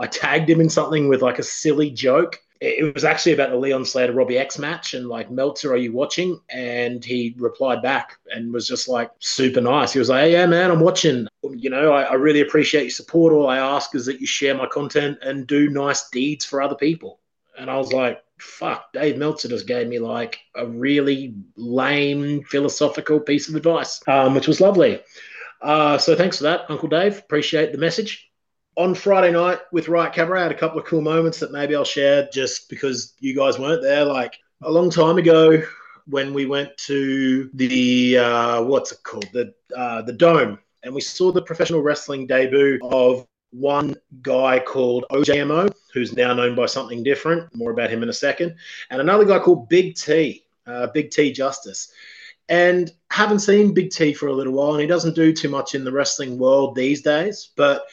I 0.00 0.08
tagged 0.08 0.50
him 0.50 0.60
in 0.60 0.68
something 0.68 1.08
with 1.08 1.22
like 1.22 1.38
a 1.38 1.44
silly 1.44 1.90
joke. 1.90 2.40
It 2.60 2.94
was 2.94 3.04
actually 3.04 3.32
about 3.32 3.50
the 3.50 3.56
Leon 3.56 3.84
Slater 3.84 4.12
Robbie 4.12 4.38
X 4.38 4.58
match 4.58 4.94
and 4.94 5.08
like 5.08 5.30
Meltzer, 5.30 5.72
are 5.72 5.76
you 5.76 5.92
watching? 5.92 6.40
And 6.48 7.04
he 7.04 7.34
replied 7.38 7.82
back 7.82 8.18
and 8.32 8.52
was 8.52 8.66
just 8.66 8.88
like 8.88 9.10
super 9.18 9.60
nice. 9.60 9.92
He 9.92 9.98
was 9.98 10.08
like, 10.08 10.32
yeah, 10.32 10.46
man, 10.46 10.70
I'm 10.70 10.80
watching. 10.80 11.28
You 11.42 11.70
know, 11.70 11.92
I, 11.92 12.02
I 12.02 12.14
really 12.14 12.40
appreciate 12.40 12.82
your 12.82 12.90
support. 12.90 13.32
All 13.32 13.48
I 13.48 13.58
ask 13.58 13.94
is 13.94 14.06
that 14.06 14.20
you 14.20 14.26
share 14.26 14.54
my 14.54 14.66
content 14.66 15.18
and 15.22 15.46
do 15.46 15.68
nice 15.68 16.08
deeds 16.10 16.44
for 16.44 16.62
other 16.62 16.76
people. 16.76 17.20
And 17.58 17.70
I 17.70 17.76
was 17.76 17.92
like, 17.92 18.22
fuck, 18.38 18.92
Dave 18.92 19.16
Meltzer 19.16 19.48
just 19.48 19.66
gave 19.66 19.88
me 19.88 19.98
like 19.98 20.38
a 20.54 20.66
really 20.66 21.34
lame 21.56 22.42
philosophical 22.44 23.20
piece 23.20 23.48
of 23.48 23.54
advice, 23.54 24.02
um, 24.08 24.34
which 24.34 24.46
was 24.46 24.60
lovely. 24.60 25.00
Uh, 25.62 25.96
so 25.98 26.14
thanks 26.14 26.38
for 26.38 26.44
that, 26.44 26.66
Uncle 26.68 26.88
Dave. 26.88 27.18
Appreciate 27.18 27.72
the 27.72 27.78
message. 27.78 28.30
On 28.76 28.94
Friday 28.94 29.32
night 29.32 29.58
with 29.72 29.88
Riot 29.88 30.12
Cabaret, 30.12 30.40
I 30.40 30.42
had 30.44 30.52
a 30.52 30.58
couple 30.58 30.78
of 30.78 30.84
cool 30.84 31.00
moments 31.00 31.38
that 31.38 31.50
maybe 31.50 31.74
I'll 31.74 31.82
share 31.82 32.28
just 32.30 32.68
because 32.68 33.14
you 33.20 33.34
guys 33.34 33.58
weren't 33.58 33.80
there. 33.80 34.04
Like 34.04 34.38
a 34.62 34.70
long 34.70 34.90
time 34.90 35.16
ago, 35.16 35.62
when 36.06 36.34
we 36.34 36.44
went 36.44 36.76
to 36.78 37.48
the 37.54 38.18
uh, 38.18 38.62
what's 38.62 38.92
it 38.92 39.02
called 39.02 39.28
the 39.32 39.54
uh, 39.74 40.02
the 40.02 40.12
Dome, 40.12 40.58
and 40.82 40.94
we 40.94 41.00
saw 41.00 41.32
the 41.32 41.40
professional 41.40 41.82
wrestling 41.82 42.26
debut 42.26 42.78
of 42.82 43.26
one 43.50 43.96
guy 44.20 44.58
called 44.60 45.06
OJMO, 45.10 45.72
who's 45.94 46.14
now 46.14 46.34
known 46.34 46.54
by 46.54 46.66
something 46.66 47.02
different. 47.02 47.54
More 47.54 47.70
about 47.70 47.88
him 47.88 48.02
in 48.02 48.10
a 48.10 48.12
second, 48.12 48.56
and 48.90 49.00
another 49.00 49.24
guy 49.24 49.38
called 49.38 49.70
Big 49.70 49.96
T, 49.96 50.44
uh, 50.66 50.88
Big 50.88 51.10
T 51.10 51.32
Justice. 51.32 51.92
And 52.48 52.92
haven't 53.10 53.40
seen 53.40 53.74
Big 53.74 53.90
T 53.90 54.12
for 54.12 54.28
a 54.28 54.34
little 54.34 54.52
while, 54.52 54.72
and 54.72 54.80
he 54.82 54.86
doesn't 54.86 55.16
do 55.16 55.32
too 55.32 55.48
much 55.48 55.74
in 55.74 55.82
the 55.82 55.90
wrestling 55.90 56.38
world 56.38 56.76
these 56.76 57.02
days. 57.02 57.50
But 57.56 57.86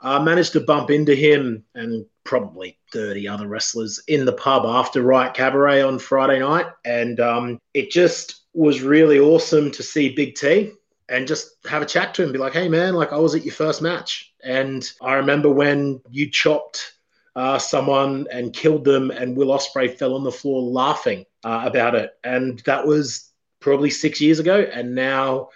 I 0.00 0.18
managed 0.22 0.52
to 0.52 0.60
bump 0.60 0.90
into 0.90 1.14
him 1.14 1.64
and 1.74 2.06
probably 2.24 2.78
30 2.92 3.26
other 3.26 3.48
wrestlers 3.48 4.00
in 4.06 4.24
the 4.24 4.32
pub 4.32 4.64
after 4.66 5.02
Riot 5.02 5.34
Cabaret 5.34 5.82
on 5.82 5.98
Friday 5.98 6.38
night. 6.40 6.66
And 6.84 7.18
um, 7.20 7.58
it 7.74 7.90
just 7.90 8.42
was 8.54 8.82
really 8.82 9.18
awesome 9.18 9.70
to 9.72 9.82
see 9.82 10.14
Big 10.14 10.34
T 10.34 10.72
and 11.08 11.26
just 11.26 11.56
have 11.66 11.82
a 11.82 11.86
chat 11.86 12.14
to 12.14 12.22
him, 12.22 12.32
be 12.32 12.38
like, 12.38 12.52
hey, 12.52 12.68
man, 12.68 12.94
like 12.94 13.12
I 13.12 13.18
was 13.18 13.34
at 13.34 13.44
your 13.44 13.54
first 13.54 13.80
match. 13.82 14.32
And 14.44 14.88
I 15.00 15.14
remember 15.14 15.50
when 15.50 16.00
you 16.10 16.30
chopped 16.30 16.92
uh, 17.34 17.58
someone 17.58 18.26
and 18.32 18.52
killed 18.52 18.84
them, 18.84 19.10
and 19.10 19.36
Will 19.36 19.56
Ospreay 19.56 19.96
fell 19.96 20.14
on 20.14 20.24
the 20.24 20.32
floor 20.32 20.60
laughing 20.60 21.24
uh, 21.44 21.62
about 21.64 21.94
it. 21.94 22.10
And 22.24 22.58
that 22.60 22.86
was 22.86 23.30
probably 23.60 23.90
six 23.90 24.20
years 24.20 24.38
ago. 24.38 24.68
And 24.72 24.94
now 24.94 25.48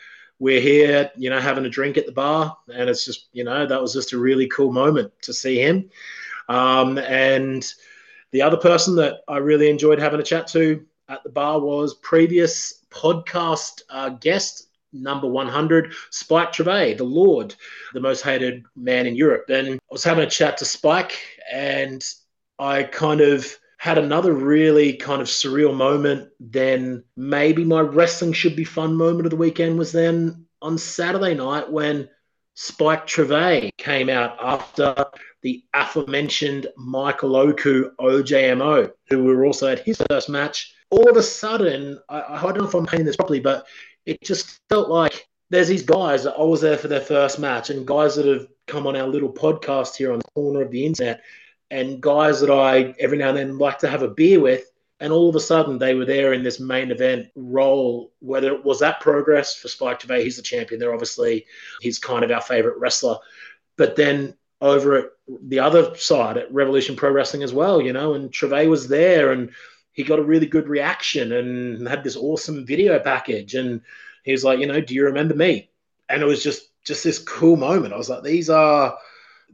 we're 0.42 0.60
here, 0.60 1.08
you 1.16 1.30
know, 1.30 1.38
having 1.38 1.64
a 1.66 1.70
drink 1.70 1.96
at 1.96 2.04
the 2.04 2.10
bar. 2.10 2.58
And 2.74 2.90
it's 2.90 3.04
just, 3.04 3.28
you 3.32 3.44
know, 3.44 3.64
that 3.64 3.80
was 3.80 3.92
just 3.92 4.12
a 4.12 4.18
really 4.18 4.48
cool 4.48 4.72
moment 4.72 5.12
to 5.22 5.32
see 5.32 5.60
him. 5.60 5.88
Um, 6.48 6.98
and 6.98 7.64
the 8.32 8.42
other 8.42 8.56
person 8.56 8.96
that 8.96 9.20
I 9.28 9.36
really 9.36 9.70
enjoyed 9.70 10.00
having 10.00 10.18
a 10.18 10.24
chat 10.24 10.48
to 10.48 10.84
at 11.08 11.22
the 11.22 11.30
bar 11.30 11.60
was 11.60 11.94
previous 11.94 12.82
podcast 12.90 13.82
uh, 13.88 14.08
guest 14.08 14.66
number 14.92 15.28
100, 15.28 15.94
Spike 16.10 16.50
Trivet, 16.50 16.98
the 16.98 17.04
Lord, 17.04 17.54
the 17.94 18.00
most 18.00 18.22
hated 18.22 18.64
man 18.74 19.06
in 19.06 19.14
Europe. 19.14 19.44
And 19.48 19.74
I 19.74 19.78
was 19.92 20.02
having 20.02 20.24
a 20.24 20.28
chat 20.28 20.56
to 20.56 20.64
Spike, 20.64 21.20
and 21.52 22.04
I 22.58 22.82
kind 22.82 23.20
of 23.20 23.46
had 23.82 23.98
another 23.98 24.32
really 24.32 24.92
kind 24.92 25.20
of 25.20 25.26
surreal 25.26 25.74
moment. 25.74 26.28
Then 26.38 27.02
maybe 27.16 27.64
my 27.64 27.80
wrestling 27.80 28.32
should 28.32 28.54
be 28.54 28.62
fun 28.62 28.94
moment 28.94 29.26
of 29.26 29.30
the 29.30 29.36
weekend 29.36 29.76
was 29.76 29.90
then 29.90 30.46
on 30.62 30.78
Saturday 30.78 31.34
night 31.34 31.68
when 31.68 32.08
Spike 32.54 33.08
Trivet 33.08 33.76
came 33.78 34.08
out 34.08 34.36
after 34.40 34.94
the 35.42 35.64
aforementioned 35.74 36.68
Michael 36.76 37.34
Oku 37.34 37.90
OJMO, 37.98 38.92
who 39.08 39.24
were 39.24 39.44
also 39.44 39.72
at 39.72 39.80
his 39.80 40.00
first 40.08 40.28
match. 40.28 40.72
All 40.90 41.10
of 41.10 41.16
a 41.16 41.22
sudden, 41.22 41.98
I, 42.08 42.22
I 42.22 42.40
don't 42.40 42.58
know 42.58 42.68
if 42.68 42.74
I'm 42.74 42.86
painting 42.86 43.06
this 43.06 43.16
properly, 43.16 43.40
but 43.40 43.66
it 44.06 44.22
just 44.22 44.60
felt 44.68 44.90
like 44.90 45.26
there's 45.50 45.66
these 45.66 45.82
guys 45.82 46.22
that 46.22 46.36
I 46.38 46.42
was 46.44 46.60
there 46.60 46.78
for 46.78 46.86
their 46.86 47.00
first 47.00 47.40
match, 47.40 47.70
and 47.70 47.84
guys 47.84 48.14
that 48.14 48.26
have 48.26 48.46
come 48.68 48.86
on 48.86 48.94
our 48.94 49.08
little 49.08 49.32
podcast 49.32 49.96
here 49.96 50.12
on 50.12 50.20
the 50.20 50.30
corner 50.36 50.62
of 50.62 50.70
the 50.70 50.86
internet, 50.86 51.20
and 51.72 52.02
guys 52.02 52.38
that 52.40 52.50
I 52.50 52.94
every 53.00 53.16
now 53.16 53.30
and 53.30 53.38
then 53.38 53.58
like 53.58 53.78
to 53.78 53.88
have 53.88 54.02
a 54.02 54.08
beer 54.08 54.38
with. 54.38 54.70
And 55.00 55.10
all 55.10 55.28
of 55.28 55.34
a 55.34 55.40
sudden, 55.40 55.78
they 55.78 55.94
were 55.94 56.04
there 56.04 56.32
in 56.34 56.44
this 56.44 56.60
main 56.60 56.92
event 56.92 57.28
role. 57.34 58.12
Whether 58.20 58.52
it 58.52 58.64
was 58.64 58.78
that 58.80 59.00
progress 59.00 59.56
for 59.56 59.68
Spike 59.68 59.98
Trivet, 59.98 60.22
he's 60.22 60.36
the 60.36 60.42
champion. 60.42 60.78
They're 60.78 60.92
obviously 60.92 61.46
he's 61.80 61.98
kind 61.98 62.24
of 62.24 62.30
our 62.30 62.42
favorite 62.42 62.78
wrestler. 62.78 63.16
But 63.76 63.96
then 63.96 64.36
over 64.60 64.96
at 64.98 65.06
the 65.48 65.60
other 65.60 65.96
side 65.96 66.36
at 66.36 66.52
Revolution 66.52 66.94
Pro 66.94 67.10
Wrestling 67.10 67.42
as 67.42 67.54
well, 67.54 67.80
you 67.80 67.92
know, 67.92 68.14
and 68.14 68.30
Trivet 68.30 68.68
was 68.68 68.86
there 68.86 69.32
and 69.32 69.50
he 69.92 70.04
got 70.04 70.18
a 70.18 70.24
really 70.24 70.46
good 70.46 70.68
reaction 70.68 71.32
and 71.32 71.88
had 71.88 72.04
this 72.04 72.16
awesome 72.16 72.66
video 72.66 72.98
package. 73.00 73.54
And 73.54 73.80
he 74.24 74.32
was 74.32 74.44
like, 74.44 74.60
you 74.60 74.66
know, 74.66 74.80
do 74.80 74.94
you 74.94 75.06
remember 75.06 75.34
me? 75.34 75.70
And 76.10 76.22
it 76.22 76.26
was 76.26 76.44
just 76.44 76.68
just 76.84 77.02
this 77.02 77.18
cool 77.18 77.56
moment. 77.56 77.94
I 77.94 77.96
was 77.96 78.10
like, 78.10 78.22
these 78.22 78.50
are 78.50 78.96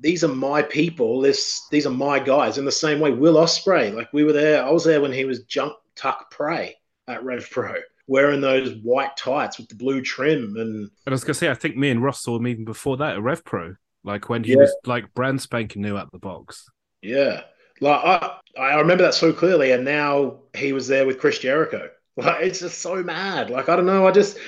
these 0.01 0.25
are 0.25 0.29
my 0.29 0.63
people. 0.63 1.21
This 1.21 1.67
these 1.71 1.87
are 1.87 1.91
my 1.91 2.19
guys. 2.19 2.59
In 2.59 2.65
the 2.65 2.73
same 2.73 3.01
way, 3.01 3.11
Will 3.11 3.35
Ospreay, 3.35 3.95
like 3.95 4.13
we 4.13 4.25
were 4.25 4.33
there. 4.33 4.65
I 4.65 4.71
was 4.71 4.85
there 4.85 5.01
when 5.01 5.13
he 5.13 5.25
was 5.25 5.45
jump 5.45 5.75
tuck 5.97 6.31
prey 6.31 6.77
at 7.07 7.25
Rev 7.25 7.49
Pro, 7.51 7.75
wearing 8.07 8.41
those 8.41 8.75
white 8.83 9.17
tights 9.17 9.59
with 9.59 9.69
the 9.69 9.75
blue 9.75 10.03
trim. 10.03 10.57
And, 10.57 10.77
and 10.83 10.91
I 11.07 11.11
was 11.11 11.25
gonna 11.25 11.35
say, 11.35 11.51
I 11.51 11.55
think 11.55 11.77
me 11.77 11.91
and 11.91 12.03
Ross 12.03 12.23
saw 12.23 12.37
him 12.37 12.47
even 12.47 12.65
before 12.65 12.97
that 12.99 13.17
at 13.17 13.23
Rev 13.23 13.45
Pro 13.45 13.75
like 14.05 14.29
when 14.29 14.45
he 14.45 14.53
yeah. 14.53 14.59
was 14.59 14.75
like 14.87 15.13
brand 15.15 15.41
spanking 15.41 15.83
new 15.83 15.97
at 15.97 16.11
the 16.11 16.19
box. 16.19 16.69
Yeah, 17.03 17.43
like 17.81 18.01
I 18.05 18.39
I 18.59 18.79
remember 18.79 19.05
that 19.05 19.15
so 19.15 19.33
clearly, 19.33 19.73
and 19.73 19.85
now 19.85 20.41
he 20.55 20.73
was 20.73 20.89
there 20.89 21.07
with 21.07 21.21
Chris 21.21 21.39
Jericho. 21.39 21.91
Like 22.19 22.43
it's 22.43 22.59
just 22.59 22.81
so 22.81 23.01
mad. 23.01 23.49
Like 23.49 23.69
I 23.69 23.77
don't 23.77 23.87
know, 23.87 24.05
I 24.05 24.11
just 24.11 24.39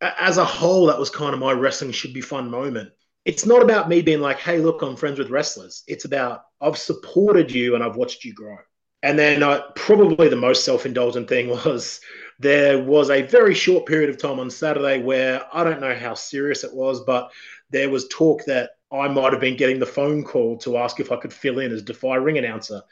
as 0.00 0.38
a 0.38 0.44
whole, 0.46 0.86
that 0.86 0.98
was 0.98 1.10
kind 1.10 1.34
of 1.34 1.40
my 1.40 1.52
wrestling 1.52 1.92
should 1.92 2.14
be 2.14 2.22
fun 2.22 2.50
moment. 2.50 2.88
It's 3.24 3.46
not 3.46 3.62
about 3.62 3.88
me 3.88 4.02
being 4.02 4.20
like, 4.20 4.38
hey, 4.38 4.58
look, 4.58 4.82
I'm 4.82 4.96
friends 4.96 5.18
with 5.18 5.30
wrestlers. 5.30 5.84
It's 5.86 6.04
about 6.04 6.44
I've 6.60 6.78
supported 6.78 7.50
you 7.50 7.74
and 7.74 7.84
I've 7.84 7.96
watched 7.96 8.24
you 8.24 8.34
grow. 8.34 8.58
And 9.04 9.18
then 9.18 9.42
uh, 9.42 9.62
probably 9.74 10.28
the 10.28 10.36
most 10.36 10.64
self 10.64 10.86
indulgent 10.86 11.28
thing 11.28 11.48
was 11.64 12.00
there 12.38 12.82
was 12.82 13.10
a 13.10 13.22
very 13.22 13.54
short 13.54 13.86
period 13.86 14.10
of 14.10 14.18
time 14.18 14.40
on 14.40 14.50
Saturday 14.50 15.02
where 15.02 15.42
I 15.52 15.64
don't 15.64 15.80
know 15.80 15.94
how 15.94 16.14
serious 16.14 16.64
it 16.64 16.74
was, 16.74 17.00
but 17.04 17.30
there 17.72 17.90
was 17.90 18.08
talk 18.08 18.44
that 18.44 18.70
I 18.92 19.08
might 19.08 19.32
have 19.32 19.40
been 19.40 19.56
getting 19.56 19.78
the 19.78 19.86
phone 19.86 20.22
call 20.22 20.58
to 20.58 20.76
ask 20.76 21.00
if 21.00 21.10
I 21.10 21.16
could 21.16 21.32
fill 21.32 21.58
in 21.60 21.72
as 21.72 21.82
Defy 21.82 22.16
ring 22.16 22.36
announcer. 22.36 22.82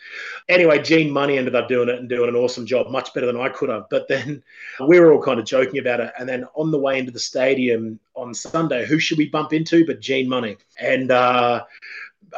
Anyway, 0.49 0.81
Gene 0.83 1.11
Munny 1.11 1.37
ended 1.37 1.55
up 1.55 1.69
doing 1.69 1.91
it 1.91 1.99
and 1.99 2.09
doing 2.09 2.31
an 2.31 2.37
awesome 2.37 2.65
job, 2.65 2.91
much 2.91 3.13
better 3.13 3.27
than 3.27 3.39
I 3.39 3.51
could 3.51 3.69
have. 3.69 3.85
But 3.91 4.09
then 4.09 4.43
we 4.89 4.99
were 4.99 5.13
all 5.13 5.23
kind 5.23 5.39
of 5.39 5.45
joking 5.45 5.79
about 5.79 6.01
it. 6.01 6.13
And 6.19 6.27
then 6.27 6.47
on 6.55 6.71
the 6.71 6.79
way 6.79 6.99
into 6.99 7.13
the 7.13 7.19
stadium 7.19 8.01
on 8.15 8.33
Sunday, 8.33 8.87
who 8.87 8.99
should 8.99 9.19
we 9.19 9.29
bump 9.29 9.53
into 9.53 9.87
but 9.87 10.01
Gene 10.01 10.29
Munny? 10.29 10.57
And 10.79 11.11
uh, 11.11 11.65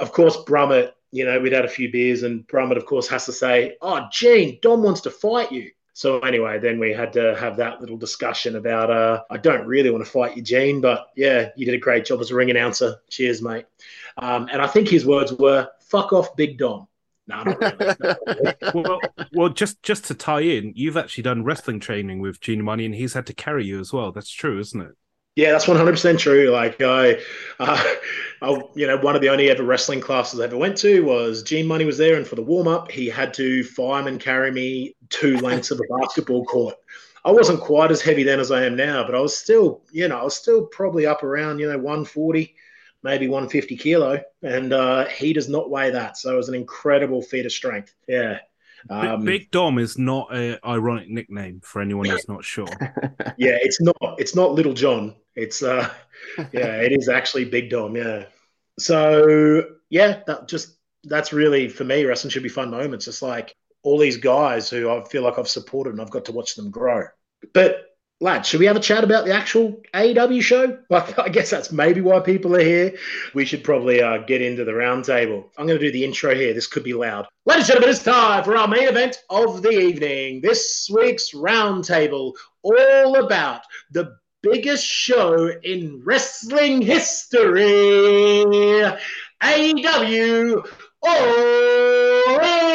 of 0.01 0.13
course, 0.13 0.37
Brummett, 0.39 0.93
you 1.13 1.25
know, 1.25 1.39
we'd 1.39 1.53
had 1.53 1.65
a 1.65 1.69
few 1.69 1.93
beers, 1.93 2.23
and 2.25 2.47
Brummett, 2.49 2.79
of 2.79 2.87
course, 2.87 3.07
has 3.09 3.27
to 3.27 3.33
say, 3.33 3.77
Oh, 3.81 4.09
Gene, 4.11 4.59
Dom 4.61 4.83
wants 4.83 5.03
to 5.03 5.11
fight 5.11 5.53
you. 5.53 5.71
So 5.95 6.21
anyway, 6.21 6.59
then 6.59 6.79
we 6.79 6.93
had 6.93 7.13
to 7.15 7.37
have 7.37 7.57
that 7.59 7.81
little 7.81 7.99
discussion 7.99 8.57
about 8.57 8.91
uh, 8.91 9.23
I 9.31 9.37
don't 9.37 9.67
really 9.67 9.91
want 9.91 10.05
to 10.05 10.11
fight 10.11 10.37
you, 10.37 10.43
Gene, 10.43 10.81
but 10.81 11.09
yeah, 11.17 11.51
you 11.57 11.67
did 11.67 11.75
a 11.75 11.79
great 11.79 12.07
job 12.07 12.21
as 12.21 12.31
a 12.31 12.35
ring 12.35 12.51
announcer. 12.51 12.97
Cheers, 13.11 13.43
mate. 13.43 13.67
Um, 14.17 14.49
and 14.51 14.63
I 14.63 14.67
think 14.67 14.89
his 14.89 15.05
words 15.05 15.33
were 15.33 15.69
"fuck 15.81 16.13
off, 16.13 16.35
Big 16.35 16.59
Dom." 16.59 16.89
No, 17.27 17.43
not 17.43 17.61
really. 17.61 18.55
well, 18.75 19.01
well, 19.33 19.49
just 19.51 19.83
just 19.83 20.07
to 20.07 20.15
tie 20.15 20.41
in, 20.41 20.73
you've 20.75 20.97
actually 20.97 21.23
done 21.23 21.45
wrestling 21.45 21.79
training 21.79 22.21
with 22.21 22.41
Gene 22.41 22.65
Munny, 22.65 22.87
and 22.87 22.95
he's 22.95 23.15
had 23.15 23.27
to 23.27 23.35
carry 23.35 23.67
you 23.67 23.79
as 23.79 23.93
well. 23.93 24.13
That's 24.13 24.31
true, 24.31 24.59
isn't 24.59 24.81
it? 24.81 24.97
Yeah, 25.35 25.53
that's 25.53 25.67
one 25.67 25.79
hundred 25.79 25.93
percent 25.93 26.21
true. 26.21 26.51
Like 26.51 26.81
I, 26.83 27.19
uh, 27.59 27.83
I, 28.43 28.63
you 28.75 28.87
know, 28.87 28.99
one 28.99 29.17
of 29.17 29.23
the 29.23 29.31
only 29.31 29.51
ever 29.51 29.63
wrestling 29.63 30.01
classes 30.01 30.41
I 30.41 30.45
ever 30.45 30.59
went 30.59 30.77
to 30.79 31.03
was 31.05 31.43
Gene 31.43 31.67
Munny 31.67 31.87
was 31.87 31.97
there, 31.97 32.17
and 32.17 32.27
for 32.27 32.37
the 32.37 32.43
warm 32.43 32.69
up, 32.69 32.91
he 32.91 33.09
had 33.09 33.33
to 33.35 33.65
fireman 33.65 34.19
carry 34.19 34.51
me 34.51 34.95
two 35.09 35.39
lengths 35.39 35.71
of 35.71 35.81
a 35.81 36.01
basketball 36.01 36.45
court. 36.45 36.75
I 37.25 37.31
wasn't 37.31 37.61
quite 37.61 37.91
as 37.91 38.03
heavy 38.03 38.25
then 38.25 38.41
as 38.41 38.51
I 38.51 38.65
am 38.65 38.77
now, 38.77 39.05
but 39.05 39.15
I 39.15 39.21
was 39.21 39.37
still, 39.37 39.83
you 39.93 40.09
know, 40.09 40.19
I 40.19 40.25
was 40.25 40.37
still 40.37 40.67
probably 40.67 41.07
up 41.07 41.23
around, 41.23 41.61
you 41.61 41.71
know, 41.71 41.79
one 41.79 42.05
forty, 42.05 42.55
maybe 43.03 43.27
one 43.27 43.49
fifty 43.49 43.77
kilo, 43.77 44.21
and 44.43 44.75
uh, 44.75 45.07
he 45.07 45.33
does 45.33 45.49
not 45.49 45.71
weigh 45.71 45.93
that, 45.93 46.19
so 46.19 46.35
it 46.35 46.37
was 46.37 46.51
an 46.51 46.55
incredible 46.55 47.23
feat 47.23 47.47
of 47.47 47.53
strength. 47.53 47.95
Yeah. 48.07 48.41
Um, 48.91 49.25
Big 49.25 49.51
Dom 49.51 49.79
is 49.79 49.97
not 49.97 50.35
an 50.35 50.59
ironic 50.67 51.09
nickname 51.09 51.61
for 51.63 51.81
anyone 51.81 52.07
who's 52.07 52.29
not 52.29 52.45
sure. 52.45 52.67
yeah, 53.39 53.57
it's 53.63 53.81
not. 53.81 53.97
It's 54.19 54.35
not 54.35 54.53
Little 54.53 54.75
John. 54.75 55.15
It's 55.35 55.63
uh, 55.63 55.89
yeah, 56.53 56.81
it 56.81 56.93
is 56.93 57.09
actually 57.09 57.47
Big 57.47 57.71
Dom. 57.71 57.97
Yeah. 57.97 58.25
So 58.79 59.65
yeah, 59.91 60.23
that 60.27 60.49
just 60.49 60.77
that's 61.05 61.33
really 61.33 61.69
for 61.69 61.85
me. 61.85 62.05
Wrestling 62.05 62.31
should 62.31 62.43
be 62.43 62.49
fun 62.49 62.71
moments. 62.71 63.07
Just 63.07 63.23
like 63.23 63.55
all 63.83 63.99
these 63.99 64.17
guys 64.17 64.71
who 64.71 64.91
I 64.91 65.03
feel 65.05 65.23
like 65.23 65.39
I've 65.39 65.49
supported 65.49 65.91
and 65.91 66.01
I've 66.01 66.11
got 66.11 66.25
to 66.27 66.33
watch 66.33 66.55
them 66.55 66.71
grow. 66.71 67.05
But 67.53 67.93
lad, 68.23 68.47
should 68.47 68.61
we 68.61 68.67
have 68.67 68.77
a 68.77 68.81
chat 68.81 69.03
about 69.03 69.27
the 69.27 69.35
actual 69.35 69.83
AEW 69.95 70.41
show? 70.41 70.79
Like, 70.89 71.19
I 71.19 71.29
guess 71.29 71.51
that's 71.51 71.73
maybe 71.73 72.01
why 72.01 72.21
people 72.21 72.57
are 72.57 72.63
here. 72.63 72.97
We 73.35 73.45
should 73.45 73.65
probably 73.65 74.01
uh, 74.01 74.19
get 74.19 74.41
into 74.41 74.65
the 74.65 74.73
roundtable. 74.73 75.45
I'm 75.59 75.67
going 75.67 75.79
to 75.79 75.85
do 75.85 75.93
the 75.93 76.05
intro 76.05 76.35
here. 76.35 76.55
This 76.55 76.69
could 76.69 76.85
be 76.85 76.95
loud. 76.95 77.27
Ladies 77.45 77.69
and 77.69 77.75
gentlemen, 77.75 77.91
it's 77.91 78.05
time 78.05 78.45
for 78.45 78.57
our 78.57 78.69
main 78.69 78.89
event 78.89 79.23
of 79.29 79.63
the 79.63 79.71
evening. 79.71 80.41
This 80.41 80.89
week's 80.93 81.33
roundtable, 81.33 82.35
all 82.63 83.25
about 83.25 83.63
the 83.91 84.17
biggest 84.43 84.85
show 84.85 85.49
in 85.63 86.03
wrestling 86.05 86.83
history. 86.83 88.45
AEW 89.43 90.67
All 91.03 92.41
In! 92.41 92.73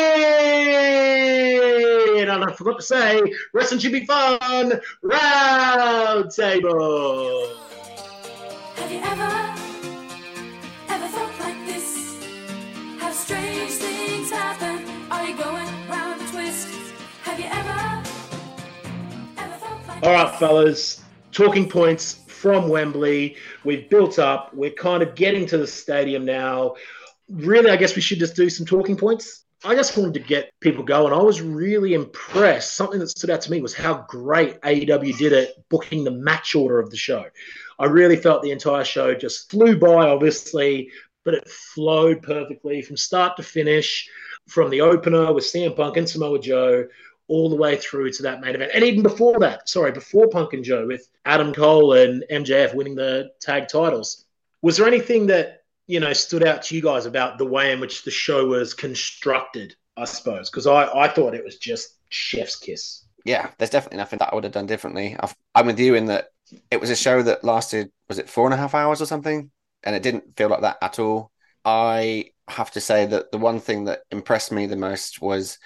I 2.30 2.52
forgot 2.54 2.78
to 2.80 2.86
say, 2.86 3.22
wrestling 3.54 3.80
should 3.82 3.92
be 3.92 4.06
fun. 4.06 4.80
Round 5.04 6.32
table. 6.32 7.56
Have 8.76 8.92
you 8.92 9.00
ever, 9.00 9.56
ever 10.90 11.08
felt 11.10 11.40
like 11.40 11.66
this? 11.66 12.26
Have 13.00 13.14
strange 13.14 13.72
things 13.72 14.32
happen? 14.32 14.86
Are 15.12 15.28
you 15.28 15.36
going 15.36 15.68
round 15.90 16.22
a 16.22 16.26
twist? 16.32 16.68
Have 17.24 17.40
you 17.40 17.46
ever, 17.46 18.04
ever 19.38 19.58
felt 19.58 19.88
like 19.88 20.04
All 20.04 20.14
right, 20.14 20.40
fellas. 20.40 21.02
Talking 21.38 21.70
points 21.70 22.16
from 22.26 22.68
Wembley. 22.68 23.36
We've 23.64 23.88
built 23.92 24.18
up. 24.18 24.52
We're 24.56 24.72
kind 24.72 25.04
of 25.04 25.14
getting 25.14 25.46
to 25.46 25.60
the 25.60 25.68
stadium 25.68 26.26
now. 26.26 26.74
Really, 27.30 27.70
I 27.70 27.76
guess 27.76 27.96
we 27.96 28.02
should 28.02 28.18
just 28.18 28.36
do 28.36 28.50
some 28.50 28.66
talking 28.66 28.98
points. 28.98 29.46
I 29.64 29.76
just 29.76 29.96
wanted 29.96 30.16
to 30.16 30.20
get 30.20 30.50
people 30.62 30.84
going. 30.84 31.14
I 31.14 31.22
was 31.22 31.40
really 31.44 31.94
impressed. 31.94 32.76
Something 32.76 33.00
that 33.02 33.10
stood 33.10 33.30
out 33.30 33.42
to 33.42 33.52
me 33.52 33.62
was 33.62 33.76
how 33.76 34.04
great 34.08 34.60
AEW 34.62 35.16
did 35.16 35.32
at 35.32 35.50
booking 35.70 36.04
the 36.04 36.10
match 36.10 36.56
order 36.56 36.80
of 36.80 36.90
the 36.90 36.98
show. 36.98 37.26
I 37.78 37.86
really 37.86 38.16
felt 38.16 38.42
the 38.42 38.50
entire 38.50 38.84
show 38.84 39.14
just 39.14 39.52
flew 39.52 39.78
by, 39.78 40.08
obviously, 40.08 40.90
but 41.24 41.36
it 41.36 41.48
flowed 41.48 42.24
perfectly 42.24 42.82
from 42.82 42.98
start 42.98 43.38
to 43.38 43.44
finish, 43.44 44.10
from 44.48 44.72
the 44.72 44.82
opener 44.82 45.32
with 45.34 45.44
CM 45.44 45.76
Punk 45.76 45.98
and 45.98 46.10
Samoa 46.10 46.40
Joe 46.40 46.88
all 47.28 47.50
the 47.50 47.56
way 47.56 47.76
through 47.76 48.12
to 48.12 48.24
that 48.24 48.42
main 48.42 48.56
event. 48.56 48.72
And 48.74 48.84
even 48.84 49.04
before 49.04 49.40
that, 49.40 49.68
sorry, 49.68 49.92
before 49.92 50.30
Punk 50.30 50.54
and 50.54 50.64
Joe 50.64 50.88
with 50.88 51.08
Adam 51.26 51.54
Cole 51.54 51.94
and 51.94 52.24
MJF 52.32 52.74
winning 52.74 52.96
the 52.96 53.32
tag 53.42 53.68
titles. 53.68 54.26
Was 54.62 54.78
there 54.78 54.88
anything 54.88 55.28
that, 55.28 55.64
you 55.88 56.00
know, 56.00 56.14
stood 56.14 56.46
out 56.46 56.64
to 56.64 56.76
you 56.76 56.82
guys 56.82 57.06
about 57.06 57.38
the 57.38 57.46
way 57.46 57.72
in 57.72 57.80
which 57.80 58.04
the 58.04 58.12
show 58.12 58.46
was 58.46 58.74
constructed, 58.74 59.76
I 59.96 60.06
suppose? 60.06 60.50
Because 60.50 60.68
I, 60.68 60.88
I 60.88 61.08
thought 61.10 61.36
it 61.36 61.44
was 61.44 61.58
just 61.58 61.98
chef's 62.10 62.56
kiss. 62.56 63.04
Yeah, 63.26 63.50
there's 63.58 63.72
definitely 63.72 63.98
nothing 63.98 64.20
that 64.20 64.30
I 64.32 64.36
would 64.36 64.46
have 64.46 64.54
done 64.54 64.66
differently. 64.66 65.18
I've, 65.20 65.36
I'm 65.54 65.68
with 65.68 65.80
you 65.80 65.96
in 65.96 66.06
that 66.06 66.30
it 66.72 66.80
was 66.80 66.90
a 66.90 66.96
show 66.96 67.22
that 67.24 67.44
lasted, 67.44 67.92
was 68.08 68.20
it 68.20 68.30
four 68.30 68.46
and 68.46 68.54
a 68.54 68.58
half 68.58 68.74
hours 68.74 69.02
or 69.02 69.06
something? 69.06 69.52
And 69.84 69.96
it 69.96 70.02
didn't 70.02 70.38
feel 70.38 70.50
like 70.50 70.62
that 70.62 70.78
at 70.82 70.98
all. 70.98 71.32
I 71.66 72.32
have 72.48 72.72
to 72.72 72.82
say 72.82 73.06
that 73.06 73.32
the 73.32 73.38
one 73.38 73.60
thing 73.60 73.86
that 73.86 74.00
impressed 74.12 74.54
me 74.54 74.66
the 74.66 74.78
most 74.78 75.22
was, 75.22 75.60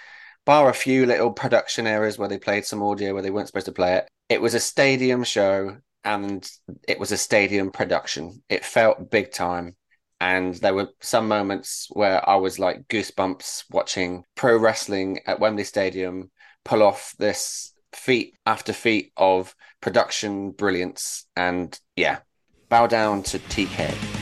bar 0.46 0.70
a 0.70 0.74
few 0.74 1.06
little 1.06 1.32
production 1.32 1.88
errors 1.88 2.18
where 2.18 2.30
they 2.30 2.38
played 2.38 2.66
some 2.66 2.82
audio 2.82 3.14
where 3.14 3.22
they 3.22 3.30
weren't 3.30 3.48
supposed 3.48 3.66
to 3.68 3.72
play 3.72 3.96
it, 3.96 4.08
it 4.30 4.42
was 4.42 4.54
a 4.54 4.60
stadium 4.60 5.24
show 5.24 5.78
and 6.04 6.50
it 6.88 7.00
was 7.00 7.12
a 7.12 7.18
stadium 7.18 7.72
production. 7.72 8.42
It 8.50 8.66
felt 8.66 9.12
big 9.12 9.32
time. 9.32 9.76
And 10.20 10.54
there 10.56 10.74
were 10.74 10.90
some 11.00 11.28
moments 11.28 11.88
where 11.92 12.28
I 12.28 12.36
was 12.36 12.60
like 12.60 12.88
goosebumps 12.88 13.66
watching 13.72 14.24
pro 14.36 14.56
wrestling 14.58 15.20
at 15.26 15.40
Wembley 15.40 15.64
Stadium 15.64 16.30
pull 16.64 16.84
off 16.84 17.16
this 17.18 17.74
feat 17.94 18.36
after 18.46 18.72
feat 18.72 19.12
of 19.18 19.56
production 19.82 20.52
brilliance. 20.52 21.26
And 21.36 21.78
yeah, 21.96 22.20
bow 22.70 22.88
down 22.88 23.24
to 23.24 23.40
TK. 23.40 24.21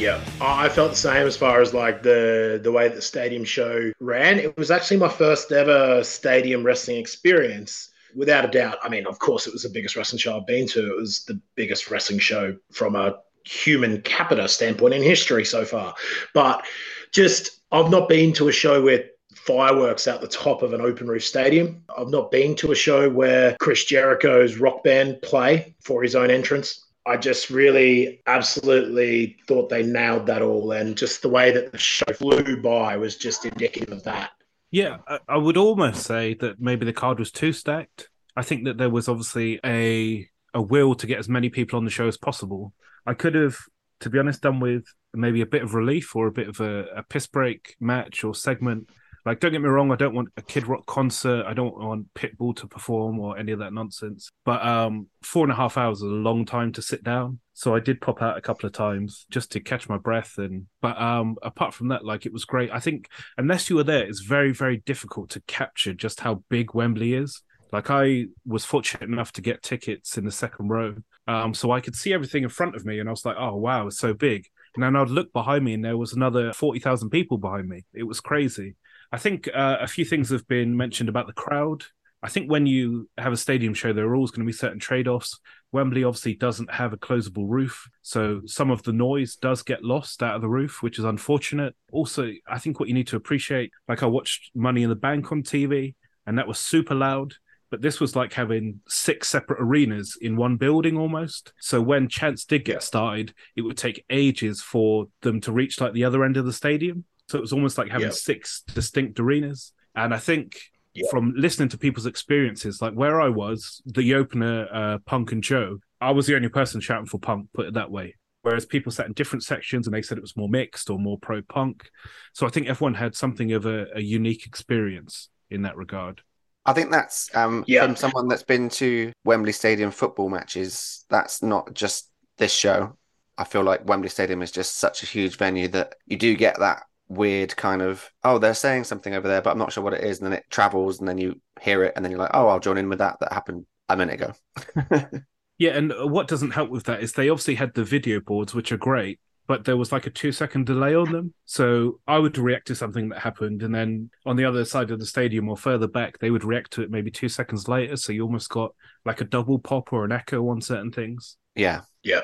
Yeah, 0.00 0.18
I 0.40 0.70
felt 0.70 0.92
the 0.92 0.96
same 0.96 1.26
as 1.26 1.36
far 1.36 1.60
as 1.60 1.74
like 1.74 2.02
the 2.02 2.58
the 2.62 2.72
way 2.72 2.88
the 2.88 3.02
stadium 3.02 3.44
show 3.44 3.92
ran. 4.00 4.38
It 4.38 4.56
was 4.56 4.70
actually 4.70 4.96
my 4.96 5.10
first 5.10 5.52
ever 5.52 6.02
stadium 6.02 6.64
wrestling 6.64 6.96
experience, 6.96 7.90
without 8.14 8.46
a 8.46 8.48
doubt. 8.48 8.78
I 8.82 8.88
mean, 8.88 9.06
of 9.06 9.18
course, 9.18 9.46
it 9.46 9.52
was 9.52 9.62
the 9.62 9.68
biggest 9.68 9.96
wrestling 9.96 10.18
show 10.18 10.38
I've 10.38 10.46
been 10.46 10.66
to. 10.68 10.90
It 10.90 10.96
was 10.96 11.24
the 11.26 11.38
biggest 11.54 11.90
wrestling 11.90 12.18
show 12.18 12.56
from 12.72 12.96
a 12.96 13.18
human 13.44 14.00
capita 14.00 14.48
standpoint 14.48 14.94
in 14.94 15.02
history 15.02 15.44
so 15.44 15.66
far. 15.66 15.94
But 16.32 16.64
just, 17.12 17.60
I've 17.70 17.90
not 17.90 18.08
been 18.08 18.32
to 18.34 18.48
a 18.48 18.52
show 18.52 18.80
with 18.80 19.04
fireworks 19.34 20.08
out 20.08 20.22
the 20.22 20.28
top 20.28 20.62
of 20.62 20.72
an 20.72 20.80
open 20.80 21.08
roof 21.08 21.26
stadium. 21.26 21.82
I've 21.94 22.08
not 22.08 22.30
been 22.30 22.54
to 22.56 22.72
a 22.72 22.74
show 22.74 23.10
where 23.10 23.54
Chris 23.60 23.84
Jericho's 23.84 24.56
rock 24.56 24.82
band 24.82 25.20
play 25.20 25.74
for 25.82 26.02
his 26.02 26.16
own 26.16 26.30
entrance. 26.30 26.86
I 27.10 27.16
just 27.16 27.50
really 27.50 28.22
absolutely 28.28 29.36
thought 29.48 29.68
they 29.68 29.82
nailed 29.82 30.26
that 30.26 30.42
all. 30.42 30.70
And 30.70 30.96
just 30.96 31.22
the 31.22 31.28
way 31.28 31.50
that 31.50 31.72
the 31.72 31.78
show 31.78 32.12
flew 32.14 32.62
by 32.62 32.96
was 32.96 33.16
just 33.16 33.44
indicative 33.44 33.92
of 33.92 34.04
that. 34.04 34.30
Yeah, 34.70 34.98
I, 35.28 35.36
would 35.36 35.56
almost 35.56 36.04
say 36.04 36.34
that 36.34 36.60
maybe 36.60 36.86
the 36.86 36.92
card 36.92 37.18
was 37.18 37.32
too 37.32 37.52
stacked. 37.52 38.08
I 38.36 38.42
think 38.42 38.64
that 38.64 38.78
there 38.78 38.90
was 38.90 39.08
obviously 39.08 39.58
a 39.66 40.28
a 40.54 40.62
will 40.62 40.94
to 40.94 41.06
get 41.08 41.18
as 41.18 41.28
many 41.28 41.48
people 41.48 41.76
on 41.76 41.84
the 41.84 41.90
show 41.90 42.06
as 42.06 42.16
possible. 42.16 42.72
I 43.04 43.14
could 43.14 43.34
have, 43.34 43.56
to 44.00 44.10
be 44.10 44.20
honest, 44.20 44.42
done 44.42 44.60
with 44.60 44.84
maybe 45.12 45.40
a 45.40 45.46
bit 45.46 45.62
of 45.62 45.74
relief 45.74 46.14
or 46.14 46.28
a 46.28 46.32
bit 46.32 46.48
of 46.48 46.60
a, 46.60 46.84
a 46.94 47.02
piss 47.02 47.26
break 47.26 47.74
match 47.80 48.22
or 48.22 48.36
segment. 48.36 48.88
Like, 49.26 49.40
don't 49.40 49.52
get 49.52 49.60
me 49.60 49.68
wrong, 49.68 49.92
I 49.92 49.96
don't 49.96 50.14
want 50.14 50.30
a 50.36 50.42
Kid 50.42 50.66
Rock 50.66 50.86
concert. 50.86 51.44
I 51.46 51.52
don't 51.52 51.76
want 51.76 52.12
Pitbull 52.14 52.56
to 52.56 52.66
perform 52.66 53.18
or 53.18 53.38
any 53.38 53.52
of 53.52 53.58
that 53.58 53.72
nonsense. 53.72 54.30
But 54.44 54.64
um, 54.64 55.08
four 55.22 55.44
and 55.44 55.52
a 55.52 55.56
half 55.56 55.76
hours 55.76 55.98
is 55.98 56.04
a 56.04 56.06
long 56.06 56.44
time 56.44 56.72
to 56.72 56.82
sit 56.82 57.04
down. 57.04 57.40
So 57.52 57.74
I 57.74 57.80
did 57.80 58.00
pop 58.00 58.22
out 58.22 58.38
a 58.38 58.40
couple 58.40 58.66
of 58.66 58.72
times 58.72 59.26
just 59.30 59.52
to 59.52 59.60
catch 59.60 59.88
my 59.88 59.98
breath. 59.98 60.38
And 60.38 60.66
but 60.80 61.00
um, 61.00 61.36
apart 61.42 61.74
from 61.74 61.88
that, 61.88 62.04
like 62.04 62.24
it 62.24 62.32
was 62.32 62.46
great. 62.46 62.70
I 62.72 62.80
think 62.80 63.08
unless 63.36 63.68
you 63.68 63.76
were 63.76 63.84
there, 63.84 64.06
it's 64.06 64.20
very 64.20 64.52
very 64.52 64.78
difficult 64.78 65.28
to 65.30 65.42
capture 65.42 65.92
just 65.92 66.20
how 66.20 66.42
big 66.48 66.74
Wembley 66.74 67.12
is. 67.12 67.42
Like 67.72 67.90
I 67.90 68.26
was 68.46 68.64
fortunate 68.64 69.08
enough 69.10 69.32
to 69.32 69.42
get 69.42 69.62
tickets 69.62 70.16
in 70.16 70.24
the 70.24 70.32
second 70.32 70.68
row, 70.68 70.96
um, 71.28 71.54
so 71.54 71.70
I 71.70 71.80
could 71.80 71.94
see 71.94 72.12
everything 72.12 72.42
in 72.42 72.48
front 72.48 72.74
of 72.74 72.84
me, 72.84 72.98
and 72.98 73.08
I 73.08 73.12
was 73.12 73.24
like, 73.24 73.36
"Oh 73.38 73.56
wow, 73.56 73.86
it's 73.86 73.98
so 73.98 74.14
big." 74.14 74.46
And 74.74 74.82
then 74.82 74.96
I'd 74.96 75.10
look 75.10 75.32
behind 75.32 75.64
me, 75.64 75.74
and 75.74 75.84
there 75.84 75.96
was 75.98 76.14
another 76.14 76.52
forty 76.52 76.80
thousand 76.80 77.10
people 77.10 77.38
behind 77.38 77.68
me. 77.68 77.84
It 77.92 78.04
was 78.04 78.20
crazy. 78.20 78.74
I 79.12 79.18
think 79.18 79.48
uh, 79.52 79.78
a 79.80 79.88
few 79.88 80.04
things 80.04 80.30
have 80.30 80.46
been 80.46 80.76
mentioned 80.76 81.08
about 81.08 81.26
the 81.26 81.32
crowd. 81.32 81.84
I 82.22 82.28
think 82.28 82.50
when 82.50 82.66
you 82.66 83.08
have 83.16 83.32
a 83.32 83.36
stadium 83.36 83.72
show, 83.72 83.92
there 83.92 84.06
are 84.06 84.14
always 84.14 84.30
going 84.30 84.46
to 84.46 84.52
be 84.52 84.56
certain 84.56 84.78
trade 84.78 85.08
offs. 85.08 85.38
Wembley 85.72 86.04
obviously 86.04 86.34
doesn't 86.34 86.70
have 86.70 86.92
a 86.92 86.98
closable 86.98 87.46
roof, 87.48 87.88
so 88.02 88.42
some 88.44 88.70
of 88.70 88.82
the 88.82 88.92
noise 88.92 89.36
does 89.36 89.62
get 89.62 89.84
lost 89.84 90.22
out 90.22 90.34
of 90.34 90.42
the 90.42 90.48
roof, 90.48 90.82
which 90.82 90.98
is 90.98 91.04
unfortunate. 91.04 91.74
Also, 91.92 92.30
I 92.46 92.58
think 92.58 92.78
what 92.78 92.88
you 92.88 92.94
need 92.94 93.06
to 93.08 93.16
appreciate, 93.16 93.72
like 93.88 94.02
I 94.02 94.06
watched 94.06 94.50
Money 94.54 94.82
in 94.82 94.90
the 94.90 94.96
Bank 94.96 95.32
on 95.32 95.42
TV, 95.42 95.94
and 96.26 96.36
that 96.38 96.48
was 96.48 96.58
super 96.58 96.94
loud. 96.94 97.34
But 97.70 97.82
this 97.82 98.00
was 98.00 98.16
like 98.16 98.32
having 98.32 98.80
six 98.88 99.28
separate 99.28 99.62
arenas 99.62 100.18
in 100.20 100.36
one 100.36 100.56
building 100.56 100.98
almost. 100.98 101.52
So 101.60 101.80
when 101.80 102.08
chants 102.08 102.44
did 102.44 102.64
get 102.64 102.82
started, 102.82 103.32
it 103.54 103.62
would 103.62 103.76
take 103.76 104.04
ages 104.10 104.60
for 104.60 105.06
them 105.22 105.40
to 105.42 105.52
reach 105.52 105.80
like 105.80 105.92
the 105.92 106.04
other 106.04 106.24
end 106.24 106.36
of 106.36 106.46
the 106.46 106.52
stadium. 106.52 107.04
So 107.30 107.38
it 107.38 107.42
was 107.42 107.52
almost 107.52 107.78
like 107.78 107.88
having 107.90 108.08
Yeah. 108.08 108.12
six 108.12 108.62
distinct 108.74 109.20
arenas. 109.20 109.72
And 109.94 110.12
I 110.12 110.18
think 110.18 110.60
Yeah. 110.94 111.06
from 111.10 111.32
listening 111.36 111.68
to 111.68 111.78
people's 111.78 112.06
experiences, 112.06 112.82
like 112.82 112.94
where 112.94 113.20
I 113.20 113.28
was, 113.28 113.80
the 113.86 114.14
opener, 114.14 114.66
uh, 114.72 114.98
Punk 115.06 115.30
and 115.30 115.42
Joe, 115.42 115.78
I 116.00 116.10
was 116.10 116.26
the 116.26 116.34
only 116.34 116.48
person 116.48 116.80
shouting 116.80 117.06
for 117.06 117.18
Punk, 117.20 117.48
put 117.54 117.66
it 117.66 117.74
that 117.74 117.90
way. 117.90 118.16
Whereas 118.42 118.66
people 118.66 118.90
sat 118.90 119.06
in 119.06 119.12
different 119.12 119.44
sections 119.44 119.86
and 119.86 119.94
they 119.94 120.02
said 120.02 120.18
it 120.18 120.22
was 120.22 120.36
more 120.36 120.48
mixed 120.48 120.90
or 120.90 120.98
more 120.98 121.18
pro 121.18 121.42
punk. 121.42 121.88
So 122.32 122.46
I 122.46 122.50
think 122.50 122.66
everyone 122.66 122.94
had 122.94 123.14
something 123.14 123.52
of 123.52 123.66
a, 123.66 123.86
a 123.94 124.00
unique 124.00 124.46
experience 124.46 125.28
in 125.50 125.62
that 125.62 125.76
regard. 125.76 126.22
I 126.66 126.72
think 126.72 126.90
that's 126.90 127.32
um, 127.36 127.64
Yeah. 127.68 127.84
from 127.86 127.94
someone 127.96 128.26
that's 128.28 128.42
been 128.42 128.68
to 128.70 129.12
Wembley 129.24 129.52
Stadium 129.52 129.90
football 129.92 130.28
matches. 130.30 131.04
That's 131.10 131.42
not 131.42 131.74
just 131.74 132.10
this 132.38 132.52
show. 132.52 132.96
I 133.38 133.44
feel 133.44 133.62
like 133.62 133.86
Wembley 133.86 134.08
Stadium 134.08 134.42
is 134.42 134.50
just 134.50 134.76
such 134.78 135.02
a 135.02 135.06
huge 135.06 135.36
venue 135.36 135.68
that 135.68 135.94
you 136.06 136.16
do 136.16 136.34
get 136.34 136.58
that 136.58 136.82
weird 137.10 137.54
kind 137.56 137.82
of 137.82 138.08
oh 138.24 138.38
they're 138.38 138.54
saying 138.54 138.84
something 138.84 139.14
over 139.14 139.28
there, 139.28 139.42
but 139.42 139.50
I'm 139.50 139.58
not 139.58 139.72
sure 139.72 139.84
what 139.84 139.94
it 139.94 140.04
is, 140.04 140.18
and 140.18 140.26
then 140.26 140.38
it 140.38 140.44
travels, 140.48 141.00
and 141.00 141.08
then 141.08 141.18
you 141.18 141.40
hear 141.60 141.84
it, 141.84 141.92
and 141.96 142.04
then 142.04 142.10
you're 142.10 142.20
like 142.20 142.30
oh 142.32 142.48
I'll 142.48 142.60
join 142.60 142.78
in 142.78 142.88
with 142.88 143.00
that. 143.00 143.18
That 143.20 143.32
happened 143.32 143.66
a 143.88 143.96
minute 143.96 144.14
ago. 144.14 145.08
Yeah, 145.58 145.76
and 145.76 145.92
what 146.10 146.26
doesn't 146.26 146.52
help 146.52 146.70
with 146.70 146.84
that 146.84 147.02
is 147.02 147.12
they 147.12 147.28
obviously 147.28 147.54
had 147.54 147.74
the 147.74 147.84
video 147.84 148.18
boards, 148.18 148.54
which 148.54 148.72
are 148.72 148.78
great, 148.78 149.20
but 149.46 149.66
there 149.66 149.76
was 149.76 149.92
like 149.92 150.06
a 150.06 150.10
two 150.10 150.32
second 150.32 150.64
delay 150.64 150.94
on 150.94 151.12
them. 151.12 151.34
So 151.44 152.00
I 152.06 152.16
would 152.16 152.38
react 152.38 152.68
to 152.68 152.74
something 152.74 153.10
that 153.10 153.18
happened, 153.18 153.62
and 153.62 153.74
then 153.74 154.08
on 154.24 154.36
the 154.36 154.46
other 154.46 154.64
side 154.64 154.90
of 154.90 154.98
the 154.98 155.04
stadium 155.04 155.50
or 155.50 155.58
further 155.58 155.86
back, 155.86 156.18
they 156.18 156.30
would 156.30 156.44
react 156.44 156.70
to 156.72 156.82
it 156.82 156.90
maybe 156.90 157.10
two 157.10 157.28
seconds 157.28 157.68
later. 157.68 157.96
So 157.98 158.10
you 158.14 158.22
almost 158.22 158.48
got 158.48 158.74
like 159.04 159.20
a 159.20 159.24
double 159.24 159.58
pop 159.58 159.92
or 159.92 160.06
an 160.06 160.12
echo 160.12 160.48
on 160.48 160.62
certain 160.62 160.92
things. 160.92 161.36
yeah, 161.54 161.82
Yeah. 162.02 162.22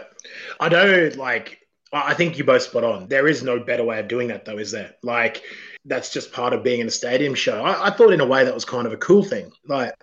I 0.58 0.70
don't 0.70 1.16
like, 1.16 1.58
I 1.92 2.14
think 2.14 2.36
you're 2.36 2.46
both 2.46 2.62
spot 2.62 2.84
on. 2.84 3.08
There 3.08 3.28
is 3.28 3.42
no 3.42 3.60
better 3.60 3.84
way 3.84 4.00
of 4.00 4.08
doing 4.08 4.28
that, 4.28 4.44
though, 4.44 4.58
is 4.58 4.72
there? 4.72 4.94
Like, 5.02 5.42
that's 5.84 6.12
just 6.12 6.32
part 6.32 6.52
of 6.52 6.64
being 6.64 6.80
in 6.80 6.88
a 6.88 6.90
stadium 6.90 7.34
show. 7.34 7.62
I, 7.62 7.88
I 7.88 7.90
thought, 7.90 8.12
in 8.12 8.20
a 8.20 8.26
way, 8.26 8.44
that 8.44 8.54
was 8.54 8.64
kind 8.64 8.86
of 8.86 8.92
a 8.92 8.98
cool 8.98 9.22
thing. 9.22 9.52
Like, 9.66 9.94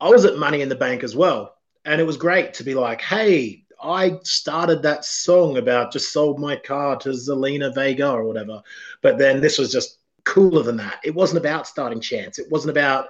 I 0.00 0.08
was 0.08 0.24
at 0.24 0.38
Money 0.38 0.60
in 0.60 0.68
the 0.68 0.74
Bank 0.74 1.02
as 1.02 1.16
well. 1.16 1.56
And 1.84 2.00
it 2.00 2.04
was 2.04 2.16
great 2.16 2.54
to 2.54 2.64
be 2.64 2.74
like, 2.74 3.00
hey, 3.00 3.64
I 3.82 4.18
started 4.22 4.82
that 4.82 5.04
song 5.04 5.56
about 5.56 5.90
just 5.92 6.12
sold 6.12 6.38
my 6.38 6.54
car 6.54 6.96
to 6.98 7.08
Zelina 7.08 7.74
Vega 7.74 8.10
or 8.10 8.24
whatever. 8.24 8.62
But 9.00 9.18
then 9.18 9.40
this 9.40 9.58
was 9.58 9.72
just 9.72 9.98
cooler 10.24 10.62
than 10.62 10.76
that. 10.76 11.00
It 11.02 11.14
wasn't 11.14 11.40
about 11.40 11.66
starting 11.66 12.00
chants. 12.00 12.38
It 12.38 12.50
wasn't 12.50 12.70
about, 12.70 13.08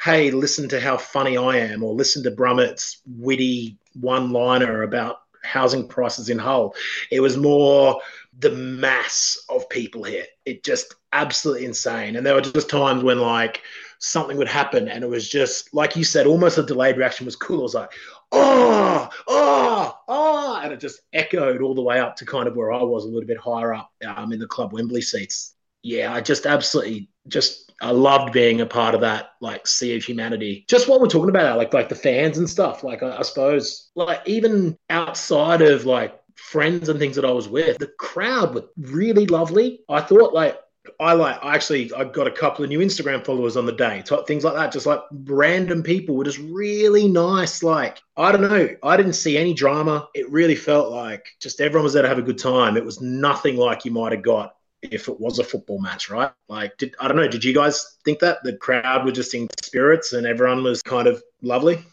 hey, 0.00 0.30
listen 0.30 0.68
to 0.70 0.80
how 0.80 0.96
funny 0.96 1.36
I 1.36 1.58
am 1.58 1.82
or 1.82 1.92
listen 1.92 2.22
to 2.22 2.30
Brummett's 2.30 3.02
witty 3.06 3.76
one 4.00 4.32
liner 4.32 4.84
about 4.84 5.23
housing 5.44 5.86
prices 5.86 6.28
in 6.28 6.38
Hull. 6.38 6.74
It 7.10 7.20
was 7.20 7.36
more 7.36 8.00
the 8.38 8.50
mass 8.50 9.38
of 9.48 9.68
people 9.68 10.02
here. 10.02 10.24
It 10.44 10.64
just 10.64 10.94
absolutely 11.12 11.66
insane. 11.66 12.16
And 12.16 12.26
there 12.26 12.34
were 12.34 12.40
just 12.40 12.68
times 12.68 13.02
when 13.02 13.20
like 13.20 13.62
something 13.98 14.36
would 14.36 14.48
happen 14.48 14.88
and 14.88 15.02
it 15.04 15.08
was 15.08 15.28
just 15.28 15.72
like 15.72 15.96
you 15.96 16.04
said, 16.04 16.26
almost 16.26 16.58
a 16.58 16.62
delayed 16.62 16.96
reaction 16.96 17.26
was 17.26 17.36
cool. 17.36 17.60
It 17.60 17.62
was 17.62 17.74
like, 17.74 17.92
oh, 18.32 19.08
oh, 19.28 19.98
oh, 20.08 20.60
and 20.62 20.72
it 20.72 20.80
just 20.80 21.00
echoed 21.12 21.62
all 21.62 21.74
the 21.74 21.82
way 21.82 22.00
up 22.00 22.16
to 22.16 22.26
kind 22.26 22.48
of 22.48 22.56
where 22.56 22.72
I 22.72 22.82
was 22.82 23.04
a 23.04 23.08
little 23.08 23.26
bit 23.26 23.38
higher 23.38 23.74
up 23.74 23.90
um, 24.06 24.32
in 24.32 24.38
the 24.38 24.46
club 24.46 24.72
Wembley 24.72 25.02
seats. 25.02 25.54
Yeah, 25.82 26.12
I 26.12 26.20
just 26.20 26.46
absolutely 26.46 27.08
just 27.28 27.72
I 27.80 27.90
loved 27.90 28.32
being 28.32 28.60
a 28.60 28.66
part 28.66 28.94
of 28.94 29.00
that 29.02 29.30
like 29.40 29.66
sea 29.66 29.96
of 29.96 30.04
humanity. 30.04 30.64
Just 30.68 30.88
what 30.88 31.00
we're 31.00 31.08
talking 31.08 31.30
about, 31.30 31.58
like 31.58 31.74
like 31.74 31.88
the 31.88 31.94
fans 31.94 32.38
and 32.38 32.48
stuff. 32.48 32.84
Like 32.84 33.02
I, 33.02 33.18
I 33.18 33.22
suppose, 33.22 33.90
like 33.94 34.20
even 34.26 34.78
outside 34.90 35.62
of 35.62 35.84
like 35.84 36.18
friends 36.36 36.88
and 36.88 36.98
things 36.98 37.16
that 37.16 37.24
I 37.24 37.30
was 37.30 37.48
with, 37.48 37.78
the 37.78 37.92
crowd 37.98 38.54
were 38.54 38.64
really 38.76 39.26
lovely. 39.26 39.80
I 39.88 40.00
thought 40.00 40.34
like 40.34 40.58
I 41.00 41.14
like 41.14 41.42
I 41.42 41.54
actually 41.54 41.92
I 41.94 42.04
got 42.04 42.26
a 42.26 42.30
couple 42.30 42.64
of 42.64 42.68
new 42.68 42.80
Instagram 42.80 43.24
followers 43.24 43.56
on 43.56 43.66
the 43.66 43.72
day, 43.72 44.02
things 44.26 44.44
like 44.44 44.54
that. 44.54 44.72
Just 44.72 44.86
like 44.86 45.00
random 45.24 45.82
people 45.82 46.14
were 46.14 46.24
just 46.24 46.38
really 46.38 47.08
nice. 47.08 47.62
Like 47.62 47.98
I 48.16 48.32
don't 48.32 48.42
know, 48.42 48.68
I 48.82 48.96
didn't 48.96 49.14
see 49.14 49.36
any 49.36 49.54
drama. 49.54 50.08
It 50.14 50.30
really 50.30 50.56
felt 50.56 50.92
like 50.92 51.26
just 51.40 51.60
everyone 51.60 51.84
was 51.84 51.94
there 51.94 52.02
to 52.02 52.08
have 52.08 52.18
a 52.18 52.22
good 52.22 52.38
time. 52.38 52.76
It 52.76 52.84
was 52.84 53.00
nothing 53.00 53.56
like 53.56 53.84
you 53.84 53.90
might 53.90 54.12
have 54.12 54.22
got 54.22 54.54
if 54.90 55.08
it 55.08 55.20
was 55.20 55.38
a 55.38 55.44
football 55.44 55.80
match, 55.80 56.10
right? 56.10 56.32
Like, 56.48 56.76
did 56.76 56.94
I 57.00 57.08
don't 57.08 57.16
know? 57.16 57.28
Did 57.28 57.44
you 57.44 57.54
guys 57.54 57.96
think 58.04 58.18
that 58.20 58.38
the 58.42 58.56
crowd 58.56 59.04
were 59.04 59.12
just 59.12 59.34
in 59.34 59.48
spirits 59.62 60.12
and 60.12 60.26
everyone 60.26 60.62
was 60.62 60.82
kind 60.82 61.06
of 61.06 61.22
lovely? 61.42 61.84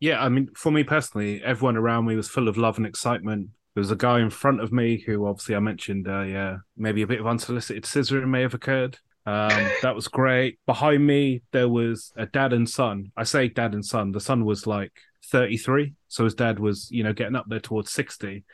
Yeah, 0.00 0.22
I 0.22 0.28
mean, 0.28 0.50
for 0.54 0.70
me 0.70 0.84
personally, 0.84 1.42
everyone 1.42 1.76
around 1.76 2.06
me 2.06 2.16
was 2.16 2.28
full 2.28 2.48
of 2.48 2.56
love 2.56 2.76
and 2.76 2.86
excitement. 2.86 3.50
There 3.74 3.80
was 3.80 3.90
a 3.90 3.96
guy 3.96 4.20
in 4.20 4.30
front 4.30 4.60
of 4.60 4.72
me 4.72 4.98
who, 4.98 5.26
obviously, 5.26 5.56
I 5.56 5.60
mentioned, 5.60 6.06
uh, 6.06 6.22
yeah, 6.22 6.58
maybe 6.76 7.02
a 7.02 7.06
bit 7.06 7.20
of 7.20 7.26
unsolicited 7.26 7.84
scissoring 7.84 8.28
may 8.28 8.42
have 8.42 8.54
occurred. 8.54 8.98
Um, 9.26 9.48
that 9.82 9.94
was 9.94 10.08
great. 10.08 10.58
Behind 10.66 11.04
me, 11.04 11.42
there 11.52 11.68
was 11.68 12.12
a 12.16 12.26
dad 12.26 12.52
and 12.52 12.68
son. 12.68 13.12
I 13.16 13.24
say 13.24 13.48
dad 13.48 13.74
and 13.74 13.84
son. 13.84 14.12
The 14.12 14.20
son 14.20 14.44
was 14.44 14.66
like 14.66 14.92
33, 15.30 15.94
so 16.08 16.24
his 16.24 16.34
dad 16.34 16.58
was, 16.58 16.90
you 16.90 17.02
know, 17.02 17.12
getting 17.12 17.36
up 17.36 17.46
there 17.48 17.60
towards 17.60 17.90
60. 17.92 18.44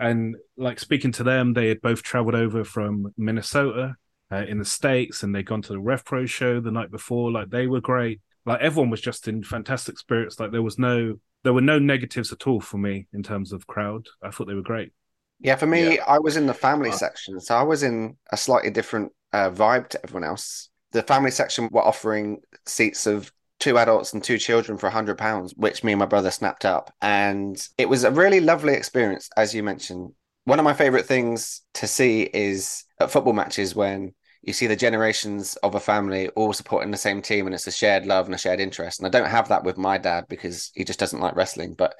And 0.00 0.36
like 0.56 0.80
speaking 0.80 1.12
to 1.12 1.22
them, 1.22 1.52
they 1.52 1.68
had 1.68 1.80
both 1.82 2.02
traveled 2.02 2.34
over 2.34 2.64
from 2.64 3.12
Minnesota 3.16 3.96
uh, 4.32 4.44
in 4.48 4.58
the 4.58 4.64
States 4.64 5.22
and 5.22 5.34
they'd 5.34 5.46
gone 5.46 5.62
to 5.62 5.72
the 5.74 5.80
Rev 5.80 6.04
Pro 6.04 6.26
show 6.26 6.60
the 6.60 6.70
night 6.70 6.90
before. 6.90 7.30
Like 7.30 7.50
they 7.50 7.66
were 7.66 7.80
great. 7.82 8.20
Like 8.46 8.60
everyone 8.60 8.90
was 8.90 9.00
just 9.02 9.28
in 9.28 9.42
fantastic 9.42 9.98
spirits. 9.98 10.40
Like 10.40 10.52
there 10.52 10.62
was 10.62 10.78
no, 10.78 11.16
there 11.44 11.52
were 11.52 11.60
no 11.60 11.78
negatives 11.78 12.32
at 12.32 12.46
all 12.46 12.60
for 12.60 12.78
me 12.78 13.06
in 13.12 13.22
terms 13.22 13.52
of 13.52 13.66
crowd. 13.66 14.06
I 14.22 14.30
thought 14.30 14.46
they 14.48 14.54
were 14.54 14.62
great. 14.62 14.92
Yeah, 15.38 15.56
for 15.56 15.66
me, 15.66 15.96
Yeah. 15.96 16.04
I 16.06 16.18
was 16.18 16.36
in 16.36 16.46
the 16.46 16.54
family 16.54 16.90
Uh, 16.90 16.94
section, 16.96 17.40
so 17.40 17.54
I 17.54 17.62
was 17.62 17.82
in 17.82 18.16
a 18.30 18.36
slightly 18.36 18.70
different 18.70 19.12
uh, 19.32 19.50
vibe 19.50 19.88
to 19.90 20.02
everyone 20.04 20.24
else. 20.24 20.70
The 20.92 21.02
family 21.02 21.30
section 21.30 21.68
were 21.70 21.82
offering 21.82 22.40
seats 22.66 23.06
of 23.06 23.32
two 23.60 23.78
adults 23.78 24.12
and 24.12 24.24
two 24.24 24.38
children 24.38 24.78
for 24.78 24.88
a 24.88 24.90
hundred 24.90 25.18
pounds, 25.18 25.54
which 25.56 25.84
me 25.84 25.92
and 25.92 25.98
my 25.98 26.06
brother 26.06 26.30
snapped 26.30 26.64
up, 26.64 26.92
and 27.00 27.68
it 27.78 27.88
was 27.88 28.04
a 28.04 28.10
really 28.10 28.40
lovely 28.40 28.74
experience, 28.74 29.30
as 29.36 29.54
you 29.54 29.62
mentioned. 29.62 30.12
One 30.44 30.58
of 30.58 30.64
my 30.64 30.74
favorite 30.74 31.06
things 31.06 31.62
to 31.74 31.86
see 31.86 32.22
is 32.22 32.84
at 32.98 33.10
football 33.10 33.34
matches 33.34 33.74
when 33.74 34.14
you 34.42 34.52
see 34.54 34.66
the 34.66 34.74
generations 34.74 35.56
of 35.56 35.74
a 35.74 35.80
family 35.80 36.28
all 36.30 36.52
supporting 36.52 36.90
the 36.90 36.96
same 36.96 37.22
team, 37.22 37.46
and 37.46 37.54
it's 37.54 37.66
a 37.66 37.72
shared 37.72 38.06
love 38.06 38.26
and 38.26 38.34
a 38.34 38.38
shared 38.38 38.58
interest. 38.58 38.98
And 38.98 39.06
I 39.06 39.10
don't 39.10 39.30
have 39.30 39.48
that 39.48 39.64
with 39.64 39.78
my 39.78 39.98
dad 39.98 40.24
because 40.28 40.70
he 40.74 40.82
just 40.82 40.98
doesn't 40.98 41.20
like 41.20 41.36
wrestling, 41.36 41.74
but 41.74 41.94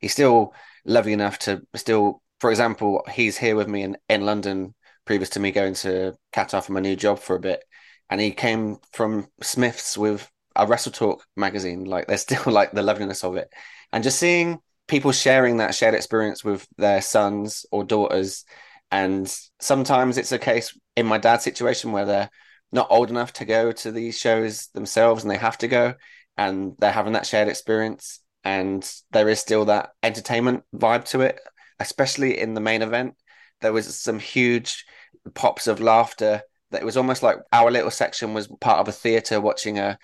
he's 0.00 0.12
still 0.12 0.54
lovely 0.86 1.12
enough 1.12 1.38
to 1.40 1.62
still 1.74 2.22
for 2.40 2.50
example, 2.50 3.04
he's 3.12 3.36
here 3.36 3.54
with 3.54 3.68
me 3.68 3.82
in, 3.82 3.96
in 4.08 4.24
London 4.24 4.74
previous 5.04 5.30
to 5.30 5.40
me 5.40 5.50
going 5.50 5.74
to 5.74 6.14
Qatar 6.32 6.64
for 6.64 6.72
my 6.72 6.80
new 6.80 6.96
job 6.96 7.18
for 7.18 7.36
a 7.36 7.40
bit. 7.40 7.62
And 8.08 8.20
he 8.20 8.32
came 8.32 8.78
from 8.92 9.28
Smith's 9.42 9.96
with 9.96 10.28
a 10.56 10.66
Wrestle 10.66 10.92
Talk 10.92 11.24
magazine. 11.36 11.84
Like 11.84 12.06
there's 12.06 12.22
still 12.22 12.42
like 12.52 12.72
the 12.72 12.82
loveliness 12.82 13.24
of 13.24 13.36
it. 13.36 13.52
And 13.92 14.04
just 14.04 14.18
seeing 14.18 14.58
people 14.88 15.12
sharing 15.12 15.58
that 15.58 15.74
shared 15.74 15.94
experience 15.94 16.44
with 16.44 16.66
their 16.76 17.00
sons 17.00 17.66
or 17.70 17.84
daughters. 17.84 18.44
And 18.90 19.32
sometimes 19.60 20.18
it's 20.18 20.32
a 20.32 20.38
case 20.38 20.76
in 20.96 21.06
my 21.06 21.18
dad's 21.18 21.44
situation 21.44 21.92
where 21.92 22.04
they're 22.04 22.30
not 22.72 22.88
old 22.90 23.10
enough 23.10 23.32
to 23.34 23.44
go 23.44 23.72
to 23.72 23.92
these 23.92 24.18
shows 24.18 24.68
themselves 24.68 25.22
and 25.22 25.30
they 25.30 25.36
have 25.36 25.58
to 25.58 25.68
go 25.68 25.94
and 26.36 26.74
they're 26.78 26.92
having 26.92 27.12
that 27.12 27.26
shared 27.26 27.48
experience. 27.48 28.20
And 28.42 28.88
there 29.12 29.28
is 29.28 29.38
still 29.38 29.66
that 29.66 29.90
entertainment 30.02 30.64
vibe 30.74 31.04
to 31.06 31.20
it 31.20 31.40
especially 31.80 32.38
in 32.38 32.54
the 32.54 32.60
main 32.60 32.82
event. 32.82 33.16
There 33.62 33.72
was 33.72 33.98
some 33.98 34.20
huge 34.20 34.84
pops 35.34 35.66
of 35.66 35.80
laughter. 35.80 36.42
That 36.70 36.82
it 36.82 36.84
was 36.84 36.96
almost 36.96 37.24
like 37.24 37.38
our 37.52 37.70
little 37.70 37.90
section 37.90 38.32
was 38.32 38.46
part 38.60 38.78
of 38.78 38.86
a 38.86 38.92
theater 38.92 39.40
watching 39.40 39.80
a 39.80 39.98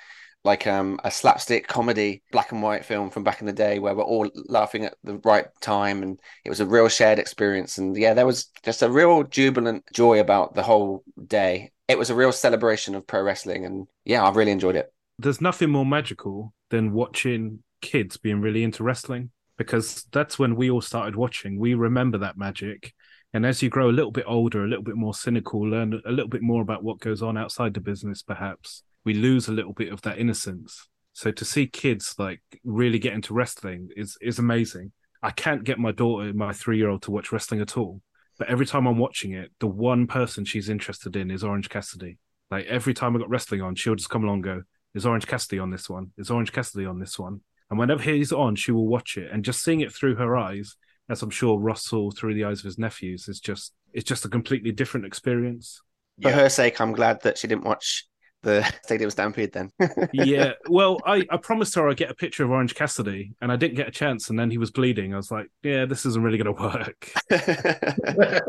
like 0.46 0.66
um 0.66 0.98
a 1.04 1.10
slapstick 1.10 1.66
comedy 1.68 2.22
black 2.32 2.52
and 2.52 2.62
white 2.62 2.84
film 2.84 3.10
from 3.10 3.24
back 3.24 3.40
in 3.40 3.46
the 3.46 3.52
day 3.52 3.78
where 3.78 3.94
we're 3.94 4.02
all 4.02 4.30
laughing 4.46 4.84
at 4.84 4.96
the 5.04 5.18
right 5.24 5.46
time 5.60 6.02
and 6.02 6.18
it 6.44 6.48
was 6.48 6.60
a 6.60 6.66
real 6.66 6.88
shared 6.88 7.18
experience 7.18 7.76
and 7.78 7.96
yeah 7.96 8.14
there 8.14 8.26
was 8.26 8.46
just 8.62 8.82
a 8.82 8.90
real 8.90 9.22
jubilant 9.24 9.84
joy 9.92 10.20
about 10.20 10.54
the 10.54 10.62
whole 10.62 11.04
day 11.26 11.70
it 11.88 11.98
was 11.98 12.10
a 12.10 12.14
real 12.14 12.32
celebration 12.32 12.94
of 12.94 13.06
pro 13.06 13.22
wrestling 13.22 13.66
and 13.66 13.86
yeah 14.04 14.22
i 14.24 14.30
really 14.30 14.52
enjoyed 14.52 14.76
it 14.76 14.92
There's 15.18 15.40
nothing 15.40 15.70
more 15.70 15.86
magical 15.86 16.54
than 16.70 16.92
watching 16.92 17.62
kids 17.80 18.16
being 18.16 18.40
really 18.40 18.64
into 18.64 18.82
wrestling 18.82 19.30
because 19.56 20.04
that's 20.12 20.38
when 20.38 20.56
we 20.56 20.70
all 20.70 20.80
started 20.80 21.16
watching. 21.16 21.58
We 21.58 21.74
remember 21.74 22.18
that 22.18 22.36
magic. 22.36 22.92
And 23.32 23.44
as 23.44 23.62
you 23.62 23.68
grow 23.68 23.88
a 23.88 23.92
little 23.92 24.10
bit 24.10 24.24
older, 24.26 24.64
a 24.64 24.68
little 24.68 24.84
bit 24.84 24.96
more 24.96 25.14
cynical, 25.14 25.60
learn 25.60 26.00
a 26.04 26.10
little 26.10 26.28
bit 26.28 26.42
more 26.42 26.62
about 26.62 26.82
what 26.82 27.00
goes 27.00 27.22
on 27.22 27.36
outside 27.36 27.74
the 27.74 27.80
business, 27.80 28.22
perhaps, 28.22 28.82
we 29.06 29.14
lose 29.14 29.48
a 29.48 29.52
little 29.52 29.72
bit 29.72 29.90
of 29.92 30.02
that 30.02 30.18
innocence. 30.18 30.86
So 31.14 31.30
to 31.30 31.44
see 31.46 31.66
kids 31.66 32.14
like 32.18 32.42
really 32.62 32.98
get 32.98 33.14
into 33.14 33.32
wrestling 33.32 33.88
is 33.96 34.18
is 34.20 34.38
amazing. 34.38 34.92
I 35.22 35.30
can't 35.30 35.64
get 35.64 35.78
my 35.78 35.92
daughter, 35.92 36.34
my 36.34 36.52
three 36.52 36.76
year 36.76 36.90
old, 36.90 37.02
to 37.02 37.10
watch 37.10 37.32
wrestling 37.32 37.62
at 37.62 37.78
all. 37.78 38.02
But 38.38 38.48
every 38.48 38.66
time 38.66 38.86
I'm 38.86 38.98
watching 38.98 39.32
it, 39.32 39.50
the 39.60 39.66
one 39.66 40.06
person 40.06 40.44
she's 40.44 40.68
interested 40.68 41.16
in 41.16 41.30
is 41.30 41.42
Orange 41.42 41.70
Cassidy. 41.70 42.18
Like 42.50 42.66
every 42.66 42.92
time 42.92 43.16
I 43.16 43.18
got 43.18 43.30
wrestling 43.30 43.62
on, 43.62 43.74
she'll 43.76 43.94
just 43.94 44.10
come 44.10 44.24
along 44.24 44.36
and 44.36 44.44
go, 44.44 44.62
Is 44.94 45.06
Orange 45.06 45.26
Cassidy 45.26 45.58
on 45.58 45.70
this 45.70 45.88
one? 45.88 46.12
Is 46.18 46.30
Orange 46.30 46.52
Cassidy 46.52 46.84
on 46.84 46.98
this 47.00 47.18
one? 47.18 47.40
And 47.70 47.78
whenever 47.78 48.02
he's 48.02 48.30
on, 48.32 48.54
she 48.54 48.70
will 48.72 48.86
watch 48.86 49.16
it. 49.16 49.30
And 49.32 49.42
just 49.44 49.64
seeing 49.64 49.80
it 49.80 49.92
through 49.92 50.16
her 50.16 50.36
eyes, 50.36 50.76
as 51.08 51.22
I'm 51.22 51.30
sure 51.30 51.58
Russell 51.58 52.10
through 52.10 52.34
the 52.34 52.44
eyes 52.44 52.58
of 52.58 52.64
his 52.66 52.78
nephews, 52.78 53.26
is 53.28 53.40
just 53.40 53.72
it's 53.94 54.04
just 54.08 54.24
a 54.26 54.28
completely 54.28 54.70
different 54.72 55.06
experience. 55.06 55.80
for 56.20 56.28
Yeah. 56.28 56.34
her 56.36 56.48
sake 56.50 56.80
i'm 56.80 56.92
glad 56.92 57.22
that 57.22 57.36
she 57.38 57.46
didn't 57.48 57.64
watch 57.64 58.06
the 58.46 58.72
stadium 58.84 59.10
stampede 59.10 59.52
then 59.52 59.70
yeah. 60.12 60.52
Well, 60.68 61.00
I, 61.04 61.24
I 61.30 61.36
promised 61.36 61.74
her 61.74 61.88
I'd 61.88 61.96
get 61.96 62.10
a 62.10 62.14
picture 62.14 62.44
of 62.44 62.50
Orange 62.50 62.74
Cassidy, 62.74 63.34
and 63.42 63.52
I 63.52 63.56
didn't 63.56 63.76
get 63.76 63.88
a 63.88 63.90
chance. 63.92 64.30
And 64.30 64.38
then 64.38 64.50
he 64.50 64.58
was 64.58 64.70
bleeding. 64.70 65.12
I 65.12 65.16
was 65.16 65.30
like, 65.30 65.50
yeah, 65.62 65.84
this 65.84 66.06
isn't 66.06 66.22
really 66.22 66.38
going 66.38 66.56
to 66.56 66.62
work. 66.62 67.12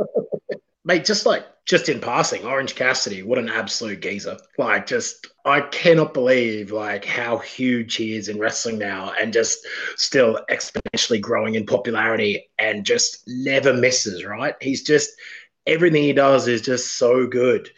Mate, 0.86 1.04
just 1.04 1.26
like 1.26 1.46
just 1.66 1.90
in 1.90 2.00
passing, 2.00 2.46
Orange 2.46 2.76
Cassidy, 2.76 3.24
what 3.24 3.40
an 3.40 3.50
absolute 3.50 4.00
geezer. 4.00 4.38
Like 4.58 4.88
just 4.88 5.28
I 5.44 5.62
cannot 5.62 6.14
believe 6.14 6.72
like 6.72 7.04
how 7.04 7.40
huge 7.40 7.96
he 7.96 8.16
is 8.16 8.30
in 8.30 8.40
wrestling 8.40 8.78
now 8.78 9.12
and 9.20 9.34
just 9.34 9.60
still 9.98 10.40
exponentially 10.50 11.20
growing 11.20 11.56
in 11.56 11.66
popularity 11.66 12.50
and 12.58 12.86
just 12.86 13.24
never 13.28 13.74
misses, 13.74 14.24
right? 14.24 14.56
He's 14.62 14.84
just 14.84 15.10
everything 15.66 16.04
he 16.04 16.14
does 16.14 16.48
is 16.48 16.62
just 16.62 16.94
so 16.94 17.28
good. 17.28 17.70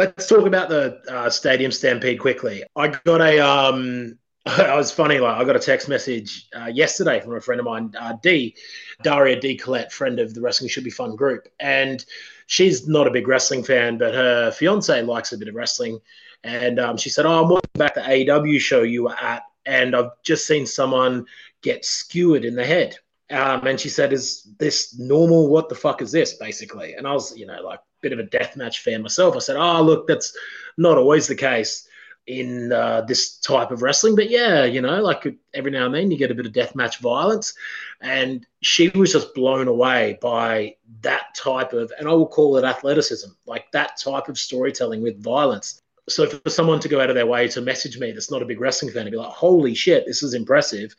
Let's 0.00 0.26
talk 0.26 0.46
about 0.46 0.70
the 0.70 0.98
uh, 1.10 1.28
Stadium 1.28 1.70
Stampede 1.70 2.18
quickly. 2.18 2.64
I 2.74 2.88
got 2.88 3.20
a 3.20 3.38
um 3.38 4.18
I 4.46 4.74
was 4.74 4.90
funny 4.90 5.18
like 5.18 5.36
I 5.36 5.44
got 5.44 5.56
a 5.56 5.60
text 5.60 5.90
message 5.90 6.48
uh, 6.58 6.70
yesterday 6.72 7.20
from 7.20 7.36
a 7.36 7.40
friend 7.42 7.60
of 7.60 7.66
mine, 7.66 7.92
uh, 8.00 8.14
D, 8.22 8.56
Daria 9.02 9.38
D 9.38 9.58
Collette, 9.58 9.92
friend 9.92 10.18
of 10.18 10.32
the 10.32 10.40
Wrestling 10.40 10.70
Should 10.70 10.84
Be 10.84 10.90
Fun 10.90 11.16
group, 11.16 11.48
and 11.60 12.02
she's 12.46 12.88
not 12.88 13.08
a 13.08 13.10
big 13.10 13.28
wrestling 13.28 13.62
fan, 13.62 13.98
but 13.98 14.14
her 14.14 14.50
fiance 14.50 15.02
likes 15.02 15.32
a 15.32 15.38
bit 15.38 15.48
of 15.48 15.54
wrestling. 15.54 15.98
And 16.44 16.80
um, 16.80 16.96
she 16.96 17.10
said, 17.10 17.26
"Oh, 17.26 17.42
I'm 17.42 17.50
watching 17.50 17.68
back 17.74 17.94
the 17.94 18.00
AEW 18.00 18.58
show 18.58 18.80
you 18.80 19.02
were 19.02 19.16
at, 19.20 19.42
and 19.66 19.94
I've 19.94 20.12
just 20.22 20.46
seen 20.46 20.64
someone 20.64 21.26
get 21.60 21.84
skewered 21.84 22.46
in 22.46 22.54
the 22.54 22.64
head." 22.64 22.96
Um, 23.28 23.66
and 23.66 23.78
she 23.78 23.90
said, 23.90 24.14
"Is 24.14 24.48
this 24.58 24.98
normal? 24.98 25.50
What 25.50 25.68
the 25.68 25.74
fuck 25.74 26.00
is 26.00 26.10
this?" 26.10 26.38
Basically, 26.38 26.94
and 26.94 27.06
I 27.06 27.12
was, 27.12 27.36
you 27.36 27.44
know, 27.44 27.60
like 27.60 27.80
bit 28.00 28.12
of 28.12 28.18
a 28.18 28.24
deathmatch 28.24 28.78
fan 28.78 29.02
myself. 29.02 29.36
I 29.36 29.40
said, 29.40 29.56
"Oh, 29.56 29.82
look, 29.82 30.06
that's 30.06 30.36
not 30.76 30.98
always 30.98 31.26
the 31.26 31.36
case." 31.36 31.86
in 32.26 32.72
uh, 32.72 33.00
this 33.02 33.36
type 33.38 33.70
of 33.70 33.82
wrestling. 33.82 34.14
But 34.14 34.30
yeah, 34.30 34.64
you 34.64 34.80
know, 34.80 35.02
like 35.02 35.26
every 35.54 35.70
now 35.70 35.86
and 35.86 35.94
then 35.94 36.10
you 36.10 36.16
get 36.16 36.30
a 36.30 36.34
bit 36.34 36.46
of 36.46 36.52
deathmatch 36.52 37.00
violence. 37.00 37.54
And 38.00 38.46
she 38.60 38.88
was 38.90 39.12
just 39.12 39.34
blown 39.34 39.68
away 39.68 40.18
by 40.20 40.76
that 41.02 41.34
type 41.34 41.72
of, 41.72 41.92
and 41.98 42.08
I 42.08 42.12
will 42.12 42.28
call 42.28 42.56
it 42.56 42.64
athleticism, 42.64 43.30
like 43.46 43.70
that 43.72 43.98
type 43.98 44.28
of 44.28 44.38
storytelling 44.38 45.02
with 45.02 45.22
violence. 45.22 45.82
So 46.08 46.26
for 46.26 46.50
someone 46.50 46.80
to 46.80 46.88
go 46.88 47.00
out 47.00 47.10
of 47.10 47.16
their 47.16 47.26
way 47.26 47.46
to 47.48 47.60
message 47.60 47.98
me 47.98 48.12
that's 48.12 48.30
not 48.30 48.42
a 48.42 48.46
big 48.46 48.60
wrestling 48.60 48.92
fan 48.92 49.02
and 49.02 49.10
be 49.10 49.16
like, 49.16 49.30
holy 49.30 49.74
shit, 49.74 50.06
this 50.06 50.22
is 50.22 50.34
impressive. 50.34 50.94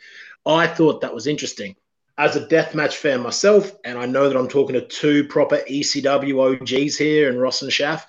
I 0.45 0.67
thought 0.67 1.01
that 1.01 1.13
was 1.13 1.27
interesting. 1.27 1.75
As 2.17 2.35
a 2.35 2.45
deathmatch 2.45 2.93
fan 2.93 3.21
myself, 3.21 3.71
and 3.83 3.97
I 3.97 4.05
know 4.05 4.27
that 4.27 4.37
I'm 4.37 4.47
talking 4.47 4.73
to 4.73 4.81
two 4.81 5.23
proper 5.25 5.57
ECW 5.57 6.61
OGs 6.61 6.97
here 6.97 7.29
and 7.29 7.39
Ross 7.39 7.61
and 7.61 7.71
Shaf, 7.71 8.03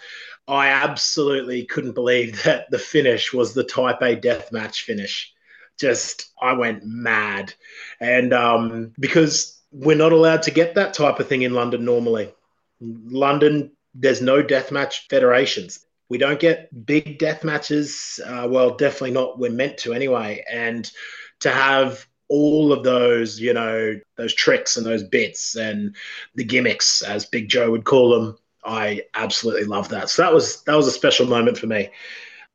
I 0.48 0.68
absolutely 0.68 1.64
couldn't 1.64 1.94
believe 1.94 2.42
that 2.44 2.70
the 2.70 2.78
finish 2.78 3.32
was 3.32 3.54
the 3.54 3.64
Type 3.64 4.02
A 4.02 4.16
deathmatch 4.16 4.82
finish. 4.82 5.32
Just, 5.78 6.30
I 6.40 6.52
went 6.52 6.84
mad. 6.84 7.54
And 8.00 8.32
um, 8.32 8.92
because 8.98 9.60
we're 9.72 9.96
not 9.96 10.12
allowed 10.12 10.42
to 10.42 10.50
get 10.50 10.74
that 10.74 10.94
type 10.94 11.18
of 11.18 11.28
thing 11.28 11.42
in 11.42 11.54
London 11.54 11.84
normally. 11.84 12.32
London, 12.80 13.72
there's 13.94 14.20
no 14.20 14.42
deathmatch 14.42 15.08
federations. 15.08 15.84
We 16.08 16.18
don't 16.18 16.38
get 16.38 16.68
big 16.84 17.18
death 17.18 17.42
matches. 17.42 18.20
Uh, 18.24 18.46
well, 18.50 18.76
definitely 18.76 19.12
not. 19.12 19.38
We're 19.38 19.50
meant 19.50 19.78
to 19.78 19.94
anyway. 19.94 20.44
And 20.50 20.90
to 21.40 21.50
have 21.50 22.06
all 22.32 22.72
of 22.72 22.82
those, 22.82 23.38
you 23.38 23.52
know, 23.52 24.00
those 24.16 24.32
tricks 24.32 24.78
and 24.78 24.86
those 24.86 25.02
bits 25.02 25.54
and 25.54 25.94
the 26.34 26.42
gimmicks, 26.42 27.02
as 27.02 27.26
Big 27.26 27.46
Joe 27.46 27.70
would 27.70 27.84
call 27.84 28.08
them, 28.08 28.38
I 28.64 29.02
absolutely 29.12 29.64
love 29.64 29.90
that. 29.90 30.08
So 30.08 30.22
that 30.22 30.32
was 30.32 30.62
that 30.62 30.74
was 30.74 30.86
a 30.86 30.92
special 30.92 31.26
moment 31.26 31.58
for 31.58 31.66
me. 31.66 31.90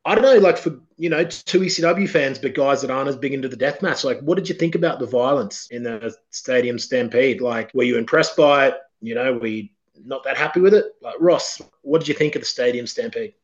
I 0.04 0.16
don't 0.16 0.24
know, 0.24 0.38
like 0.38 0.58
for 0.58 0.80
you 0.96 1.08
know, 1.08 1.22
two 1.22 1.60
ECW 1.60 2.08
fans, 2.08 2.40
but 2.40 2.54
guys 2.54 2.82
that 2.82 2.90
aren't 2.90 3.08
as 3.08 3.14
big 3.16 3.34
into 3.34 3.46
the 3.46 3.56
death 3.56 3.80
match. 3.80 4.02
Like, 4.02 4.18
what 4.20 4.34
did 4.34 4.48
you 4.48 4.54
think 4.56 4.74
about 4.74 4.98
the 4.98 5.06
violence 5.06 5.68
in 5.70 5.84
the 5.84 6.12
Stadium 6.30 6.76
Stampede? 6.76 7.40
Like, 7.40 7.70
were 7.72 7.84
you 7.84 7.98
impressed 7.98 8.36
by 8.36 8.66
it? 8.66 8.74
You 9.00 9.14
know, 9.14 9.34
were 9.34 9.46
you 9.46 9.68
not 10.04 10.24
that 10.24 10.36
happy 10.36 10.60
with 10.60 10.74
it? 10.74 10.86
Like, 11.00 11.14
Ross, 11.20 11.62
what 11.82 12.00
did 12.00 12.08
you 12.08 12.14
think 12.14 12.34
of 12.34 12.42
the 12.42 12.46
Stadium 12.46 12.88
Stampede? 12.88 13.34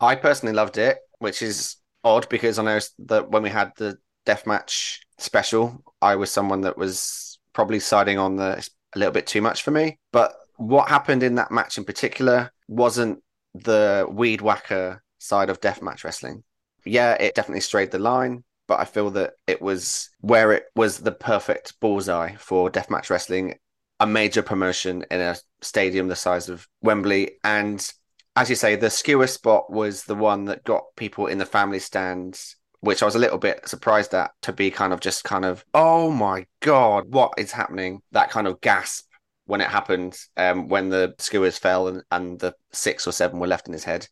I 0.00 0.14
personally 0.14 0.54
loved 0.54 0.78
it, 0.78 0.96
which 1.18 1.42
is 1.42 1.76
odd 2.02 2.30
because 2.30 2.58
I 2.58 2.62
know 2.62 2.78
that 3.00 3.30
when 3.30 3.42
we 3.42 3.50
had 3.50 3.72
the 3.76 3.98
deathmatch 4.26 4.98
special, 5.18 5.82
I 6.02 6.16
was 6.16 6.30
someone 6.30 6.62
that 6.62 6.76
was 6.76 7.38
probably 7.52 7.80
siding 7.80 8.18
on 8.18 8.36
the 8.36 8.68
a 8.94 8.98
little 8.98 9.12
bit 9.12 9.26
too 9.26 9.42
much 9.42 9.62
for 9.62 9.70
me. 9.70 9.98
But 10.12 10.34
what 10.56 10.88
happened 10.88 11.22
in 11.22 11.36
that 11.36 11.50
match 11.50 11.78
in 11.78 11.84
particular 11.84 12.50
wasn't 12.68 13.22
the 13.54 14.06
weed 14.08 14.40
whacker 14.40 15.02
side 15.18 15.50
of 15.50 15.60
deathmatch 15.60 16.04
wrestling. 16.04 16.42
Yeah, 16.84 17.12
it 17.14 17.34
definitely 17.34 17.60
strayed 17.60 17.90
the 17.90 17.98
line, 17.98 18.44
but 18.68 18.80
I 18.80 18.84
feel 18.84 19.10
that 19.10 19.34
it 19.46 19.60
was 19.60 20.10
where 20.20 20.52
it 20.52 20.64
was 20.74 20.98
the 20.98 21.12
perfect 21.12 21.78
bullseye 21.80 22.36
for 22.36 22.70
deathmatch 22.70 23.10
wrestling, 23.10 23.54
a 24.00 24.06
major 24.06 24.42
promotion 24.42 25.04
in 25.10 25.20
a 25.20 25.36
stadium 25.62 26.08
the 26.08 26.16
size 26.16 26.48
of 26.48 26.68
Wembley. 26.82 27.38
And 27.42 27.92
as 28.36 28.50
you 28.50 28.56
say, 28.56 28.76
the 28.76 28.90
skewer 28.90 29.26
spot 29.26 29.70
was 29.70 30.04
the 30.04 30.14
one 30.14 30.44
that 30.46 30.64
got 30.64 30.84
people 30.96 31.26
in 31.26 31.38
the 31.38 31.46
family 31.46 31.80
stands 31.80 32.56
which 32.86 33.02
I 33.02 33.04
was 33.04 33.16
a 33.16 33.20
little 33.20 33.38
bit 33.38 33.68
surprised 33.68 34.14
at 34.14 34.30
to 34.42 34.52
be 34.52 34.70
kind 34.70 34.92
of 34.92 35.00
just 35.00 35.24
kind 35.24 35.44
of, 35.44 35.64
oh 35.74 36.10
my 36.10 36.46
God, 36.60 37.12
what 37.12 37.34
is 37.36 37.50
happening? 37.50 38.00
That 38.12 38.30
kind 38.30 38.46
of 38.46 38.60
gasp 38.60 39.06
when 39.44 39.60
it 39.60 39.68
happened, 39.68 40.16
um, 40.36 40.68
when 40.68 40.88
the 40.88 41.14
skewers 41.18 41.58
fell 41.58 41.88
and, 41.88 42.02
and 42.12 42.38
the 42.38 42.54
six 42.72 43.06
or 43.06 43.12
seven 43.12 43.40
were 43.40 43.48
left 43.48 43.66
in 43.66 43.72
his 43.72 43.84
head, 43.84 44.06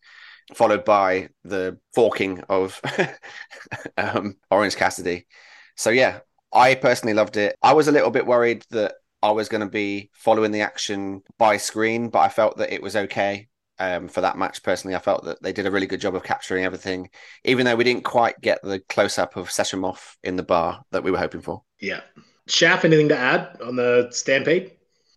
followed 0.54 0.84
by 0.84 1.28
the 1.44 1.78
forking 1.94 2.40
of 2.48 2.80
um, 3.96 4.36
Orange 4.50 4.76
Cassidy. 4.76 5.26
So, 5.76 5.90
yeah, 5.90 6.20
I 6.52 6.74
personally 6.74 7.14
loved 7.14 7.36
it. 7.36 7.56
I 7.62 7.74
was 7.74 7.86
a 7.86 7.92
little 7.92 8.10
bit 8.10 8.26
worried 8.26 8.64
that 8.70 8.94
I 9.22 9.30
was 9.30 9.48
going 9.48 9.62
to 9.62 9.70
be 9.70 10.10
following 10.12 10.50
the 10.50 10.62
action 10.62 11.22
by 11.38 11.58
screen, 11.58 12.10
but 12.10 12.18
I 12.20 12.28
felt 12.28 12.58
that 12.58 12.72
it 12.72 12.82
was 12.82 12.96
okay 12.96 13.48
um, 13.78 14.08
for 14.08 14.20
that 14.20 14.38
match. 14.38 14.62
Personally, 14.62 14.94
I 14.94 15.00
felt 15.00 15.24
that 15.24 15.42
they 15.42 15.52
did 15.52 15.66
a 15.66 15.70
really 15.70 15.86
good 15.86 16.00
job 16.00 16.14
of 16.14 16.22
capturing 16.22 16.64
everything, 16.64 17.10
even 17.44 17.64
though 17.64 17.76
we 17.76 17.84
didn't 17.84 18.04
quite 18.04 18.40
get 18.40 18.60
the 18.62 18.80
close 18.88 19.18
up 19.18 19.36
of 19.36 19.48
Seshimov 19.48 19.98
in 20.22 20.36
the 20.36 20.42
bar 20.42 20.82
that 20.90 21.02
we 21.02 21.10
were 21.10 21.18
hoping 21.18 21.40
for. 21.40 21.62
Yeah. 21.80 22.00
Shaf, 22.48 22.84
anything 22.84 23.08
to 23.08 23.16
add 23.16 23.58
on 23.62 23.76
the 23.76 24.08
Stampede? 24.10 24.72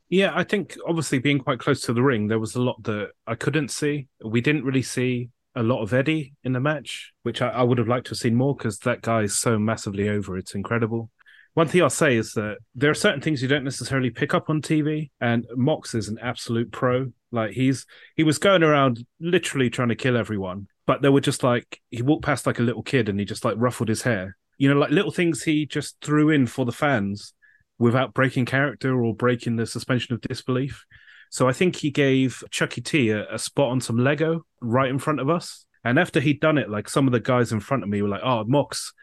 Yeah, 0.10 0.32
I 0.34 0.44
think 0.44 0.78
obviously 0.88 1.20
being 1.20 1.40
quite 1.40 1.60
close 1.60 1.82
to 1.82 1.94
the 1.94 2.02
ring, 2.02 2.28
there 2.28 2.40
was 2.40 2.56
a 2.56 2.62
lot 2.62 2.82
that 2.84 3.10
I 3.26 3.36
couldn't 3.36 3.70
see. 3.70 4.08
We 4.24 4.40
didn't 4.40 4.64
really 4.64 4.82
see 4.82 5.30
a 5.54 5.64
lot 5.64 5.82
of 5.82 5.94
Eddie 5.94 6.34
in 6.44 6.54
the 6.54 6.60
match, 6.60 7.12
which 7.24 7.42
I, 7.42 7.50
I 7.50 7.64
would 7.64 7.78
have 7.78 7.88
liked 7.88 8.06
to 8.08 8.12
have 8.12 8.20
seen 8.20 8.36
more 8.36 8.56
because 8.56 8.78
that 8.80 9.02
guy 9.02 9.24
is 9.24 9.38
so 9.38 9.60
massively 9.60 10.08
over. 10.08 10.38
It's 10.38 10.56
incredible. 10.56 11.10
One 11.58 11.68
thing 11.68 11.82
I'll 11.82 11.90
say 11.90 12.16
is 12.16 12.34
that 12.34 12.58
there 12.76 12.92
are 12.92 12.94
certain 12.94 13.20
things 13.20 13.42
you 13.42 13.48
don't 13.48 13.64
necessarily 13.64 14.12
pick 14.12 14.36
up 14.36 14.48
on 14.48 14.62
TV, 14.62 15.10
and 15.20 15.44
Mox 15.56 15.96
is 15.96 16.08
an 16.08 16.20
absolute 16.22 16.72
pro. 16.72 17.12
Like 17.32 17.54
he's 17.54 17.88
he 18.16 18.22
was 18.22 18.38
going 18.38 18.62
around 18.62 19.04
literally 19.20 19.72
trying 19.72 19.88
to 19.88 19.96
kill 19.96 20.18
everyone, 20.18 20.68
but 20.86 21.02
they 21.02 21.10
were 21.10 21.20
just 21.20 21.42
like 21.42 21.82
he 21.90 22.04
walked 22.04 22.24
past 22.24 22.46
like 22.46 22.60
a 22.60 22.62
little 22.62 22.84
kid 22.84 23.10
and 23.10 23.20
he 23.20 23.26
just 23.26 23.44
like 23.44 23.56
ruffled 23.58 23.90
his 23.90 24.04
hair. 24.04 24.38
You 24.60 24.70
know, 24.70 24.80
like 24.80 24.92
little 24.92 25.10
things 25.10 25.42
he 25.42 25.66
just 25.66 26.00
threw 26.00 26.30
in 26.30 26.46
for 26.46 26.64
the 26.64 26.72
fans 26.72 27.34
without 27.80 28.14
breaking 28.14 28.46
character 28.46 29.04
or 29.04 29.16
breaking 29.16 29.56
the 29.56 29.66
suspension 29.66 30.14
of 30.14 30.22
disbelief. 30.22 30.86
So 31.32 31.50
I 31.50 31.54
think 31.54 31.78
he 31.78 31.90
gave 31.90 32.44
Chucky 32.52 32.82
T 32.82 33.10
a, 33.10 33.34
a 33.34 33.40
spot 33.40 33.72
on 33.72 33.82
some 33.82 33.98
Lego 33.98 34.46
right 34.62 34.92
in 34.92 35.00
front 35.00 35.22
of 35.22 35.28
us. 35.32 35.66
And 35.84 35.98
after 35.98 36.20
he'd 36.20 36.40
done 36.40 36.60
it, 36.60 36.70
like 36.70 36.88
some 36.88 37.08
of 37.08 37.14
the 37.14 37.20
guys 37.20 37.52
in 37.52 37.62
front 37.62 37.82
of 37.82 37.90
me 37.90 38.04
were 38.04 38.10
like, 38.10 38.22
"Oh, 38.24 38.44
Mox," 38.44 38.94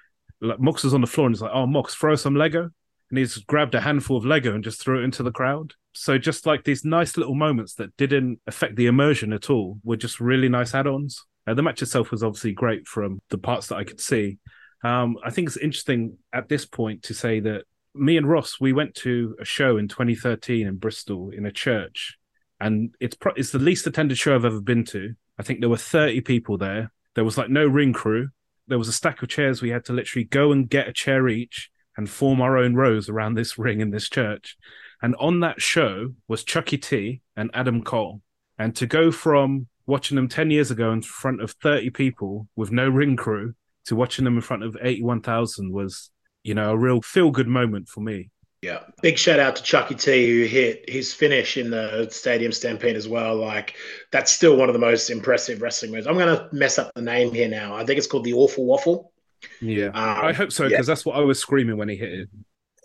like 0.45 0.61
Mox 0.61 0.85
was 0.85 0.95
on 0.95 1.01
the 1.01 1.07
floor 1.07 1.27
and 1.27 1.35
he's 1.35 1.43
like, 1.43 1.53
"Oh, 1.55 1.67
Mox, 1.67 1.95
throw 1.95 2.15
some 2.15 2.37
Lego." 2.37 2.71
And 3.11 3.19
he's 3.19 3.39
grabbed 3.39 3.75
a 3.75 3.81
handful 3.81 4.17
of 4.17 4.25
Lego 4.25 4.55
and 4.55 4.65
just 4.65 4.81
threw 4.81 5.01
it 5.01 5.05
into 5.05 5.23
the 5.23 5.31
crowd. 5.31 5.75
So 5.93 6.19
just 6.19 6.47
like 6.47 6.65
these 6.65 6.85
nice 6.85 7.17
little 7.17 7.35
moments 7.35 7.75
that 7.75 7.97
didn't 7.97 8.41
affect 8.47 8.77
the 8.77 8.87
immersion 8.87 9.33
at 9.33 9.51
all 9.51 9.79
were 9.85 9.97
just 9.97 10.21
really 10.21 10.49
nice 10.49 10.75
add-ons. 10.75 11.25
Uh, 11.47 11.55
the 11.55 11.63
match 11.63 11.83
itself 11.83 12.11
was 12.11 12.23
obviously 12.23 12.53
great 12.53 12.87
from 12.87 13.21
the 13.29 13.39
parts 13.39 13.69
that 13.69 13.77
I 13.77 13.85
could 13.85 14.01
see. 14.01 14.39
Um, 14.83 15.17
I 15.25 15.31
think 15.31 15.49
it's 15.49 15.57
interesting 15.57 16.19
at 16.33 16.49
this 16.49 16.67
point 16.67 17.05
to 17.05 17.15
say 17.15 17.41
that 17.41 17.65
me 17.95 18.17
and 18.17 18.29
Ross 18.29 18.61
we 18.61 18.73
went 18.73 18.95
to 18.97 19.37
a 19.41 19.45
show 19.45 19.77
in 19.77 19.89
2013 19.89 20.67
in 20.67 20.77
Bristol 20.77 21.31
in 21.31 21.47
a 21.47 21.53
church, 21.53 22.19
and 22.61 22.95
it's 23.01 23.15
pro- 23.15 23.35
it's 23.35 23.51
the 23.51 23.59
least 23.59 23.87
attended 23.87 24.19
show 24.19 24.35
I've 24.35 24.45
ever 24.45 24.61
been 24.61 24.85
to. 24.87 25.15
I 25.39 25.43
think 25.43 25.61
there 25.61 25.69
were 25.69 25.77
30 25.77 26.21
people 26.23 26.59
there. 26.59 26.93
There 27.15 27.25
was 27.25 27.39
like 27.39 27.51
no 27.51 27.67
ring 27.67 27.93
crew. 27.93 28.29
There 28.67 28.79
was 28.79 28.89
a 28.89 28.93
stack 28.93 29.23
of 29.23 29.29
chairs. 29.29 29.61
We 29.61 29.71
had 29.71 29.85
to 29.87 29.93
literally 29.93 30.25
go 30.25 30.53
and 30.53 30.69
get 30.69 30.89
a 30.89 30.93
chair 30.93 31.29
each 31.29 31.71
and 31.97 32.09
form 32.09 32.41
our 32.41 32.57
own 32.57 32.75
rows 32.75 33.09
around 33.09 33.35
this 33.35 33.59
ring 33.59 33.81
in 33.81 33.91
this 33.91 34.09
church. 34.09 34.57
And 35.03 35.15
on 35.17 35.41
that 35.41 35.61
show 35.61 36.15
was 36.29 36.45
Chucky 36.45 36.79
T 36.79 37.21
and 37.37 37.51
Adam 37.53 37.83
Cole. 37.83 38.23
And 38.59 38.75
to 38.77 38.87
go 38.87 39.11
from 39.11 39.67
watching 39.87 40.17
them 40.17 40.29
10 40.29 40.51
years 40.51 40.71
ago 40.71 40.93
in 40.93 41.03
front 41.03 41.43
of 41.43 41.51
30 41.63 41.91
people 41.91 42.49
with 42.57 42.71
no 42.71 42.89
ring 42.89 43.17
crew 43.17 43.55
to 43.87 43.97
watching 43.97 44.25
them 44.25 44.37
in 44.37 44.41
front 44.41 44.63
of 44.63 44.77
81,000 44.81 45.73
was, 45.73 46.11
you 46.43 46.55
know, 46.55 46.71
a 46.71 46.79
real 46.79 47.03
feel 47.03 47.31
good 47.31 47.49
moment 47.49 47.89
for 47.89 48.01
me. 48.01 48.31
Yeah. 48.65 48.79
Big 49.03 49.19
shout 49.19 49.39
out 49.39 49.57
to 49.57 49.63
Chucky 49.63 49.95
T, 49.95 50.27
who 50.27 50.47
hit 50.47 50.89
his 50.89 51.13
finish 51.13 51.59
in 51.59 51.69
the 51.69 52.09
Stadium 52.11 52.51
Stampede 52.51 52.97
as 52.97 53.07
well. 53.07 53.37
Like, 53.37 53.75
that's 54.11 54.33
still 54.33 54.57
one 54.57 54.71
of 54.71 54.73
the 54.73 54.79
most 54.79 55.11
impressive 55.11 55.61
wrestling 55.61 55.93
moves. 55.93 56.07
I'm 56.07 56.15
going 56.15 56.35
to 56.35 56.49
mess 56.51 56.79
up 56.79 56.91
the 56.95 57.03
name 57.03 57.35
here 57.35 57.47
now. 57.47 57.77
I 57.77 57.85
think 57.85 57.99
it's 57.99 58.07
called 58.07 58.25
the 58.25 58.33
Awful 58.33 58.65
Waffle. 58.65 59.13
Yeah. 59.61 59.89
Um, 59.89 60.25
I 60.25 60.33
hope 60.33 60.51
so, 60.51 60.63
yeah. 60.63 60.71
because 60.71 60.87
that's 60.87 61.05
what 61.05 61.17
I 61.17 61.21
was 61.21 61.39
screaming 61.39 61.77
when 61.77 61.91
he 61.91 61.97
hit 61.97 62.13
it. 62.13 62.29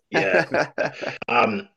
Yeah. 0.09 0.67
um, 1.29 1.69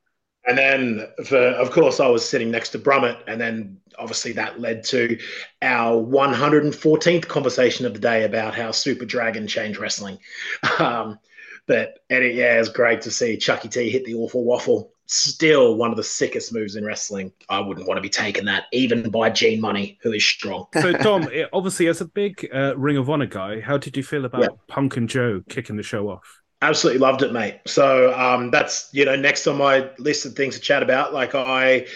and 0.48 0.58
then, 0.58 1.06
for, 1.24 1.38
of 1.38 1.70
course, 1.70 2.00
I 2.00 2.08
was 2.08 2.28
sitting 2.28 2.50
next 2.50 2.70
to 2.70 2.80
Brummett, 2.80 3.18
and 3.28 3.40
then 3.40 3.78
obviously 3.96 4.32
that 4.32 4.58
led 4.58 4.82
to 4.86 5.16
our 5.60 6.02
114th 6.02 7.28
conversation 7.28 7.86
of 7.86 7.94
the 7.94 8.00
day 8.00 8.24
about 8.24 8.56
how 8.56 8.72
Super 8.72 9.04
Dragon 9.04 9.46
changed 9.46 9.78
wrestling. 9.78 10.18
Um, 10.80 11.20
but 11.66 11.98
it, 12.10 12.34
yeah, 12.34 12.58
it's 12.58 12.68
great 12.68 13.02
to 13.02 13.10
see 13.10 13.36
Chucky 13.36 13.68
T 13.68 13.90
hit 13.90 14.04
the 14.04 14.14
awful 14.14 14.44
waffle. 14.44 14.92
Still 15.06 15.76
one 15.76 15.90
of 15.90 15.96
the 15.96 16.02
sickest 16.02 16.52
moves 16.54 16.76
in 16.76 16.84
wrestling. 16.84 17.32
I 17.48 17.60
wouldn't 17.60 17.86
want 17.86 17.98
to 17.98 18.02
be 18.02 18.08
taking 18.08 18.46
that, 18.46 18.64
even 18.72 19.10
by 19.10 19.30
Gene 19.30 19.60
Munny, 19.60 19.98
who 20.02 20.12
is 20.12 20.24
strong. 20.24 20.66
So, 20.80 20.92
Dom, 21.02 21.28
obviously, 21.52 21.88
as 21.88 22.00
a 22.00 22.06
big 22.06 22.48
uh, 22.54 22.76
Ring 22.76 22.96
of 22.96 23.10
Honor 23.10 23.26
guy, 23.26 23.60
how 23.60 23.76
did 23.76 23.96
you 23.96 24.02
feel 24.02 24.24
about 24.24 24.42
Yeah. 24.42 24.48
Punk 24.68 24.96
and 24.96 25.08
Joe 25.08 25.42
kicking 25.48 25.76
the 25.76 25.82
show 25.82 26.08
off? 26.08 26.40
Absolutely 26.62 27.00
loved 27.00 27.22
it, 27.22 27.32
mate. 27.32 27.60
So 27.66 28.14
um, 28.18 28.50
that's 28.50 28.88
you 28.92 29.04
know 29.04 29.16
next 29.16 29.46
on 29.48 29.58
my 29.58 29.90
list 29.98 30.24
of 30.26 30.34
things 30.34 30.54
to 30.54 30.60
chat 30.60 30.82
about. 30.82 31.12
Like 31.12 31.34
I, 31.34 31.86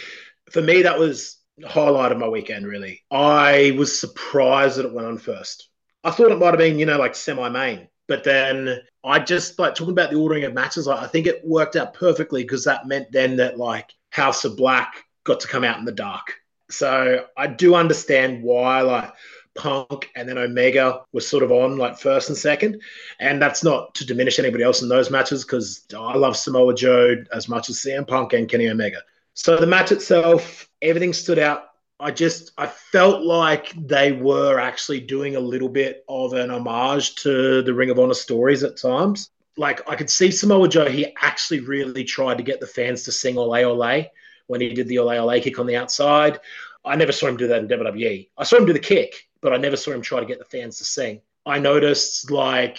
for 0.50 0.60
me, 0.60 0.82
that 0.82 0.98
was 0.98 1.38
the 1.58 1.68
highlight 1.68 2.12
of 2.12 2.18
my 2.18 2.28
weekend. 2.28 2.66
Really, 2.66 3.04
I 3.10 3.74
was 3.78 3.98
surprised 3.98 4.76
that 4.78 4.84
it 4.86 4.92
went 4.92 5.06
on 5.06 5.18
first. 5.18 5.68
I 6.02 6.10
thought 6.10 6.32
it 6.32 6.38
might 6.38 6.46
have 6.48 6.58
been 6.58 6.78
you 6.80 6.86
know 6.86 6.98
like 6.98 7.14
semi-main, 7.14 7.88
but 8.08 8.24
then 8.24 8.80
I 9.06 9.20
just 9.20 9.58
like 9.58 9.74
talking 9.74 9.92
about 9.92 10.10
the 10.10 10.18
ordering 10.18 10.44
of 10.44 10.52
matches. 10.52 10.86
Like, 10.86 11.00
I 11.00 11.06
think 11.06 11.26
it 11.26 11.46
worked 11.46 11.76
out 11.76 11.94
perfectly 11.94 12.42
because 12.42 12.64
that 12.64 12.88
meant 12.88 13.12
then 13.12 13.36
that 13.36 13.56
like 13.56 13.94
House 14.10 14.44
of 14.44 14.56
Black 14.56 15.04
got 15.24 15.40
to 15.40 15.48
come 15.48 15.64
out 15.64 15.78
in 15.78 15.84
the 15.84 15.92
dark. 15.92 16.34
So 16.70 17.24
I 17.36 17.46
do 17.46 17.76
understand 17.76 18.42
why 18.42 18.80
like 18.80 19.12
Punk 19.54 20.10
and 20.16 20.28
then 20.28 20.38
Omega 20.38 21.02
was 21.12 21.26
sort 21.26 21.42
of 21.42 21.52
on 21.52 21.78
like 21.78 21.98
first 21.98 22.28
and 22.28 22.36
second. 22.36 22.82
And 23.20 23.40
that's 23.40 23.62
not 23.62 23.94
to 23.94 24.06
diminish 24.06 24.38
anybody 24.38 24.64
else 24.64 24.82
in 24.82 24.88
those 24.88 25.10
matches 25.10 25.44
because 25.44 25.84
I 25.96 26.16
love 26.16 26.36
Samoa 26.36 26.74
Joe 26.74 27.16
as 27.32 27.48
much 27.48 27.70
as 27.70 27.76
CM 27.76 28.06
Punk 28.06 28.32
and 28.32 28.48
Kenny 28.48 28.68
Omega. 28.68 28.98
So 29.34 29.56
the 29.56 29.66
match 29.66 29.92
itself, 29.92 30.68
everything 30.82 31.12
stood 31.12 31.38
out. 31.38 31.68
I 31.98 32.10
just 32.10 32.52
I 32.58 32.66
felt 32.66 33.22
like 33.22 33.72
they 33.76 34.12
were 34.12 34.58
actually 34.58 35.00
doing 35.00 35.36
a 35.36 35.40
little 35.40 35.68
bit 35.68 36.04
of 36.08 36.34
an 36.34 36.50
homage 36.50 37.14
to 37.16 37.62
the 37.62 37.72
Ring 37.72 37.90
of 37.90 37.98
Honor 37.98 38.14
stories 38.14 38.62
at 38.62 38.76
times. 38.76 39.30
like 39.56 39.88
I 39.88 39.96
could 39.96 40.10
see 40.10 40.30
Samoa 40.30 40.68
Joe. 40.68 40.88
He 40.88 41.14
actually 41.22 41.60
really 41.60 42.04
tried 42.04 42.36
to 42.36 42.44
get 42.44 42.60
the 42.60 42.66
fans 42.66 43.04
to 43.04 43.12
sing 43.12 43.38
"Ole 43.38 43.64
Ole" 43.64 44.04
when 44.46 44.60
he 44.60 44.68
did 44.74 44.88
the 44.88 44.98
"Ole 44.98 45.18
Ole" 45.18 45.40
kick 45.40 45.58
on 45.58 45.66
the 45.66 45.76
outside. 45.76 46.38
I 46.84 46.96
never 46.96 47.12
saw 47.12 47.26
him 47.28 47.36
do 47.36 47.48
that 47.48 47.62
in 47.62 47.68
WWE. 47.68 48.28
I 48.36 48.44
saw 48.44 48.56
him 48.58 48.66
do 48.66 48.72
the 48.72 48.78
kick, 48.78 49.28
but 49.40 49.52
I 49.52 49.56
never 49.56 49.76
saw 49.76 49.92
him 49.92 50.02
try 50.02 50.20
to 50.20 50.26
get 50.26 50.38
the 50.38 50.44
fans 50.44 50.78
to 50.78 50.84
sing. 50.84 51.20
I 51.46 51.58
noticed 51.58 52.30
like 52.30 52.78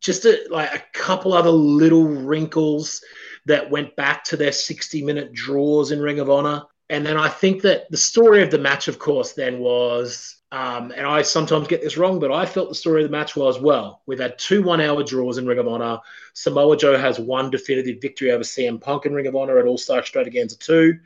just 0.00 0.24
a, 0.24 0.44
like 0.50 0.74
a 0.74 0.82
couple 0.92 1.32
other 1.32 1.50
little 1.50 2.04
wrinkles 2.04 3.02
that 3.46 3.70
went 3.70 3.94
back 3.94 4.24
to 4.24 4.36
their 4.36 4.52
60 4.52 5.02
minute 5.02 5.32
draws 5.32 5.92
in 5.92 6.00
Ring 6.00 6.18
of 6.18 6.28
Honor. 6.28 6.64
And 6.88 7.04
then 7.04 7.16
I 7.16 7.28
think 7.28 7.62
that 7.62 7.90
the 7.90 7.96
story 7.96 8.42
of 8.42 8.50
the 8.50 8.58
match, 8.58 8.86
of 8.86 8.98
course, 8.98 9.32
then 9.32 9.58
was, 9.58 10.36
um, 10.52 10.92
and 10.92 11.04
I 11.04 11.22
sometimes 11.22 11.66
get 11.66 11.82
this 11.82 11.96
wrong, 11.96 12.20
but 12.20 12.30
I 12.30 12.46
felt 12.46 12.68
the 12.68 12.76
story 12.76 13.02
of 13.02 13.10
the 13.10 13.16
match 13.16 13.34
was 13.34 13.60
well. 13.60 14.02
We've 14.06 14.20
had 14.20 14.38
two 14.38 14.62
one 14.62 14.80
hour 14.80 15.02
draws 15.02 15.38
in 15.38 15.46
Ring 15.46 15.58
of 15.58 15.66
Honor. 15.66 15.98
Samoa 16.34 16.76
Joe 16.76 16.96
has 16.96 17.18
one 17.18 17.50
definitive 17.50 18.00
victory 18.00 18.30
over 18.30 18.44
CM 18.44 18.80
Punk 18.80 19.04
in 19.04 19.14
Ring 19.14 19.26
of 19.26 19.34
Honor 19.34 19.58
at 19.58 19.66
All 19.66 19.78
Star 19.78 19.98
Extravaganza 19.98 20.58
2. 20.58 20.96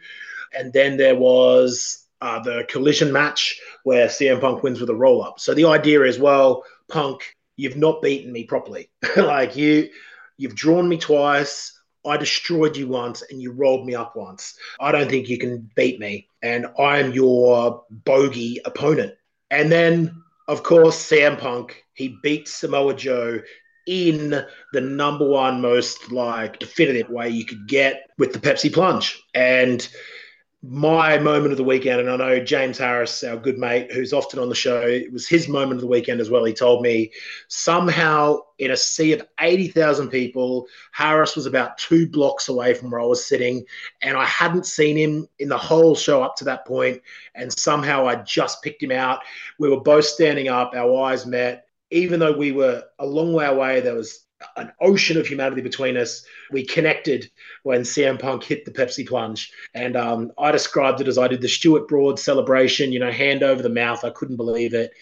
And 0.53 0.73
then 0.73 0.99
there 0.99 1.17
was 1.17 2.07
uh, 2.21 2.41
the 2.41 2.65
collision 2.69 3.11
match 3.13 3.59
where 3.85 4.09
CM 4.09 4.41
Punk 4.41 4.63
wins 4.63 4.81
with 4.81 4.91
a 4.91 4.95
roll 4.95 5.23
up. 5.23 5.41
So 5.41 5.55
the 5.55 5.65
idea 5.65 6.03
is, 6.03 6.19
well, 6.19 6.65
Punk, 6.89 7.37
you've 7.57 7.77
not 7.77 8.03
beaten 8.03 8.33
me 8.33 8.45
properly. 8.45 8.91
like 9.17 9.57
you, 9.57 9.89
you've 10.37 10.55
drawn 10.55 10.87
me 10.87 10.99
twice. 10.99 11.80
I 12.07 12.17
destroyed 12.17 12.77
you 12.77 12.89
once 12.89 13.23
and 13.31 13.43
you 13.43 13.53
rolled 13.53 13.87
me 13.87 13.95
up 13.95 14.17
once. 14.17 14.55
I 14.81 14.93
don't 14.93 15.11
think 15.11 15.29
you 15.29 15.39
can 15.39 15.71
beat 15.75 16.01
me. 16.01 16.29
And 16.43 16.67
I'm 16.79 17.13
your 17.13 17.85
bogey 17.91 18.61
opponent. 18.65 19.15
And 19.51 19.71
then, 19.71 20.23
of 20.49 20.63
course, 20.63 20.97
CM 21.11 21.39
Punk, 21.39 21.85
he 21.95 22.17
beats 22.23 22.55
Samoa 22.55 22.95
Joe 22.95 23.41
in 23.87 24.45
the 24.73 24.81
number 24.81 25.27
one 25.27 25.61
most 25.61 26.13
like 26.13 26.59
definitive 26.59 27.11
way 27.11 27.29
you 27.29 27.45
could 27.45 27.67
get 27.67 28.09
with 28.19 28.33
the 28.33 28.39
Pepsi 28.39 28.73
plunge. 28.73 29.21
And 29.35 29.87
my 30.63 31.17
moment 31.19 31.53
of 31.53 31.57
the 31.57 31.65
weekend, 31.65 32.01
and 32.01 32.11
I 32.11 32.17
know 32.17 32.45
James 32.45 32.77
Harris, 32.77 33.25
our 33.25 33.37
good 33.37 33.57
mate, 33.57 33.91
who's 33.91 34.13
often 34.13 34.39
on 34.39 34.51
the 34.51 34.55
show, 34.55 34.83
it 34.83 35.11
was 35.11 35.27
his 35.27 35.49
moment 35.49 35.77
of 35.77 35.81
the 35.81 35.87
weekend 35.87 36.21
as 36.21 36.29
well. 36.29 36.45
He 36.45 36.53
told 36.53 36.83
me 36.83 37.11
somehow 37.49 38.41
in 38.59 38.71
a 38.71 38.77
sea 38.77 39.15
of 39.15 39.27
80,000 39.41 40.11
people, 40.11 40.67
Harris 40.93 41.35
was 41.35 41.47
about 41.47 41.79
two 41.79 42.07
blocks 42.07 42.51
away 42.51 42.75
from 42.75 42.91
where 42.91 43.01
I 43.01 43.07
was 43.07 43.25
sitting, 43.25 43.65
and 44.03 44.19
I 44.19 44.27
hadn't 44.27 44.67
seen 44.67 44.99
him 44.99 45.27
in 45.39 45.49
the 45.49 45.57
whole 45.57 45.95
show 45.95 46.23
up 46.23 46.37
to 46.37 46.45
that 46.45 46.67
point, 46.67 47.01
and 47.35 47.51
somehow 47.59 48.07
I 48.07 48.17
just 48.17 48.63
picked 48.63 48.83
him 48.83 48.93
out. 48.93 49.21
We 49.59 49.71
were 49.71 49.81
both 49.81 50.05
standing 50.05 50.49
up, 50.49 50.75
our 50.75 51.05
eyes 51.05 51.25
met. 51.25 51.67
Even 51.91 52.21
though 52.21 52.37
we 52.37 52.53
were 52.53 52.85
a 52.99 53.07
long 53.07 53.33
way 53.33 53.47
away, 53.47 53.81
there 53.81 53.95
was 53.95 54.27
an 54.57 54.73
ocean 54.81 55.19
of 55.19 55.27
humanity 55.27 55.61
between 55.61 55.97
us. 55.97 56.25
We 56.51 56.65
connected 56.65 57.31
when 57.63 57.83
CM 57.83 58.19
Punk 58.19 58.43
hit 58.45 58.65
the 58.65 58.71
Pepsi 58.71 59.07
plunge. 59.07 59.53
And 59.75 59.97
um, 59.97 60.33
I 60.39 60.51
described 60.51 61.01
it 61.01 61.09
as 61.09 61.19
I 61.19 61.29
did 61.29 61.41
the 61.41 61.49
Stuart 61.49 61.89
Broad 61.89 62.19
celebration, 62.19 62.93
you 62.93 62.99
know, 62.99 63.11
hand 63.11 63.43
over 63.43 63.63
the 63.63 63.69
mouth. 63.69 64.05
I 64.05 64.11
couldn't 64.11 64.37
believe 64.37 64.75
it. 64.75 64.93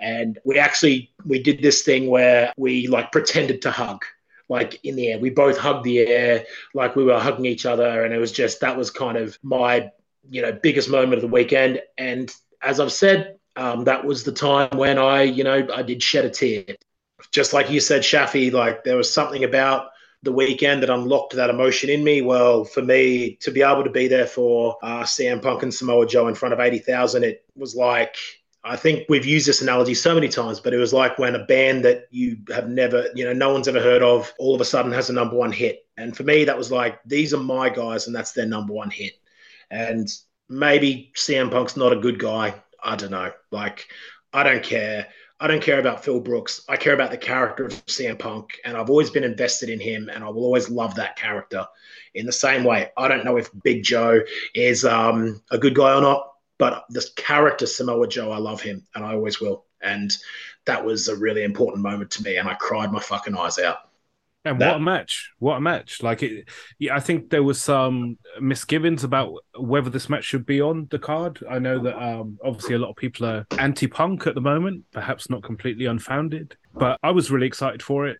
And 0.00 0.38
we 0.44 0.58
actually, 0.58 1.12
we 1.24 1.42
did 1.42 1.62
this 1.62 1.82
thing 1.82 2.08
where 2.08 2.52
we 2.56 2.86
like 2.86 3.12
pretended 3.12 3.62
to 3.62 3.70
hug. 3.70 4.04
Like 4.48 4.78
in 4.84 4.94
the 4.94 5.08
air, 5.08 5.18
we 5.18 5.30
both 5.30 5.58
hugged 5.58 5.84
the 5.84 5.98
air, 5.98 6.44
like 6.72 6.94
we 6.94 7.02
were 7.02 7.18
hugging 7.18 7.46
each 7.46 7.66
other, 7.66 8.04
and 8.04 8.14
it 8.14 8.18
was 8.18 8.30
just 8.30 8.60
that 8.60 8.76
was 8.76 8.92
kind 8.92 9.18
of 9.18 9.36
my, 9.42 9.90
you 10.30 10.40
know, 10.40 10.52
biggest 10.52 10.88
moment 10.88 11.14
of 11.14 11.22
the 11.22 11.34
weekend. 11.34 11.82
And 11.98 12.32
as 12.62 12.78
I've 12.78 12.92
said, 12.92 13.38
um, 13.56 13.82
that 13.84 14.04
was 14.04 14.22
the 14.22 14.30
time 14.30 14.68
when 14.78 14.98
I, 14.98 15.22
you 15.22 15.42
know, 15.42 15.66
I 15.74 15.82
did 15.82 16.00
shed 16.00 16.26
a 16.26 16.30
tear 16.30 16.76
just 17.30 17.52
like 17.52 17.70
you 17.70 17.80
said, 17.80 18.02
Shafi, 18.02 18.52
like 18.52 18.84
there 18.84 18.96
was 18.96 19.12
something 19.12 19.44
about 19.44 19.90
the 20.22 20.32
weekend 20.32 20.82
that 20.82 20.90
unlocked 20.90 21.34
that 21.34 21.50
emotion 21.50 21.88
in 21.90 22.02
me. 22.02 22.22
Well, 22.22 22.64
for 22.64 22.82
me 22.82 23.36
to 23.40 23.50
be 23.50 23.62
able 23.62 23.84
to 23.84 23.90
be 23.90 24.08
there 24.08 24.26
for 24.26 24.76
uh, 24.82 25.02
CM 25.02 25.42
Punk 25.42 25.62
and 25.62 25.72
Samoa 25.72 26.06
Joe 26.06 26.28
in 26.28 26.34
front 26.34 26.52
of 26.52 26.60
80,000, 26.60 27.24
it 27.24 27.44
was 27.54 27.74
like, 27.74 28.16
I 28.64 28.74
think 28.74 29.04
we've 29.08 29.24
used 29.24 29.46
this 29.46 29.62
analogy 29.62 29.94
so 29.94 30.14
many 30.14 30.28
times, 30.28 30.58
but 30.58 30.74
it 30.74 30.78
was 30.78 30.92
like 30.92 31.18
when 31.18 31.36
a 31.36 31.44
band 31.44 31.84
that 31.84 32.08
you 32.10 32.38
have 32.52 32.68
never, 32.68 33.06
you 33.14 33.24
know, 33.24 33.32
no 33.32 33.52
one's 33.52 33.68
ever 33.68 33.80
heard 33.80 34.02
of 34.02 34.32
all 34.38 34.54
of 34.54 34.60
a 34.60 34.64
sudden 34.64 34.90
has 34.92 35.08
a 35.08 35.12
number 35.12 35.36
one 35.36 35.52
hit. 35.52 35.86
And 35.96 36.16
for 36.16 36.24
me, 36.24 36.44
that 36.44 36.58
was 36.58 36.72
like, 36.72 36.98
these 37.04 37.32
are 37.32 37.40
my 37.40 37.68
guys, 37.68 38.06
and 38.06 38.16
that's 38.16 38.32
their 38.32 38.46
number 38.46 38.72
one 38.72 38.90
hit. 38.90 39.12
And 39.70 40.08
maybe 40.48 41.12
CM 41.16 41.50
Punk's 41.50 41.76
not 41.76 41.92
a 41.92 42.00
good 42.00 42.18
guy. 42.18 42.54
I 42.82 42.96
don't 42.96 43.12
know. 43.12 43.30
Like, 43.52 43.86
I 44.32 44.42
don't 44.42 44.62
care. 44.62 45.06
I 45.38 45.46
don't 45.48 45.62
care 45.62 45.78
about 45.78 46.02
Phil 46.02 46.20
Brooks. 46.20 46.62
I 46.68 46.76
care 46.76 46.94
about 46.94 47.10
the 47.10 47.18
character 47.18 47.66
of 47.66 47.72
CM 47.86 48.18
Punk, 48.18 48.58
and 48.64 48.76
I've 48.76 48.88
always 48.88 49.10
been 49.10 49.24
invested 49.24 49.68
in 49.68 49.78
him, 49.78 50.08
and 50.08 50.24
I 50.24 50.28
will 50.28 50.44
always 50.44 50.70
love 50.70 50.94
that 50.94 51.16
character. 51.16 51.66
In 52.14 52.24
the 52.24 52.32
same 52.32 52.64
way, 52.64 52.90
I 52.96 53.06
don't 53.06 53.24
know 53.24 53.36
if 53.36 53.50
Big 53.62 53.82
Joe 53.82 54.20
is 54.54 54.84
um, 54.86 55.42
a 55.50 55.58
good 55.58 55.74
guy 55.74 55.94
or 55.94 56.00
not, 56.00 56.32
but 56.58 56.86
this 56.88 57.10
character 57.10 57.66
Samoa 57.66 58.08
Joe, 58.08 58.32
I 58.32 58.38
love 58.38 58.62
him, 58.62 58.86
and 58.94 59.04
I 59.04 59.12
always 59.12 59.38
will. 59.38 59.66
And 59.82 60.16
that 60.64 60.84
was 60.84 61.08
a 61.08 61.16
really 61.16 61.42
important 61.42 61.82
moment 61.82 62.10
to 62.12 62.22
me, 62.22 62.36
and 62.36 62.48
I 62.48 62.54
cried 62.54 62.90
my 62.90 63.00
fucking 63.00 63.36
eyes 63.36 63.58
out. 63.58 63.85
And 64.46 64.60
That- 64.60 64.68
what 64.68 64.76
a 64.76 64.80
match! 64.80 65.32
What 65.40 65.56
a 65.56 65.60
match! 65.60 66.02
Like 66.02 66.22
it, 66.22 66.48
yeah, 66.78 66.94
I 66.94 67.00
think 67.00 67.30
there 67.30 67.42
was 67.42 67.60
some 67.60 68.16
misgivings 68.40 69.02
about 69.02 69.32
whether 69.58 69.90
this 69.90 70.08
match 70.08 70.24
should 70.24 70.46
be 70.46 70.60
on 70.60 70.86
the 70.90 70.98
card. 70.98 71.40
I 71.50 71.58
know 71.58 71.78
that 71.82 71.96
um, 72.00 72.38
obviously 72.44 72.76
a 72.76 72.78
lot 72.78 72.90
of 72.90 72.96
people 72.96 73.26
are 73.26 73.46
anti-punk 73.58 74.26
at 74.26 74.34
the 74.36 74.40
moment, 74.40 74.84
perhaps 74.92 75.28
not 75.28 75.42
completely 75.42 75.86
unfounded. 75.86 76.56
But 76.74 76.98
I 77.02 77.10
was 77.10 77.30
really 77.30 77.46
excited 77.46 77.82
for 77.82 78.06
it. 78.06 78.18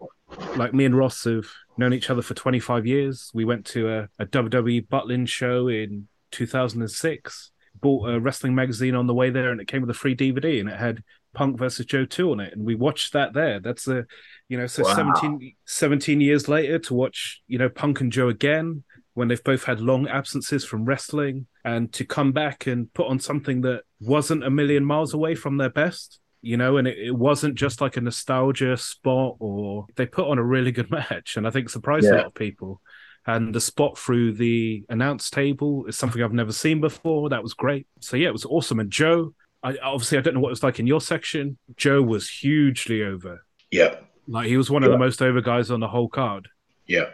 Like 0.56 0.74
me 0.74 0.84
and 0.84 0.96
Ross 0.96 1.22
have 1.24 1.46
known 1.76 1.94
each 1.94 2.10
other 2.10 2.22
for 2.22 2.34
25 2.34 2.86
years. 2.86 3.30
We 3.32 3.44
went 3.44 3.64
to 3.66 3.88
a, 3.88 4.08
a 4.18 4.26
WWE 4.26 4.88
Butlin 4.88 5.28
show 5.28 5.68
in 5.68 6.08
2006. 6.32 7.52
Bought 7.80 8.08
a 8.08 8.18
wrestling 8.18 8.54
magazine 8.54 8.94
on 8.94 9.06
the 9.06 9.14
way 9.14 9.30
there, 9.30 9.52
and 9.52 9.60
it 9.60 9.68
came 9.68 9.82
with 9.82 9.90
a 9.90 9.94
free 9.94 10.16
DVD, 10.16 10.60
and 10.60 10.68
it 10.68 10.78
had 10.78 11.04
Punk 11.37 11.59
versus 11.59 11.87
Joe 11.87 12.07
2 12.07 12.32
on 12.32 12.41
it, 12.41 12.55
and 12.55 12.64
we 12.64 12.74
watched 12.74 13.12
that 13.12 13.34
there. 13.34 13.61
That's 13.61 13.87
a 13.87 14.07
you 14.49 14.57
know, 14.57 14.66
so 14.66 14.84
Wow. 14.84 14.95
17, 14.95 15.55
17 15.66 16.20
years 16.20 16.49
later 16.49 16.78
to 16.78 16.95
watch, 16.95 17.43
you 17.49 17.59
know, 17.59 17.68
Punk 17.68 18.01
and 18.01 18.12
Joe 18.12 18.28
again 18.28 18.84
when 19.14 19.28
they've 19.28 19.43
both 19.43 19.64
had 19.64 19.80
long 19.80 20.07
absences 20.09 20.64
from 20.64 20.84
wrestling 20.84 21.47
and 21.64 21.93
to 21.95 22.05
come 22.05 22.32
back 22.32 22.66
and 22.66 22.93
put 22.93 23.09
on 23.09 23.18
something 23.18 23.62
that 23.62 23.82
wasn't 24.01 24.45
a 24.45 24.51
million 24.51 24.84
miles 24.84 25.14
away 25.14 25.34
from 25.34 25.57
their 25.57 25.70
best, 25.70 26.20
you 26.43 26.57
know, 26.57 26.76
and 26.76 26.87
it, 26.87 26.99
it 26.99 27.16
wasn't 27.16 27.55
just 27.55 27.80
like 27.80 27.97
a 27.97 28.01
nostalgia 28.01 28.76
spot 28.76 29.34
or 29.41 29.87
they 29.97 30.07
put 30.07 30.28
on 30.28 30.39
a 30.39 30.45
really 30.45 30.70
good 30.70 30.91
match 30.99 31.37
and 31.37 31.47
I 31.47 31.51
think 31.51 31.68
surprised 31.68 32.07
a 32.07 32.16
lot 32.16 32.26
of 32.26 32.34
people. 32.34 32.80
And 33.28 33.53
the 33.53 33.61
spot 33.61 33.99
through 33.99 34.34
the 34.34 34.84
announce 34.89 35.30
table 35.30 35.87
is 35.87 35.99
something 35.99 36.22
I've 36.22 36.32
never 36.32 36.53
seen 36.53 36.80
before. 36.80 37.30
That 37.30 37.43
was 37.43 37.55
great. 37.55 37.89
So 38.01 38.16
yeah, 38.16 38.28
it 38.28 38.32
was 38.32 38.45
awesome. 38.45 38.78
And 38.78 38.93
Joe, 38.93 39.34
I 39.66 39.76
obviously 39.82 40.16
I 40.16 40.20
don't 40.20 40.34
know 40.34 40.40
what 40.40 40.50
it 40.50 40.50
was 40.50 40.62
like 40.62 40.78
in 40.78 40.86
your 40.86 41.00
section. 41.00 41.58
Joe 41.76 42.00
was 42.00 42.30
hugely 42.30 43.02
over. 43.02 43.44
Yeah. 43.72 43.96
Like 44.28 44.46
he 44.46 44.56
was 44.56 44.70
one 44.70 44.84
of 44.84 44.92
the 44.92 44.98
most 44.98 45.20
over 45.20 45.40
guys 45.40 45.72
on 45.72 45.80
the 45.80 45.88
whole 45.88 46.08
card. 46.08 46.48
Yeah. 46.86 47.10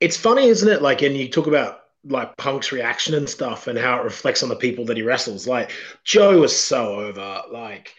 It's 0.00 0.16
funny, 0.16 0.48
isn't 0.48 0.68
it? 0.68 0.82
Like, 0.82 1.00
and 1.00 1.16
you 1.16 1.30
talk 1.30 1.46
about 1.46 1.80
like 2.04 2.36
Punk's 2.36 2.72
reaction 2.72 3.14
and 3.14 3.26
stuff 3.26 3.68
and 3.68 3.78
how 3.78 3.98
it 3.98 4.04
reflects 4.04 4.42
on 4.42 4.50
the 4.50 4.56
people 4.56 4.84
that 4.84 4.98
he 4.98 5.02
wrestles. 5.02 5.46
Like, 5.46 5.72
Joe 6.04 6.40
was 6.40 6.54
so 6.54 6.96
over. 6.96 7.42
Like, 7.50 7.94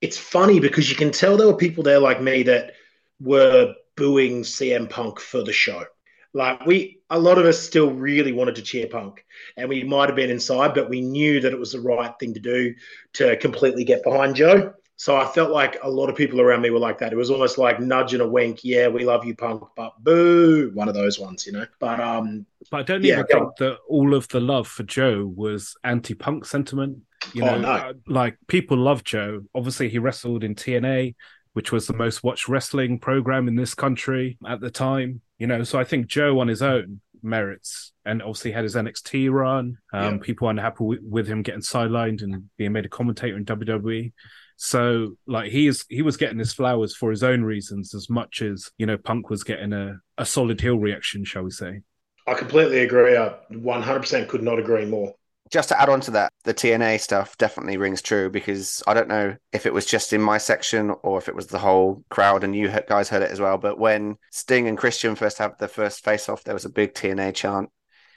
it's 0.00 0.16
funny 0.16 0.60
because 0.60 0.88
you 0.88 0.94
can 0.94 1.10
tell 1.10 1.36
there 1.36 1.48
were 1.48 1.56
people 1.56 1.82
there 1.82 1.98
like 1.98 2.22
me 2.22 2.44
that 2.44 2.74
were 3.20 3.74
booing 3.96 4.42
CM 4.42 4.88
Punk 4.88 5.18
for 5.18 5.42
the 5.42 5.52
show. 5.52 5.84
Like, 6.32 6.64
we, 6.64 7.00
a 7.10 7.18
lot 7.18 7.38
of 7.38 7.46
us 7.46 7.58
still 7.58 7.90
really 7.90 8.32
wanted 8.32 8.54
to 8.56 8.62
cheer 8.62 8.86
Punk 8.86 9.24
and 9.56 9.68
we 9.68 9.82
might 9.82 10.08
have 10.08 10.16
been 10.16 10.30
inside, 10.30 10.74
but 10.74 10.88
we 10.88 11.00
knew 11.00 11.40
that 11.40 11.52
it 11.52 11.58
was 11.58 11.72
the 11.72 11.80
right 11.80 12.12
thing 12.20 12.34
to 12.34 12.40
do 12.40 12.74
to 13.14 13.36
completely 13.38 13.84
get 13.84 14.04
behind 14.04 14.36
Joe. 14.36 14.74
So 14.96 15.16
I 15.16 15.26
felt 15.26 15.50
like 15.50 15.78
a 15.82 15.90
lot 15.90 16.10
of 16.10 16.16
people 16.16 16.40
around 16.40 16.60
me 16.62 16.70
were 16.70 16.78
like 16.78 16.98
that. 16.98 17.12
It 17.12 17.16
was 17.16 17.30
almost 17.30 17.56
like 17.58 17.80
nudge 17.80 18.12
and 18.12 18.22
a 18.22 18.28
wink. 18.28 18.60
Yeah, 18.62 18.88
we 18.88 19.04
love 19.04 19.24
you, 19.24 19.34
punk, 19.34 19.64
but 19.74 19.94
boo, 20.04 20.70
one 20.74 20.88
of 20.88 20.94
those 20.94 21.18
ones, 21.18 21.46
you 21.46 21.52
know. 21.52 21.66
But 21.78 22.00
um, 22.00 22.44
But 22.70 22.80
I 22.80 22.82
don't 22.82 23.04
Yeah, 23.04 23.22
even 23.22 23.26
think 23.26 23.56
that 23.56 23.78
all 23.88 24.14
of 24.14 24.28
the 24.28 24.40
love 24.40 24.68
for 24.68 24.82
Joe 24.82 25.26
was 25.34 25.74
anti-punk 25.84 26.44
sentiment. 26.44 26.98
You 27.32 27.42
Oh, 27.42 27.54
know, 27.54 27.62
no. 27.62 27.82
uh, 27.90 27.92
like 28.06 28.36
people 28.46 28.76
love 28.76 29.04
Joe. 29.04 29.42
Obviously, 29.54 29.88
he 29.88 29.98
wrestled 29.98 30.44
in 30.44 30.54
TNA, 30.54 31.14
which 31.54 31.72
was 31.72 31.86
the 31.86 31.94
most 31.94 32.22
watched 32.22 32.48
wrestling 32.48 32.98
program 32.98 33.48
in 33.48 33.56
this 33.56 33.74
country 33.74 34.36
at 34.46 34.60
the 34.60 34.70
time. 34.70 35.22
You 35.40 35.48
know, 35.48 35.64
so 35.64 35.80
I 35.80 35.84
think 35.84 36.06
Joe 36.06 36.38
on 36.38 36.46
his 36.46 36.62
own 36.62 37.00
merits, 37.22 37.92
and 38.04 38.22
obviously 38.22 38.52
had 38.52 38.64
his 38.64 38.76
NXT 38.76 39.32
run. 39.32 39.78
Um, 39.92 40.14
Yeah. 40.14 40.18
People 40.22 40.48
unhappy 40.48 40.84
with, 40.84 41.00
with 41.02 41.26
him 41.26 41.42
getting 41.42 41.62
sidelined 41.62 42.22
and 42.22 42.48
being 42.56 42.72
made 42.72 42.84
a 42.84 42.88
commentator 42.88 43.36
in 43.36 43.44
WWE. 43.44 44.12
So, 44.56 45.16
like, 45.26 45.50
he 45.50 45.66
is 45.66 45.86
he 45.88 46.02
was 46.02 46.18
getting 46.18 46.38
his 46.38 46.52
flowers 46.52 46.94
for 46.94 47.10
his 47.10 47.22
own 47.22 47.42
reasons 47.42 47.94
as 47.94 48.10
much 48.10 48.42
as 48.42 48.70
you 48.76 48.84
know 48.86 48.98
Punk 48.98 49.30
was 49.30 49.42
getting 49.42 49.72
a 49.72 49.98
a 50.18 50.26
solid 50.26 50.60
heel 50.60 50.78
reaction, 50.78 51.24
shall 51.24 51.42
we 51.42 51.50
say? 51.50 51.80
I 52.26 52.34
completely 52.34 52.80
agree. 52.80 53.16
I 53.16 53.34
100% 53.50 54.28
could 54.28 54.42
not 54.42 54.58
agree 54.58 54.84
more. 54.84 55.14
Just 55.50 55.68
to 55.70 55.80
add 55.80 55.88
on 55.88 56.00
to 56.02 56.12
that, 56.12 56.32
the 56.44 56.54
TNA 56.54 57.00
stuff 57.00 57.36
definitely 57.36 57.76
rings 57.76 58.00
true 58.00 58.30
because 58.30 58.82
I 58.86 58.94
don't 58.94 59.08
know 59.08 59.36
if 59.52 59.66
it 59.66 59.74
was 59.74 59.84
just 59.84 60.12
in 60.12 60.20
my 60.20 60.38
section 60.38 60.94
or 61.02 61.18
if 61.18 61.28
it 61.28 61.34
was 61.34 61.48
the 61.48 61.58
whole 61.58 62.04
crowd 62.08 62.44
and 62.44 62.54
you 62.54 62.68
guys 62.88 63.08
heard 63.08 63.22
it 63.22 63.32
as 63.32 63.40
well. 63.40 63.58
But 63.58 63.78
when 63.78 64.16
Sting 64.30 64.68
and 64.68 64.78
Christian 64.78 65.16
first 65.16 65.38
had 65.38 65.58
their 65.58 65.68
first 65.68 66.04
face 66.04 66.28
off, 66.28 66.44
there 66.44 66.54
was 66.54 66.64
a 66.64 66.70
big 66.70 66.94
TNA 66.94 67.34
chant. 67.34 67.68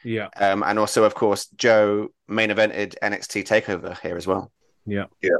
Yeah. 0.04 0.28
Um, 0.38 0.64
and 0.64 0.78
also, 0.78 1.06
of 1.06 1.16
course, 1.16 1.48
Joe 1.48 2.10
main 2.28 2.50
evented 2.50 2.96
NXT 3.02 3.46
Takeover 3.48 4.00
here 4.00 4.18
as 4.18 4.28
well. 4.28 4.52
Yeah. 4.86 5.06
Yeah. 5.22 5.32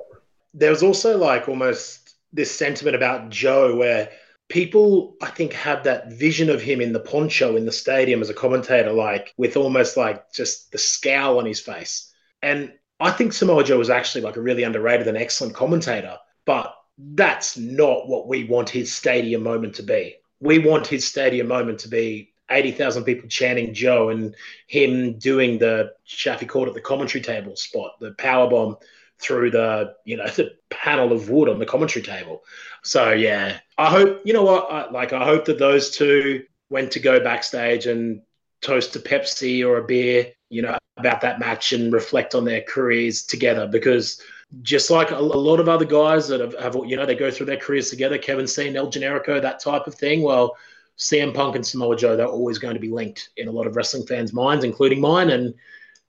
there 0.54 0.72
was 0.72 0.84
also 0.84 1.18
like 1.18 1.48
almost 1.50 2.16
this 2.32 2.50
sentiment 2.52 2.96
about 2.96 3.30
Joe 3.30 3.76
where 3.76 4.10
people 4.50 5.16
I 5.22 5.30
think 5.30 5.54
had 5.54 5.84
that 5.86 6.14
vision 6.14 6.50
of 6.50 6.62
him 6.62 6.82
in 6.82 6.94
the 6.94 7.00
poncho 7.00 7.56
in 7.56 7.66
the 7.66 7.72
stadium 7.72 8.22
as 8.22 8.30
a 8.30 8.34
commentator, 8.34 8.92
like 8.92 9.34
with 9.38 9.58
almost 9.58 9.98
like 9.98 10.32
just 10.32 10.72
the 10.72 10.78
scowl 10.78 11.40
on 11.40 11.46
his 11.46 11.60
face. 11.60 12.14
And 12.42 12.74
I 13.00 13.12
think 13.12 13.34
Samoa 13.34 13.64
Joe 13.64 13.78
was 13.78 13.90
actually 13.90 14.22
like 14.22 14.38
a 14.38 14.42
really 14.42 14.64
underrated 14.64 15.08
and 15.08 15.18
excellent 15.18 15.56
commentator, 15.56 16.18
but 16.46 16.76
that's 16.98 17.58
not 17.58 18.08
what 18.08 18.28
we 18.28 18.44
want 18.44 18.70
his 18.70 18.94
stadium 18.94 19.44
moment 19.44 19.76
to 19.76 19.84
be. 19.84 20.16
We 20.40 20.60
want 20.60 20.88
his 20.88 21.08
stadium 21.08 21.48
moment 21.48 21.80
to 21.80 21.90
be 21.90 22.34
80,000 22.50 23.04
people 23.04 23.30
chanting 23.30 23.74
Joe 23.74 24.10
and 24.10 24.36
him 24.68 25.18
doing 25.18 25.58
the 25.58 25.94
Shafi 26.08 26.48
called 26.48 26.68
it 26.68 26.74
the 26.74 26.82
commentary 26.82 27.24
table 27.24 27.56
spot, 27.56 27.94
the 28.00 28.12
power 28.12 28.50
bomb 28.50 28.78
through 29.20 29.52
the 29.52 29.96
you 30.06 30.18
know 30.18 30.28
the 30.36 30.54
panel 30.70 31.12
of 31.12 31.30
wood 31.30 31.50
on 31.50 31.60
the 31.60 31.66
commentary 31.66 32.04
table. 32.04 32.44
So 32.84 33.12
yeah, 33.12 33.60
I 33.78 33.90
hope 33.90 34.22
you 34.26 34.34
know 34.34 34.44
what 34.44 34.72
I, 34.72 34.90
like. 34.92 35.14
I 35.14 35.26
hope 35.26 35.46
that 35.46 35.60
those 35.60 35.92
two 35.92 36.44
went 36.70 36.92
to 36.92 37.00
go 37.00 37.20
backstage 37.20 37.86
and 37.86 38.22
toast 38.62 38.96
a 38.96 39.00
Pepsi 39.00 39.66
or 39.66 39.78
a 39.78 39.84
beer, 39.84 40.32
you 40.50 40.62
know, 40.62 40.78
about 40.98 41.22
that 41.22 41.40
match 41.40 41.74
and 41.74 41.94
reflect 41.94 42.36
on 42.36 42.46
their 42.46 42.62
careers 42.62 43.24
together 43.24 43.68
because. 43.68 44.22
Just 44.62 44.92
like 44.92 45.10
a, 45.10 45.16
a 45.16 45.20
lot 45.20 45.60
of 45.60 45.68
other 45.68 45.84
guys 45.84 46.28
that 46.28 46.40
have, 46.40 46.54
have, 46.60 46.76
you 46.86 46.96
know, 46.96 47.08
they 47.08 47.16
go 47.16 47.32
through 47.32 47.48
their 47.48 47.58
careers 47.58 47.90
together, 47.90 48.20
Kevin 48.20 48.46
Steen, 48.46 48.78
El 48.78 48.92
Generico, 48.92 49.42
that 49.42 49.60
type 49.60 49.88
of 49.88 49.96
thing. 49.96 50.22
Well, 50.22 50.56
CM 50.98 51.34
Punk 51.34 51.56
and 51.56 51.66
Samoa 51.66 51.96
Joe, 51.96 52.16
they're 52.16 52.28
always 52.28 52.60
going 52.60 52.76
to 52.76 52.80
be 52.80 52.90
linked 52.90 53.30
in 53.38 53.48
a 53.48 53.52
lot 53.52 53.68
of 53.68 53.76
wrestling 53.76 54.06
fans' 54.06 54.34
minds, 54.34 54.64
including 54.64 55.02
mine. 55.02 55.32
And 55.32 55.56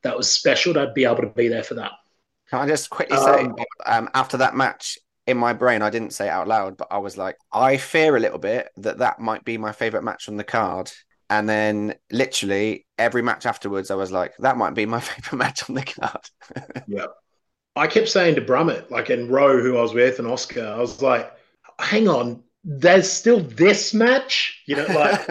that 0.02 0.16
was 0.16 0.30
special 0.30 0.74
to 0.74 0.92
be 0.94 1.04
able 1.04 1.22
to 1.22 1.28
be 1.28 1.48
there 1.48 1.62
for 1.62 1.74
that. 1.74 1.92
Can 2.54 2.62
I 2.62 2.68
just 2.68 2.88
quickly 2.88 3.16
say, 3.16 3.46
Um, 3.46 3.56
um, 3.84 4.08
after 4.14 4.36
that 4.36 4.54
match, 4.54 4.96
in 5.26 5.36
my 5.36 5.52
brain, 5.52 5.82
I 5.82 5.90
didn't 5.90 6.12
say 6.12 6.26
it 6.26 6.30
out 6.30 6.46
loud, 6.46 6.76
but 6.76 6.86
I 6.88 6.98
was 6.98 7.16
like, 7.16 7.36
I 7.52 7.78
fear 7.78 8.16
a 8.16 8.20
little 8.20 8.38
bit 8.38 8.68
that 8.76 8.98
that 8.98 9.18
might 9.18 9.44
be 9.44 9.58
my 9.58 9.72
favorite 9.72 10.04
match 10.04 10.28
on 10.28 10.36
the 10.36 10.44
card. 10.44 10.92
And 11.28 11.48
then 11.48 11.96
literally 12.12 12.86
every 12.96 13.22
match 13.22 13.44
afterwards, 13.44 13.90
I 13.90 13.96
was 13.96 14.12
like, 14.12 14.34
that 14.38 14.56
might 14.56 14.74
be 14.74 14.86
my 14.86 15.00
favorite 15.00 15.36
match 15.36 15.68
on 15.68 15.74
the 15.74 15.82
card. 15.82 16.28
Yeah. 16.86 17.06
I 17.74 17.88
kept 17.88 18.08
saying 18.08 18.36
to 18.36 18.40
Brummett, 18.40 18.90
like 18.90 19.10
in 19.10 19.28
Row, 19.28 19.60
who 19.60 19.78
I 19.78 19.82
was 19.82 19.94
with, 19.94 20.20
and 20.20 20.28
Oscar, 20.28 20.66
I 20.66 20.78
was 20.78 21.02
like, 21.02 21.32
hang 21.80 22.08
on, 22.08 22.44
there's 22.64 23.10
still 23.10 23.40
this 23.40 23.92
match, 23.92 24.62
you 24.66 24.76
know, 24.76 24.86
like, 24.86 25.28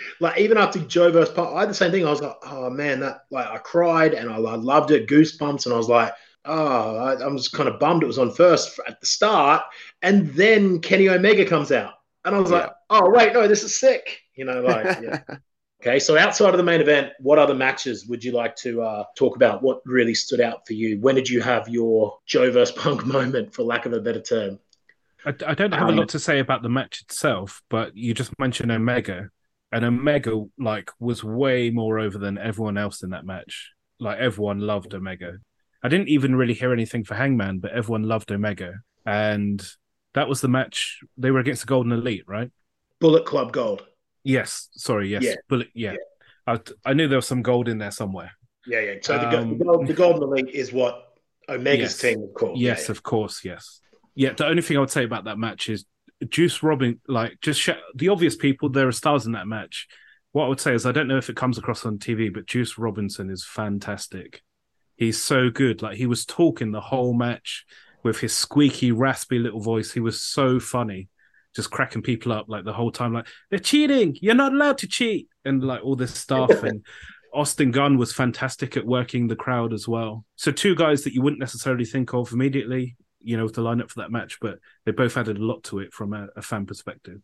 like 0.20 0.38
even 0.38 0.56
after 0.56 0.78
Joe 0.80 1.10
versus 1.10 1.34
Punk, 1.34 1.54
I 1.54 1.60
had 1.60 1.70
the 1.70 1.74
same 1.74 1.90
thing. 1.90 2.06
I 2.06 2.10
was 2.10 2.22
like, 2.22 2.36
oh 2.44 2.70
man, 2.70 3.00
that 3.00 3.22
like 3.30 3.46
I 3.46 3.58
cried 3.58 4.14
and 4.14 4.30
I, 4.30 4.36
I 4.36 4.56
loved 4.56 4.90
it, 4.90 5.08
goosebumps, 5.08 5.66
and 5.66 5.74
I 5.74 5.76
was 5.76 5.88
like, 5.88 6.12
oh, 6.46 6.96
I, 6.96 7.14
I 7.14 7.26
was 7.26 7.48
kind 7.48 7.68
of 7.68 7.78
bummed 7.78 8.02
it 8.02 8.06
was 8.06 8.18
on 8.18 8.32
first 8.32 8.78
at 8.86 9.00
the 9.00 9.06
start, 9.06 9.62
and 10.02 10.28
then 10.34 10.80
Kenny 10.80 11.08
Omega 11.08 11.44
comes 11.44 11.72
out, 11.72 11.94
and 12.24 12.34
I 12.34 12.38
was 12.38 12.50
like, 12.50 12.70
oh 12.90 13.10
wait, 13.10 13.32
no, 13.32 13.46
this 13.48 13.62
is 13.62 13.78
sick, 13.78 14.20
you 14.34 14.44
know, 14.44 14.60
like 14.60 14.84
yeah. 15.02 15.20
Okay, 15.82 15.98
so 15.98 16.16
outside 16.16 16.50
of 16.50 16.56
the 16.56 16.64
main 16.64 16.80
event, 16.80 17.12
what 17.20 17.38
other 17.38 17.54
matches 17.54 18.06
would 18.06 18.24
you 18.24 18.32
like 18.32 18.56
to 18.56 18.82
uh, 18.82 19.04
talk 19.16 19.36
about? 19.36 19.62
What 19.62 19.82
really 19.84 20.14
stood 20.14 20.40
out 20.40 20.66
for 20.66 20.72
you? 20.72 20.98
When 21.00 21.14
did 21.14 21.28
you 21.28 21.42
have 21.42 21.68
your 21.68 22.18
Joe 22.26 22.50
versus 22.50 22.74
Punk 22.74 23.04
moment, 23.06 23.54
for 23.54 23.62
lack 23.62 23.84
of 23.84 23.92
a 23.92 24.00
better 24.00 24.20
term? 24.20 24.58
I, 25.24 25.34
I 25.46 25.54
don't 25.54 25.72
have 25.72 25.88
a 25.88 25.92
lot 25.92 26.08
to 26.10 26.18
say 26.18 26.38
about 26.38 26.62
the 26.62 26.68
match 26.68 27.02
itself, 27.02 27.62
but 27.68 27.96
you 27.96 28.14
just 28.14 28.36
mentioned 28.38 28.72
Omega, 28.72 29.28
and 29.70 29.84
Omega 29.84 30.44
like 30.58 30.90
was 30.98 31.22
way 31.22 31.70
more 31.70 31.98
over 31.98 32.16
than 32.16 32.38
everyone 32.38 32.78
else 32.78 33.02
in 33.02 33.10
that 33.10 33.26
match. 33.26 33.72
Like 34.00 34.18
everyone 34.18 34.60
loved 34.60 34.94
Omega. 34.94 35.38
I 35.86 35.88
didn't 35.88 36.08
even 36.08 36.34
really 36.34 36.52
hear 36.54 36.72
anything 36.72 37.04
for 37.04 37.14
Hangman, 37.14 37.60
but 37.60 37.70
everyone 37.70 38.02
loved 38.02 38.32
Omega, 38.32 38.80
and 39.06 39.64
that 40.14 40.28
was 40.28 40.40
the 40.40 40.48
match. 40.48 40.98
They 41.16 41.30
were 41.30 41.38
against 41.38 41.60
the 41.62 41.68
Golden 41.68 41.92
Elite, 41.92 42.24
right? 42.26 42.50
Bullet 42.98 43.24
Club 43.24 43.52
Gold. 43.52 43.86
Yes, 44.24 44.68
sorry, 44.72 45.08
yes, 45.10 45.22
Yeah. 45.22 45.34
Bullet, 45.48 45.68
yeah. 45.74 45.94
I, 46.44 46.58
I 46.84 46.94
knew 46.94 47.06
there 47.06 47.18
was 47.18 47.28
some 47.28 47.40
gold 47.42 47.68
in 47.68 47.78
there 47.78 47.92
somewhere. 47.92 48.32
Yeah, 48.66 48.80
yeah. 48.80 48.94
So 49.00 49.16
the, 49.16 49.38
Um, 49.38 49.58
the, 49.58 49.64
gold, 49.64 49.86
the 49.86 49.92
Golden 49.92 50.22
Elite 50.24 50.52
is 50.52 50.72
what 50.72 51.04
Omega's 51.48 51.78
Yes. 51.92 51.98
team 52.00 52.20
was 52.20 52.32
called. 52.34 52.58
Yes, 52.58 52.86
Yeah, 52.88 52.90
of 52.90 53.04
course, 53.04 53.44
yes. 53.44 53.80
Yeah, 54.16 54.32
the 54.32 54.46
only 54.46 54.62
thing 54.62 54.76
I 54.76 54.80
would 54.80 54.90
say 54.90 55.04
about 55.04 55.26
that 55.26 55.38
match 55.38 55.68
is 55.68 55.84
Juice 56.28 56.64
Robin, 56.64 56.98
like 57.06 57.38
just 57.42 57.60
sh- 57.60 57.70
the 57.94 58.08
obvious 58.08 58.34
people, 58.34 58.70
there 58.70 58.88
are 58.88 58.92
stars 58.92 59.24
in 59.26 59.32
that 59.32 59.46
match. 59.46 59.86
What 60.32 60.46
I 60.46 60.48
would 60.48 60.60
say 60.60 60.74
is 60.74 60.84
I 60.84 60.90
don't 60.90 61.06
know 61.06 61.18
if 61.18 61.30
it 61.30 61.36
comes 61.36 61.58
across 61.58 61.86
on 61.86 61.98
TV, 61.98 62.34
but 62.34 62.46
Juice 62.46 62.76
Robinson 62.76 63.30
is 63.30 63.44
fantastic. 63.46 64.42
He's 64.96 65.22
so 65.22 65.50
good. 65.50 65.82
Like 65.82 65.96
he 65.96 66.06
was 66.06 66.24
talking 66.24 66.72
the 66.72 66.80
whole 66.80 67.12
match 67.12 67.64
with 68.02 68.20
his 68.20 68.34
squeaky, 68.34 68.92
raspy 68.92 69.38
little 69.38 69.60
voice. 69.60 69.92
He 69.92 70.00
was 70.00 70.20
so 70.20 70.58
funny, 70.58 71.08
just 71.54 71.70
cracking 71.70 72.02
people 72.02 72.32
up 72.32 72.46
like 72.48 72.64
the 72.64 72.72
whole 72.72 72.90
time. 72.90 73.12
Like 73.12 73.26
they're 73.50 73.58
cheating. 73.58 74.16
You're 74.20 74.34
not 74.34 74.52
allowed 74.52 74.78
to 74.78 74.86
cheat, 74.86 75.28
and 75.44 75.62
like 75.62 75.84
all 75.84 75.96
this 75.96 76.14
stuff. 76.14 76.50
and 76.62 76.84
Austin 77.34 77.70
Gunn 77.70 77.98
was 77.98 78.12
fantastic 78.12 78.76
at 78.76 78.86
working 78.86 79.28
the 79.28 79.36
crowd 79.36 79.74
as 79.74 79.86
well. 79.86 80.24
So 80.36 80.50
two 80.50 80.74
guys 80.74 81.04
that 81.04 81.12
you 81.12 81.20
wouldn't 81.20 81.40
necessarily 81.40 81.84
think 81.84 82.14
of 82.14 82.32
immediately, 82.32 82.96
you 83.20 83.36
know, 83.36 83.48
to 83.48 83.60
line 83.60 83.82
up 83.82 83.90
for 83.90 84.00
that 84.00 84.10
match, 84.10 84.38
but 84.40 84.58
they 84.86 84.92
both 84.92 85.18
added 85.18 85.36
a 85.36 85.44
lot 85.44 85.62
to 85.64 85.80
it 85.80 85.92
from 85.92 86.14
a, 86.14 86.28
a 86.36 86.42
fan 86.42 86.64
perspective. 86.64 87.20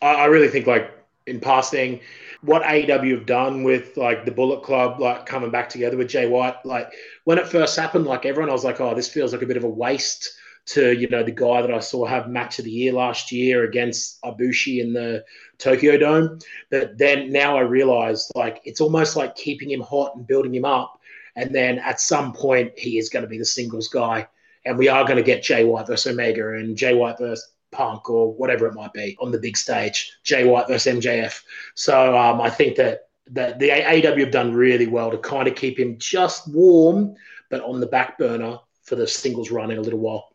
I, 0.00 0.14
I 0.14 0.24
really 0.26 0.48
think 0.48 0.68
like 0.68 0.92
in 1.26 1.40
passing, 1.40 2.00
what 2.42 2.62
AEW 2.62 3.12
have 3.12 3.26
done 3.26 3.64
with 3.64 3.96
like 3.96 4.24
the 4.24 4.30
Bullet 4.30 4.62
Club, 4.62 5.00
like 5.00 5.26
coming 5.26 5.50
back 5.50 5.68
together 5.68 5.96
with 5.96 6.08
Jay 6.08 6.28
White, 6.28 6.64
like 6.64 6.92
when 7.24 7.38
it 7.38 7.48
first 7.48 7.76
happened, 7.76 8.06
like 8.06 8.24
everyone, 8.24 8.50
I 8.50 8.52
was 8.52 8.64
like, 8.64 8.80
oh, 8.80 8.94
this 8.94 9.08
feels 9.08 9.32
like 9.32 9.42
a 9.42 9.46
bit 9.46 9.56
of 9.56 9.64
a 9.64 9.68
waste 9.68 10.32
to 10.66 10.92
you 10.92 11.08
know 11.08 11.22
the 11.22 11.30
guy 11.30 11.62
that 11.62 11.72
I 11.72 11.78
saw 11.78 12.04
have 12.06 12.28
match 12.28 12.58
of 12.58 12.64
the 12.64 12.70
year 12.70 12.92
last 12.92 13.30
year 13.30 13.64
against 13.64 14.20
Ibushi 14.22 14.80
in 14.80 14.92
the 14.92 15.24
Tokyo 15.58 15.96
Dome. 15.96 16.40
But 16.70 16.98
then 16.98 17.32
now 17.32 17.56
I 17.56 17.60
realize 17.60 18.30
like 18.34 18.60
it's 18.64 18.80
almost 18.80 19.16
like 19.16 19.36
keeping 19.36 19.70
him 19.70 19.80
hot 19.80 20.16
and 20.16 20.26
building 20.26 20.54
him 20.54 20.64
up, 20.64 21.00
and 21.36 21.54
then 21.54 21.78
at 21.78 22.00
some 22.00 22.32
point 22.32 22.72
he 22.76 22.98
is 22.98 23.08
going 23.08 23.22
to 23.22 23.28
be 23.28 23.38
the 23.38 23.44
singles 23.44 23.88
guy, 23.88 24.26
and 24.64 24.76
we 24.76 24.88
are 24.88 25.04
going 25.04 25.16
to 25.16 25.22
get 25.22 25.42
Jay 25.42 25.64
White 25.64 25.86
versus 25.86 26.12
Omega. 26.12 26.54
And 26.54 26.76
Jay 26.76 26.94
White 26.94 27.18
versus 27.18 27.48
Punk 27.76 28.08
or 28.08 28.32
whatever 28.32 28.66
it 28.66 28.74
might 28.74 28.92
be 28.92 29.16
on 29.20 29.30
the 29.30 29.38
big 29.38 29.56
stage, 29.56 30.12
Jay 30.24 30.44
White 30.44 30.66
versus 30.66 30.94
MJF. 30.94 31.42
So 31.74 32.16
um, 32.16 32.40
I 32.40 32.48
think 32.48 32.76
that 32.76 33.02
that 33.28 33.58
the 33.58 33.70
AEW 33.70 34.20
have 34.20 34.30
done 34.30 34.54
really 34.54 34.86
well 34.86 35.10
to 35.10 35.18
kind 35.18 35.48
of 35.48 35.56
keep 35.56 35.78
him 35.78 35.98
just 35.98 36.48
warm, 36.52 37.14
but 37.50 37.60
on 37.62 37.80
the 37.80 37.86
back 37.86 38.18
burner 38.18 38.58
for 38.84 38.94
the 38.94 39.06
singles 39.06 39.50
run 39.50 39.70
in 39.70 39.78
a 39.78 39.82
little 39.82 39.98
while. 39.98 40.28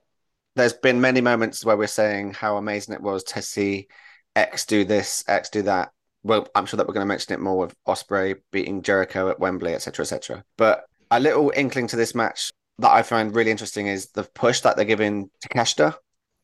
There's 0.56 0.74
been 0.74 1.00
many 1.00 1.22
moments 1.22 1.64
where 1.64 1.78
we're 1.78 1.88
saying 1.88 2.34
how 2.34 2.58
amazing 2.58 2.94
it 2.94 3.02
was 3.02 3.24
to 3.24 3.42
see 3.42 3.88
X 4.36 4.66
do 4.66 4.84
this, 4.84 5.24
X 5.28 5.50
do 5.50 5.62
that. 5.64 5.92
Well, 6.24 6.48
I'm 6.54 6.66
sure 6.66 6.78
that 6.78 6.88
we're 6.88 6.94
going 6.94 7.06
to 7.06 7.08
mention 7.08 7.34
it 7.34 7.40
more 7.40 7.58
with 7.58 7.76
Ospreay 7.88 8.36
beating 8.52 8.82
Jericho 8.82 9.30
at 9.30 9.40
Wembley, 9.40 9.74
etc., 9.74 10.04
etc. 10.04 10.44
But 10.58 10.84
a 11.10 11.20
little 11.20 11.52
inkling 11.56 11.88
to 11.88 11.96
this 11.96 12.14
match 12.14 12.52
that 12.80 12.92
I 12.92 13.04
find 13.04 13.34
really 13.34 13.52
interesting 13.52 13.88
is 13.88 14.08
the 14.08 14.24
push 14.24 14.60
that 14.62 14.76
they're 14.76 14.86
giving 14.86 15.30
to 15.42 15.50
Takeshita 15.50 15.96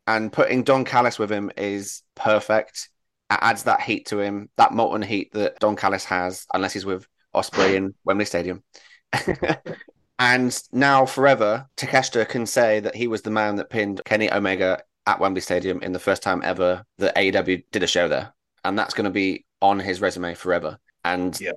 and 0.08 0.32
putting 0.32 0.64
Don 0.64 0.86
Callis 0.86 1.20
with 1.20 1.32
him 1.32 1.52
is 1.58 2.02
perfect. 2.16 2.90
It 3.30 3.40
adds 3.42 3.64
that 3.64 3.82
heat 3.82 4.08
to 4.08 4.20
him, 4.20 4.50
that 4.58 4.74
molten 4.74 5.02
heat 5.02 5.32
that 5.34 5.60
Don 5.60 5.76
Callis 5.76 6.06
has, 6.06 6.46
unless 6.54 6.74
he's 6.74 6.86
with 6.86 7.06
Ospreay 7.36 7.76
in 7.76 7.94
Wembley 8.06 8.26
Stadium. 8.26 8.64
and 10.20 10.60
now, 10.72 11.06
forever, 11.06 11.68
Takeshita 11.78 12.28
can 12.28 12.46
say 12.46 12.80
that 12.80 12.96
he 12.96 13.08
was 13.08 13.22
the 13.22 13.30
man 13.30 13.58
that 13.58 13.70
pinned 13.70 14.02
Kenny 14.06 14.32
Omega 14.32 14.82
at 15.06 15.20
Wembley 15.20 15.42
Stadium 15.42 15.82
in 15.84 15.92
the 15.92 16.00
first 16.00 16.24
time 16.24 16.42
ever 16.44 16.84
that 16.98 17.16
AEW 17.16 17.64
did 17.72 17.84
a 17.84 17.88
show 17.88 18.08
there. 18.08 18.34
And 18.64 18.78
that's 18.78 18.94
going 18.94 19.06
to 19.06 19.12
be 19.12 19.46
on 19.62 19.80
his 19.80 20.02
resume 20.02 20.34
forever. 20.34 20.80
And 21.04 21.40
Yeah. 21.40 21.52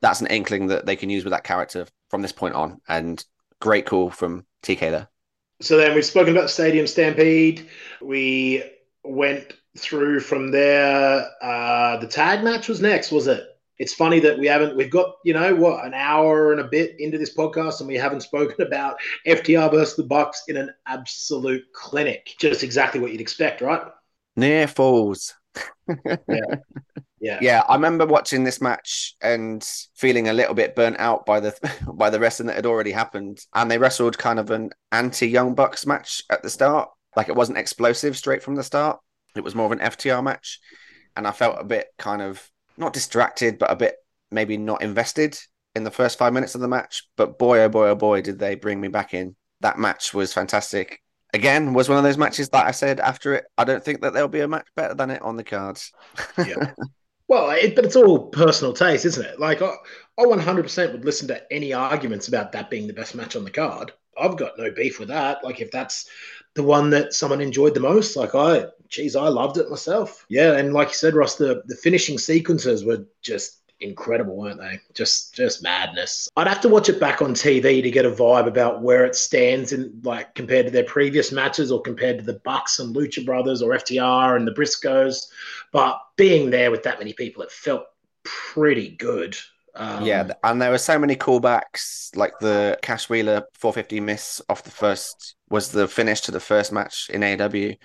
that's 0.00 0.20
an 0.20 0.26
inkling 0.28 0.68
that 0.68 0.86
they 0.86 0.96
can 0.96 1.10
use 1.10 1.24
with 1.24 1.32
that 1.32 1.44
character 1.44 1.86
from 2.10 2.22
this 2.22 2.32
point 2.32 2.54
on. 2.54 2.80
And 2.88 3.22
great 3.60 3.86
call 3.86 4.10
from 4.10 4.46
TK 4.62 4.90
there. 4.90 5.08
So 5.60 5.76
then 5.76 5.94
we've 5.94 6.04
spoken 6.04 6.36
about 6.36 6.50
Stadium 6.50 6.86
Stampede. 6.86 7.68
We 8.02 8.62
went 9.04 9.54
through 9.78 10.20
from 10.20 10.50
there. 10.50 11.26
Uh, 11.42 11.96
the 11.98 12.06
tag 12.06 12.44
match 12.44 12.68
was 12.68 12.80
next, 12.80 13.10
was 13.10 13.26
it? 13.26 13.44
It's 13.78 13.92
funny 13.92 14.20
that 14.20 14.38
we 14.38 14.46
haven't. 14.46 14.76
We've 14.76 14.90
got 14.90 15.16
you 15.24 15.34
know 15.34 15.54
what 15.54 15.84
an 15.84 15.92
hour 15.92 16.52
and 16.52 16.60
a 16.60 16.64
bit 16.64 16.98
into 16.98 17.18
this 17.18 17.34
podcast, 17.34 17.80
and 17.80 17.88
we 17.88 17.96
haven't 17.96 18.22
spoken 18.22 18.66
about 18.66 18.96
FTR 19.26 19.70
versus 19.70 19.96
the 19.96 20.04
Bucks 20.04 20.44
in 20.48 20.56
an 20.56 20.70
absolute 20.86 21.64
clinic. 21.72 22.34
Just 22.38 22.62
exactly 22.62 23.00
what 23.00 23.12
you'd 23.12 23.20
expect, 23.20 23.60
right? 23.60 23.82
Near 24.36 24.66
falls. 24.66 25.34
Yeah. 26.28 26.56
Yeah, 27.20 27.38
yeah, 27.40 27.62
I 27.66 27.74
remember 27.74 28.04
watching 28.04 28.44
this 28.44 28.60
match 28.60 29.14
and 29.22 29.66
feeling 29.94 30.28
a 30.28 30.34
little 30.34 30.54
bit 30.54 30.74
burnt 30.74 30.98
out 30.98 31.24
by 31.24 31.40
the 31.40 31.56
by 31.94 32.10
the 32.10 32.20
wrestling 32.20 32.48
that 32.48 32.56
had 32.56 32.66
already 32.66 32.92
happened. 32.92 33.40
And 33.54 33.70
they 33.70 33.78
wrestled 33.78 34.18
kind 34.18 34.38
of 34.38 34.50
an 34.50 34.70
anti 34.92 35.28
Young 35.28 35.54
Bucks 35.54 35.86
match 35.86 36.22
at 36.30 36.42
the 36.42 36.50
start. 36.50 36.90
Like 37.16 37.28
it 37.28 37.36
wasn't 37.36 37.58
explosive 37.58 38.16
straight 38.16 38.42
from 38.42 38.54
the 38.54 38.62
start. 38.62 39.00
It 39.34 39.44
was 39.44 39.54
more 39.54 39.66
of 39.66 39.72
an 39.72 39.78
FTR 39.78 40.22
match. 40.22 40.60
And 41.16 41.26
I 41.26 41.32
felt 41.32 41.56
a 41.58 41.64
bit 41.64 41.86
kind 41.98 42.20
of 42.20 42.50
not 42.76 42.92
distracted, 42.92 43.58
but 43.58 43.70
a 43.70 43.76
bit 43.76 43.96
maybe 44.30 44.58
not 44.58 44.82
invested 44.82 45.38
in 45.74 45.84
the 45.84 45.90
first 45.90 46.18
five 46.18 46.34
minutes 46.34 46.54
of 46.54 46.60
the 46.60 46.68
match. 46.68 47.04
But 47.16 47.38
boy, 47.38 47.60
oh 47.60 47.68
boy, 47.70 47.88
oh 47.88 47.94
boy, 47.94 48.20
did 48.20 48.38
they 48.38 48.54
bring 48.54 48.80
me 48.80 48.88
back 48.88 49.14
in. 49.14 49.36
That 49.60 49.78
match 49.78 50.12
was 50.12 50.34
fantastic. 50.34 51.00
Again, 51.32 51.72
was 51.72 51.88
one 51.88 51.98
of 51.98 52.04
those 52.04 52.18
matches 52.18 52.50
that 52.50 52.66
I 52.66 52.70
said 52.70 53.00
after 53.00 53.34
it, 53.34 53.44
I 53.56 53.64
don't 53.64 53.82
think 53.82 54.02
that 54.02 54.12
there'll 54.12 54.28
be 54.28 54.40
a 54.40 54.48
match 54.48 54.68
better 54.74 54.94
than 54.94 55.10
it 55.10 55.22
on 55.22 55.36
the 55.36 55.44
cards. 55.44 55.92
Yeah. 56.38 56.72
Well, 57.28 57.50
it, 57.50 57.74
but 57.74 57.84
it's 57.84 57.96
all 57.96 58.28
personal 58.28 58.72
taste, 58.72 59.04
isn't 59.04 59.24
it? 59.24 59.40
Like, 59.40 59.60
I, 59.62 59.74
I 60.18 60.24
100% 60.24 60.92
would 60.92 61.04
listen 61.04 61.28
to 61.28 61.52
any 61.52 61.72
arguments 61.72 62.28
about 62.28 62.52
that 62.52 62.70
being 62.70 62.86
the 62.86 62.92
best 62.92 63.14
match 63.14 63.34
on 63.34 63.44
the 63.44 63.50
card. 63.50 63.92
I've 64.18 64.36
got 64.36 64.58
no 64.58 64.70
beef 64.70 64.98
with 64.98 65.08
that. 65.08 65.44
Like, 65.44 65.60
if 65.60 65.70
that's 65.70 66.08
the 66.54 66.62
one 66.62 66.90
that 66.90 67.12
someone 67.12 67.40
enjoyed 67.40 67.74
the 67.74 67.80
most, 67.80 68.16
like, 68.16 68.34
I, 68.34 68.66
geez, 68.88 69.16
I 69.16 69.28
loved 69.28 69.58
it 69.58 69.68
myself. 69.68 70.24
Yeah. 70.28 70.56
And 70.56 70.72
like 70.72 70.88
you 70.88 70.94
said, 70.94 71.14
Ross, 71.14 71.36
the, 71.36 71.62
the 71.66 71.76
finishing 71.76 72.18
sequences 72.18 72.84
were 72.84 73.06
just 73.22 73.60
incredible, 73.80 74.36
weren't 74.36 74.60
they? 74.60 74.80
Just, 74.94 75.34
just 75.34 75.62
madness. 75.62 76.28
I'd 76.36 76.46
have 76.46 76.60
to 76.62 76.68
watch 76.68 76.88
it 76.88 77.00
back 77.00 77.22
on 77.22 77.34
TV 77.34 77.82
to 77.82 77.90
get 77.90 78.06
a 78.06 78.10
vibe 78.10 78.46
about 78.46 78.82
where 78.82 79.04
it 79.04 79.14
stands 79.14 79.72
in, 79.72 80.00
like, 80.02 80.34
compared 80.34 80.66
to 80.66 80.72
their 80.72 80.84
previous 80.84 81.32
matches 81.32 81.70
or 81.70 81.80
compared 81.82 82.18
to 82.18 82.24
the 82.24 82.40
Bucks 82.44 82.78
and 82.78 82.94
Lucha 82.94 83.24
Brothers 83.24 83.62
or 83.62 83.70
FTR 83.70 84.36
and 84.36 84.46
the 84.46 84.52
Briscoes. 84.52 85.26
But 85.72 86.00
being 86.16 86.50
there 86.50 86.70
with 86.70 86.82
that 86.84 86.98
many 86.98 87.12
people, 87.12 87.42
it 87.42 87.50
felt 87.50 87.84
pretty 88.24 88.90
good. 88.90 89.36
Um, 89.74 90.04
yeah, 90.04 90.28
and 90.42 90.60
there 90.60 90.70
were 90.70 90.78
so 90.78 90.98
many 90.98 91.16
callbacks, 91.16 92.16
like 92.16 92.32
the 92.40 92.78
Cash 92.80 93.10
Wheeler 93.10 93.42
450 93.58 94.00
miss 94.00 94.40
off 94.48 94.64
the 94.64 94.70
first 94.70 95.36
was 95.50 95.70
the 95.70 95.86
finish 95.86 96.22
to 96.22 96.30
the 96.30 96.40
first 96.40 96.72
match 96.72 97.10
in 97.12 97.20
AEW. 97.20 97.76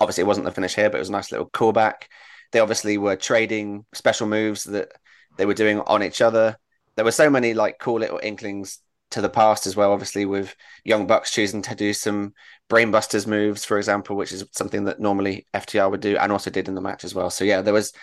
Obviously, 0.00 0.22
it 0.22 0.26
wasn't 0.26 0.44
the 0.44 0.52
finish 0.52 0.74
here, 0.74 0.90
but 0.90 0.98
it 0.98 1.00
was 1.00 1.08
a 1.08 1.12
nice 1.12 1.32
little 1.32 1.48
callback. 1.48 2.04
They 2.52 2.60
obviously 2.60 2.98
were 2.98 3.16
trading 3.16 3.86
special 3.94 4.26
moves 4.26 4.64
that 4.64 4.92
they 5.40 5.46
were 5.46 5.54
doing 5.54 5.80
on 5.80 6.02
each 6.02 6.20
other. 6.20 6.58
There 6.96 7.04
were 7.04 7.10
so 7.10 7.30
many 7.30 7.54
like 7.54 7.78
cool 7.78 7.98
little 7.98 8.20
inklings 8.22 8.80
to 9.12 9.22
the 9.22 9.30
past 9.30 9.66
as 9.66 9.74
well. 9.74 9.90
Obviously, 9.90 10.26
with 10.26 10.54
Young 10.84 11.06
Bucks 11.06 11.32
choosing 11.32 11.62
to 11.62 11.74
do 11.74 11.94
some 11.94 12.34
brainbusters 12.68 13.26
moves, 13.26 13.64
for 13.64 13.78
example, 13.78 14.16
which 14.16 14.32
is 14.32 14.44
something 14.52 14.84
that 14.84 15.00
normally 15.00 15.46
FTR 15.54 15.90
would 15.90 16.02
do 16.02 16.18
and 16.18 16.30
also 16.30 16.50
did 16.50 16.68
in 16.68 16.74
the 16.74 16.82
match 16.82 17.04
as 17.04 17.14
well. 17.14 17.30
So 17.30 17.44
yeah, 17.44 17.62
there 17.62 17.72
was 17.72 17.94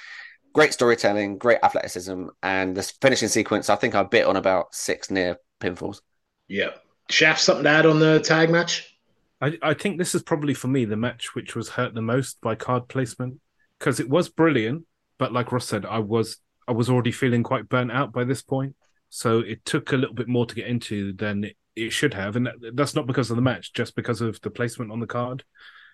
great 0.51 0.73
storytelling, 0.73 1.37
great 1.37 1.59
athleticism, 1.61 2.25
and 2.41 2.75
this 2.75 2.89
finishing 3.01 3.27
sequence. 3.27 3.69
I 3.69 3.75
think 3.75 3.93
I 3.93 4.01
bit 4.01 4.25
on 4.25 4.35
about 4.35 4.73
six 4.73 5.11
near 5.11 5.37
pinfalls. 5.61 6.01
Yeah. 6.47 6.71
Shaf, 7.11 7.37
something 7.37 7.65
to 7.65 7.69
add 7.69 7.85
on 7.85 7.99
the 7.99 8.19
tag 8.19 8.49
match? 8.49 8.97
I, 9.39 9.57
I 9.61 9.73
think 9.75 9.99
this 9.99 10.15
is 10.15 10.23
probably 10.23 10.55
for 10.55 10.67
me 10.67 10.85
the 10.85 10.97
match 10.97 11.35
which 11.35 11.55
was 11.55 11.69
hurt 11.69 11.93
the 11.93 12.01
most 12.01 12.41
by 12.41 12.55
card 12.55 12.87
placement 12.87 13.39
because 13.77 13.99
it 13.99 14.09
was 14.09 14.29
brilliant, 14.29 14.85
but 15.19 15.31
like 15.31 15.51
Ross 15.51 15.67
said, 15.67 15.85
I 15.85 15.99
was 15.99 16.37
I 16.67 16.71
was 16.73 16.89
already 16.89 17.11
feeling 17.11 17.43
quite 17.43 17.69
burnt 17.69 17.91
out 17.91 18.11
by 18.11 18.23
this 18.23 18.41
point, 18.41 18.75
so 19.09 19.39
it 19.39 19.63
took 19.65 19.91
a 19.91 19.97
little 19.97 20.15
bit 20.15 20.27
more 20.27 20.45
to 20.45 20.55
get 20.55 20.67
into 20.67 21.13
than 21.13 21.45
it, 21.45 21.57
it 21.75 21.91
should 21.91 22.13
have, 22.13 22.35
and 22.35 22.47
that, 22.47 22.55
that's 22.73 22.95
not 22.95 23.07
because 23.07 23.29
of 23.29 23.35
the 23.35 23.41
match, 23.41 23.73
just 23.73 23.95
because 23.95 24.21
of 24.21 24.39
the 24.41 24.49
placement 24.49 24.91
on 24.91 24.99
the 24.99 25.07
card. 25.07 25.43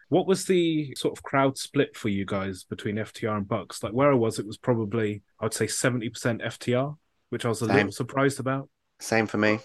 What 0.10 0.28
was 0.28 0.46
the 0.46 0.94
sort 0.96 1.18
of 1.18 1.24
crowd 1.24 1.58
split 1.58 1.96
for 1.96 2.10
you 2.10 2.26
guys 2.26 2.64
between 2.64 2.98
FTR 2.98 3.38
and 3.38 3.48
Bucks? 3.48 3.82
Like 3.84 3.94
where 3.94 4.12
I 4.12 4.16
was, 4.16 4.40
it 4.40 4.46
was 4.46 4.58
probably 4.58 5.22
I'd 5.40 5.54
say 5.54 5.68
seventy 5.68 6.10
percent 6.10 6.42
FTR, 6.42 6.96
which 7.30 7.46
I 7.46 7.50
was 7.50 7.62
a 7.62 7.68
Same. 7.68 7.76
little 7.76 7.92
surprised 7.92 8.40
about. 8.40 8.70
Same 9.00 9.28
for 9.28 9.38
me. 9.38 9.60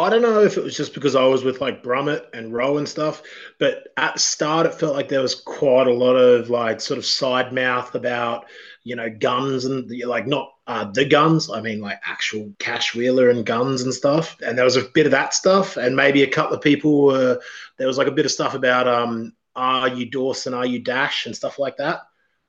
I 0.00 0.10
don't 0.10 0.22
know 0.22 0.42
if 0.42 0.56
it 0.56 0.64
was 0.64 0.76
just 0.76 0.94
because 0.94 1.14
I 1.14 1.24
was 1.24 1.44
with 1.44 1.60
like 1.60 1.82
Brummett 1.82 2.26
and 2.32 2.52
Rowe 2.52 2.78
and 2.78 2.88
stuff, 2.88 3.22
but 3.58 3.88
at 3.96 4.14
the 4.14 4.20
start 4.20 4.66
it 4.66 4.74
felt 4.74 4.94
like 4.94 5.08
there 5.08 5.22
was 5.22 5.34
quite 5.34 5.86
a 5.86 5.92
lot 5.92 6.14
of 6.14 6.50
like 6.50 6.80
sort 6.80 6.98
of 6.98 7.06
side 7.06 7.52
mouth 7.52 7.94
about 7.94 8.46
you 8.84 8.96
know 8.96 9.10
guns 9.10 9.64
and 9.64 9.90
like 10.06 10.26
not 10.26 10.52
uh, 10.66 10.84
the 10.84 11.04
guns. 11.04 11.50
I 11.50 11.60
mean 11.60 11.80
like 11.80 12.00
actual 12.04 12.52
Cash 12.58 12.94
Wheeler 12.94 13.30
and 13.30 13.46
guns 13.46 13.82
and 13.82 13.92
stuff. 13.92 14.36
And 14.44 14.56
there 14.56 14.64
was 14.64 14.76
a 14.76 14.88
bit 14.94 15.06
of 15.06 15.12
that 15.12 15.34
stuff, 15.34 15.76
and 15.76 15.96
maybe 15.96 16.22
a 16.22 16.30
couple 16.30 16.56
of 16.56 16.62
people 16.62 17.06
were 17.06 17.40
there 17.78 17.86
was 17.86 17.98
like 17.98 18.08
a 18.08 18.12
bit 18.12 18.26
of 18.26 18.32
stuff 18.32 18.54
about 18.54 18.86
um 18.88 19.32
are 19.54 19.88
you 19.88 20.06
Dawson, 20.06 20.54
are 20.54 20.66
you 20.66 20.78
Dash 20.78 21.26
and 21.26 21.34
stuff 21.34 21.58
like 21.58 21.78
that. 21.78 22.00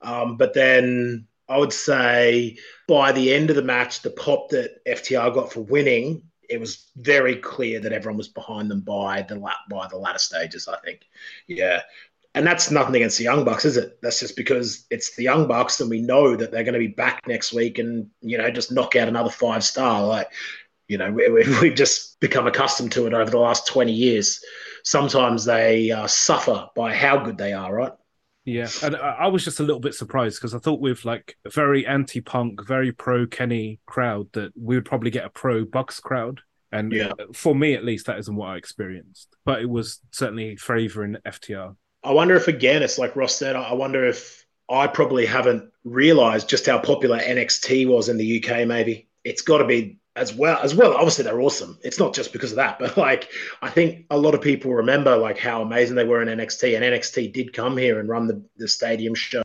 Um, 0.01 0.37
but 0.37 0.53
then 0.53 1.27
I 1.49 1.57
would 1.57 1.73
say 1.73 2.57
by 2.87 3.11
the 3.11 3.33
end 3.33 3.49
of 3.49 3.55
the 3.55 3.63
match, 3.63 4.01
the 4.01 4.09
pop 4.09 4.49
that 4.49 4.83
FTR 4.85 5.33
got 5.33 5.51
for 5.51 5.61
winning 5.61 6.23
it 6.49 6.59
was 6.59 6.91
very 6.95 7.35
clear 7.35 7.79
that 7.79 7.91
everyone 7.91 8.17
was 8.17 8.27
behind 8.27 8.69
them 8.69 8.81
by 8.81 9.21
the 9.23 9.39
by 9.69 9.87
the 9.89 9.97
latter 9.97 10.19
stages. 10.19 10.67
I 10.67 10.77
think, 10.79 11.01
yeah, 11.47 11.81
and 12.35 12.45
that's 12.45 12.69
nothing 12.69 12.95
against 12.95 13.17
the 13.17 13.23
Young 13.23 13.43
Bucks, 13.43 13.65
is 13.65 13.77
it? 13.77 13.99
That's 14.01 14.19
just 14.19 14.35
because 14.35 14.85
it's 14.89 15.15
the 15.15 15.23
Young 15.23 15.47
Bucks, 15.47 15.79
and 15.81 15.89
we 15.89 16.01
know 16.01 16.35
that 16.35 16.51
they're 16.51 16.63
going 16.63 16.73
to 16.73 16.79
be 16.79 16.87
back 16.87 17.27
next 17.27 17.53
week, 17.53 17.79
and 17.79 18.09
you 18.21 18.37
know, 18.37 18.49
just 18.51 18.71
knock 18.71 18.95
out 18.95 19.07
another 19.07 19.29
five 19.29 19.63
star. 19.63 20.05
Like, 20.05 20.29
you 20.87 20.97
know, 20.97 21.11
we, 21.11 21.29
we, 21.29 21.59
we've 21.61 21.75
just 21.75 22.19
become 22.19 22.47
accustomed 22.47 22.91
to 22.93 23.07
it 23.07 23.13
over 23.13 23.31
the 23.31 23.39
last 23.39 23.67
twenty 23.67 23.93
years. 23.93 24.39
Sometimes 24.83 25.45
they 25.45 25.91
uh, 25.91 26.07
suffer 26.07 26.67
by 26.75 26.93
how 26.93 27.17
good 27.17 27.37
they 27.37 27.53
are, 27.53 27.73
right? 27.73 27.93
Yeah, 28.47 28.69
and 28.81 28.95
I 28.95 29.27
was 29.27 29.43
just 29.43 29.59
a 29.59 29.63
little 29.63 29.81
bit 29.81 29.93
surprised 29.93 30.39
because 30.39 30.55
I 30.55 30.59
thought 30.59 30.79
with 30.79 31.03
like 31.03 31.35
a 31.45 31.49
very 31.49 31.85
anti-punk, 31.85 32.65
very 32.65 32.93
pro 32.93 33.27
Kenny 33.27 33.81
crowd 33.85 34.29
that 34.31 34.53
we 34.55 34.75
would 34.75 34.85
probably 34.85 35.11
get 35.11 35.25
a 35.25 35.29
pro 35.29 35.65
Bucks 35.65 35.99
crowd, 35.99 36.39
and 36.71 36.93
Yeah. 36.93 37.11
Uh, 37.19 37.25
for 37.33 37.53
me 37.53 37.73
at 37.73 37.83
least, 37.83 38.05
that 38.05 38.17
isn't 38.19 38.35
what 38.35 38.47
I 38.47 38.55
experienced. 38.55 39.35
But 39.43 39.61
it 39.61 39.69
was 39.69 39.99
certainly 40.11 40.55
favouring 40.55 41.17
FTR. 41.25 41.75
I 42.05 42.11
wonder 42.13 42.35
if 42.35 42.47
again, 42.47 42.83
it's 42.83 42.97
like 42.97 43.17
Ross 43.17 43.35
said. 43.35 43.57
I 43.57 43.73
wonder 43.73 44.05
if 44.05 44.45
I 44.69 44.87
probably 44.87 45.25
haven't 45.25 45.69
realised 45.83 46.47
just 46.47 46.67
how 46.67 46.79
popular 46.79 47.19
NXT 47.19 47.85
was 47.89 48.07
in 48.07 48.15
the 48.15 48.41
UK. 48.41 48.65
Maybe 48.65 49.09
it's 49.25 49.41
got 49.41 49.57
to 49.57 49.65
be 49.65 49.97
as 50.17 50.33
well. 50.33 50.59
As 50.61 50.75
well, 50.75 50.93
obviously 50.95 51.23
they're 51.23 51.39
awesome. 51.41 51.77
It's 51.83 51.99
not 51.99 52.13
just 52.13 52.33
because 52.33 52.51
of 52.51 52.57
that, 52.57 52.79
but 52.79 52.97
like 52.97 53.29
I 53.61 53.69
think 53.69 54.05
a 54.09 54.17
lot 54.17 54.33
of 54.35 54.41
people 54.41 54.73
remember 54.73 55.15
like 55.15 55.37
how 55.37 55.61
amazing 55.61 55.95
they 55.95 56.03
were 56.05 56.21
in 56.21 56.27
NXT, 56.27 56.75
and 56.75 56.83
NXT 56.83 57.33
did 57.33 57.53
come 57.53 57.77
here 57.77 57.99
and 57.99 58.09
run 58.09 58.27
the, 58.27 58.41
the 58.57 58.67
stadium 58.67 59.15
show, 59.15 59.43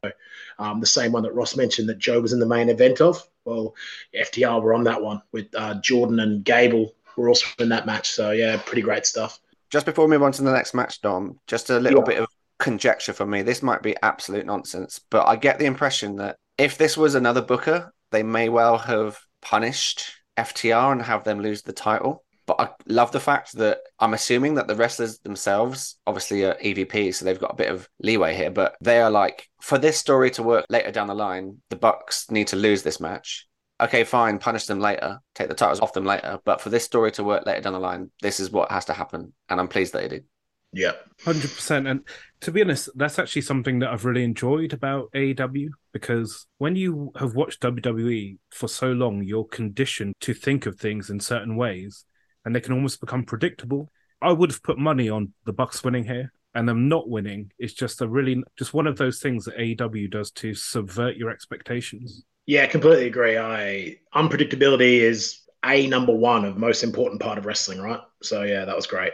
um, 0.59 0.81
the 0.81 0.87
same 0.87 1.12
one 1.12 1.23
that 1.23 1.35
Ross 1.35 1.57
mentioned 1.57 1.89
that 1.89 1.99
Joe 1.99 2.20
was 2.20 2.33
in 2.33 2.41
the 2.41 2.47
main 2.47 2.68
event 2.68 3.01
of. 3.01 3.23
Well, 3.45 3.75
FTR 4.14 4.62
were 4.62 4.75
on 4.75 4.85
that 4.85 5.03
one 5.03 5.23
with 5.33 5.47
uh, 5.55 5.75
Jordan 5.81 6.20
and 6.20 6.45
Gable 6.45 6.95
were 7.16 7.29
also 7.29 7.47
in 7.59 7.68
that 7.70 7.87
match. 7.87 8.11
So 8.11 8.31
yeah, 8.31 8.61
pretty 8.64 8.83
great 8.83 9.07
stuff. 9.07 9.39
Just 9.70 9.87
before 9.87 10.07
we 10.07 10.11
move 10.11 10.23
on 10.23 10.33
to 10.33 10.43
the 10.43 10.53
next 10.53 10.75
match, 10.75 11.01
Dom, 11.01 11.39
just 11.47 11.70
a 11.70 11.81
little 11.81 12.01
Yeah. 12.01 12.07
bit 12.07 12.18
of 12.18 12.29
conjecture 12.59 13.12
from 13.12 13.31
me. 13.31 13.43
This 13.43 13.62
might 13.62 13.83
be 13.83 13.97
absolute 14.03 14.47
nonsense, 14.47 15.01
but 15.11 15.27
I 15.27 15.37
get 15.37 15.59
the 15.59 15.64
impression 15.64 16.16
that 16.16 16.37
if 16.59 16.79
this 16.79 16.97
was 16.97 17.14
another 17.14 17.43
booker, 17.43 17.93
they 18.12 18.23
may 18.23 18.49
well 18.49 18.79
have 18.79 19.18
punished 19.41 20.12
FTR 20.43 20.93
and 20.93 21.03
have 21.03 21.24
them 21.24 21.40
lose 21.40 21.62
the 21.62 21.72
title. 21.72 22.24
But 22.47 22.61
I 22.61 22.68
love 22.86 23.12
the 23.12 23.20
fact 23.20 23.53
that 23.55 23.80
I'm 24.01 24.14
assuming 24.14 24.55
that 24.55 24.66
the 24.66 24.74
wrestlers 24.74 25.18
themselves 25.18 25.97
obviously 26.07 26.45
are 26.45 26.57
EVP, 26.57 27.14
so 27.14 27.24
they've 27.24 27.38
got 27.38 27.53
a 27.53 27.57
bit 27.57 27.70
of 27.70 27.88
leeway 28.01 28.34
here. 28.34 28.51
But 28.51 28.76
they 28.80 29.01
are 29.01 29.11
like, 29.11 29.49
for 29.61 29.78
this 29.78 29.97
story 29.97 30.30
to 30.32 30.43
work 30.43 30.66
later 30.68 30.90
down 30.90 31.07
the 31.07 31.14
line, 31.14 31.59
the 31.70 31.76
Bucks 31.76 32.30
need 32.30 32.49
to 32.49 32.57
lose 32.57 32.82
this 32.82 33.01
match. 33.01 33.47
Okay, 33.80 34.05
fine, 34.05 34.38
punish 34.38 34.66
them 34.66 34.80
later, 34.80 35.20
take 35.34 35.49
the 35.49 35.55
titles 35.55 35.80
off 35.80 35.93
them 35.93 36.05
later. 36.05 36.38
But 36.45 36.61
for 36.61 36.68
this 36.68 36.84
story 36.84 37.12
to 37.12 37.24
work 37.24 37.47
later 37.47 37.61
down 37.61 37.72
the 37.72 37.80
line, 37.80 38.11
this 38.20 38.40
is 38.40 38.51
what 38.51 38.70
has 38.70 38.84
to 38.86 38.93
happen, 38.93 39.32
and 39.49 39.61
I'm 39.61 39.68
pleased 39.68 39.93
that 39.95 40.05
it 40.05 40.09
did. 40.09 40.24
Yeah. 40.73 40.93
Hundred 41.25 41.51
percent, 41.51 41.87
and 41.87 42.01
to 42.41 42.51
be 42.51 42.62
honest, 42.62 42.89
that's 42.95 43.18
actually 43.18 43.43
something 43.43 43.78
that 43.81 43.90
I've 43.90 44.05
really 44.05 44.24
enjoyed 44.24 44.73
about 44.73 45.11
AEW 45.15 45.69
because 45.93 46.47
when 46.59 46.77
you 46.77 47.12
have 47.16 47.35
watched 47.35 47.61
WWE 47.61 48.39
for 48.51 48.69
so 48.69 48.93
long, 48.93 49.23
you're 49.23 49.44
conditioned 49.44 50.15
to 50.20 50.32
think 50.35 50.66
of 50.66 50.78
things 50.78 51.11
in 51.11 51.20
certain 51.20 51.57
ways, 51.57 52.05
and 52.44 52.57
they 52.57 52.61
can 52.61 52.73
almost 52.73 53.01
become 53.01 53.24
predictable. 53.24 53.90
I 54.23 54.32
would 54.32 54.51
have 54.51 54.62
put 54.62 54.78
money 54.78 55.11
on 55.11 55.32
the 55.44 55.53
Bucks 55.53 55.85
winning 55.85 56.05
here, 56.05 56.32
and 56.55 56.69
them 56.69 56.89
not 56.89 57.09
winning 57.09 57.51
It's 57.59 57.74
just 57.74 58.01
a 58.01 58.09
really 58.09 58.43
just 58.59 58.74
one 58.74 58.86
of 58.86 58.97
those 58.97 59.20
things 59.20 59.44
that 59.44 59.57
AEW 59.59 60.11
does 60.11 60.31
to 60.32 60.55
subvert 60.55 61.16
your 61.16 61.31
expectations. 61.31 62.24
Yeah, 62.47 62.66
completely 62.66 63.07
agree. 63.07 63.39
I 63.39 63.97
unpredictability 64.15 65.01
is 65.01 65.43
a 65.65 65.86
number 65.86 66.12
one 66.15 66.44
of 66.44 66.57
most 66.57 66.82
important 66.82 67.20
part 67.20 67.39
of 67.39 67.47
wrestling, 67.47 67.81
right? 67.81 68.01
So 68.23 68.43
yeah, 68.43 68.65
that 68.65 68.74
was 68.74 68.86
great. 68.86 69.11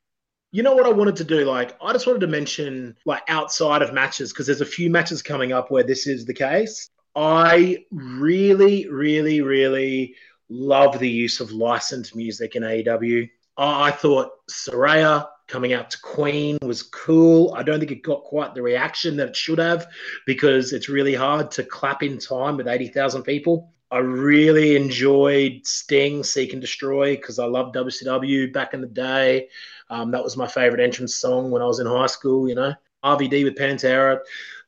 You 0.51 0.63
know 0.63 0.75
what 0.75 0.87
I 0.87 0.91
wanted 0.91 1.17
to 1.17 1.25
do? 1.25 1.45
Like, 1.45 1.77
I 1.83 1.93
just 1.93 2.07
wanted 2.07 2.21
to 2.21 2.27
mention 2.27 2.97
like 3.05 3.23
outside 3.29 3.83
of 3.83 3.93
matches 3.93 4.33
because 4.33 4.47
there's 4.47 4.63
a 4.63 4.67
few 4.67 4.89
matches 4.89 5.23
coming 5.23 5.53
up 5.53 5.71
where 5.71 5.83
this 5.83 6.07
is 6.07 6.25
the 6.25 6.35
case. 6.35 6.89
I 7.15 7.85
really, 7.91 8.89
really, 8.89 9.43
really 9.43 10.15
love 10.49 10.99
the 10.99 11.09
use 11.09 11.41
of 11.41 11.53
licensed 11.53 12.17
music 12.17 12.57
in 12.57 12.63
AEW. 12.63 13.29
I 13.59 13.91
thought 13.91 14.31
Saraya 14.51 15.27
coming 15.49 15.73
out 15.73 15.91
to 15.91 16.01
Queen 16.01 16.59
was 16.63 16.83
cool. 16.83 17.53
I 17.55 17.63
don't 17.63 17.81
think 17.81 17.91
it 17.91 18.03
got 18.03 18.23
quite 18.23 18.55
the 18.55 18.63
reaction 18.63 19.17
that 19.17 19.29
it 19.29 19.37
should 19.37 19.59
have 19.59 19.89
because 20.27 20.73
it's 20.73 20.89
really 20.89 21.15
hard 21.15 21.51
to 21.53 21.65
clap 21.65 22.03
in 22.03 22.19
time 22.19 22.57
with 22.57 22.69
80,000 22.69 23.23
people. 23.23 23.73
I 23.91 23.99
really 23.99 24.77
enjoyed 24.77 25.63
Sting 25.65 26.23
Seek 26.23 26.53
and 26.53 26.61
Destroy 26.61 27.17
because 27.17 27.39
I 27.39 27.47
loved 27.47 27.75
WCW 27.75 28.53
back 28.53 28.75
in 28.75 28.83
the 28.83 28.87
day. 28.87 29.49
Um, 29.91 30.11
that 30.11 30.23
was 30.23 30.37
my 30.37 30.47
favorite 30.47 30.83
entrance 30.83 31.15
song 31.15 31.51
when 31.51 31.63
I 31.63 31.67
was 31.67 31.81
in 31.81 31.87
high 31.87 32.07
school, 32.07 32.49
you 32.49 32.55
know. 32.55 32.75
RVD 33.05 33.45
with 33.45 33.57
Pantera, 33.57 34.19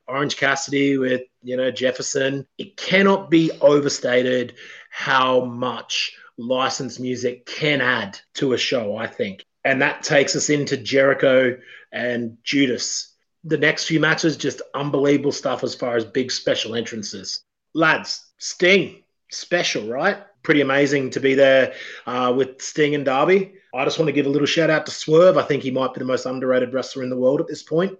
Orange 0.06 0.36
Cassidy 0.36 0.98
with, 0.98 1.22
you 1.42 1.56
know, 1.56 1.70
Jefferson. 1.70 2.46
It 2.58 2.76
cannot 2.76 3.30
be 3.30 3.50
overstated 3.60 4.54
how 4.90 5.44
much 5.44 6.16
licensed 6.38 7.00
music 7.00 7.46
can 7.46 7.80
add 7.80 8.18
to 8.34 8.52
a 8.52 8.58
show, 8.58 8.96
I 8.96 9.06
think. 9.06 9.44
And 9.64 9.82
that 9.82 10.02
takes 10.02 10.34
us 10.36 10.48
into 10.48 10.76
Jericho 10.76 11.56
and 11.92 12.38
Judas. 12.42 13.14
The 13.44 13.58
next 13.58 13.84
few 13.84 14.00
matches, 14.00 14.36
just 14.36 14.62
unbelievable 14.74 15.32
stuff 15.32 15.64
as 15.64 15.74
far 15.74 15.96
as 15.96 16.04
big 16.04 16.30
special 16.30 16.74
entrances. 16.74 17.42
Lads, 17.74 18.24
Sting, 18.38 19.02
special, 19.30 19.86
right? 19.88 20.18
Pretty 20.42 20.60
amazing 20.60 21.10
to 21.10 21.20
be 21.20 21.34
there 21.34 21.74
uh, 22.06 22.32
with 22.36 22.60
Sting 22.60 22.94
and 22.94 23.04
Darby. 23.04 23.54
I 23.74 23.84
just 23.84 23.98
want 23.98 24.08
to 24.08 24.12
give 24.12 24.26
a 24.26 24.30
little 24.30 24.46
shout 24.46 24.70
out 24.70 24.86
to 24.86 24.92
Swerve. 24.92 25.36
I 25.36 25.42
think 25.42 25.62
he 25.62 25.70
might 25.70 25.94
be 25.94 26.00
the 26.00 26.04
most 26.04 26.26
underrated 26.26 26.72
wrestler 26.72 27.02
in 27.02 27.10
the 27.10 27.16
world 27.16 27.40
at 27.40 27.46
this 27.46 27.62
point. 27.62 27.98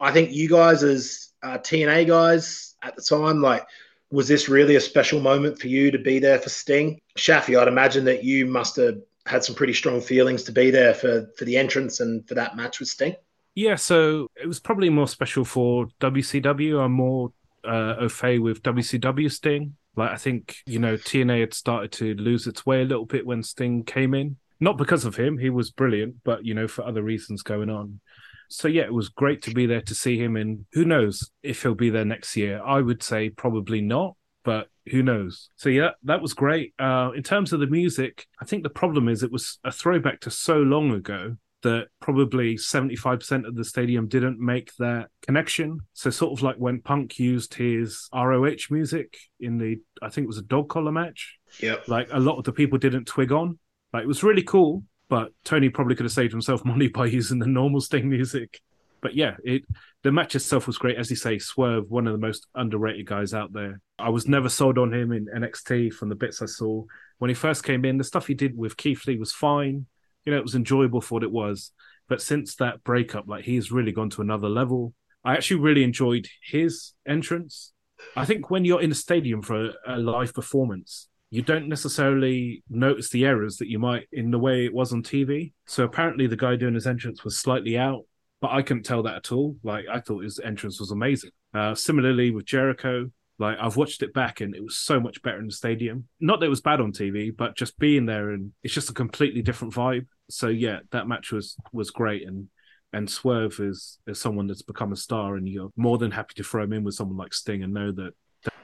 I 0.00 0.12
think 0.12 0.32
you 0.32 0.48
guys, 0.48 0.82
as 0.82 1.30
uh, 1.42 1.58
TNA 1.58 2.06
guys 2.06 2.76
at 2.82 2.94
the 2.94 3.02
time, 3.02 3.42
like, 3.42 3.66
was 4.10 4.28
this 4.28 4.48
really 4.48 4.76
a 4.76 4.80
special 4.80 5.20
moment 5.20 5.58
for 5.58 5.68
you 5.68 5.90
to 5.90 5.98
be 5.98 6.18
there 6.18 6.38
for 6.38 6.48
Sting? 6.48 7.00
Shafi, 7.16 7.60
I'd 7.60 7.68
imagine 7.68 8.04
that 8.04 8.24
you 8.24 8.46
must 8.46 8.76
have 8.76 9.00
had 9.26 9.44
some 9.44 9.54
pretty 9.54 9.74
strong 9.74 10.00
feelings 10.00 10.44
to 10.44 10.52
be 10.52 10.70
there 10.70 10.94
for 10.94 11.28
for 11.36 11.44
the 11.44 11.56
entrance 11.58 12.00
and 12.00 12.26
for 12.26 12.34
that 12.34 12.56
match 12.56 12.80
with 12.80 12.88
Sting. 12.88 13.16
Yeah, 13.54 13.74
so 13.74 14.30
it 14.40 14.46
was 14.46 14.60
probably 14.60 14.88
more 14.88 15.08
special 15.08 15.44
for 15.44 15.88
WCW. 16.00 16.82
I'm 16.82 16.92
more 16.92 17.32
uh, 17.64 17.96
au 17.98 18.08
fait 18.08 18.38
with 18.38 18.62
WCW 18.62 19.30
Sting. 19.30 19.74
Like 19.96 20.12
I 20.12 20.16
think 20.16 20.58
you 20.64 20.78
know 20.78 20.96
TNA 20.96 21.40
had 21.40 21.54
started 21.54 21.92
to 21.92 22.14
lose 22.14 22.46
its 22.46 22.64
way 22.64 22.82
a 22.82 22.84
little 22.84 23.04
bit 23.04 23.26
when 23.26 23.42
Sting 23.42 23.82
came 23.84 24.14
in. 24.14 24.36
Not 24.60 24.76
because 24.76 25.04
of 25.04 25.16
him, 25.16 25.38
he 25.38 25.50
was 25.50 25.70
brilliant, 25.70 26.16
but 26.24 26.44
you 26.44 26.54
know 26.54 26.68
for 26.68 26.84
other 26.84 27.02
reasons 27.02 27.42
going 27.42 27.70
on. 27.70 28.00
So 28.48 28.66
yeah, 28.66 28.82
it 28.82 28.92
was 28.92 29.10
great 29.10 29.42
to 29.42 29.50
be 29.52 29.66
there 29.66 29.82
to 29.82 29.94
see 29.94 30.18
him, 30.18 30.36
and 30.36 30.64
who 30.72 30.84
knows 30.84 31.30
if 31.42 31.62
he'll 31.62 31.74
be 31.74 31.90
there 31.90 32.04
next 32.04 32.36
year. 32.36 32.62
I 32.64 32.80
would 32.80 33.02
say 33.02 33.30
probably 33.30 33.80
not, 33.80 34.16
but 34.44 34.68
who 34.90 35.02
knows? 35.02 35.50
So 35.56 35.68
yeah, 35.68 35.90
that 36.04 36.22
was 36.22 36.32
great. 36.32 36.74
Uh, 36.78 37.10
in 37.14 37.22
terms 37.22 37.52
of 37.52 37.60
the 37.60 37.66
music, 37.66 38.26
I 38.40 38.44
think 38.44 38.62
the 38.62 38.70
problem 38.70 39.08
is 39.08 39.22
it 39.22 39.32
was 39.32 39.58
a 39.64 39.70
throwback 39.70 40.20
to 40.20 40.30
so 40.30 40.58
long 40.58 40.92
ago 40.92 41.36
that 41.62 41.88
probably 42.00 42.54
75% 42.54 43.46
of 43.46 43.54
the 43.56 43.64
stadium 43.64 44.08
didn't 44.08 44.38
make 44.38 44.72
that 44.78 45.08
connection. 45.22 45.80
So 45.92 46.10
sort 46.10 46.38
of 46.38 46.42
like 46.42 46.56
when 46.56 46.80
Punk 46.80 47.18
used 47.18 47.54
his 47.54 48.08
ROH 48.14 48.70
music 48.70 49.18
in 49.40 49.58
the 49.58 49.80
I 50.00 50.08
think 50.08 50.24
it 50.24 50.28
was 50.28 50.38
a 50.38 50.42
dog 50.42 50.68
collar 50.68 50.92
match. 50.92 51.36
Yep. 51.60 51.88
Like 51.88 52.08
a 52.12 52.20
lot 52.20 52.38
of 52.38 52.44
the 52.44 52.52
people 52.52 52.78
didn't 52.78 53.06
twig 53.06 53.32
on. 53.32 53.58
Like 53.92 54.04
it 54.04 54.08
was 54.08 54.22
really 54.22 54.42
cool, 54.42 54.84
but 55.08 55.32
Tony 55.44 55.68
probably 55.68 55.94
could 55.94 56.04
have 56.04 56.12
saved 56.12 56.32
himself 56.32 56.64
money 56.64 56.88
by 56.88 57.06
using 57.06 57.38
the 57.38 57.46
normal 57.46 57.80
Sting 57.80 58.08
music. 58.08 58.60
But 59.00 59.14
yeah, 59.14 59.36
it 59.44 59.62
the 60.02 60.12
match 60.12 60.34
itself 60.34 60.66
was 60.66 60.78
great. 60.78 60.96
As 60.96 61.10
you 61.10 61.16
say, 61.16 61.38
Swerve, 61.38 61.88
one 61.88 62.06
of 62.06 62.12
the 62.12 62.26
most 62.26 62.46
underrated 62.54 63.06
guys 63.06 63.32
out 63.32 63.52
there. 63.52 63.80
I 63.98 64.08
was 64.10 64.26
never 64.26 64.48
sold 64.48 64.78
on 64.78 64.92
him 64.92 65.12
in 65.12 65.26
NXT 65.26 65.92
from 65.92 66.08
the 66.08 66.14
bits 66.14 66.42
I 66.42 66.46
saw. 66.46 66.84
When 67.18 67.28
he 67.28 67.34
first 67.34 67.64
came 67.64 67.84
in, 67.84 67.98
the 67.98 68.04
stuff 68.04 68.26
he 68.26 68.34
did 68.34 68.56
with 68.56 68.76
Keith 68.76 69.06
Lee 69.06 69.18
was 69.18 69.32
fine. 69.32 69.86
You 70.24 70.32
know, 70.32 70.38
it 70.38 70.44
was 70.44 70.54
enjoyable 70.54 71.00
for 71.00 71.14
what 71.14 71.22
it 71.22 71.30
was. 71.30 71.72
But 72.08 72.22
since 72.22 72.56
that 72.56 72.82
breakup, 72.84 73.28
like 73.28 73.44
he's 73.44 73.70
really 73.70 73.92
gone 73.92 74.10
to 74.10 74.22
another 74.22 74.48
level. 74.48 74.94
I 75.24 75.34
actually 75.34 75.60
really 75.60 75.84
enjoyed 75.84 76.26
his 76.42 76.92
entrance. 77.06 77.72
I 78.16 78.24
think 78.24 78.50
when 78.50 78.64
you're 78.64 78.80
in 78.80 78.92
a 78.92 78.94
stadium 78.96 79.42
for 79.42 79.72
a, 79.86 79.98
live 79.98 80.32
performance, 80.32 81.08
you 81.30 81.42
don't 81.42 81.68
necessarily 81.68 82.62
notice 82.70 83.10
the 83.10 83.26
errors 83.26 83.58
that 83.58 83.68
you 83.68 83.78
might 83.78 84.08
in 84.12 84.30
the 84.30 84.38
way 84.38 84.64
it 84.64 84.72
was 84.72 84.92
on 84.92 85.02
TV. 85.02 85.52
So 85.66 85.84
apparently 85.84 86.26
the 86.26 86.36
guy 86.36 86.56
doing 86.56 86.74
his 86.74 86.86
entrance 86.86 87.22
was 87.22 87.38
slightly 87.38 87.76
out, 87.76 88.04
but 88.40 88.50
I 88.50 88.62
couldn't 88.62 88.84
tell 88.84 89.02
that 89.02 89.16
at 89.16 89.32
all. 89.32 89.56
Like 89.62 89.86
I 89.90 90.00
thought 90.00 90.24
his 90.24 90.40
entrance 90.40 90.80
was 90.80 90.90
amazing. 90.90 91.30
Uh, 91.52 91.74
similarly 91.74 92.30
with 92.30 92.46
Jericho, 92.46 93.10
like 93.38 93.58
I've 93.60 93.76
watched 93.76 94.02
it 94.02 94.14
back 94.14 94.40
and 94.40 94.54
it 94.54 94.62
was 94.62 94.78
so 94.78 94.98
much 95.00 95.22
better 95.22 95.38
in 95.38 95.46
the 95.46 95.52
stadium. 95.52 96.08
Not 96.18 96.40
that 96.40 96.46
it 96.46 96.50
was 96.50 96.62
bad 96.62 96.80
on 96.80 96.92
TV, 96.92 97.34
but 97.36 97.56
just 97.56 97.78
being 97.78 98.06
there 98.06 98.30
and 98.30 98.52
it's 98.62 98.74
just 98.74 98.90
a 98.90 98.94
completely 98.94 99.42
different 99.42 99.74
vibe. 99.74 100.06
So 100.30 100.48
yeah, 100.48 100.80
that 100.92 101.08
match 101.08 101.30
was 101.30 101.56
was 101.72 101.90
great 101.90 102.26
and 102.26 102.48
and 102.94 103.08
Swerve 103.08 103.60
is 103.60 103.98
is 104.06 104.18
someone 104.18 104.46
that's 104.46 104.62
become 104.62 104.92
a 104.92 104.96
star 104.96 105.36
and 105.36 105.46
you're 105.46 105.70
more 105.76 105.98
than 105.98 106.10
happy 106.10 106.34
to 106.36 106.42
throw 106.42 106.64
him 106.64 106.72
in 106.72 106.84
with 106.84 106.94
someone 106.94 107.18
like 107.18 107.34
Sting 107.34 107.62
and 107.62 107.74
know 107.74 107.92
that 107.92 108.12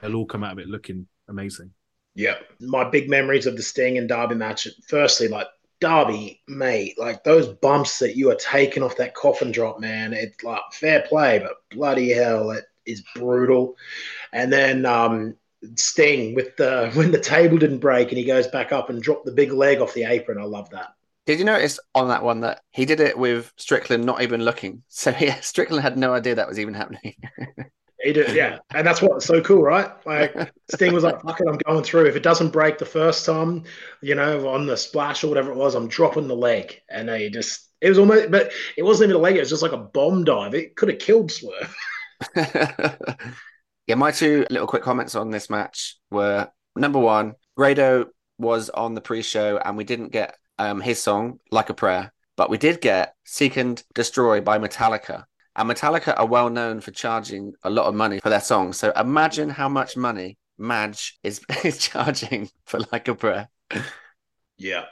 they'll 0.01 0.15
all 0.15 0.25
come 0.25 0.43
out 0.43 0.53
of 0.53 0.59
it 0.59 0.67
looking 0.67 1.07
amazing. 1.29 1.71
Yeah. 2.15 2.35
My 2.59 2.89
big 2.89 3.09
memories 3.09 3.45
of 3.45 3.57
the 3.57 3.61
Sting 3.61 3.97
and 3.97 4.07
Darby 4.09 4.35
match, 4.35 4.67
firstly, 4.87 5.27
like 5.27 5.47
Darby, 5.81 6.41
mate, 6.47 6.97
like 6.97 7.23
those 7.23 7.47
bumps 7.47 7.99
that 7.99 8.15
you 8.15 8.31
are 8.31 8.35
taking 8.35 8.81
off 8.81 8.97
that 8.97 9.13
coffin 9.13 9.51
drop, 9.51 9.79
man, 9.79 10.13
it's 10.13 10.41
like 10.43 10.61
fair 10.71 11.01
play, 11.01 11.39
but 11.39 11.57
bloody 11.69 12.11
hell, 12.11 12.51
it 12.51 12.65
is 12.85 13.03
brutal. 13.15 13.75
And 14.31 14.51
then 14.51 14.85
um 14.85 15.35
Sting 15.75 16.33
with 16.33 16.55
the 16.55 16.91
when 16.95 17.11
the 17.11 17.19
table 17.19 17.57
didn't 17.57 17.79
break 17.79 18.09
and 18.09 18.17
he 18.17 18.23
goes 18.23 18.47
back 18.47 18.71
up 18.71 18.89
and 18.89 19.01
dropped 19.01 19.25
the 19.25 19.31
big 19.31 19.51
leg 19.51 19.81
off 19.81 19.93
the 19.93 20.03
apron. 20.05 20.39
I 20.39 20.43
love 20.43 20.69
that. 20.69 20.93
Did 21.25 21.39
you 21.39 21.45
notice 21.45 21.79
on 21.95 22.07
that 22.09 22.23
one 22.23 22.41
that 22.41 22.61
he 22.71 22.85
did 22.85 22.99
it 22.99 23.17
with 23.17 23.51
Strickland 23.57 24.05
not 24.05 24.21
even 24.21 24.45
looking? 24.45 24.83
So 24.87 25.13
yeah, 25.19 25.39
Strickland 25.41 25.83
had 25.83 25.97
no 25.97 26.13
idea 26.13 26.35
that 26.35 26.47
was 26.47 26.59
even 26.59 26.73
happening. 26.73 27.15
He 28.05 28.13
did, 28.13 28.35
yeah, 28.35 28.59
and 28.75 28.85
that's 28.85 29.01
what's 29.01 29.25
so 29.25 29.41
cool, 29.41 29.63
right? 29.63 29.89
Like 30.05 30.53
Sting 30.71 30.93
was 30.93 31.03
like, 31.03 31.19
"Fuck 31.23 31.41
it, 31.41 31.47
I'm 31.49 31.57
going 31.57 31.83
through. 31.83 32.05
If 32.05 32.15
it 32.15 32.21
doesn't 32.21 32.51
break 32.53 32.77
the 32.77 32.85
first 32.85 33.25
time, 33.25 33.63
you 33.99 34.13
know, 34.13 34.47
on 34.47 34.67
the 34.67 34.77
splash 34.77 35.23
or 35.23 35.27
whatever 35.27 35.51
it 35.51 35.57
was, 35.57 35.73
I'm 35.73 35.87
dropping 35.87 36.27
the 36.27 36.35
leg." 36.35 36.81
And 36.87 37.09
he 37.09 37.31
just, 37.31 37.67
it 37.81 37.89
was 37.89 37.97
almost, 37.97 38.29
but 38.29 38.51
it 38.77 38.83
wasn't 38.83 39.09
even 39.09 39.19
a 39.19 39.23
leg; 39.23 39.37
it 39.37 39.39
was 39.39 39.49
just 39.49 39.63
like 39.63 39.71
a 39.71 39.77
bomb 39.77 40.23
dive. 40.23 40.53
It 40.53 40.75
could 40.75 40.89
have 40.89 40.99
killed 40.99 41.31
Swerve. 41.31 41.75
yeah, 43.87 43.95
my 43.95 44.11
two 44.11 44.45
little 44.51 44.67
quick 44.67 44.83
comments 44.83 45.15
on 45.15 45.31
this 45.31 45.49
match 45.49 45.97
were 46.11 46.47
number 46.75 46.99
one, 46.99 47.33
Grado 47.57 48.05
was 48.37 48.69
on 48.69 48.93
the 48.93 49.01
pre-show 49.01 49.57
and 49.57 49.77
we 49.77 49.83
didn't 49.83 50.11
get 50.11 50.35
um, 50.59 50.79
his 50.79 51.01
song 51.01 51.39
"Like 51.49 51.71
a 51.71 51.73
Prayer," 51.73 52.13
but 52.37 52.51
we 52.51 52.59
did 52.59 52.81
get 52.81 53.15
"Seek 53.23 53.57
and 53.57 53.81
Destroy" 53.95 54.41
by 54.41 54.59
Metallica. 54.59 55.23
And 55.55 55.69
Metallica 55.69 56.17
are 56.17 56.25
well 56.25 56.49
known 56.49 56.81
for 56.81 56.91
charging 56.91 57.53
a 57.63 57.69
lot 57.69 57.85
of 57.85 57.95
money 57.95 58.19
for 58.19 58.29
their 58.29 58.41
songs. 58.41 58.77
So 58.77 58.91
imagine 58.95 59.49
how 59.49 59.69
much 59.69 59.95
money 59.95 60.37
Madge 60.57 61.17
is, 61.23 61.41
is 61.63 61.77
charging 61.77 62.49
for 62.65 62.79
Like 62.91 63.07
a 63.07 63.15
Prayer. 63.15 63.49
Yeah, 64.57 64.85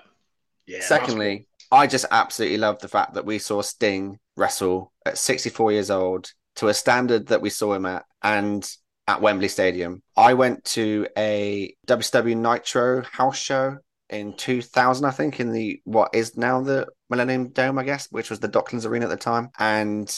yeah. 0.66 0.82
Secondly, 0.82 1.48
I 1.72 1.88
just 1.88 2.06
absolutely 2.12 2.58
love 2.58 2.80
the 2.80 2.88
fact 2.88 3.14
that 3.16 3.26
we 3.26 3.40
saw 3.40 3.62
Sting 3.62 4.20
wrestle 4.36 4.92
at 5.06 5.18
64 5.18 5.72
years 5.72 5.90
old 5.90 6.32
to 6.56 6.68
a 6.68 6.74
standard 6.74 7.28
that 7.28 7.42
we 7.42 7.50
saw 7.50 7.74
him 7.74 7.86
at 7.86 8.06
and 8.22 8.70
at 9.08 9.22
Wembley 9.22 9.48
Stadium. 9.48 10.02
I 10.16 10.34
went 10.34 10.64
to 10.66 11.08
a 11.18 11.76
WCW 11.88 12.38
Nitro 12.38 13.04
house 13.04 13.38
show 13.38 13.78
in 14.10 14.36
2000, 14.38 15.06
I 15.06 15.12
think, 15.12 15.40
in 15.40 15.52
the 15.52 15.82
what 15.84 16.14
is 16.14 16.38
now 16.38 16.62
the 16.62 16.88
Millennium 17.10 17.50
Dome, 17.50 17.80
I 17.80 17.84
guess, 17.84 18.08
which 18.12 18.30
was 18.30 18.40
the 18.40 18.50
Docklands 18.50 18.86
Arena 18.86 19.06
at 19.06 19.10
the 19.10 19.18
time. 19.18 19.50
And 19.58 20.10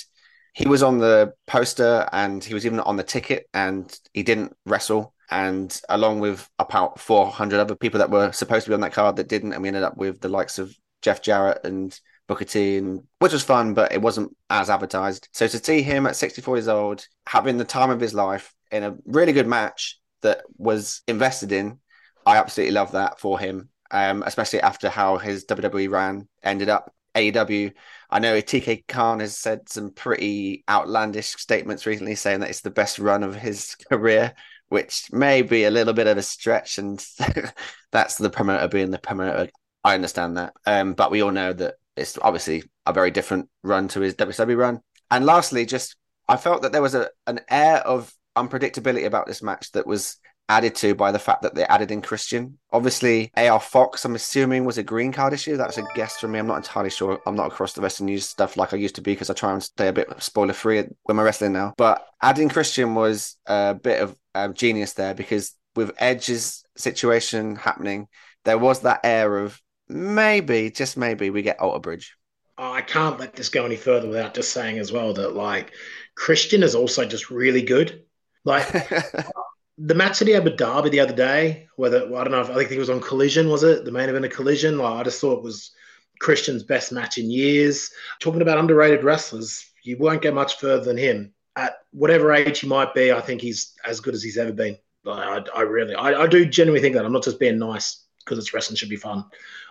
he 0.55 0.67
was 0.69 0.81
on 0.81 0.99
the 0.99 1.33
poster 1.47 2.07
and 2.13 2.41
he 2.41 2.53
was 2.53 2.65
even 2.65 2.79
on 2.79 2.95
the 2.95 3.03
ticket 3.03 3.47
and 3.53 3.99
he 4.13 4.23
didn't 4.23 4.55
wrestle. 4.65 5.13
And 5.29 5.79
along 5.89 6.21
with 6.21 6.49
about 6.59 6.99
400 6.99 7.59
other 7.59 7.75
people 7.75 7.97
that 7.99 8.09
were 8.09 8.31
supposed 8.31 8.63
to 8.63 8.69
be 8.69 8.73
on 8.73 8.79
that 8.79 8.93
card 8.93 9.17
that 9.17 9.27
didn't. 9.27 9.51
And 9.51 9.61
we 9.61 9.67
ended 9.67 9.83
up 9.83 9.97
with 9.97 10.21
the 10.21 10.29
likes 10.29 10.57
of 10.57 10.73
Jeff 11.01 11.21
Jarrett 11.21 11.65
and 11.65 11.99
Booker 12.27 12.45
T, 12.45 12.77
and, 12.77 13.03
which 13.19 13.33
was 13.33 13.43
fun, 13.43 13.73
but 13.73 13.91
it 13.91 14.01
wasn't 14.01 14.35
as 14.49 14.69
advertised. 14.69 15.27
So 15.33 15.45
to 15.45 15.63
see 15.63 15.81
him 15.81 16.07
at 16.07 16.15
64 16.15 16.55
years 16.55 16.67
old, 16.69 17.05
having 17.27 17.57
the 17.57 17.65
time 17.65 17.89
of 17.89 17.99
his 17.99 18.13
life 18.13 18.53
in 18.71 18.83
a 18.83 18.95
really 19.05 19.33
good 19.33 19.47
match 19.47 19.99
that 20.21 20.43
was 20.57 21.01
invested 21.05 21.51
in, 21.51 21.79
I 22.25 22.37
absolutely 22.37 22.75
love 22.75 22.93
that 22.93 23.19
for 23.19 23.37
him, 23.37 23.69
um, 23.91 24.23
especially 24.25 24.61
after 24.61 24.89
how 24.89 25.17
his 25.17 25.45
WWE 25.45 25.89
ran 25.89 26.29
ended 26.43 26.69
up. 26.69 26.93
AEW, 27.15 27.71
I 28.09 28.19
know 28.19 28.37
TK 28.37 28.87
Khan 28.87 29.19
has 29.19 29.37
said 29.37 29.69
some 29.69 29.91
pretty 29.91 30.63
outlandish 30.69 31.35
statements 31.35 31.85
recently 31.85 32.15
saying 32.15 32.41
that 32.41 32.49
it's 32.49 32.61
the 32.61 32.69
best 32.69 32.99
run 32.99 33.23
of 33.23 33.35
his 33.35 33.75
career, 33.89 34.33
which 34.69 35.11
may 35.11 35.41
be 35.41 35.63
a 35.63 35.71
little 35.71 35.93
bit 35.93 36.07
of 36.07 36.17
a 36.17 36.23
stretch. 36.23 36.77
And 36.77 37.05
that's 37.91 38.17
the 38.17 38.29
promoter 38.29 38.67
being 38.67 38.91
the 38.91 38.99
promoter. 38.99 39.49
I 39.83 39.95
understand 39.95 40.37
that. 40.37 40.53
Um, 40.65 40.93
but 40.93 41.11
we 41.11 41.21
all 41.21 41.31
know 41.31 41.53
that 41.53 41.75
it's 41.95 42.17
obviously 42.21 42.63
a 42.85 42.93
very 42.93 43.11
different 43.11 43.49
run 43.63 43.87
to 43.89 44.01
his 44.01 44.15
WWE 44.15 44.57
run. 44.57 44.79
And 45.11 45.25
lastly, 45.25 45.65
just 45.65 45.95
I 46.27 46.37
felt 46.37 46.63
that 46.63 46.71
there 46.71 46.81
was 46.81 46.95
a 46.95 47.09
an 47.27 47.41
air 47.49 47.77
of 47.77 48.13
unpredictability 48.35 49.05
about 49.05 49.27
this 49.27 49.41
match 49.41 49.71
that 49.71 49.87
was 49.87 50.17
added 50.47 50.75
to 50.75 50.93
by 50.93 51.11
the 51.11 51.19
fact 51.19 51.41
that 51.41 51.55
they 51.55 51.65
added 51.65 51.91
in 51.91 52.01
Christian. 52.01 52.57
Obviously, 52.71 53.31
AR 53.35 53.59
Fox, 53.59 54.05
I'm 54.05 54.15
assuming, 54.15 54.65
was 54.65 54.77
a 54.77 54.83
green 54.83 55.11
card 55.11 55.33
issue. 55.33 55.57
That's 55.57 55.77
a 55.77 55.85
guess 55.95 56.19
from 56.19 56.31
me. 56.31 56.39
I'm 56.39 56.47
not 56.47 56.57
entirely 56.57 56.89
sure. 56.89 57.19
I'm 57.25 57.35
not 57.35 57.47
across 57.47 57.73
the 57.73 57.81
wrestling 57.81 58.07
news 58.07 58.27
stuff 58.27 58.57
like 58.57 58.73
I 58.73 58.77
used 58.77 58.95
to 58.95 59.01
be 59.01 59.13
because 59.13 59.29
I 59.29 59.33
try 59.33 59.51
and 59.51 59.63
stay 59.63 59.87
a 59.87 59.93
bit 59.93 60.07
spoiler 60.21 60.53
free 60.53 60.83
with 61.05 61.15
my 61.15 61.23
wrestling 61.23 61.53
now. 61.53 61.73
But 61.77 62.05
adding 62.21 62.49
Christian 62.49 62.95
was 62.95 63.37
a 63.45 63.73
bit 63.73 64.01
of 64.01 64.15
uh, 64.33 64.49
genius 64.49 64.93
there 64.93 65.13
because 65.13 65.55
with 65.75 65.91
Edge's 65.97 66.63
situation 66.75 67.55
happening, 67.55 68.07
there 68.43 68.57
was 68.57 68.81
that 68.81 69.01
air 69.03 69.39
of 69.39 69.59
maybe, 69.89 70.71
just 70.71 70.97
maybe, 70.97 71.29
we 71.29 71.41
get 71.41 71.59
Alter 71.59 71.79
Bridge. 71.79 72.15
Oh, 72.57 72.71
I 72.71 72.81
can't 72.81 73.19
let 73.19 73.35
this 73.35 73.49
go 73.49 73.65
any 73.65 73.75
further 73.75 74.07
without 74.07 74.33
just 74.33 74.51
saying 74.51 74.79
as 74.79 74.91
well 74.91 75.13
that 75.13 75.35
like 75.35 75.73
Christian 76.15 76.63
is 76.63 76.75
also 76.75 77.05
just 77.05 77.29
really 77.29 77.61
good. 77.61 78.03
Like 78.45 78.89
the 79.77 79.95
match 79.95 80.19
that 80.19 80.27
he 80.27 80.33
had 80.33 80.43
with 80.43 80.57
Darby 80.57 80.89
the 80.89 80.99
other 80.99 81.15
day, 81.15 81.67
whether 81.75 82.05
I 82.05 82.23
don't 82.23 82.31
know 82.31 82.41
if 82.41 82.49
I 82.49 82.55
think 82.55 82.71
it 82.71 82.79
was 82.79 82.89
on 82.89 83.01
Collision, 83.01 83.49
was 83.49 83.63
it 83.63 83.85
the 83.85 83.91
main 83.91 84.09
event 84.09 84.25
of 84.25 84.31
Collision? 84.31 84.77
Like 84.77 84.93
I 84.93 85.03
just 85.03 85.19
thought 85.19 85.39
it 85.39 85.43
was 85.43 85.71
Christian's 86.19 86.63
best 86.63 86.91
match 86.91 87.17
in 87.17 87.29
years. 87.29 87.91
Talking 88.19 88.41
about 88.41 88.57
underrated 88.57 89.03
wrestlers, 89.03 89.69
you 89.83 89.97
won't 89.97 90.21
get 90.21 90.33
much 90.33 90.57
further 90.57 90.83
than 90.83 90.97
him. 90.97 91.33
At 91.57 91.77
whatever 91.91 92.33
age 92.33 92.59
he 92.59 92.67
might 92.67 92.93
be, 92.93 93.11
I 93.11 93.21
think 93.21 93.41
he's 93.41 93.73
as 93.85 93.99
good 93.99 94.13
as 94.13 94.23
he's 94.23 94.37
ever 94.37 94.51
been. 94.51 94.77
Like, 95.03 95.49
I, 95.53 95.59
I 95.59 95.61
really, 95.61 95.93
I, 95.95 96.23
I 96.23 96.27
do 96.27 96.45
genuinely 96.45 96.81
think 96.81 96.95
that. 96.95 97.05
I'm 97.05 97.13
not 97.13 97.23
just 97.23 97.39
being 97.39 97.59
nice 97.59 98.05
because 98.19 98.39
it's 98.39 98.53
wrestling 98.53 98.75
should 98.75 98.89
be 98.89 98.95
fun. 98.95 99.25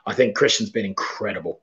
I 0.06 0.14
think 0.14 0.36
Christian's 0.36 0.70
been 0.70 0.84
incredible. 0.84 1.60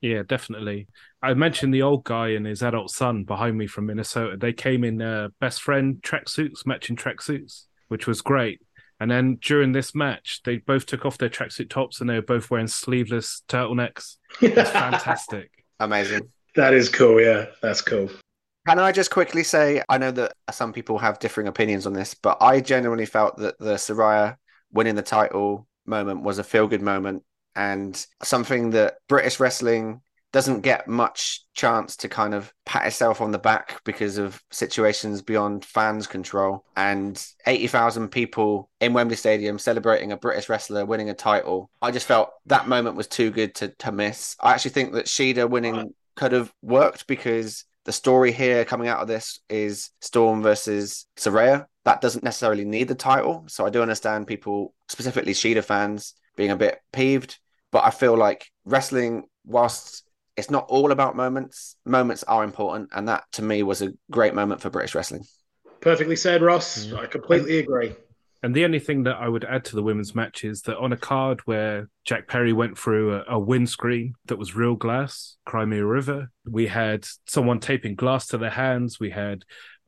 Yeah, 0.00 0.22
definitely. 0.22 0.88
I 1.22 1.32
mentioned 1.32 1.72
the 1.72 1.82
old 1.82 2.04
guy 2.04 2.30
and 2.30 2.44
his 2.44 2.62
adult 2.62 2.90
son 2.90 3.24
behind 3.24 3.56
me 3.56 3.66
from 3.66 3.86
Minnesota. 3.86 4.36
They 4.36 4.52
came 4.52 4.84
in 4.84 5.00
uh, 5.00 5.28
best 5.40 5.62
friend 5.62 6.02
tracksuits, 6.02 6.66
matching 6.66 6.96
tracksuits, 6.96 7.64
which 7.88 8.06
was 8.06 8.22
great. 8.22 8.60
And 9.00 9.10
then 9.10 9.38
during 9.40 9.72
this 9.72 9.94
match, 9.94 10.40
they 10.44 10.58
both 10.58 10.86
took 10.86 11.04
off 11.04 11.18
their 11.18 11.28
tracksuit 11.28 11.68
tops 11.68 12.00
and 12.00 12.08
they 12.08 12.14
were 12.14 12.22
both 12.22 12.50
wearing 12.50 12.68
sleeveless 12.68 13.42
turtlenecks. 13.48 14.16
It's 14.40 14.70
fantastic. 14.70 15.50
Amazing. 15.80 16.30
That 16.54 16.72
is 16.74 16.88
cool. 16.88 17.20
Yeah, 17.20 17.46
that's 17.60 17.80
cool. 17.80 18.08
Can 18.66 18.78
I 18.78 18.92
just 18.92 19.10
quickly 19.10 19.42
say, 19.42 19.82
I 19.88 19.98
know 19.98 20.10
that 20.12 20.32
some 20.50 20.72
people 20.72 20.98
have 20.98 21.18
differing 21.18 21.48
opinions 21.48 21.86
on 21.86 21.92
this, 21.92 22.14
but 22.14 22.38
I 22.40 22.60
genuinely 22.60 23.04
felt 23.04 23.36
that 23.38 23.58
the 23.58 23.74
Saraya 23.74 24.36
winning 24.72 24.94
the 24.94 25.02
title 25.02 25.66
moment 25.84 26.22
was 26.22 26.38
a 26.38 26.44
feel 26.44 26.66
good 26.66 26.80
moment 26.80 27.24
and 27.54 28.06
something 28.22 28.70
that 28.70 28.94
British 29.08 29.38
wrestling 29.38 30.00
doesn't 30.34 30.62
get 30.62 30.88
much 30.88 31.42
chance 31.54 31.94
to 31.94 32.08
kind 32.08 32.34
of 32.34 32.52
pat 32.66 32.88
itself 32.88 33.20
on 33.20 33.30
the 33.30 33.38
back 33.38 33.80
because 33.84 34.18
of 34.18 34.42
situations 34.50 35.22
beyond 35.22 35.64
fans' 35.64 36.08
control. 36.08 36.64
And 36.76 37.24
80,000 37.46 38.08
people 38.08 38.68
in 38.80 38.92
Wembley 38.92 39.14
Stadium 39.14 39.60
celebrating 39.60 40.10
a 40.10 40.16
British 40.16 40.48
wrestler 40.48 40.84
winning 40.84 41.08
a 41.08 41.14
title. 41.14 41.70
I 41.80 41.92
just 41.92 42.08
felt 42.08 42.30
that 42.46 42.66
moment 42.66 42.96
was 42.96 43.06
too 43.06 43.30
good 43.30 43.54
to, 43.54 43.68
to 43.68 43.92
miss. 43.92 44.34
I 44.40 44.50
actually 44.50 44.72
think 44.72 44.94
that 44.94 45.06
Shida 45.06 45.48
winning 45.48 45.94
could 46.16 46.32
have 46.32 46.52
worked 46.62 47.06
because 47.06 47.64
the 47.84 47.92
story 47.92 48.32
here 48.32 48.64
coming 48.64 48.88
out 48.88 49.02
of 49.02 49.06
this 49.06 49.38
is 49.48 49.90
Storm 50.00 50.42
versus 50.42 51.06
Saraya. 51.16 51.66
That 51.84 52.00
doesn't 52.00 52.24
necessarily 52.24 52.64
need 52.64 52.88
the 52.88 52.96
title. 52.96 53.44
So 53.46 53.64
I 53.64 53.70
do 53.70 53.82
understand 53.82 54.26
people, 54.26 54.74
specifically 54.88 55.32
Shida 55.32 55.62
fans, 55.62 56.14
being 56.34 56.50
a 56.50 56.56
bit 56.56 56.80
peeved. 56.92 57.38
But 57.70 57.84
I 57.84 57.90
feel 57.90 58.16
like 58.16 58.50
wrestling, 58.64 59.28
whilst 59.44 60.04
it's 60.36 60.50
not 60.50 60.66
all 60.68 60.92
about 60.92 61.16
moments, 61.16 61.76
moments 61.84 62.24
are 62.24 62.44
important. 62.44 62.90
And 62.92 63.08
that 63.08 63.24
to 63.32 63.42
me 63.42 63.62
was 63.62 63.82
a 63.82 63.92
great 64.10 64.34
moment 64.34 64.60
for 64.60 64.70
British 64.70 64.94
wrestling. 64.94 65.24
Perfectly 65.80 66.16
said, 66.16 66.42
Ross. 66.42 66.86
Mm. 66.86 66.98
I 66.98 67.06
completely 67.06 67.58
agree. 67.58 67.94
And 68.42 68.54
the 68.54 68.66
only 68.66 68.78
thing 68.78 69.04
that 69.04 69.16
I 69.16 69.26
would 69.26 69.44
add 69.44 69.64
to 69.66 69.76
the 69.76 69.82
women's 69.82 70.14
match 70.14 70.44
is 70.44 70.60
that 70.62 70.76
on 70.76 70.92
a 70.92 70.98
card 70.98 71.40
where 71.46 71.88
Jack 72.04 72.28
Perry 72.28 72.52
went 72.52 72.76
through 72.76 73.14
a, 73.14 73.24
a 73.28 73.38
windscreen 73.38 74.16
that 74.26 74.36
was 74.36 74.54
real 74.54 74.74
glass, 74.74 75.36
Crimea 75.46 75.82
River, 75.82 76.30
we 76.46 76.66
had 76.66 77.06
someone 77.26 77.58
taping 77.58 77.94
glass 77.94 78.26
to 78.28 78.38
their 78.38 78.50
hands. 78.50 79.00
We 79.00 79.08
had 79.08 79.44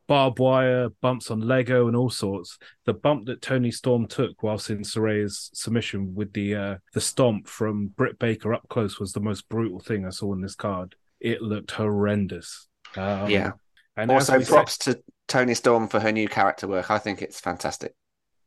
barbed 0.07 0.39
wire, 0.39 0.89
bumps 1.01 1.31
on 1.31 1.41
Lego, 1.41 1.89
and 1.89 1.97
all 1.97 2.11
sorts. 2.11 2.59
The 2.85 2.95
bump 2.95 3.27
that 3.27 3.43
Toni 3.43 3.71
Storm 3.71 4.07
took 4.07 4.43
whilst 4.43 4.71
in 4.71 4.79
Saraya's 4.83 5.51
submission 5.55 6.15
with 6.15 6.33
the 6.33 6.55
uh, 6.55 6.77
the 6.95 7.01
stomp 7.01 7.49
from 7.49 7.89
Britt 7.89 8.19
Baker 8.19 8.55
up 8.55 8.69
close 8.69 8.99
was 9.01 9.13
the 9.13 9.21
most 9.21 9.49
brutal 9.49 9.81
thing 9.81 10.07
I 10.07 10.11
saw 10.11 10.33
in 10.33 10.41
this 10.41 10.55
card. 10.55 10.95
It 11.21 11.43
looked 11.43 11.71
horrendous. 11.73 12.69
Um, 12.97 13.31
Yeah. 13.31 13.53
And 13.97 14.11
Also, 14.11 14.37
we 14.39 14.45
said- 14.45 14.53
props 14.53 14.79
to 14.79 15.01
Toni 15.27 15.55
Storm 15.55 15.89
for 15.89 16.01
her 16.01 16.13
new 16.13 16.29
character 16.29 16.69
work. 16.69 16.91
I 16.91 16.99
think 16.99 17.23
it's 17.23 17.41
fantastic. 17.41 17.95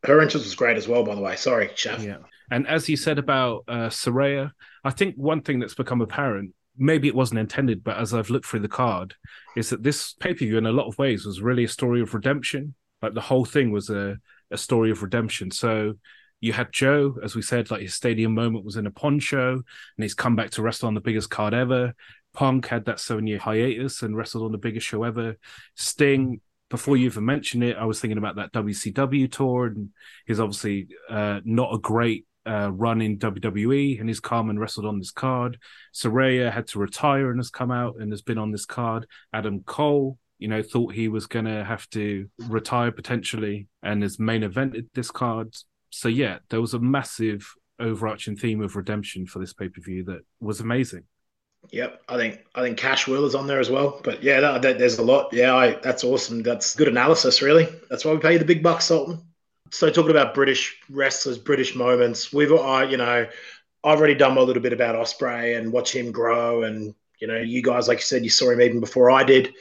Her 0.05 0.21
entrance 0.21 0.45
was 0.45 0.55
great 0.55 0.77
as 0.77 0.87
well, 0.87 1.03
by 1.03 1.15
the 1.15 1.21
way. 1.21 1.35
Sorry, 1.35 1.67
Shaf. 1.69 2.03
Yeah. 2.03 2.17
And 2.51 2.67
as 2.67 2.87
you 2.87 2.95
said 2.95 3.17
about 3.19 3.63
uh, 3.67 3.89
Saraya, 3.89 4.51
I 4.83 4.91
think 4.91 5.15
one 5.15 5.41
thing 5.41 5.59
that's 5.59 5.73
become 5.75 6.01
apparent, 6.01 6.53
maybe 6.79 7.07
it 7.07 7.15
wasn't 7.15 7.39
intended, 7.39 7.83
but 7.83 7.97
as 7.97 8.13
I've 8.13 8.29
looked 8.29 8.45
through 8.45 8.61
the 8.61 8.67
card, 8.67 9.13
is 9.55 9.69
that 9.69 9.83
this 9.83 10.13
pay 10.13 10.33
per 10.33 10.39
view, 10.39 10.57
in 10.57 10.65
a 10.65 10.71
lot 10.71 10.87
of 10.87 10.97
ways, 10.97 11.25
was 11.25 11.41
really 11.41 11.65
a 11.65 11.69
story 11.69 12.01
of 12.01 12.13
redemption. 12.13 12.73
Like 13.01 13.13
the 13.13 13.21
whole 13.21 13.45
thing 13.45 13.71
was 13.71 13.89
a, 13.89 14.17
a 14.49 14.57
story 14.57 14.89
of 14.89 15.03
redemption. 15.03 15.51
So 15.51 15.93
you 16.41 16.53
had 16.53 16.71
Joe, 16.71 17.17
as 17.21 17.35
we 17.35 17.41
said, 17.41 17.69
like 17.69 17.81
his 17.81 17.93
stadium 17.93 18.33
moment 18.33 18.65
was 18.65 18.77
in 18.77 18.87
a 18.87 18.91
poncho, 18.91 19.53
and 19.53 19.63
he's 20.03 20.13
come 20.13 20.35
back 20.35 20.51
to 20.51 20.61
wrestle 20.61 20.87
on 20.87 20.93
the 20.93 21.01
biggest 21.01 21.29
card 21.29 21.53
ever. 21.53 21.93
Punk 22.33 22.67
had 22.67 22.85
that 22.85 22.99
seven 22.99 23.27
year 23.27 23.39
hiatus 23.39 24.01
and 24.01 24.15
wrestled 24.15 24.45
on 24.45 24.51
the 24.51 24.57
biggest 24.57 24.87
show 24.87 25.03
ever. 25.03 25.35
Sting, 25.75 26.41
before 26.69 26.95
you 26.95 27.07
even 27.07 27.25
mentioned 27.25 27.63
it, 27.63 27.77
I 27.77 27.85
was 27.85 27.99
thinking 27.99 28.17
about 28.17 28.37
that 28.37 28.53
WCW 28.53 29.31
tour, 29.31 29.67
and 29.67 29.89
he's 30.25 30.39
obviously 30.39 30.87
uh, 31.09 31.41
not 31.43 31.73
a 31.73 31.79
great 31.79 32.25
uh, 32.49 32.71
run 32.71 33.01
in 33.01 33.19
WWE, 33.19 33.99
and 33.99 34.09
he's 34.09 34.19
come 34.19 34.49
and 34.49 34.59
wrestled 34.59 34.85
on 34.87 34.97
this 34.97 35.11
card. 35.11 35.59
Saraya 35.93 36.51
had 36.51 36.67
to 36.69 36.79
retire 36.79 37.29
and 37.29 37.39
has 37.39 37.51
come 37.51 37.69
out 37.71 37.97
and 37.99 38.11
has 38.11 38.23
been 38.23 38.39
on 38.39 38.51
this 38.51 38.65
card. 38.65 39.05
Adam 39.31 39.61
Cole, 39.61 40.17
you 40.39 40.47
know, 40.47 40.63
thought 40.63 40.93
he 40.93 41.07
was 41.09 41.27
going 41.27 41.45
to 41.45 41.63
have 41.63 41.87
to 41.91 42.27
retire 42.47 42.91
potentially 42.91 43.67
and 43.83 44.01
has 44.01 44.19
main 44.19 44.41
evented 44.41 44.87
this 44.95 45.11
card. 45.11 45.53
So, 45.91 46.07
yeah, 46.07 46.39
there 46.49 46.61
was 46.61 46.73
a 46.73 46.79
massive 46.79 47.47
overarching 47.79 48.35
theme 48.35 48.61
of 48.61 48.75
redemption 48.75 49.27
for 49.27 49.39
this 49.39 49.53
pay 49.53 49.69
per 49.69 49.81
view 49.81 50.03
that 50.05 50.21
was 50.39 50.59
amazing. 50.59 51.03
Yep, 51.71 52.01
I 52.07 52.15
think 52.17 52.39
I 52.55 52.61
think 52.61 52.77
Cash 52.77 53.05
Wheeler's 53.07 53.35
on 53.35 53.45
there 53.45 53.59
as 53.59 53.69
well. 53.69 53.99
But 54.03 54.23
yeah, 54.23 54.39
that, 54.39 54.61
that- 54.63 54.79
there's 54.79 54.97
a 54.97 55.03
lot. 55.03 55.33
Yeah, 55.33 55.53
I, 55.55 55.71
that's 55.73 56.03
awesome. 56.03 56.41
That's 56.41 56.75
good 56.75 56.87
analysis, 56.87 57.41
really. 57.41 57.67
That's 57.89 58.05
why 58.05 58.13
we 58.13 58.19
pay 58.19 58.33
you 58.33 58.39
the 58.39 58.45
big 58.45 58.63
bucks, 58.63 58.85
Sultan. 58.85 59.21
So 59.71 59.89
talking 59.89 60.11
about 60.11 60.33
British 60.33 60.77
wrestlers, 60.89 61.37
British 61.37 61.75
moments, 61.75 62.33
we've 62.33 62.51
uh, 62.51 62.87
you 62.89 62.97
know, 62.97 63.27
I've 63.83 63.99
already 63.99 64.15
done 64.15 64.37
a 64.37 64.41
little 64.41 64.61
bit 64.61 64.73
about 64.73 64.95
Ospreay 64.95 65.57
and 65.57 65.71
watch 65.71 65.95
him 65.95 66.11
grow, 66.11 66.63
and 66.63 66.93
you 67.19 67.27
know, 67.27 67.37
you 67.37 67.61
guys, 67.61 67.87
like 67.87 67.99
you 67.99 68.03
said, 68.03 68.23
you 68.23 68.29
saw 68.29 68.49
him 68.49 68.61
even 68.61 68.79
before 68.79 69.11
I 69.11 69.23
did. 69.23 69.53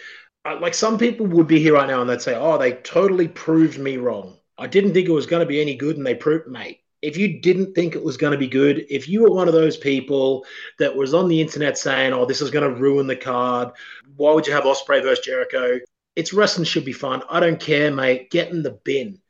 Uh, 0.44 0.58
like 0.60 0.74
some 0.74 0.98
people 0.98 1.26
would 1.26 1.46
be 1.46 1.60
here 1.60 1.74
right 1.74 1.88
now 1.88 2.00
and 2.00 2.08
they'd 2.08 2.22
say, 2.22 2.34
"Oh, 2.34 2.58
they 2.58 2.72
totally 2.72 3.28
proved 3.28 3.78
me 3.78 3.96
wrong. 3.96 4.36
I 4.56 4.66
didn't 4.66 4.94
think 4.94 5.08
it 5.08 5.12
was 5.12 5.26
going 5.26 5.40
to 5.40 5.46
be 5.46 5.60
any 5.60 5.74
good, 5.74 5.96
and 5.96 6.06
they 6.06 6.14
proved, 6.14 6.48
mate." 6.48 6.80
If 7.00 7.16
you 7.16 7.40
didn't 7.40 7.74
think 7.74 7.94
it 7.94 8.02
was 8.02 8.16
going 8.16 8.32
to 8.32 8.38
be 8.38 8.48
good, 8.48 8.84
if 8.90 9.08
you 9.08 9.22
were 9.22 9.30
one 9.30 9.46
of 9.46 9.54
those 9.54 9.76
people 9.76 10.44
that 10.80 10.96
was 10.96 11.14
on 11.14 11.28
the 11.28 11.40
internet 11.40 11.78
saying, 11.78 12.12
"Oh, 12.12 12.24
this 12.24 12.40
is 12.40 12.50
going 12.50 12.68
to 12.68 12.80
ruin 12.80 13.06
the 13.06 13.16
card," 13.16 13.70
why 14.16 14.32
would 14.32 14.46
you 14.46 14.52
have 14.52 14.64
Ospreay 14.64 15.02
versus 15.02 15.24
Jericho? 15.24 15.78
It's 16.16 16.32
wrestling 16.32 16.64
should 16.64 16.84
be 16.84 16.92
fun. 16.92 17.22
I 17.30 17.38
don't 17.38 17.60
care, 17.60 17.92
mate. 17.92 18.30
Get 18.30 18.50
in 18.50 18.62
the 18.62 18.72
bin. 18.72 19.20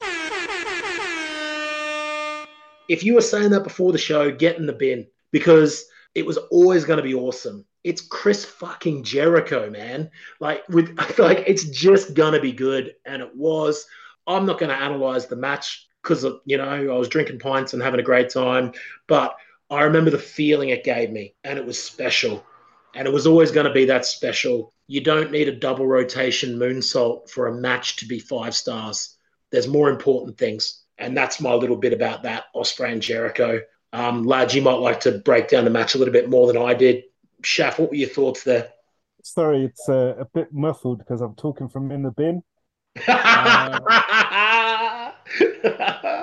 If 2.88 3.04
you 3.04 3.14
were 3.14 3.20
saying 3.20 3.50
that 3.50 3.64
before 3.64 3.92
the 3.92 3.98
show, 3.98 4.30
get 4.30 4.56
in 4.56 4.66
the 4.66 4.72
bin 4.72 5.06
because 5.30 5.84
it 6.14 6.26
was 6.26 6.38
always 6.50 6.84
going 6.84 6.96
to 6.96 7.02
be 7.02 7.14
awesome. 7.14 7.64
It's 7.84 8.00
Chris 8.00 8.44
fucking 8.44 9.04
Jericho, 9.04 9.70
man. 9.70 10.10
Like 10.40 10.68
with 10.68 10.98
like 11.18 11.44
it's 11.46 11.64
just 11.64 12.14
gonna 12.14 12.40
be 12.40 12.52
good, 12.52 12.94
and 13.06 13.22
it 13.22 13.34
was. 13.34 13.86
I'm 14.26 14.44
not 14.44 14.58
going 14.58 14.68
to 14.68 14.76
analyze 14.76 15.26
the 15.26 15.36
match 15.36 15.88
because 16.02 16.26
you 16.44 16.58
know 16.58 16.68
I 16.68 16.98
was 16.98 17.08
drinking 17.08 17.38
pints 17.38 17.72
and 17.72 17.82
having 17.82 18.00
a 18.00 18.04
great 18.04 18.28
time, 18.28 18.72
but 19.06 19.36
I 19.70 19.82
remember 19.82 20.10
the 20.10 20.18
feeling 20.18 20.70
it 20.70 20.84
gave 20.84 21.10
me, 21.10 21.34
and 21.44 21.58
it 21.58 21.64
was 21.64 21.82
special, 21.82 22.44
and 22.94 23.06
it 23.06 23.12
was 23.12 23.26
always 23.26 23.50
going 23.50 23.66
to 23.66 23.72
be 23.72 23.86
that 23.86 24.04
special. 24.04 24.72
You 24.86 25.02
don't 25.02 25.30
need 25.30 25.48
a 25.48 25.56
double 25.56 25.86
rotation 25.86 26.58
moonsault 26.58 27.30
for 27.30 27.46
a 27.46 27.60
match 27.60 27.96
to 27.96 28.06
be 28.06 28.18
five 28.18 28.54
stars. 28.54 29.16
There's 29.50 29.68
more 29.68 29.90
important 29.90 30.38
things, 30.38 30.82
and 30.98 31.16
that's 31.16 31.40
my 31.40 31.54
little 31.54 31.76
bit 31.76 31.92
about 31.92 32.24
that 32.24 32.44
Ospreay 32.54 32.92
and 32.92 33.02
Jericho. 33.02 33.60
Um, 33.92 34.24
Lad, 34.24 34.52
you 34.52 34.62
might 34.62 34.74
like 34.74 35.00
to 35.00 35.12
break 35.12 35.48
down 35.48 35.64
the 35.64 35.70
match 35.70 35.94
a 35.94 35.98
little 35.98 36.12
bit 36.12 36.28
more 36.28 36.46
than 36.46 36.56
I 36.56 36.74
did. 36.74 37.04
Shaf, 37.42 37.78
what 37.78 37.90
were 37.90 37.96
your 37.96 38.08
thoughts 38.08 38.44
there? 38.44 38.70
Sorry, 39.22 39.64
it's 39.64 39.88
uh, 39.88 40.14
a 40.18 40.24
bit 40.26 40.52
muffled 40.52 40.98
because 40.98 41.20
I'm 41.20 41.34
talking 41.34 41.68
from 41.68 41.90
in 41.90 42.02
the 42.02 42.10
bin. 42.10 42.42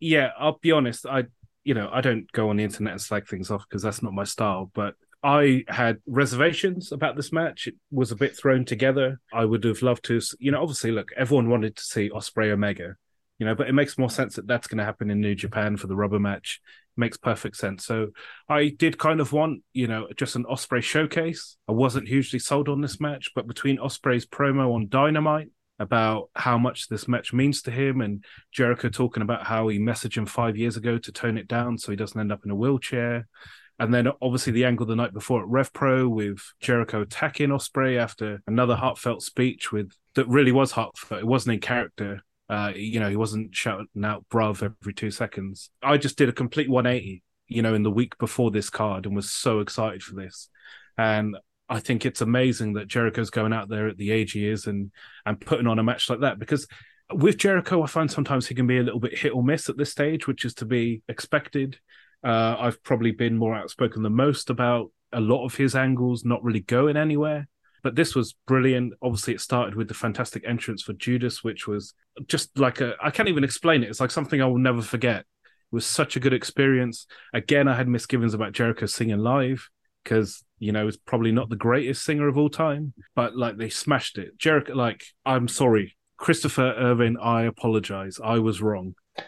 Yeah, 0.00 0.30
I'll 0.38 0.58
be 0.60 0.72
honest. 0.72 1.06
I, 1.06 1.26
you 1.62 1.74
know, 1.74 1.90
I 1.92 2.00
don't 2.00 2.30
go 2.32 2.48
on 2.48 2.56
the 2.56 2.64
internet 2.64 2.92
and 2.92 3.00
slag 3.00 3.28
things 3.28 3.50
off 3.50 3.66
because 3.68 3.82
that's 3.82 4.02
not 4.02 4.14
my 4.14 4.24
style. 4.24 4.70
But 4.74 4.94
I 5.22 5.64
had 5.68 5.98
reservations 6.06 6.90
about 6.90 7.16
this 7.16 7.30
match. 7.30 7.66
It 7.66 7.74
was 7.90 8.10
a 8.10 8.16
bit 8.16 8.36
thrown 8.36 8.64
together. 8.64 9.20
I 9.32 9.44
would 9.44 9.64
have 9.64 9.82
loved 9.82 10.06
to, 10.06 10.20
you 10.38 10.50
know, 10.50 10.62
obviously, 10.62 10.90
look, 10.90 11.10
everyone 11.16 11.50
wanted 11.50 11.76
to 11.76 11.84
see 11.84 12.08
Ospreay 12.08 12.50
Omega. 12.50 12.96
You 13.40 13.46
know, 13.46 13.54
but 13.54 13.68
it 13.68 13.72
makes 13.72 13.96
more 13.96 14.10
sense 14.10 14.36
that 14.36 14.46
that's 14.46 14.68
going 14.68 14.78
to 14.78 14.84
happen 14.84 15.10
in 15.10 15.20
New 15.20 15.34
Japan 15.34 15.78
for 15.78 15.86
the 15.86 15.96
rubber 15.96 16.20
match. 16.20 16.60
makes 16.96 17.16
perfect 17.16 17.56
sense. 17.56 17.86
So 17.86 18.08
I 18.48 18.68
did 18.68 18.98
kind 18.98 19.18
of 19.18 19.32
want, 19.32 19.62
you 19.72 19.88
know, 19.88 20.06
just 20.14 20.36
an 20.36 20.44
Ospreay 20.44 20.82
showcase. 20.82 21.56
I 21.66 21.72
wasn't 21.72 22.06
hugely 22.06 22.38
sold 22.38 22.68
on 22.68 22.82
this 22.82 23.00
match, 23.00 23.30
but 23.34 23.46
between 23.46 23.78
Ospreay's 23.78 24.26
promo 24.26 24.74
on 24.74 24.88
Dynamite 24.88 25.48
about 25.78 26.28
how 26.36 26.58
much 26.58 26.88
this 26.88 27.08
match 27.08 27.32
means 27.32 27.62
to 27.62 27.70
him 27.70 28.02
and 28.02 28.22
Jericho 28.52 28.90
talking 28.90 29.22
about 29.22 29.46
how 29.46 29.68
he 29.68 29.78
messaged 29.78 30.18
him 30.18 30.26
five 30.26 30.58
years 30.58 30.76
ago 30.76 30.98
to 30.98 31.10
tone 31.10 31.38
it 31.38 31.48
down 31.48 31.78
so 31.78 31.90
he 31.90 31.96
doesn't 31.96 32.20
end 32.20 32.30
up 32.30 32.44
in 32.44 32.50
a 32.50 32.54
wheelchair. 32.54 33.26
And 33.78 33.94
then 33.94 34.06
obviously 34.20 34.52
the 34.52 34.66
angle 34.66 34.84
the 34.84 34.94
night 34.94 35.14
before 35.14 35.40
at 35.40 35.48
Rev 35.48 35.72
Pro 35.72 36.06
with 36.06 36.42
Jericho 36.60 37.00
attacking 37.00 37.48
Ospreay 37.48 37.96
after 37.96 38.42
another 38.46 38.76
heartfelt 38.76 39.22
speech 39.22 39.72
with 39.72 39.92
that 40.16 40.28
really 40.28 40.52
was 40.52 40.72
heartfelt. 40.72 41.22
It 41.22 41.26
wasn't 41.26 41.54
in 41.54 41.60
character. 41.60 42.22
Uh, 42.50 42.72
you 42.74 42.98
know, 42.98 43.08
he 43.08 43.14
wasn't 43.14 43.54
shouting 43.54 43.86
out 44.04 44.24
bruv 44.28 44.62
every 44.62 44.92
two 44.92 45.12
seconds. 45.12 45.70
I 45.82 45.98
just 45.98 46.18
did 46.18 46.28
a 46.28 46.32
complete 46.32 46.68
180, 46.68 47.22
you 47.46 47.62
know, 47.62 47.74
in 47.74 47.84
the 47.84 47.90
week 47.92 48.18
before 48.18 48.50
this 48.50 48.68
card 48.68 49.06
and 49.06 49.14
was 49.14 49.30
so 49.30 49.60
excited 49.60 50.02
for 50.02 50.16
this. 50.16 50.48
And 50.98 51.36
I 51.68 51.78
think 51.78 52.04
it's 52.04 52.20
amazing 52.20 52.72
that 52.72 52.88
Jericho's 52.88 53.30
going 53.30 53.52
out 53.52 53.68
there 53.68 53.86
at 53.86 53.96
the 53.96 54.10
age 54.10 54.32
he 54.32 54.48
is 54.48 54.66
and 54.66 54.90
and 55.24 55.40
putting 55.40 55.68
on 55.68 55.78
a 55.78 55.84
match 55.84 56.10
like 56.10 56.20
that 56.20 56.40
because 56.40 56.66
with 57.12 57.38
Jericho, 57.38 57.82
I 57.82 57.86
find 57.86 58.10
sometimes 58.10 58.48
he 58.48 58.54
can 58.54 58.66
be 58.66 58.78
a 58.78 58.82
little 58.82 59.00
bit 59.00 59.16
hit 59.16 59.32
or 59.32 59.42
miss 59.42 59.68
at 59.68 59.76
this 59.76 59.90
stage, 59.90 60.26
which 60.26 60.44
is 60.44 60.54
to 60.54 60.64
be 60.64 61.02
expected. 61.08 61.78
Uh, 62.24 62.56
I've 62.58 62.82
probably 62.82 63.12
been 63.12 63.36
more 63.36 63.54
outspoken 63.54 64.02
than 64.02 64.14
most 64.14 64.50
about 64.50 64.90
a 65.12 65.20
lot 65.20 65.44
of 65.44 65.54
his 65.54 65.74
angles 65.74 66.24
not 66.24 66.42
really 66.44 66.60
going 66.60 66.96
anywhere. 66.96 67.48
But 67.82 67.94
this 67.94 68.14
was 68.14 68.34
brilliant. 68.46 68.94
Obviously, 69.02 69.34
it 69.34 69.40
started 69.40 69.74
with 69.74 69.88
the 69.88 69.94
fantastic 69.94 70.44
entrance 70.46 70.82
for 70.82 70.92
Judas, 70.92 71.42
which 71.42 71.66
was 71.66 71.94
just 72.26 72.58
like 72.58 72.80
a 72.80 72.94
I 73.02 73.10
can't 73.10 73.28
even 73.28 73.44
explain 73.44 73.82
it. 73.82 73.90
It's 73.90 74.00
like 74.00 74.10
something 74.10 74.42
I 74.42 74.46
will 74.46 74.58
never 74.58 74.82
forget. 74.82 75.20
It 75.20 75.26
was 75.74 75.86
such 75.86 76.16
a 76.16 76.20
good 76.20 76.32
experience. 76.34 77.06
Again, 77.32 77.68
I 77.68 77.76
had 77.76 77.88
misgivings 77.88 78.34
about 78.34 78.52
Jericho 78.52 78.86
singing 78.86 79.18
live 79.18 79.68
because 80.04 80.42
you 80.58 80.72
know 80.72 80.86
he's 80.86 80.96
probably 80.96 81.32
not 81.32 81.48
the 81.48 81.56
greatest 81.56 82.04
singer 82.04 82.28
of 82.28 82.36
all 82.36 82.50
time, 82.50 82.92
but 83.14 83.36
like 83.36 83.56
they 83.56 83.68
smashed 83.68 84.18
it. 84.18 84.38
Jericho, 84.38 84.74
like 84.74 85.04
I'm 85.24 85.48
sorry, 85.48 85.96
Christopher 86.16 86.74
Irvine, 86.76 87.16
I 87.20 87.42
apologize. 87.42 88.18
I 88.22 88.38
was 88.38 88.60
wrong. 88.60 88.94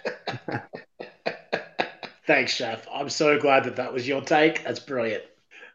Thanks, 2.27 2.57
Shaf. 2.57 2.87
I'm 2.93 3.09
so 3.09 3.39
glad 3.41 3.65
that 3.65 3.77
that 3.77 3.93
was 3.93 4.07
your 4.07 4.21
take. 4.21 4.63
That's 4.63 4.79
brilliant. 4.79 5.25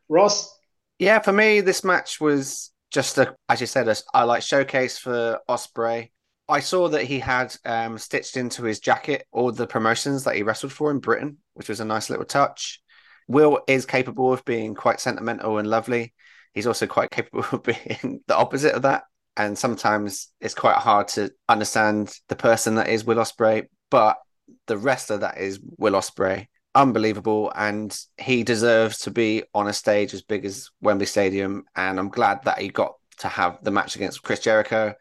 Ross, 0.08 0.57
Yeah, 1.00 1.20
for 1.20 1.32
me, 1.32 1.62
this 1.62 1.84
match 1.84 2.20
was 2.20 2.72
just 2.92 3.18
a, 3.18 3.36
as 3.50 3.62
you 3.62 3.68
said, 3.68 3.88
a, 3.88 3.96
I 4.14 4.24
like 4.24 4.42
showcase 4.42 4.98
for 4.98 5.40
Ospreay. 5.48 6.10
I 6.50 6.60
saw 6.62 6.88
that 6.90 7.04
he 7.04 7.20
had 7.20 7.56
um, 7.66 7.98
stitched 7.98 8.38
into 8.38 8.64
his 8.64 8.80
jacket 8.80 9.26
all 9.32 9.52
the 9.52 9.68
promotions 9.68 10.24
that 10.24 10.36
he 10.36 10.44
wrestled 10.44 10.72
for 10.72 10.90
in 10.92 11.00
Britain, 11.00 11.38
which 11.54 11.70
was 11.70 11.82
a 11.82 11.86
nice 11.86 12.10
little 12.10 12.26
touch. 12.26 12.82
Will 13.28 13.60
is 13.68 13.86
capable 13.86 14.32
of 14.32 14.46
being 14.46 14.74
quite 14.74 15.02
sentimental 15.02 15.58
and 15.58 15.70
lovely. 15.70 16.14
He's 16.54 16.68
also 16.68 16.88
quite 16.88 17.12
capable 17.12 17.46
of 17.52 17.64
being 17.64 18.22
the 18.28 18.36
opposite 18.36 18.74
of 18.74 18.84
that. 18.84 19.04
And 19.36 19.58
sometimes 19.58 20.30
it's 20.42 20.56
quite 20.56 20.78
hard 20.78 21.10
to 21.10 21.32
understand 21.48 22.12
the 22.28 22.36
person 22.36 22.76
that 22.76 22.90
is 22.90 23.06
Will 23.06 23.18
Ospreay, 23.18 23.68
but 23.92 24.18
the 24.66 24.78
wrestler 24.78 25.18
that 25.18 25.38
is 25.38 25.60
Will 25.78 25.94
Ospreay, 25.94 26.48
unbelievable, 26.78 27.52
and 27.56 27.98
he 28.18 28.44
deserves 28.44 29.00
to 29.00 29.12
be 29.12 29.44
on 29.54 29.68
a 29.68 29.74
stage 29.74 30.14
as 30.14 30.22
big 30.22 30.46
as 30.46 30.70
Wembley 30.80 31.08
Stadium. 31.08 31.64
And 31.76 32.00
I'm 32.00 32.10
glad 32.10 32.44
that 32.44 32.60
he 32.60 32.70
got 32.70 32.94
to 33.20 33.28
have 33.28 33.58
the 33.64 33.72
match 33.72 33.96
against 33.96 34.22
Chris 34.22 34.40
Jericho. 34.40 34.94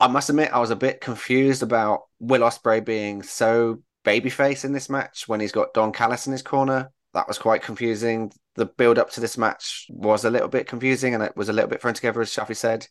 I 0.00 0.08
must 0.08 0.28
admit, 0.28 0.52
I 0.52 0.58
was 0.58 0.72
a 0.72 0.76
bit 0.76 1.00
confused 1.00 1.62
about 1.62 2.00
Will 2.18 2.40
Ospreay 2.40 2.84
being 2.84 3.22
so 3.22 3.78
babyface 4.04 4.64
in 4.64 4.72
this 4.72 4.90
match 4.90 5.28
when 5.28 5.38
he's 5.38 5.52
got 5.52 5.72
Don 5.72 5.92
Callis 5.92 6.26
in 6.26 6.32
his 6.32 6.42
corner. 6.42 6.90
That 7.14 7.28
was 7.28 7.38
quite 7.38 7.62
confusing. 7.62 8.32
The 8.56 8.66
build 8.66 8.98
up 8.98 9.10
to 9.12 9.20
this 9.20 9.38
match 9.38 9.86
was 9.88 10.24
a 10.24 10.30
little 10.30 10.48
bit 10.48 10.66
confusing 10.66 11.14
and 11.14 11.22
it 11.22 11.36
was 11.36 11.48
a 11.48 11.52
little 11.52 11.70
bit 11.70 11.80
thrown 11.80 11.94
together, 11.94 12.20
as 12.20 12.30
Shafi 12.30 12.56
said. 12.56 12.88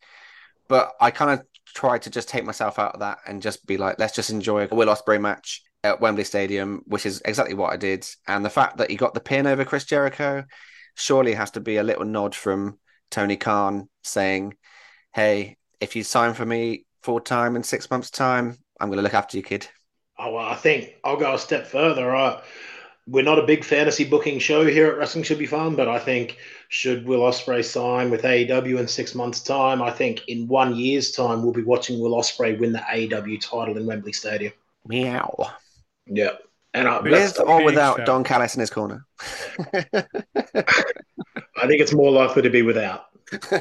But 0.70 0.94
I 1.02 1.12
kind 1.12 1.32
of 1.32 1.46
tried 1.76 2.04
to 2.04 2.10
just 2.10 2.30
take 2.30 2.46
myself 2.46 2.80
out 2.80 2.94
of 2.94 3.02
that 3.02 3.18
and 3.28 3.42
just 3.42 3.68
be 3.68 3.76
like, 3.76 4.00
let's 4.00 4.16
just 4.16 4.30
enjoy 4.30 4.66
a 4.72 4.74
Will 4.74 4.88
Ospreay 4.88 5.20
match 5.20 5.62
at 5.84 6.00
Wembley 6.00 6.24
Stadium, 6.24 6.84
which 6.86 7.06
is 7.06 7.22
exactly 7.26 7.56
what 7.56 7.74
I 7.74 7.78
did. 7.78 8.08
And 8.28 8.44
the 8.44 8.50
fact 8.50 8.78
that 8.78 8.90
he 8.90 8.96
got 8.96 9.14
the 9.14 9.20
pin 9.20 9.48
over 9.48 9.66
Chris 9.66 9.86
Jericho 9.86 10.46
surely 10.96 11.34
has 11.34 11.52
to 11.52 11.60
be 11.60 11.78
a 11.78 11.84
little 11.84 12.06
nod 12.06 12.36
from 12.36 12.80
Tony 13.12 13.36
Khan 13.38 13.90
saying, 14.04 14.56
hey, 15.14 15.58
if 15.80 15.96
you 15.96 16.04
sign 16.04 16.34
for 16.34 16.46
me 16.46 16.86
full 17.02 17.20
time 17.20 17.56
in 17.56 17.64
six 17.64 17.90
months' 17.92 18.10
time, 18.10 18.58
I'm 18.80 18.90
going 18.90 18.98
to 18.98 19.04
look 19.04 19.14
after 19.14 19.38
you, 19.38 19.44
kid. 19.44 19.68
oh, 20.18 20.34
well, 20.34 20.46
I 20.46 20.56
think 20.56 20.96
I'll 21.04 21.18
go 21.18 21.34
a 21.34 21.40
step 21.40 21.68
further. 21.68 22.16
Uh, 22.16 22.42
we're 23.08 23.24
not 23.24 23.40
a 23.40 23.46
big 23.46 23.66
fantasy 23.66 24.06
booking 24.06 24.40
show 24.40 24.66
here 24.66 24.88
at 24.88 24.98
Wrestling 24.98 25.26
Should 25.26 25.40
Be 25.40 25.46
Fun, 25.46 25.76
but 25.76 25.90
I 25.90 26.00
think 26.00 26.38
should 26.70 27.06
Will 27.06 27.20
Ospreay 27.20 27.64
sign 27.64 28.10
with 28.10 28.24
AEW 28.24 28.80
in 28.80 28.88
six 28.88 29.14
months' 29.14 29.42
time, 29.42 29.82
I 29.82 29.92
think 29.92 30.22
in 30.30 30.48
one 30.48 30.76
year's 30.76 31.12
time 31.12 31.44
we'll 31.44 31.52
be 31.54 31.64
watching 31.64 32.00
Will 32.00 32.14
Ospreay 32.14 32.58
win 32.58 32.72
the 32.72 32.80
AEW 32.80 33.42
title 33.42 33.78
in 33.78 33.86
Wembley 33.86 34.14
Stadium. 34.14 34.54
Meow. 34.86 35.54
Yeah, 36.06 36.32
and 36.74 36.88
I, 36.88 37.00
With 37.02 37.40
or 37.40 37.64
without 37.64 37.98
shout. 37.98 38.06
Don 38.06 38.24
Callis 38.24 38.56
in 38.56 38.60
his 38.60 38.70
corner. 38.70 39.06
I 41.56 41.68
think 41.68 41.82
it's 41.82 41.94
more 41.94 42.12
likely 42.12 42.42
to 42.42 42.50
be 42.50 42.62
without. 42.62 43.06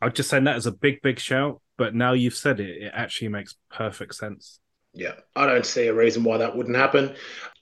I'm 0.00 0.12
just 0.12 0.30
saying 0.30 0.44
that 0.44 0.56
as 0.56 0.66
a 0.66 0.72
big, 0.72 1.02
big 1.02 1.18
shout, 1.18 1.60
but 1.76 1.94
now 1.94 2.12
you've 2.12 2.34
said 2.34 2.60
it, 2.60 2.82
it 2.82 2.92
actually 2.94 3.28
makes 3.28 3.56
perfect 3.70 4.14
sense. 4.14 4.60
Yeah, 4.92 5.14
I 5.34 5.46
don't 5.46 5.66
see 5.66 5.86
a 5.88 5.94
reason 5.94 6.24
why 6.24 6.38
that 6.38 6.56
wouldn't 6.56 6.76
happen. 6.76 7.14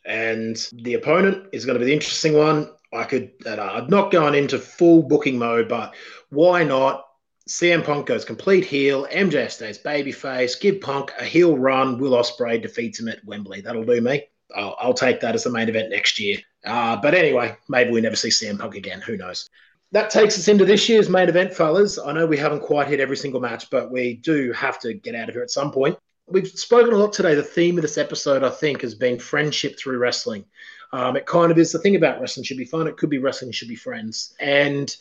And 0.04 0.56
the 0.72 0.94
opponent 0.94 1.48
is 1.52 1.64
going 1.64 1.74
to 1.74 1.80
be 1.80 1.86
the 1.86 1.94
interesting 1.94 2.34
one. 2.34 2.70
I 2.92 3.04
could, 3.04 3.32
and 3.44 3.60
I'm 3.60 3.88
not 3.88 4.10
going 4.10 4.34
into 4.34 4.58
full 4.58 5.02
booking 5.02 5.38
mode, 5.38 5.68
but 5.68 5.94
why 6.30 6.62
not? 6.62 7.05
CM 7.48 7.84
Punk 7.84 8.06
goes 8.06 8.24
complete 8.24 8.64
heel. 8.64 9.06
MJF 9.06 9.52
stays 9.52 9.78
babyface. 9.78 10.60
Give 10.60 10.80
Punk 10.80 11.12
a 11.18 11.24
heel 11.24 11.56
run. 11.56 11.98
Will 11.98 12.12
Ospreay 12.12 12.60
defeats 12.60 12.98
him 12.98 13.08
at 13.08 13.24
Wembley. 13.24 13.60
That'll 13.60 13.84
do 13.84 14.00
me. 14.00 14.24
I'll, 14.54 14.76
I'll 14.80 14.94
take 14.94 15.20
that 15.20 15.34
as 15.34 15.44
the 15.44 15.50
main 15.50 15.68
event 15.68 15.90
next 15.90 16.18
year. 16.18 16.38
Uh, 16.64 16.96
but 16.96 17.14
anyway, 17.14 17.56
maybe 17.68 17.92
we 17.92 18.00
never 18.00 18.16
see 18.16 18.28
CM 18.28 18.58
Punk 18.58 18.74
again. 18.74 19.00
Who 19.00 19.16
knows? 19.16 19.48
That 19.92 20.10
takes 20.10 20.36
us 20.36 20.48
into 20.48 20.64
this 20.64 20.88
year's 20.88 21.08
main 21.08 21.28
event, 21.28 21.54
fellas. 21.54 21.98
I 21.98 22.12
know 22.12 22.26
we 22.26 22.36
haven't 22.36 22.60
quite 22.60 22.88
hit 22.88 22.98
every 22.98 23.16
single 23.16 23.40
match, 23.40 23.70
but 23.70 23.92
we 23.92 24.14
do 24.14 24.52
have 24.52 24.80
to 24.80 24.94
get 24.94 25.14
out 25.14 25.28
of 25.28 25.34
here 25.34 25.42
at 25.42 25.50
some 25.50 25.70
point. 25.70 25.96
We've 26.26 26.48
spoken 26.48 26.92
a 26.92 26.96
lot 26.96 27.12
today. 27.12 27.36
The 27.36 27.44
theme 27.44 27.78
of 27.78 27.82
this 27.82 27.98
episode, 27.98 28.42
I 28.42 28.50
think, 28.50 28.82
has 28.82 28.96
been 28.96 29.20
friendship 29.20 29.78
through 29.78 29.98
wrestling. 29.98 30.44
Um, 30.92 31.16
it 31.16 31.26
kind 31.26 31.52
of 31.52 31.58
is 31.58 31.70
the 31.70 31.78
thing 31.78 31.94
about 31.94 32.20
wrestling 32.20 32.42
should 32.42 32.56
be 32.56 32.64
fun. 32.64 32.88
It 32.88 32.96
could 32.96 33.10
be 33.10 33.18
wrestling 33.18 33.52
should 33.52 33.68
be 33.68 33.76
friends. 33.76 34.34
And 34.40 34.94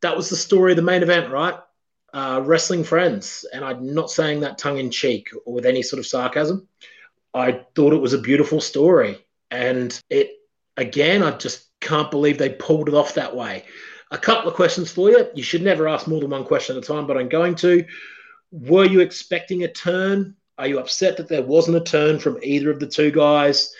that 0.00 0.16
was 0.16 0.30
the 0.30 0.36
story 0.36 0.72
of 0.72 0.76
the 0.76 0.82
main 0.82 1.02
event, 1.02 1.30
right? 1.30 1.54
Uh, 2.12 2.42
wrestling 2.44 2.82
friends. 2.82 3.44
And 3.52 3.64
I'm 3.64 3.94
not 3.94 4.10
saying 4.10 4.40
that 4.40 4.58
tongue 4.58 4.78
in 4.78 4.90
cheek 4.90 5.28
or 5.46 5.54
with 5.54 5.66
any 5.66 5.82
sort 5.82 6.00
of 6.00 6.06
sarcasm. 6.06 6.66
I 7.32 7.60
thought 7.76 7.92
it 7.92 8.00
was 8.00 8.12
a 8.12 8.18
beautiful 8.18 8.60
story. 8.60 9.24
And 9.50 9.98
it, 10.10 10.32
again, 10.76 11.22
I 11.22 11.30
just 11.36 11.66
can't 11.80 12.10
believe 12.10 12.38
they 12.38 12.50
pulled 12.50 12.88
it 12.88 12.94
off 12.94 13.14
that 13.14 13.36
way. 13.36 13.64
A 14.10 14.18
couple 14.18 14.50
of 14.50 14.56
questions 14.56 14.90
for 14.90 15.08
you. 15.10 15.28
You 15.34 15.44
should 15.44 15.62
never 15.62 15.86
ask 15.86 16.08
more 16.08 16.20
than 16.20 16.30
one 16.30 16.44
question 16.44 16.76
at 16.76 16.82
a 16.82 16.86
time, 16.86 17.06
but 17.06 17.16
I'm 17.16 17.28
going 17.28 17.54
to. 17.56 17.84
Were 18.50 18.84
you 18.84 19.00
expecting 19.00 19.62
a 19.62 19.72
turn? 19.72 20.34
Are 20.58 20.66
you 20.66 20.80
upset 20.80 21.16
that 21.16 21.28
there 21.28 21.42
wasn't 21.42 21.76
a 21.76 21.84
turn 21.84 22.18
from 22.18 22.38
either 22.42 22.70
of 22.70 22.80
the 22.80 22.88
two 22.88 23.12
guys? 23.12 23.72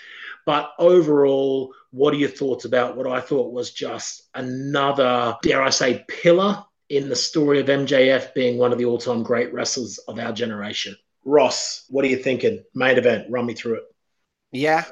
But 0.46 0.72
overall, 0.78 1.74
what 1.90 2.14
are 2.14 2.18
your 2.18 2.28
thoughts 2.28 2.64
about 2.64 2.96
what 2.96 3.06
I 3.06 3.20
thought 3.20 3.52
was 3.52 3.72
just 3.72 4.28
another, 4.34 5.36
dare 5.42 5.62
I 5.62 5.70
say, 5.70 6.04
pillar 6.08 6.64
in 6.90 7.08
the 7.08 7.16
story 7.16 7.60
of 7.60 7.66
MJF 7.66 8.34
being 8.34 8.58
one 8.58 8.72
of 8.72 8.78
the 8.78 8.84
all 8.84 8.98
time 8.98 9.22
great 9.22 9.52
wrestlers 9.54 9.98
of 10.08 10.18
our 10.18 10.32
generation? 10.32 10.94
Ross, 11.24 11.84
what 11.88 12.04
are 12.04 12.08
you 12.08 12.16
thinking? 12.16 12.62
Main 12.74 12.98
event, 12.98 13.26
run 13.30 13.46
me 13.46 13.54
through 13.54 13.76
it. 13.76 13.84
Yeah. 14.52 14.84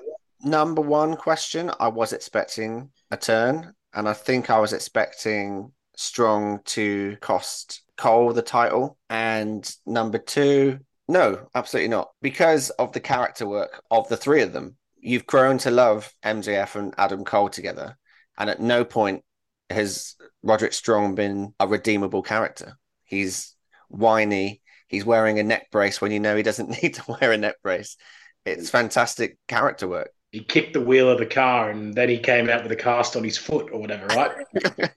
Number 0.43 0.81
one 0.81 1.17
question 1.17 1.71
I 1.81 1.89
was 1.89 2.13
expecting 2.13 2.91
a 3.11 3.17
turn, 3.17 3.75
and 3.93 4.09
I 4.09 4.13
think 4.13 4.49
I 4.49 4.61
was 4.61 4.73
expecting 4.73 5.73
Strong 5.97 6.61
to 6.67 7.17
cost 7.21 7.83
Cole 7.97 8.33
the 8.33 8.43
title. 8.43 8.97
And 9.11 9.69
number 9.85 10.19
two, 10.19 10.79
no, 11.09 11.49
absolutely 11.57 11.89
not. 11.89 12.11
Because 12.23 12.71
of 12.71 12.93
the 12.93 13.01
character 13.01 13.49
work 13.49 13.83
of 13.91 14.09
the 14.09 14.17
three 14.17 14.43
of 14.43 14.53
them, 14.53 14.77
you've 15.01 15.27
grown 15.27 15.59
to 15.59 15.73
love 15.73 16.13
MJF 16.25 16.77
and 16.77 16.95
Adam 16.97 17.25
Cole 17.25 17.49
together. 17.49 17.99
And 18.37 18.49
at 18.49 18.61
no 18.61 18.85
point 18.85 19.25
has 19.71 20.17
Roderick 20.43 20.73
Strong 20.73 21.15
been 21.15 21.55
a 21.61 21.67
redeemable 21.67 22.23
character. 22.23 22.79
He's 23.05 23.55
whiny. 23.89 24.63
He's 24.87 25.05
wearing 25.05 25.39
a 25.39 25.43
neck 25.43 25.71
brace 25.71 26.01
when 26.01 26.13
you 26.13 26.21
know 26.21 26.37
he 26.37 26.43
doesn't 26.43 26.71
need 26.83 26.95
to 26.95 27.05
wear 27.09 27.33
a 27.33 27.37
neck 27.37 27.57
brace. 27.63 27.97
It's 28.45 28.71
fantastic 28.71 29.37
character 29.47 29.89
work. 29.89 30.11
He 30.33 30.45
kicked 30.45 30.75
the 30.75 30.81
wheel 30.81 31.09
of 31.09 31.19
the 31.19 31.27
car 31.27 31.71
and 31.71 31.95
then 31.95 32.09
he 32.09 32.19
came 32.19 32.51
out 32.51 32.63
with 32.63 32.73
a 32.73 32.77
cast 32.77 33.17
on 33.17 33.25
his 33.25 33.39
foot 33.39 33.71
or 33.73 33.81
whatever, 33.81 34.07
right? 34.07 34.45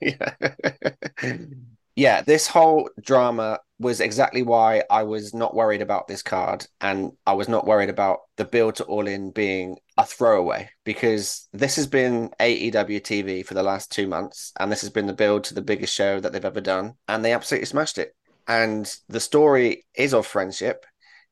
yeah. 0.00 1.54
Yeah, 1.94 2.22
this 2.22 2.46
whole 2.46 2.88
drama 3.00 3.58
was 3.78 4.00
exactly 4.00 4.42
why 4.42 4.84
I 4.90 5.02
was 5.02 5.34
not 5.34 5.54
worried 5.54 5.82
about 5.82 6.06
this 6.06 6.22
card 6.22 6.66
and 6.80 7.12
I 7.26 7.34
was 7.34 7.48
not 7.48 7.66
worried 7.66 7.90
about 7.90 8.20
the 8.36 8.44
build 8.44 8.76
to 8.76 8.84
All 8.84 9.06
In 9.06 9.30
being 9.32 9.76
a 9.98 10.06
throwaway 10.06 10.70
because 10.84 11.48
this 11.52 11.76
has 11.76 11.86
been 11.86 12.30
AEW 12.40 13.00
TV 13.00 13.44
for 13.44 13.54
the 13.54 13.62
last 13.62 13.90
two 13.90 14.06
months 14.06 14.52
and 14.58 14.70
this 14.70 14.80
has 14.80 14.90
been 14.90 15.06
the 15.06 15.12
build 15.12 15.44
to 15.44 15.54
the 15.54 15.62
biggest 15.62 15.94
show 15.94 16.20
that 16.20 16.32
they've 16.32 16.44
ever 16.44 16.60
done 16.60 16.94
and 17.08 17.24
they 17.24 17.32
absolutely 17.32 17.66
smashed 17.66 17.98
it. 17.98 18.14
And 18.46 18.90
the 19.08 19.20
story 19.20 19.84
is 19.94 20.14
of 20.14 20.26
friendship 20.26 20.86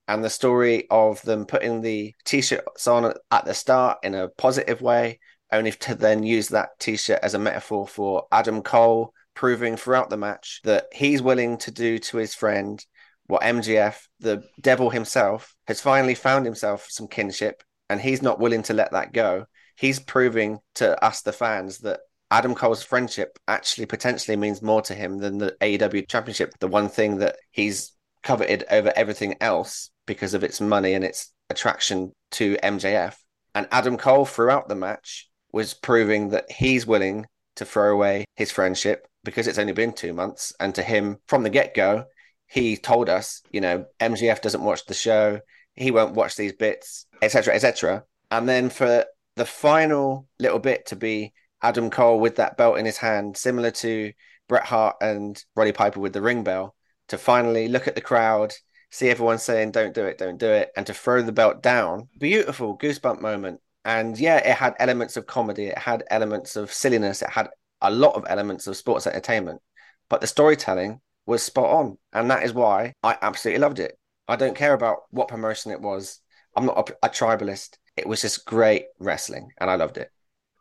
and 0.09 0.23
the 0.24 0.31
story 0.31 0.89
of 0.91 1.23
them 1.23 1.47
putting 1.47 1.81
the 1.81 2.15
t-shirts 2.24 2.87
on 2.87 3.15
at 3.31 3.45
the 3.45 3.55
start 3.55 3.99
in 4.03 4.15
a 4.15 4.28
positive 4.28 4.82
way 4.82 5.20
only 5.53 5.73
to 5.73 5.95
then 5.95 6.23
use 6.23 6.49
that 6.49 6.70
t-shirt 6.78 7.20
as 7.23 7.35
a 7.35 7.39
metaphor 7.39 7.87
for 7.87 8.27
Adam 8.31 8.62
Cole 8.62 9.15
proving 9.41 9.75
throughout 9.75 10.11
the 10.11 10.19
match 10.19 10.61
that 10.65 10.85
he's 10.93 11.23
willing 11.23 11.57
to 11.57 11.71
do 11.71 11.99
to 11.99 12.19
his 12.19 12.35
friend 12.35 12.85
what 13.27 13.41
MJF, 13.41 13.97
the 14.19 14.45
devil 14.61 14.91
himself, 14.91 15.57
has 15.67 15.81
finally 15.81 16.15
found 16.15 16.45
himself 16.45 16.89
some 16.91 17.09
kinship 17.09 17.62
and 17.89 18.03
he's 18.03 18.21
not 18.21 18.39
willing 18.39 18.62
to 18.62 18.75
let 18.75 18.93
that 18.93 19.15
go. 19.15 19.47
He's 19.79 19.99
proving 19.99 20.59
to 20.75 21.03
us, 21.03 21.23
the 21.23 21.33
fans, 21.33 21.79
that 21.79 22.01
Adam 22.31 22.55
Cole's 22.55 22.83
friendship 22.83 23.39
actually 23.49 23.87
potentially 23.87 24.37
means 24.37 24.61
more 24.61 24.83
to 24.83 24.95
him 24.95 25.17
than 25.17 25.39
the 25.39 25.57
AEW 25.62 26.07
championship, 26.07 26.53
the 26.61 26.69
one 26.69 26.91
thing 26.91 27.17
that 27.21 27.37
he's 27.51 27.93
coveted 28.23 28.65
over 28.71 28.93
everything 28.95 29.37
else 29.41 29.89
because 30.05 30.35
of 30.35 30.45
its 30.45 30.61
money 30.61 30.93
and 30.93 31.03
its 31.03 31.33
attraction 31.49 32.12
to 32.33 32.59
MJF. 32.62 33.15
And 33.55 33.69
Adam 33.73 33.97
Cole, 33.97 34.27
throughout 34.27 34.69
the 34.69 34.75
match, 34.75 35.31
was 35.51 35.73
proving 35.73 36.29
that 36.29 36.53
he's 36.53 36.87
willing 36.87 37.25
to 37.61 37.66
throw 37.66 37.93
away 37.93 38.24
his 38.37 38.51
friendship 38.51 39.07
because 39.23 39.47
it's 39.47 39.59
only 39.59 39.74
been 39.74 39.93
two 39.93 40.15
months. 40.15 40.55
And 40.59 40.74
to 40.74 40.82
him, 40.82 41.19
from 41.27 41.43
the 41.43 41.51
get 41.51 41.74
go, 41.74 42.07
he 42.47 42.78
told 42.78 43.11
us, 43.11 43.43
you 43.53 43.61
know, 43.61 43.85
MJF 44.01 44.41
doesn't 44.41 44.65
watch 44.65 44.87
the 44.87 44.95
show, 44.95 45.41
he 45.74 45.91
won't 45.91 46.15
watch 46.15 46.37
these 46.37 46.55
bits, 46.55 47.07
etc., 47.20 47.55
etc. 47.55 48.05
And 48.31 48.49
then 48.49 48.70
for 48.70 49.05
the 49.37 49.45
final 49.45 50.27
little 50.39 50.59
bit 50.59 50.87
to 50.87 50.97
be 50.97 51.35
Adam 51.62 51.91
Cole 51.91 52.19
with 52.19 52.37
that 52.37 52.57
belt 52.57 52.78
in 52.78 52.87
his 52.87 52.97
hand, 52.97 53.37
similar 53.37 53.70
to 53.73 54.12
Bret 54.49 54.65
Hart 54.65 54.97
and 55.03 55.43
Roddy 55.55 55.73
Piper 55.73 56.01
with 56.01 56.15
the 56.15 56.23
ring 56.23 56.43
bell, 56.43 56.74
to 57.09 57.19
finally 57.19 57.69
look 57.69 57.87
at 57.87 57.95
the 57.95 58.01
crowd, 58.01 58.55
see 58.91 59.11
everyone 59.11 59.39
saying, 59.39 59.73
Don't 59.73 59.95
do 59.95 60.07
it, 60.07 60.16
don't 60.16 60.39
do 60.39 60.49
it, 60.49 60.70
and 60.77 60.87
to 60.87 60.95
throw 60.95 61.20
the 61.20 61.31
belt 61.31 61.62
down. 61.62 62.09
Beautiful 62.19 62.78
goosebump 62.78 63.20
moment. 63.20 63.61
And 63.85 64.19
yeah, 64.19 64.36
it 64.36 64.57
had 64.57 64.74
elements 64.78 65.16
of 65.16 65.27
comedy, 65.27 65.66
it 65.66 65.78
had 65.78 66.05
elements 66.11 66.57
of 66.57 66.73
silliness, 66.73 67.23
it 67.23 67.31
had 67.31 67.48
a 67.81 67.90
lot 67.90 68.15
of 68.15 68.24
elements 68.28 68.66
of 68.66 68.77
sports 68.77 69.07
entertainment, 69.07 69.61
but 70.09 70.20
the 70.20 70.27
storytelling 70.27 71.01
was 71.27 71.43
spot 71.43 71.70
on. 71.70 71.98
And 72.12 72.31
that 72.31 72.43
is 72.43 72.52
why 72.52 72.94
I 73.02 73.16
absolutely 73.23 73.61
loved 73.61 73.78
it. 73.78 73.98
I 74.28 74.36
don't 74.36 74.57
care 74.57 74.74
about 74.74 74.98
what 75.11 75.28
promotion 75.28 75.73
it 75.73 75.81
was. 75.81 76.20
I'm 76.57 76.66
not 76.66 76.90
a, 76.90 77.07
a 77.07 77.09
tribalist. 77.09 77.78
It 77.97 78.07
was 78.07 78.20
just 78.20 78.44
great 78.44 78.86
wrestling, 78.98 79.51
and 79.59 79.70
I 79.70 79.77
loved 79.77 79.98
it. 79.98 80.11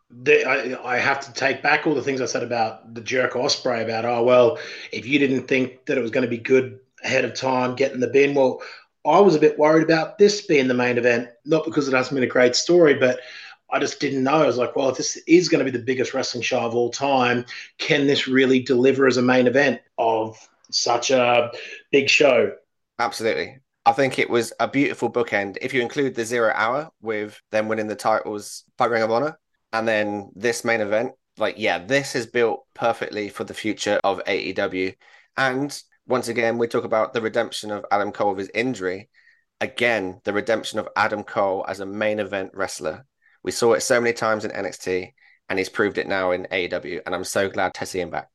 The, 0.09 0.43
I, 0.45 0.95
I 0.95 0.97
have 0.97 1.19
to 1.21 1.33
take 1.33 1.61
back 1.61 1.85
all 1.85 1.93
the 1.93 2.01
things 2.01 2.19
I 2.19 2.25
said 2.25 2.41
about 2.41 2.95
the 2.95 3.01
jerk 3.01 3.33
Ospreay 3.33 3.83
about 3.83 4.05
oh 4.05 4.23
well 4.23 4.57
if 4.91 5.05
you 5.05 5.19
didn't 5.19 5.47
think 5.47 5.85
that 5.85 5.99
it 5.99 6.01
was 6.01 6.09
going 6.09 6.23
to 6.23 6.27
be 6.27 6.39
good 6.39 6.79
ahead 7.03 7.25
of 7.25 7.35
time 7.35 7.75
getting 7.75 7.99
the 7.99 8.07
bin 8.07 8.33
well 8.33 8.59
I 9.10 9.19
was 9.19 9.36
a 9.36 9.40
bit 9.40 9.57
worried 9.57 9.84
about 9.84 10.18
this 10.18 10.45
being 10.45 10.68
the 10.68 10.73
main 10.73 10.98
event 10.98 11.30
not 11.45 11.65
because 11.65 11.88
it 11.88 11.94
hasn't 11.94 12.15
been 12.15 12.23
a 12.23 12.27
great 12.27 12.56
story 12.56 12.94
but 12.94 13.19
I 13.72 13.80
just 13.80 13.99
didn't 13.99 14.23
know. 14.23 14.41
I 14.41 14.48
was 14.48 14.57
like, 14.57 14.76
well, 14.76 14.90
if 14.90 14.98
this 14.98 15.18
is 15.27 15.48
going 15.48 15.64
to 15.64 15.72
be 15.72 15.77
the 15.77 15.84
biggest 15.84 16.14
wrestling 16.14 16.41
show 16.41 16.60
of 16.60 16.76
all 16.76 16.90
time, 16.90 17.45
can 17.77 18.07
this 18.07 18.27
really 18.27 18.61
deliver 18.61 19.06
as 19.06 19.18
a 19.18 19.22
main 19.22 19.48
event 19.48 19.80
of 19.98 20.38
such 20.72 21.11
a 21.11 21.52
big 21.91 22.10
show? 22.10 22.52
Absolutely. 22.98 23.60
I 23.86 23.91
think 23.91 24.19
it 24.19 24.30
was 24.30 24.53
a 24.60 24.68
beautiful 24.68 25.11
bookend. 25.11 25.57
If 25.61 25.73
you 25.73 25.81
include 25.81 26.15
the 26.15 26.26
zero 26.26 26.52
hour 26.53 26.90
with 27.02 27.41
them 27.52 27.68
winning 27.68 27.88
the 27.88 27.95
titles 27.95 28.64
by 28.77 28.86
Ring 28.86 29.03
of 29.03 29.11
Honor, 29.11 29.40
and 29.72 29.88
then 29.88 30.31
this 30.36 30.65
main 30.65 30.81
event, 30.81 31.14
like, 31.38 31.56
yeah, 31.57 31.80
this 31.80 32.15
is 32.15 32.26
built 32.26 32.65
perfectly 32.73 33.30
for 33.30 33.44
the 33.44 33.53
future 33.53 33.99
of 34.03 34.22
AEW. 34.26 34.95
And 35.38 35.81
once 36.10 36.27
again, 36.27 36.57
we 36.57 36.68
talk 36.68 36.84
about 36.84 37.14
the 37.14 37.22
redemption 37.22 37.72
of 37.72 37.86
Adam 37.90 38.11
Cole 38.11 38.31
with 38.31 38.40
his 38.40 38.52
injury. 38.53 39.10
Again, 39.61 40.19
the 40.26 40.34
redemption 40.34 40.80
of 40.80 40.90
Adam 40.95 41.23
Cole 41.23 41.64
as 41.68 41.80
a 41.80 41.86
main 41.86 42.19
event 42.19 42.52
wrestler 42.53 43.06
we 43.44 43.52
saw 43.52 43.73
it 43.73 43.81
so 43.81 43.99
many 44.02 44.14
times 44.14 44.45
in 44.45 44.52
NXT, 44.52 45.14
and 45.49 45.60
he's 45.60 45.69
proved 45.69 45.98
it 45.98 46.07
now 46.07 46.31
in 46.31 46.48
AEW. 46.52 47.02
And 47.06 47.15
I'm 47.15 47.23
so 47.23 47.49
glad 47.49 47.73
to 47.76 47.86
see 47.86 47.99
him 47.99 48.10
back. 48.10 48.30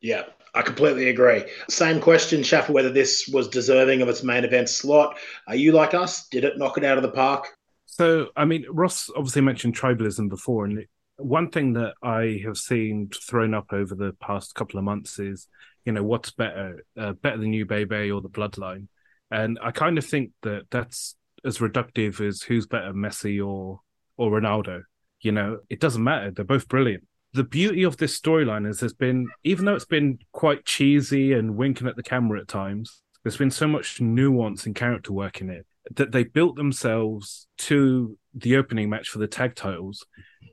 Yeah, 0.00 0.24
I 0.54 0.62
completely 0.62 1.08
agree. 1.08 1.44
Same 1.68 2.00
question, 2.00 2.42
Shaffer, 2.42 2.72
whether 2.72 2.90
this 2.90 3.28
was 3.32 3.48
deserving 3.48 4.02
of 4.02 4.08
its 4.08 4.22
main 4.22 4.44
event 4.44 4.68
slot. 4.68 5.16
Are 5.48 5.56
you 5.56 5.72
like 5.72 5.94
us? 5.94 6.28
Did 6.28 6.44
it 6.44 6.58
knock 6.58 6.78
it 6.78 6.84
out 6.84 6.96
of 6.96 7.02
the 7.02 7.10
park? 7.10 7.48
So, 7.86 8.28
I 8.36 8.44
mean, 8.44 8.64
Ross 8.70 9.10
obviously 9.16 9.42
mentioned 9.42 9.76
tribalism 9.76 10.28
before, 10.28 10.64
and 10.64 10.84
one 11.16 11.50
thing 11.50 11.74
that 11.74 11.94
I 12.02 12.40
have 12.44 12.56
seen 12.56 13.08
thrown 13.10 13.54
up 13.54 13.72
over 13.72 13.94
the 13.94 14.12
past 14.20 14.54
couple 14.54 14.78
of 14.78 14.84
months 14.84 15.18
is, 15.18 15.46
you 15.84 15.92
know, 15.92 16.02
what's 16.02 16.30
better, 16.30 16.84
uh, 16.98 17.12
better 17.12 17.38
than 17.38 17.66
Bay 17.66 17.84
Bay 17.84 18.10
or 18.10 18.20
the 18.20 18.28
Bloodline? 18.28 18.88
And 19.30 19.58
I 19.62 19.70
kind 19.70 19.98
of 19.98 20.04
think 20.04 20.30
that 20.42 20.64
that's 20.70 21.16
as 21.44 21.58
reductive 21.58 22.26
as 22.26 22.42
who's 22.42 22.66
better, 22.66 22.92
Messi 22.92 23.44
or 23.44 23.80
or 24.16 24.30
Ronaldo. 24.30 24.82
You 25.20 25.32
know, 25.32 25.58
it 25.68 25.80
doesn't 25.80 26.04
matter. 26.04 26.30
They're 26.30 26.44
both 26.44 26.68
brilliant. 26.68 27.06
The 27.32 27.44
beauty 27.44 27.82
of 27.82 27.96
this 27.96 28.18
storyline 28.18 28.68
is 28.68 28.78
there's 28.78 28.94
been, 28.94 29.28
even 29.42 29.64
though 29.64 29.74
it's 29.74 29.84
been 29.84 30.18
quite 30.32 30.64
cheesy 30.64 31.32
and 31.32 31.56
winking 31.56 31.88
at 31.88 31.96
the 31.96 32.02
camera 32.02 32.40
at 32.40 32.46
times, 32.46 33.02
there's 33.24 33.36
been 33.36 33.50
so 33.50 33.66
much 33.66 34.00
nuance 34.00 34.66
and 34.66 34.74
character 34.74 35.12
work 35.12 35.40
in 35.40 35.50
it 35.50 35.66
that 35.96 36.12
they 36.12 36.24
built 36.24 36.56
themselves 36.56 37.46
to 37.58 38.16
the 38.34 38.56
opening 38.56 38.88
match 38.88 39.08
for 39.08 39.18
the 39.18 39.26
tag 39.26 39.54
titles 39.54 40.06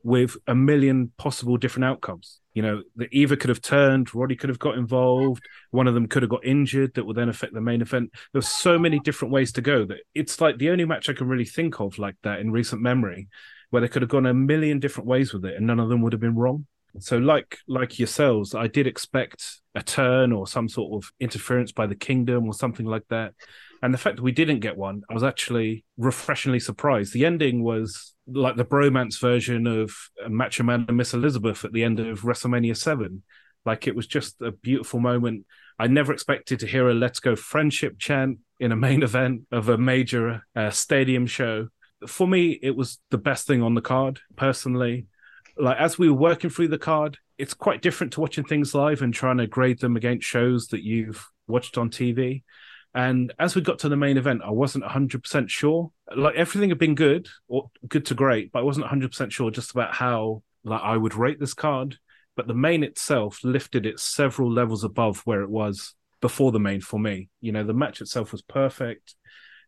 with 0.04 0.36
a 0.48 0.56
million 0.56 1.12
possible 1.18 1.58
different 1.58 1.86
outcomes. 1.86 2.41
You 2.54 2.62
know, 2.62 2.84
the 2.96 3.08
either 3.12 3.36
could 3.36 3.50
have 3.50 3.62
turned, 3.62 4.14
Roddy 4.14 4.36
could 4.36 4.50
have 4.50 4.60
got 4.60 4.78
involved, 4.78 5.44
one 5.72 5.88
of 5.88 5.94
them 5.94 6.08
could 6.08 6.22
have 6.22 6.30
got 6.30 6.46
injured 6.46 6.94
that 6.96 7.06
would 7.06 7.16
then 7.16 7.30
affect 7.30 7.54
the 7.54 7.62
main 7.62 7.82
event. 7.82 8.12
There's 8.34 8.48
so 8.48 8.78
many 8.78 9.00
different 9.00 9.34
ways 9.34 9.54
to 9.54 9.62
go 9.62 9.86
that 9.86 10.00
it's 10.14 10.42
like 10.42 10.58
the 10.58 10.70
only 10.70 10.86
match 10.86 11.10
I 11.10 11.14
can 11.14 11.28
really 11.28 11.46
think 11.46 11.80
of 11.80 11.98
like 11.98 12.16
that 12.24 12.40
in 12.40 12.52
recent 12.52 12.82
memory 12.82 13.30
where 13.70 13.82
they 13.82 13.88
could 13.88 14.02
have 14.02 14.10
gone 14.10 14.26
a 14.26 14.34
million 14.34 14.80
different 14.80 15.08
ways 15.08 15.34
with 15.34 15.46
it 15.46 15.56
and 15.56 15.66
none 15.66 15.80
of 15.80 15.90
them 15.90 16.02
would 16.02 16.14
have 16.14 16.20
been 16.20 16.36
wrong. 16.36 16.66
So 17.00 17.18
like 17.18 17.58
like 17.68 18.00
yourselves, 18.00 18.54
I 18.54 18.68
did 18.68 18.86
expect 18.86 19.62
a 19.76 19.82
turn 19.82 20.34
or 20.34 20.46
some 20.46 20.68
sort 20.68 21.02
of 21.02 21.10
interference 21.20 21.72
by 21.72 21.88
the 21.88 21.96
kingdom 21.96 22.46
or 22.48 22.54
something 22.54 22.86
like 22.86 23.08
that. 23.10 23.34
And 23.82 23.94
the 23.94 23.98
fact 23.98 24.18
that 24.18 24.24
we 24.24 24.32
didn't 24.32 24.60
get 24.60 24.78
one, 24.78 25.02
I 25.10 25.14
was 25.14 25.24
actually 25.24 25.86
refreshingly 25.98 26.60
surprised. 26.60 27.14
The 27.14 27.26
ending 27.26 27.64
was 27.64 28.14
like 28.34 28.56
the 28.56 28.66
bromance 28.66 29.20
version 29.20 29.68
of 29.68 29.92
Macho 30.28 30.64
Man 30.64 30.86
and 30.88 30.98
Miss 30.98 31.14
Elizabeth 31.14 31.64
at 31.66 31.74
the 31.74 31.84
end 31.84 32.00
of 32.00 32.22
WrestleMania 32.22 32.76
7. 32.76 33.24
Like 33.66 33.88
it 33.88 33.96
was 33.96 34.08
just 34.08 34.42
a 34.42 34.52
beautiful 34.52 35.00
moment. 35.00 35.46
I 35.78 35.88
never 35.88 36.14
expected 36.14 36.60
to 36.60 36.68
hear 36.68 36.90
a 36.90 36.94
Let's 36.94 37.20
Go 37.20 37.36
friendship 37.36 37.98
chant 38.00 38.40
in 38.60 38.72
a 38.72 38.76
main 38.76 39.04
event 39.04 39.44
of 39.52 39.70
a 39.70 39.78
major 39.78 40.46
uh, 40.56 40.70
stadium 40.70 41.26
show. 41.26 41.68
For 42.08 42.28
me, 42.28 42.60
it 42.62 42.76
was 42.76 43.00
the 43.12 43.18
best 43.18 43.48
thing 43.48 43.62
on 43.62 43.76
the 43.76 43.82
card, 43.82 44.20
personally. 44.36 45.08
Like 45.58 45.78
as 45.78 46.00
we 46.00 46.10
were 46.10 46.18
working 46.18 46.50
through 46.50 46.70
the 46.70 46.80
card, 46.80 47.18
it's 47.38 47.54
quite 47.54 47.82
different 47.82 48.14
to 48.14 48.22
watching 48.22 48.44
things 48.44 48.74
live 48.74 49.02
and 49.02 49.14
trying 49.14 49.38
to 49.38 49.48
grade 49.48 49.80
them 49.80 49.96
against 49.96 50.28
shows 50.28 50.68
that 50.68 50.84
you've 50.84 51.28
watched 51.48 51.78
on 51.78 51.90
TV. 51.90 52.44
And 52.94 53.34
as 53.40 53.56
we 53.56 53.62
got 53.62 53.80
to 53.80 53.90
the 53.90 53.96
main 53.96 54.18
event, 54.18 54.42
I 54.46 54.52
wasn't 54.52 54.84
100% 54.84 55.50
sure. 55.50 55.92
Like 56.16 56.36
everything 56.36 56.70
had 56.70 56.78
been 56.78 56.96
good 56.96 57.28
or 57.48 57.70
good 57.88 58.06
to 58.08 58.16
great, 58.16 58.52
but 58.52 58.60
I 58.60 58.64
wasn't 58.64 58.88
100% 58.88 59.32
sure 59.32 59.50
just 59.50 59.72
about 59.72 59.94
how 59.94 60.44
like 60.64 60.82
I 60.82 60.98
would 60.98 61.16
rate 61.16 61.40
this 61.40 61.54
card. 61.54 61.98
But 62.36 62.48
the 62.48 62.54
main 62.54 62.84
itself 62.84 63.40
lifted 63.44 63.86
it 63.86 64.00
several 64.00 64.52
levels 64.52 64.84
above 64.84 65.22
where 65.26 65.42
it 65.42 65.50
was 65.50 65.96
before 66.22 66.52
the 66.52 66.60
main 66.60 66.82
for 66.82 67.00
me. 67.00 67.30
You 67.40 67.52
know, 67.52 67.64
the 67.64 67.74
match 67.74 68.02
itself 68.02 68.32
was 68.32 68.42
perfect, 68.42 69.16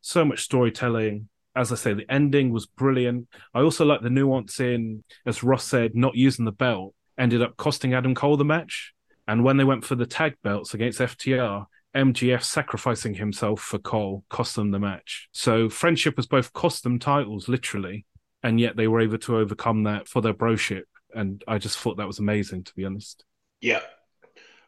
so 0.02 0.24
much 0.26 0.44
storytelling. 0.44 1.30
As 1.56 1.72
I 1.72 1.76
say, 1.76 1.94
the 1.94 2.10
ending 2.12 2.52
was 2.52 2.66
brilliant. 2.66 3.28
I 3.54 3.62
also 3.62 3.86
like 3.86 4.02
the 4.02 4.10
nuance 4.10 4.60
in, 4.60 5.04
as 5.26 5.44
Ross 5.44 5.66
said, 5.66 5.96
not 5.96 6.16
using 6.16 6.46
the 6.46 6.52
belt 6.52 6.96
ended 7.18 7.42
up 7.42 7.58
costing 7.58 7.94
Adam 7.94 8.16
Cole 8.16 8.38
the 8.38 8.46
match. 8.46 8.94
And 9.28 9.44
when 9.44 9.58
they 9.58 9.64
went 9.64 9.86
for 9.86 9.96
the 9.96 10.06
tag 10.06 10.36
belts 10.44 10.74
against 10.74 11.00
FTR, 11.00 11.66
MJF 11.96 12.44
sacrificing 12.44 13.14
himself 13.14 13.62
for 13.62 13.78
Cole 13.78 14.24
cost 14.30 14.56
them 14.56 14.72
the 14.72 14.80
match. 14.80 15.30
So 15.32 15.70
friendship 15.70 16.16
has 16.16 16.26
both 16.26 16.54
cost 16.54 16.84
them 16.84 17.00
titles, 17.00 17.48
literally, 17.48 18.06
and 18.42 18.60
yet 18.60 18.76
they 18.76 18.88
were 18.88 19.02
able 19.02 19.20
to 19.20 19.38
overcome 19.38 19.84
that 19.84 20.08
for 20.08 20.22
their 20.22 20.34
broship. 20.34 20.86
And 21.14 21.44
I 21.48 21.60
just 21.60 21.78
thought 21.78 21.98
that 21.98 22.08
was 22.08 22.20
amazing, 22.20 22.64
to 22.64 22.74
be 22.76 22.86
honest. 22.86 23.24
Yeah, 23.62 23.82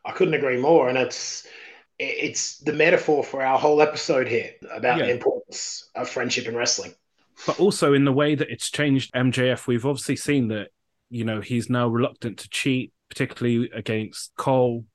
I 0.06 0.12
couldn't 0.12 0.36
agree 0.36 0.58
more. 0.58 0.88
And 0.90 0.98
it's 0.98 1.48
it's 1.98 2.58
the 2.58 2.74
metaphor 2.74 3.24
for 3.24 3.42
our 3.42 3.58
whole 3.58 3.82
episode 3.82 4.28
here 4.28 4.52
about 4.72 5.00
Yeah. 5.00 5.06
the 5.06 5.12
importance 5.14 5.90
of 5.96 6.10
friendship 6.10 6.46
in 6.46 6.56
wrestling. 6.56 6.94
But 7.48 7.60
also 7.60 7.94
in 7.94 8.06
the 8.06 8.12
way 8.14 8.36
that 8.36 8.50
it's 8.50 8.70
changed 8.70 9.14
MJF, 9.14 9.66
we've 9.66 9.86
obviously 9.86 10.18
seen 10.18 10.50
that, 10.50 10.70
you 11.10 11.24
know, 11.24 11.42
he's 11.42 11.70
now 11.70 11.88
reluctant 11.88 12.40
to 12.40 12.50
cheat, 12.50 12.92
particularly 13.10 13.70
against 13.74 14.32
Cole. 14.38 14.86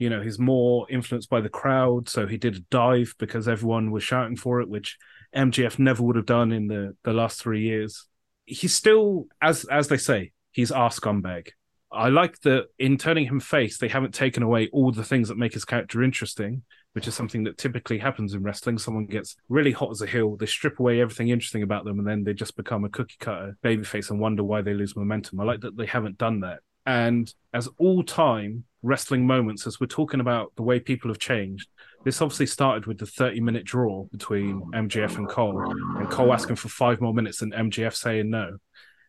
You 0.00 0.08
know, 0.08 0.22
he's 0.22 0.38
more 0.38 0.86
influenced 0.88 1.28
by 1.28 1.42
the 1.42 1.50
crowd, 1.50 2.08
so 2.08 2.26
he 2.26 2.38
did 2.38 2.56
a 2.56 2.60
dive 2.70 3.14
because 3.18 3.46
everyone 3.46 3.90
was 3.90 4.02
shouting 4.02 4.34
for 4.34 4.62
it, 4.62 4.68
which 4.68 4.96
MJF 5.36 5.78
never 5.78 6.02
would 6.02 6.16
have 6.16 6.24
done 6.24 6.52
in 6.52 6.68
the 6.68 6.96
the 7.04 7.12
last 7.12 7.40
three 7.40 7.60
years. 7.60 8.06
He's 8.46 8.74
still, 8.74 9.26
as 9.42 9.64
as 9.66 9.88
they 9.88 9.98
say, 9.98 10.32
he's 10.52 10.72
our 10.72 10.88
scumbag. 10.88 11.50
I 11.92 12.08
like 12.08 12.40
that 12.40 12.68
in 12.78 12.96
turning 12.96 13.26
him 13.26 13.40
face, 13.40 13.76
they 13.76 13.88
haven't 13.88 14.14
taken 14.14 14.42
away 14.42 14.70
all 14.72 14.90
the 14.90 15.04
things 15.04 15.28
that 15.28 15.36
make 15.36 15.52
his 15.52 15.66
character 15.66 16.02
interesting, 16.02 16.62
which 16.94 17.06
is 17.06 17.14
something 17.14 17.44
that 17.44 17.58
typically 17.58 17.98
happens 17.98 18.32
in 18.32 18.42
wrestling. 18.42 18.78
Someone 18.78 19.04
gets 19.06 19.36
really 19.50 19.72
hot 19.72 19.90
as 19.90 20.00
a 20.00 20.06
heel, 20.06 20.36
they 20.36 20.46
strip 20.46 20.80
away 20.80 21.02
everything 21.02 21.28
interesting 21.28 21.62
about 21.62 21.84
them, 21.84 21.98
and 21.98 22.08
then 22.08 22.24
they 22.24 22.32
just 22.32 22.56
become 22.56 22.84
a 22.84 22.88
cookie 22.88 23.16
cutter 23.20 23.58
babyface 23.62 24.10
and 24.10 24.18
wonder 24.18 24.44
why 24.44 24.62
they 24.62 24.72
lose 24.72 24.96
momentum. 24.96 25.40
I 25.40 25.44
like 25.44 25.60
that 25.60 25.76
they 25.76 25.86
haven't 25.86 26.16
done 26.16 26.40
that. 26.40 26.60
And 26.86 27.32
as 27.52 27.68
all 27.78 28.02
time 28.02 28.64
wrestling 28.82 29.26
moments, 29.26 29.66
as 29.66 29.80
we're 29.80 29.86
talking 29.86 30.20
about 30.20 30.52
the 30.56 30.62
way 30.62 30.80
people 30.80 31.10
have 31.10 31.18
changed, 31.18 31.68
this 32.04 32.22
obviously 32.22 32.46
started 32.46 32.86
with 32.86 32.98
the 32.98 33.06
30 33.06 33.40
minute 33.40 33.64
draw 33.64 34.04
between 34.04 34.62
MJF 34.72 35.16
and 35.16 35.28
Cole, 35.28 35.60
and 35.98 36.10
Cole 36.10 36.32
asking 36.32 36.56
for 36.56 36.68
five 36.68 37.00
more 37.00 37.12
minutes 37.12 37.42
and 37.42 37.52
MJF 37.52 37.94
saying 37.94 38.30
no. 38.30 38.56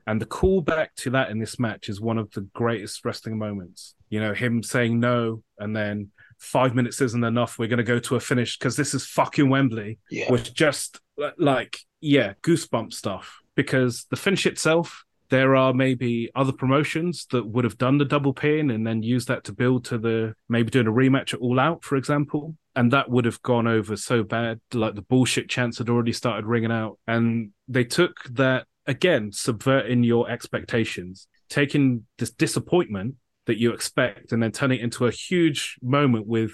And 0.07 0.19
the 0.19 0.25
callback 0.25 0.87
to 0.97 1.11
that 1.11 1.29
in 1.29 1.39
this 1.39 1.59
match 1.59 1.87
is 1.87 2.01
one 2.01 2.17
of 2.17 2.31
the 2.31 2.41
greatest 2.53 3.05
wrestling 3.05 3.37
moments. 3.37 3.95
You 4.09 4.19
know, 4.19 4.33
him 4.33 4.63
saying 4.63 4.99
no, 4.99 5.43
and 5.59 5.75
then 5.75 6.11
five 6.37 6.75
minutes 6.75 6.99
isn't 7.01 7.23
enough. 7.23 7.59
We're 7.59 7.67
going 7.67 7.77
to 7.77 7.83
go 7.83 7.99
to 7.99 8.15
a 8.15 8.19
finish 8.19 8.57
because 8.57 8.75
this 8.75 8.93
is 8.93 9.05
fucking 9.05 9.49
Wembley. 9.49 9.99
Yeah. 10.09 10.31
Was 10.31 10.49
just 10.49 10.99
like, 11.37 11.77
yeah, 12.01 12.33
goosebump 12.41 12.93
stuff. 12.93 13.39
Because 13.55 14.05
the 14.09 14.15
finish 14.15 14.45
itself, 14.45 15.05
there 15.31 15.55
are 15.55 15.73
maybe 15.73 16.29
other 16.35 16.51
promotions 16.51 17.25
that 17.31 17.47
would 17.47 17.63
have 17.63 17.77
done 17.79 17.97
the 17.97 18.05
double 18.05 18.33
pin 18.33 18.69
and 18.69 18.85
then 18.85 19.01
used 19.01 19.27
that 19.29 19.43
to 19.45 19.53
build 19.53 19.85
to 19.85 19.97
the 19.97 20.35
maybe 20.47 20.69
doing 20.69 20.85
a 20.87 20.91
rematch 20.91 21.33
at 21.33 21.39
All 21.39 21.59
Out, 21.59 21.83
for 21.83 21.95
example. 21.95 22.55
And 22.75 22.91
that 22.93 23.09
would 23.09 23.25
have 23.25 23.41
gone 23.41 23.65
over 23.67 23.95
so 23.97 24.21
bad. 24.23 24.59
Like 24.73 24.93
the 24.95 25.01
bullshit 25.01 25.49
chants 25.49 25.79
had 25.79 25.89
already 25.89 26.13
started 26.13 26.45
ringing 26.45 26.71
out. 26.71 26.99
And 27.07 27.51
they 27.67 27.83
took 27.83 28.23
that 28.31 28.67
again, 28.85 29.31
subverting 29.31 30.03
your 30.03 30.29
expectations, 30.29 31.27
taking 31.49 32.05
this 32.19 32.29
disappointment 32.31 33.15
that 33.47 33.57
you 33.57 33.73
expect 33.73 34.31
and 34.31 34.43
then 34.43 34.51
turning 34.51 34.79
it 34.79 34.83
into 34.83 35.05
a 35.07 35.11
huge 35.11 35.77
moment 35.81 36.27
with 36.27 36.51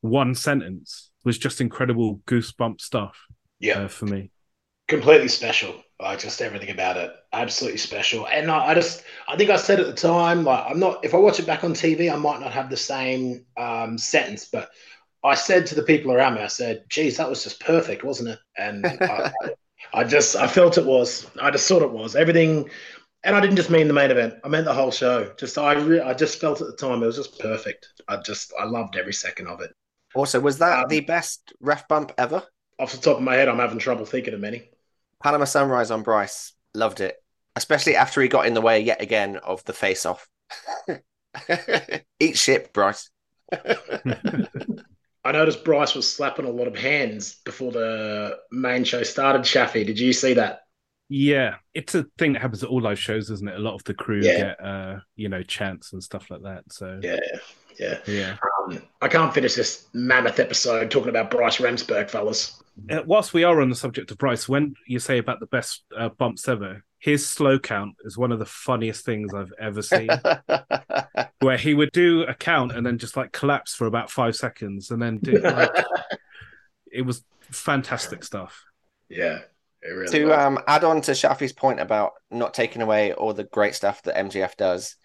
one 0.00 0.34
sentence 0.34 1.10
was 1.24 1.36
just 1.36 1.60
incredible 1.60 2.20
goosebump 2.26 2.80
stuff 2.80 3.16
Yeah. 3.58 3.80
uh, 3.80 3.88
for 3.88 4.06
me. 4.06 4.30
completely 4.88 5.28
special. 5.28 5.74
Like 6.00 6.18
just 6.20 6.40
everything 6.40 6.70
about 6.70 6.96
it, 6.96 7.10
absolutely 7.32 7.78
special. 7.78 8.26
And 8.26 8.50
I, 8.50 8.68
I 8.68 8.74
just, 8.74 9.02
I 9.28 9.36
think 9.36 9.50
I 9.50 9.56
said 9.56 9.80
at 9.80 9.86
the 9.86 9.92
time, 9.94 10.44
like 10.44 10.64
I'm 10.68 10.78
not. 10.80 11.04
If 11.04 11.14
I 11.14 11.18
watch 11.18 11.38
it 11.40 11.46
back 11.46 11.64
on 11.64 11.74
TV, 11.74 12.10
I 12.10 12.16
might 12.16 12.40
not 12.40 12.52
have 12.52 12.70
the 12.70 12.76
same 12.76 13.46
um, 13.56 13.98
sentence, 13.98 14.46
but 14.46 14.70
I 15.24 15.34
said 15.34 15.66
to 15.66 15.74
the 15.74 15.82
people 15.82 16.12
around 16.12 16.34
me, 16.34 16.42
I 16.42 16.48
said, 16.48 16.84
"Geez, 16.88 17.16
that 17.18 17.28
was 17.28 17.44
just 17.44 17.60
perfect, 17.60 18.04
wasn't 18.04 18.30
it?" 18.30 18.38
And 18.58 18.98
I, 19.08 19.22
I, 19.42 19.50
I 19.92 20.04
just, 20.04 20.36
I 20.36 20.46
felt 20.48 20.78
it 20.78 20.86
was. 20.86 21.30
I 21.40 21.50
just 21.50 21.68
thought 21.68 21.82
it 21.82 21.92
was 21.92 22.16
everything. 22.16 22.70
And 23.24 23.36
I 23.36 23.40
didn't 23.40 23.56
just 23.56 23.70
mean 23.70 23.88
the 23.88 23.94
main 23.94 24.10
event. 24.10 24.34
I 24.44 24.48
meant 24.48 24.66
the 24.66 24.74
whole 24.74 24.92
show. 24.92 25.32
Just 25.38 25.58
I, 25.58 25.74
re- 25.74 26.00
I 26.00 26.14
just 26.14 26.40
felt 26.40 26.60
at 26.60 26.68
the 26.68 26.76
time 26.76 27.02
it 27.02 27.06
was 27.06 27.16
just 27.16 27.38
perfect. 27.38 27.88
I 28.08 28.18
just, 28.18 28.52
I 28.58 28.64
loved 28.64 28.96
every 28.96 29.12
second 29.14 29.48
of 29.48 29.60
it. 29.62 29.72
Also, 30.14 30.38
was 30.38 30.58
that 30.58 30.86
Um, 30.86 30.88
the 30.88 31.00
best 31.00 31.52
ref 31.58 31.88
bump 31.88 32.12
ever? 32.16 32.46
Off 32.80 32.90
the 32.90 32.98
top 32.98 33.16
of 33.18 33.22
my 33.22 33.36
head, 33.36 33.48
I'm 33.48 33.60
having 33.60 33.78
trouble 33.78 34.04
thinking 34.04 34.34
of 34.34 34.40
many. 34.40 34.70
Panama 35.22 35.44
Sunrise 35.44 35.90
on 35.90 36.02
Bryce. 36.02 36.52
Loved 36.74 37.00
it. 37.00 37.19
Especially 37.56 37.96
after 37.96 38.20
he 38.22 38.28
got 38.28 38.46
in 38.46 38.54
the 38.54 38.60
way 38.60 38.80
yet 38.80 39.02
again 39.02 39.36
of 39.36 39.64
the 39.64 39.72
face 39.72 40.06
off. 40.06 40.28
Eat 42.20 42.36
shit, 42.38 42.72
Bryce. 42.72 43.10
I 45.24 45.32
noticed 45.32 45.64
Bryce 45.64 45.94
was 45.94 46.10
slapping 46.10 46.46
a 46.46 46.50
lot 46.50 46.66
of 46.66 46.76
hands 46.76 47.40
before 47.44 47.72
the 47.72 48.38
main 48.50 48.84
show 48.84 49.02
started. 49.02 49.42
Shafi, 49.42 49.84
did 49.86 49.98
you 49.98 50.12
see 50.12 50.34
that? 50.34 50.60
Yeah, 51.08 51.56
it's 51.74 51.94
a 51.94 52.06
thing 52.18 52.32
that 52.34 52.42
happens 52.42 52.62
at 52.62 52.70
all 52.70 52.80
live 52.80 52.98
shows, 52.98 53.30
isn't 53.30 53.48
it? 53.48 53.56
A 53.56 53.58
lot 53.58 53.74
of 53.74 53.84
the 53.84 53.94
crew 53.94 54.20
Yeah. 54.22 54.36
get, 54.38 54.64
uh, 54.64 55.00
you 55.16 55.28
know, 55.28 55.42
chants 55.42 55.92
and 55.92 56.02
stuff 56.02 56.30
like 56.30 56.42
that. 56.42 56.62
So 56.70 57.00
Yeah, 57.02 57.18
yeah. 57.78 57.98
yeah. 58.06 58.36
Um, 58.68 58.80
I 59.02 59.08
can't 59.08 59.34
finish 59.34 59.54
this 59.56 59.88
mammoth 59.92 60.38
episode 60.38 60.90
talking 60.90 61.08
about 61.10 61.30
Bryce 61.30 61.56
Remsburg, 61.58 62.08
fellas. 62.08 62.62
Uh, 62.88 63.02
whilst 63.04 63.34
we 63.34 63.42
are 63.44 63.60
on 63.60 63.68
the 63.68 63.74
subject 63.74 64.10
of 64.12 64.18
Bryce, 64.18 64.48
when 64.48 64.74
you 64.86 65.00
say 65.00 65.18
about 65.18 65.40
the 65.40 65.46
best 65.46 65.82
uh, 65.98 66.08
bumps 66.10 66.48
ever, 66.48 66.84
his 67.00 67.26
slow 67.28 67.58
count 67.58 67.96
is 68.04 68.16
one 68.16 68.30
of 68.30 68.38
the 68.38 68.46
funniest 68.46 69.04
things 69.04 69.34
I've 69.34 69.52
ever 69.58 69.82
seen. 69.82 70.10
where 71.40 71.56
he 71.56 71.74
would 71.74 71.90
do 71.92 72.22
a 72.24 72.34
count 72.34 72.72
and 72.72 72.84
then 72.86 72.98
just 72.98 73.16
like 73.16 73.32
collapse 73.32 73.74
for 73.74 73.86
about 73.86 74.10
five 74.10 74.36
seconds 74.36 74.90
and 74.90 75.00
then 75.00 75.18
do 75.18 75.32
like 75.38 75.70
it 76.92 77.02
was 77.02 77.24
fantastic 77.50 78.22
stuff. 78.22 78.62
Yeah, 79.08 79.40
it 79.82 79.88
really 79.88 80.10
to 80.12 80.24
was. 80.26 80.38
um, 80.38 80.58
add 80.66 80.84
on 80.84 81.00
to 81.02 81.12
Shafi's 81.12 81.52
point 81.52 81.80
about 81.80 82.12
not 82.30 82.54
taking 82.54 82.82
away 82.82 83.12
all 83.14 83.32
the 83.32 83.44
great 83.44 83.74
stuff 83.74 84.02
that 84.02 84.16
MJF 84.16 84.56
does, 84.56 84.96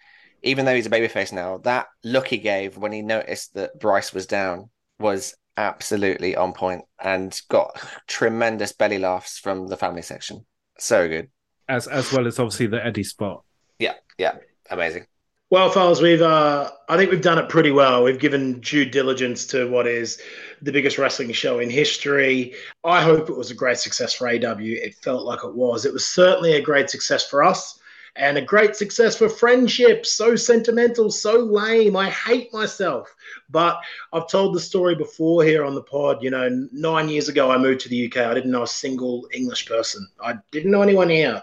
even 0.42 0.66
though 0.66 0.74
he's 0.74 0.86
a 0.86 0.90
babyface 0.90 1.32
now, 1.32 1.58
that 1.58 1.86
look 2.04 2.28
he 2.28 2.38
gave 2.38 2.76
when 2.76 2.92
he 2.92 3.02
noticed 3.02 3.54
that 3.54 3.78
Bryce 3.80 4.12
was 4.12 4.26
down 4.26 4.70
was 4.98 5.34
absolutely 5.56 6.36
on 6.36 6.52
point 6.52 6.82
and 7.02 7.40
got 7.48 7.82
tremendous 8.06 8.72
belly 8.72 8.98
laughs 8.98 9.38
from 9.38 9.66
the 9.68 9.76
family 9.76 10.02
section. 10.02 10.44
So 10.78 11.08
good. 11.08 11.30
As 11.68 11.88
as 11.88 12.12
well 12.12 12.26
as 12.26 12.38
obviously 12.38 12.66
the 12.66 12.84
Eddie 12.84 13.04
spot. 13.04 13.42
Yeah, 13.78 13.94
yeah, 14.18 14.36
amazing. 14.70 15.06
Well, 15.48 15.70
fellas, 15.70 16.00
we've 16.00 16.22
uh, 16.22 16.70
I 16.88 16.96
think 16.96 17.10
we've 17.10 17.20
done 17.20 17.38
it 17.38 17.48
pretty 17.48 17.70
well. 17.70 18.02
We've 18.02 18.18
given 18.18 18.60
due 18.60 18.84
diligence 18.84 19.46
to 19.48 19.68
what 19.70 19.86
is 19.86 20.20
the 20.62 20.72
biggest 20.72 20.98
wrestling 20.98 21.30
show 21.32 21.60
in 21.60 21.70
history. 21.70 22.54
I 22.84 23.02
hope 23.02 23.30
it 23.30 23.36
was 23.36 23.50
a 23.50 23.54
great 23.54 23.78
success 23.78 24.12
for 24.12 24.26
AEW. 24.26 24.84
It 24.84 24.96
felt 24.96 25.24
like 25.24 25.44
it 25.44 25.54
was. 25.54 25.84
It 25.84 25.92
was 25.92 26.06
certainly 26.06 26.54
a 26.54 26.60
great 26.60 26.90
success 26.90 27.28
for 27.28 27.44
us 27.44 27.78
and 28.16 28.38
a 28.38 28.42
great 28.42 28.74
success 28.76 29.16
for 29.16 29.28
friendship. 29.28 30.06
So 30.06 30.36
sentimental, 30.36 31.10
so 31.10 31.38
lame. 31.38 31.96
I 31.96 32.10
hate 32.10 32.52
myself. 32.52 33.14
But 33.50 33.80
I've 34.12 34.28
told 34.28 34.54
the 34.54 34.60
story 34.60 34.94
before 34.94 35.44
here 35.44 35.64
on 35.64 35.74
the 35.74 35.82
pod. 35.82 36.22
You 36.22 36.30
know, 36.30 36.68
nine 36.72 37.08
years 37.08 37.28
ago, 37.28 37.50
I 37.50 37.58
moved 37.58 37.80
to 37.80 37.88
the 37.88 38.06
UK. 38.06 38.18
I 38.18 38.34
didn't 38.34 38.50
know 38.50 38.62
a 38.62 38.68
single 38.68 39.28
English 39.32 39.66
person. 39.66 40.06
I 40.22 40.34
didn't 40.50 40.70
know 40.70 40.82
anyone 40.82 41.08
here. 41.08 41.42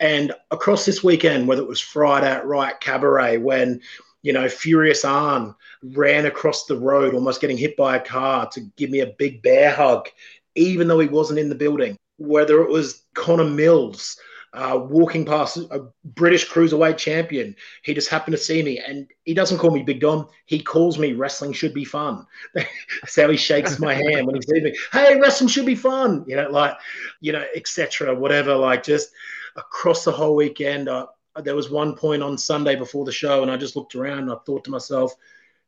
And 0.00 0.32
across 0.50 0.84
this 0.84 1.02
weekend, 1.02 1.48
whether 1.48 1.62
it 1.62 1.68
was 1.68 1.80
Friday 1.80 2.30
at 2.30 2.46
Riot 2.46 2.80
Cabaret, 2.80 3.38
when 3.38 3.80
you 4.22 4.32
know 4.32 4.48
Furious 4.48 5.04
Arn 5.04 5.54
ran 5.82 6.26
across 6.26 6.66
the 6.66 6.76
road, 6.76 7.14
almost 7.14 7.40
getting 7.40 7.56
hit 7.56 7.76
by 7.76 7.96
a 7.96 8.04
car 8.04 8.48
to 8.50 8.60
give 8.76 8.90
me 8.90 9.00
a 9.00 9.14
big 9.18 9.42
bear 9.42 9.72
hug, 9.72 10.08
even 10.54 10.88
though 10.88 10.98
he 10.98 11.08
wasn't 11.08 11.38
in 11.38 11.48
the 11.48 11.54
building. 11.54 11.96
Whether 12.18 12.62
it 12.62 12.70
was 12.70 13.04
Connor 13.14 13.44
Mills 13.44 14.18
uh, 14.56 14.78
walking 14.78 15.24
past 15.24 15.58
a 15.58 15.86
British 16.04 16.48
cruiserweight 16.48 16.96
champion, 16.96 17.54
he 17.82 17.94
just 17.94 18.08
happened 18.08 18.36
to 18.36 18.42
see 18.42 18.62
me, 18.62 18.78
and 18.78 19.06
he 19.24 19.34
doesn't 19.34 19.58
call 19.58 19.70
me 19.70 19.82
Big 19.82 20.00
Dom. 20.00 20.28
He 20.46 20.62
calls 20.62 20.98
me 20.98 21.12
Wrestling 21.12 21.52
Should 21.52 21.74
Be 21.74 21.84
Fun. 21.84 22.26
That's 22.54 23.16
how 23.16 23.28
he 23.28 23.36
shakes 23.36 23.78
my 23.78 23.94
hand 23.94 24.26
when 24.26 24.36
he 24.36 24.42
sees 24.42 24.62
me. 24.62 24.76
Hey, 24.92 25.20
wrestling 25.20 25.48
should 25.48 25.66
be 25.66 25.74
fun. 25.74 26.24
You 26.26 26.36
know, 26.36 26.48
like 26.50 26.76
you 27.20 27.32
know, 27.32 27.44
etc. 27.54 28.14
Whatever. 28.14 28.56
Like 28.56 28.82
just 28.82 29.10
across 29.56 30.04
the 30.04 30.12
whole 30.12 30.34
weekend. 30.34 30.88
Uh, 30.88 31.06
there 31.42 31.56
was 31.56 31.70
one 31.70 31.94
point 31.94 32.22
on 32.22 32.38
Sunday 32.38 32.76
before 32.76 33.04
the 33.04 33.12
show, 33.12 33.42
and 33.42 33.50
I 33.50 33.56
just 33.56 33.76
looked 33.76 33.94
around 33.94 34.20
and 34.20 34.32
I 34.32 34.36
thought 34.46 34.64
to 34.64 34.70
myself, 34.70 35.14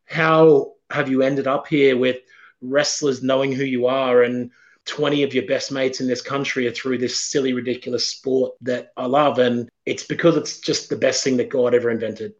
how 0.06 0.72
have 0.90 1.10
you 1.10 1.22
ended 1.22 1.46
up 1.46 1.66
here 1.66 1.96
with 1.96 2.16
wrestlers 2.62 3.22
knowing 3.22 3.52
who 3.52 3.64
you 3.64 3.86
are 3.86 4.22
and 4.22 4.50
20 4.88 5.22
of 5.22 5.34
your 5.34 5.46
best 5.46 5.70
mates 5.70 6.00
in 6.00 6.08
this 6.08 6.22
country 6.22 6.66
are 6.66 6.72
through 6.72 6.98
this 6.98 7.20
silly, 7.20 7.52
ridiculous 7.52 8.08
sport 8.08 8.54
that 8.62 8.92
I 8.96 9.06
love? 9.06 9.38
And 9.38 9.68
it's 9.86 10.02
because 10.02 10.36
it's 10.36 10.58
just 10.58 10.88
the 10.88 10.96
best 10.96 11.22
thing 11.22 11.36
that 11.36 11.50
God 11.50 11.74
ever 11.74 11.90
invented. 11.90 12.34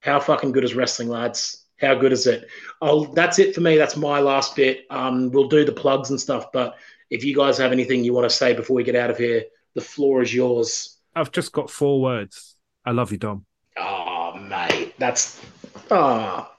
How 0.00 0.18
fucking 0.18 0.52
good 0.52 0.64
is 0.64 0.74
wrestling, 0.74 1.08
lads? 1.08 1.64
How 1.80 1.94
good 1.94 2.12
is 2.12 2.26
it? 2.26 2.48
Oh, 2.80 3.06
that's 3.12 3.38
it 3.38 3.54
for 3.54 3.60
me. 3.60 3.76
That's 3.76 3.96
my 3.96 4.20
last 4.20 4.56
bit. 4.56 4.86
Um, 4.90 5.30
we'll 5.30 5.48
do 5.48 5.64
the 5.64 5.72
plugs 5.72 6.10
and 6.10 6.20
stuff, 6.20 6.50
but 6.52 6.76
if 7.10 7.24
you 7.24 7.36
guys 7.36 7.58
have 7.58 7.72
anything 7.72 8.02
you 8.02 8.14
want 8.14 8.28
to 8.28 8.34
say 8.34 8.54
before 8.54 8.76
we 8.76 8.84
get 8.84 8.96
out 8.96 9.10
of 9.10 9.18
here, 9.18 9.44
the 9.74 9.80
floor 9.80 10.22
is 10.22 10.34
yours. 10.34 10.96
I've 11.14 11.30
just 11.30 11.52
got 11.52 11.70
four 11.70 12.00
words. 12.00 12.56
I 12.84 12.92
love 12.92 13.12
you, 13.12 13.18
Dom. 13.18 13.44
Oh, 13.76 14.36
mate, 14.38 14.94
that's 14.98 15.40
oh, 15.90 16.50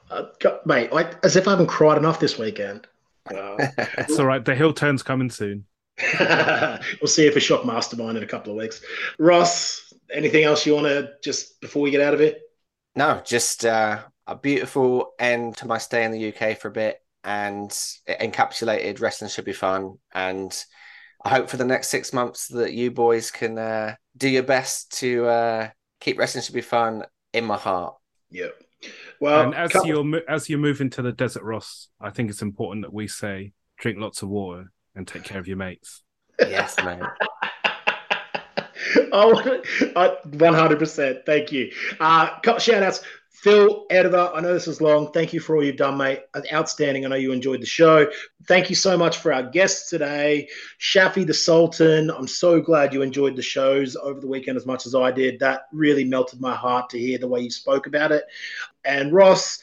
mate, 0.64 0.90
I, 0.92 1.14
as 1.22 1.36
if 1.36 1.48
I 1.48 1.52
haven't 1.52 1.66
cried 1.66 1.98
enough 1.98 2.20
this 2.20 2.38
weekend. 2.38 2.86
Uh, 3.26 3.56
It's 3.98 4.18
all 4.18 4.26
right. 4.26 4.44
The 4.44 4.54
hill 4.54 4.72
turn's 4.72 5.02
coming 5.02 5.30
soon. 5.30 5.64
we'll 6.20 7.06
see 7.06 7.26
if 7.26 7.36
a 7.36 7.40
shock 7.40 7.64
mastermind 7.64 8.16
in 8.16 8.24
a 8.24 8.26
couple 8.26 8.52
of 8.52 8.58
weeks. 8.58 8.82
Ross, 9.18 9.92
anything 10.12 10.44
else 10.44 10.66
you 10.66 10.74
want 10.74 10.86
to 10.86 11.10
just 11.22 11.60
before 11.60 11.82
we 11.82 11.90
get 11.90 12.00
out 12.00 12.14
of 12.14 12.20
it? 12.20 12.40
No, 12.96 13.20
just 13.24 13.64
uh, 13.64 14.02
a 14.26 14.36
beautiful 14.36 15.12
end 15.18 15.56
to 15.58 15.66
my 15.66 15.78
stay 15.78 16.04
in 16.04 16.12
the 16.12 16.34
UK 16.34 16.58
for 16.58 16.68
a 16.68 16.72
bit, 16.72 16.98
and 17.22 17.70
it 18.06 18.18
encapsulated 18.20 19.00
wrestling 19.00 19.30
should 19.30 19.44
be 19.44 19.52
fun. 19.52 19.98
And 20.12 20.52
I 21.24 21.30
hope 21.30 21.48
for 21.48 21.56
the 21.56 21.64
next 21.64 21.88
six 21.88 22.12
months 22.12 22.48
that 22.48 22.72
you 22.72 22.90
boys 22.90 23.30
can 23.30 23.58
uh, 23.58 23.96
do 24.16 24.28
your 24.28 24.42
best 24.42 24.98
to 24.98 25.26
uh, 25.26 25.68
keep 26.00 26.18
wrestling 26.18 26.42
should 26.42 26.54
be 26.54 26.60
fun 26.60 27.04
in 27.32 27.44
my 27.44 27.56
heart. 27.56 27.94
Yep. 28.30 28.54
Well, 29.20 29.46
and 29.46 29.54
as 29.54 29.72
couple- 29.72 29.88
you're 29.88 30.22
as 30.28 30.48
you're 30.48 30.58
moving 30.58 30.90
to 30.90 31.02
the 31.02 31.12
desert, 31.12 31.42
Ross, 31.42 31.88
I 32.00 32.10
think 32.10 32.30
it's 32.30 32.42
important 32.42 32.84
that 32.84 32.92
we 32.92 33.08
say 33.08 33.52
drink 33.78 33.98
lots 33.98 34.22
of 34.22 34.28
water 34.28 34.70
and 34.94 35.06
take 35.06 35.24
care 35.24 35.38
of 35.38 35.48
your 35.48 35.56
mates. 35.56 36.02
Yes, 36.40 36.76
mate. 36.84 37.00
I 39.12 39.26
want 39.26 39.64
100%. 39.94 41.26
Thank 41.26 41.52
you. 41.52 41.72
Uh, 42.00 42.58
shout 42.58 42.82
outs. 42.82 43.02
Phil, 43.34 43.84
editor, 43.90 44.30
I 44.32 44.40
know 44.40 44.54
this 44.54 44.68
is 44.68 44.80
long. 44.80 45.10
Thank 45.12 45.32
you 45.32 45.40
for 45.40 45.56
all 45.56 45.64
you've 45.64 45.76
done, 45.76 45.98
mate. 45.98 46.20
Outstanding. 46.52 47.04
I 47.04 47.08
know 47.08 47.16
you 47.16 47.32
enjoyed 47.32 47.60
the 47.60 47.66
show. 47.66 48.06
Thank 48.46 48.70
you 48.70 48.76
so 48.76 48.96
much 48.96 49.18
for 49.18 49.32
our 49.32 49.42
guests 49.42 49.90
today. 49.90 50.48
Shafi 50.80 51.26
the 51.26 51.34
Sultan, 51.34 52.10
I'm 52.10 52.28
so 52.28 52.60
glad 52.60 52.94
you 52.94 53.02
enjoyed 53.02 53.34
the 53.34 53.42
shows 53.42 53.96
over 53.96 54.20
the 54.20 54.28
weekend 54.28 54.56
as 54.56 54.66
much 54.66 54.86
as 54.86 54.94
I 54.94 55.10
did. 55.10 55.40
That 55.40 55.62
really 55.72 56.04
melted 56.04 56.40
my 56.40 56.54
heart 56.54 56.88
to 56.90 56.98
hear 56.98 57.18
the 57.18 57.26
way 57.26 57.40
you 57.40 57.50
spoke 57.50 57.88
about 57.88 58.12
it. 58.12 58.24
And 58.84 59.12
Ross, 59.12 59.58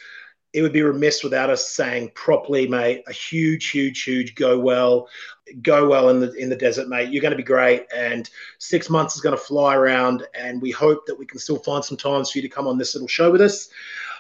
it 0.54 0.62
would 0.62 0.74
be 0.74 0.82
remiss 0.82 1.24
without 1.24 1.50
us 1.50 1.70
saying 1.70 2.12
properly, 2.14 2.68
mate, 2.68 3.04
a 3.08 3.14
huge, 3.14 3.70
huge, 3.70 4.04
huge 4.04 4.36
go 4.36 4.60
well. 4.60 5.08
Go 5.62 5.88
well 5.88 6.10
in 6.10 6.20
the 6.20 6.32
in 6.34 6.50
the 6.50 6.56
desert, 6.56 6.88
mate. 6.88 7.10
You're 7.12 7.22
going 7.22 7.32
to 7.32 7.38
be 7.38 7.44
great, 7.44 7.86
and 7.96 8.30
six 8.58 8.90
months 8.90 9.16
is 9.16 9.22
going 9.22 9.36
to 9.36 9.42
fly 9.42 9.76
around. 9.76 10.26
And 10.34 10.62
we 10.62 10.72
hope 10.72 11.06
that 11.08 11.18
we 11.18 11.26
can 11.26 11.40
still 11.40 11.60
find 11.60 11.84
some 11.84 11.98
times 11.98 12.32
for 12.32 12.38
you 12.38 12.42
to 12.42 12.50
come 12.50 12.68
on 12.68 12.78
this 12.78 12.96
little 12.96 13.08
show 13.08 13.32
with 13.32 13.42
us. 13.42 13.70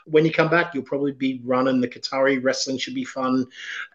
When 0.05 0.25
you 0.25 0.31
come 0.31 0.49
back, 0.49 0.73
you'll 0.73 0.83
probably 0.83 1.11
be 1.11 1.41
running 1.43 1.79
the 1.79 1.87
Qatari 1.87 2.43
Wrestling 2.43 2.77
Should 2.77 2.95
Be 2.95 3.05
Fun 3.05 3.45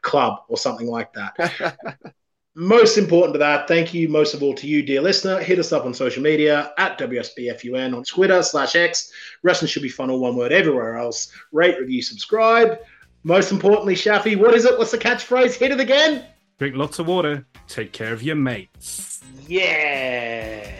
Club 0.03 0.43
or 0.49 0.57
something 0.57 0.87
like 0.87 1.13
that. 1.15 1.77
most 2.57 2.97
important 2.97 3.35
to 3.35 3.39
that, 3.39 3.69
thank 3.69 3.93
you 3.93 4.09
most 4.09 4.33
of 4.33 4.43
all 4.43 4.55
to 4.55 4.67
you, 4.67 4.83
dear 4.83 5.03
listener. 5.03 5.39
Hit 5.41 5.59
us 5.59 5.73
up 5.73 5.85
on 5.85 5.93
social 5.93 6.23
media 6.23 6.73
at 6.79 6.99
WSBFUN 6.99 7.95
on 7.95 8.03
Twitter 8.03 8.43
slash 8.43 8.75
X. 8.75 9.13
Wrestling 9.43 9.69
should 9.69 9.83
be 9.83 9.91
fun, 9.91 10.11
all 10.11 10.21
one 10.21 10.37
word 10.37 10.53
everywhere 10.53 10.97
else. 10.97 11.31
Rate, 11.53 11.79
review, 11.79 12.01
subscribe. 12.01 12.79
Most 13.25 13.53
importantly, 13.53 13.95
Shafi, 13.95 14.39
what 14.39 14.55
is 14.55 14.65
it? 14.65 14.79
What's 14.79 14.91
the 14.91 14.97
catchphrase? 14.99 15.55
Hit 15.55 15.71
it 15.71 15.81
again. 15.81 16.25
Drink 16.59 16.77
lots 16.77 16.99
of 16.99 17.07
water. 17.07 17.45
Take 17.69 17.93
care 17.93 18.15
of 18.15 18.23
your 18.23 18.37
mates. 18.37 19.21
Yeah. 19.47 20.73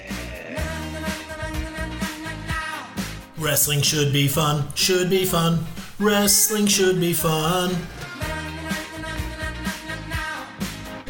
Wrestling 3.37 3.83
should 3.83 4.15
be 4.15 4.29
fun, 4.29 4.65
should 4.75 5.11
be 5.11 5.27
fun. 5.27 5.67
Wrestling 5.99 6.67
should 6.67 6.99
be 7.01 7.13
fun. 7.13 7.77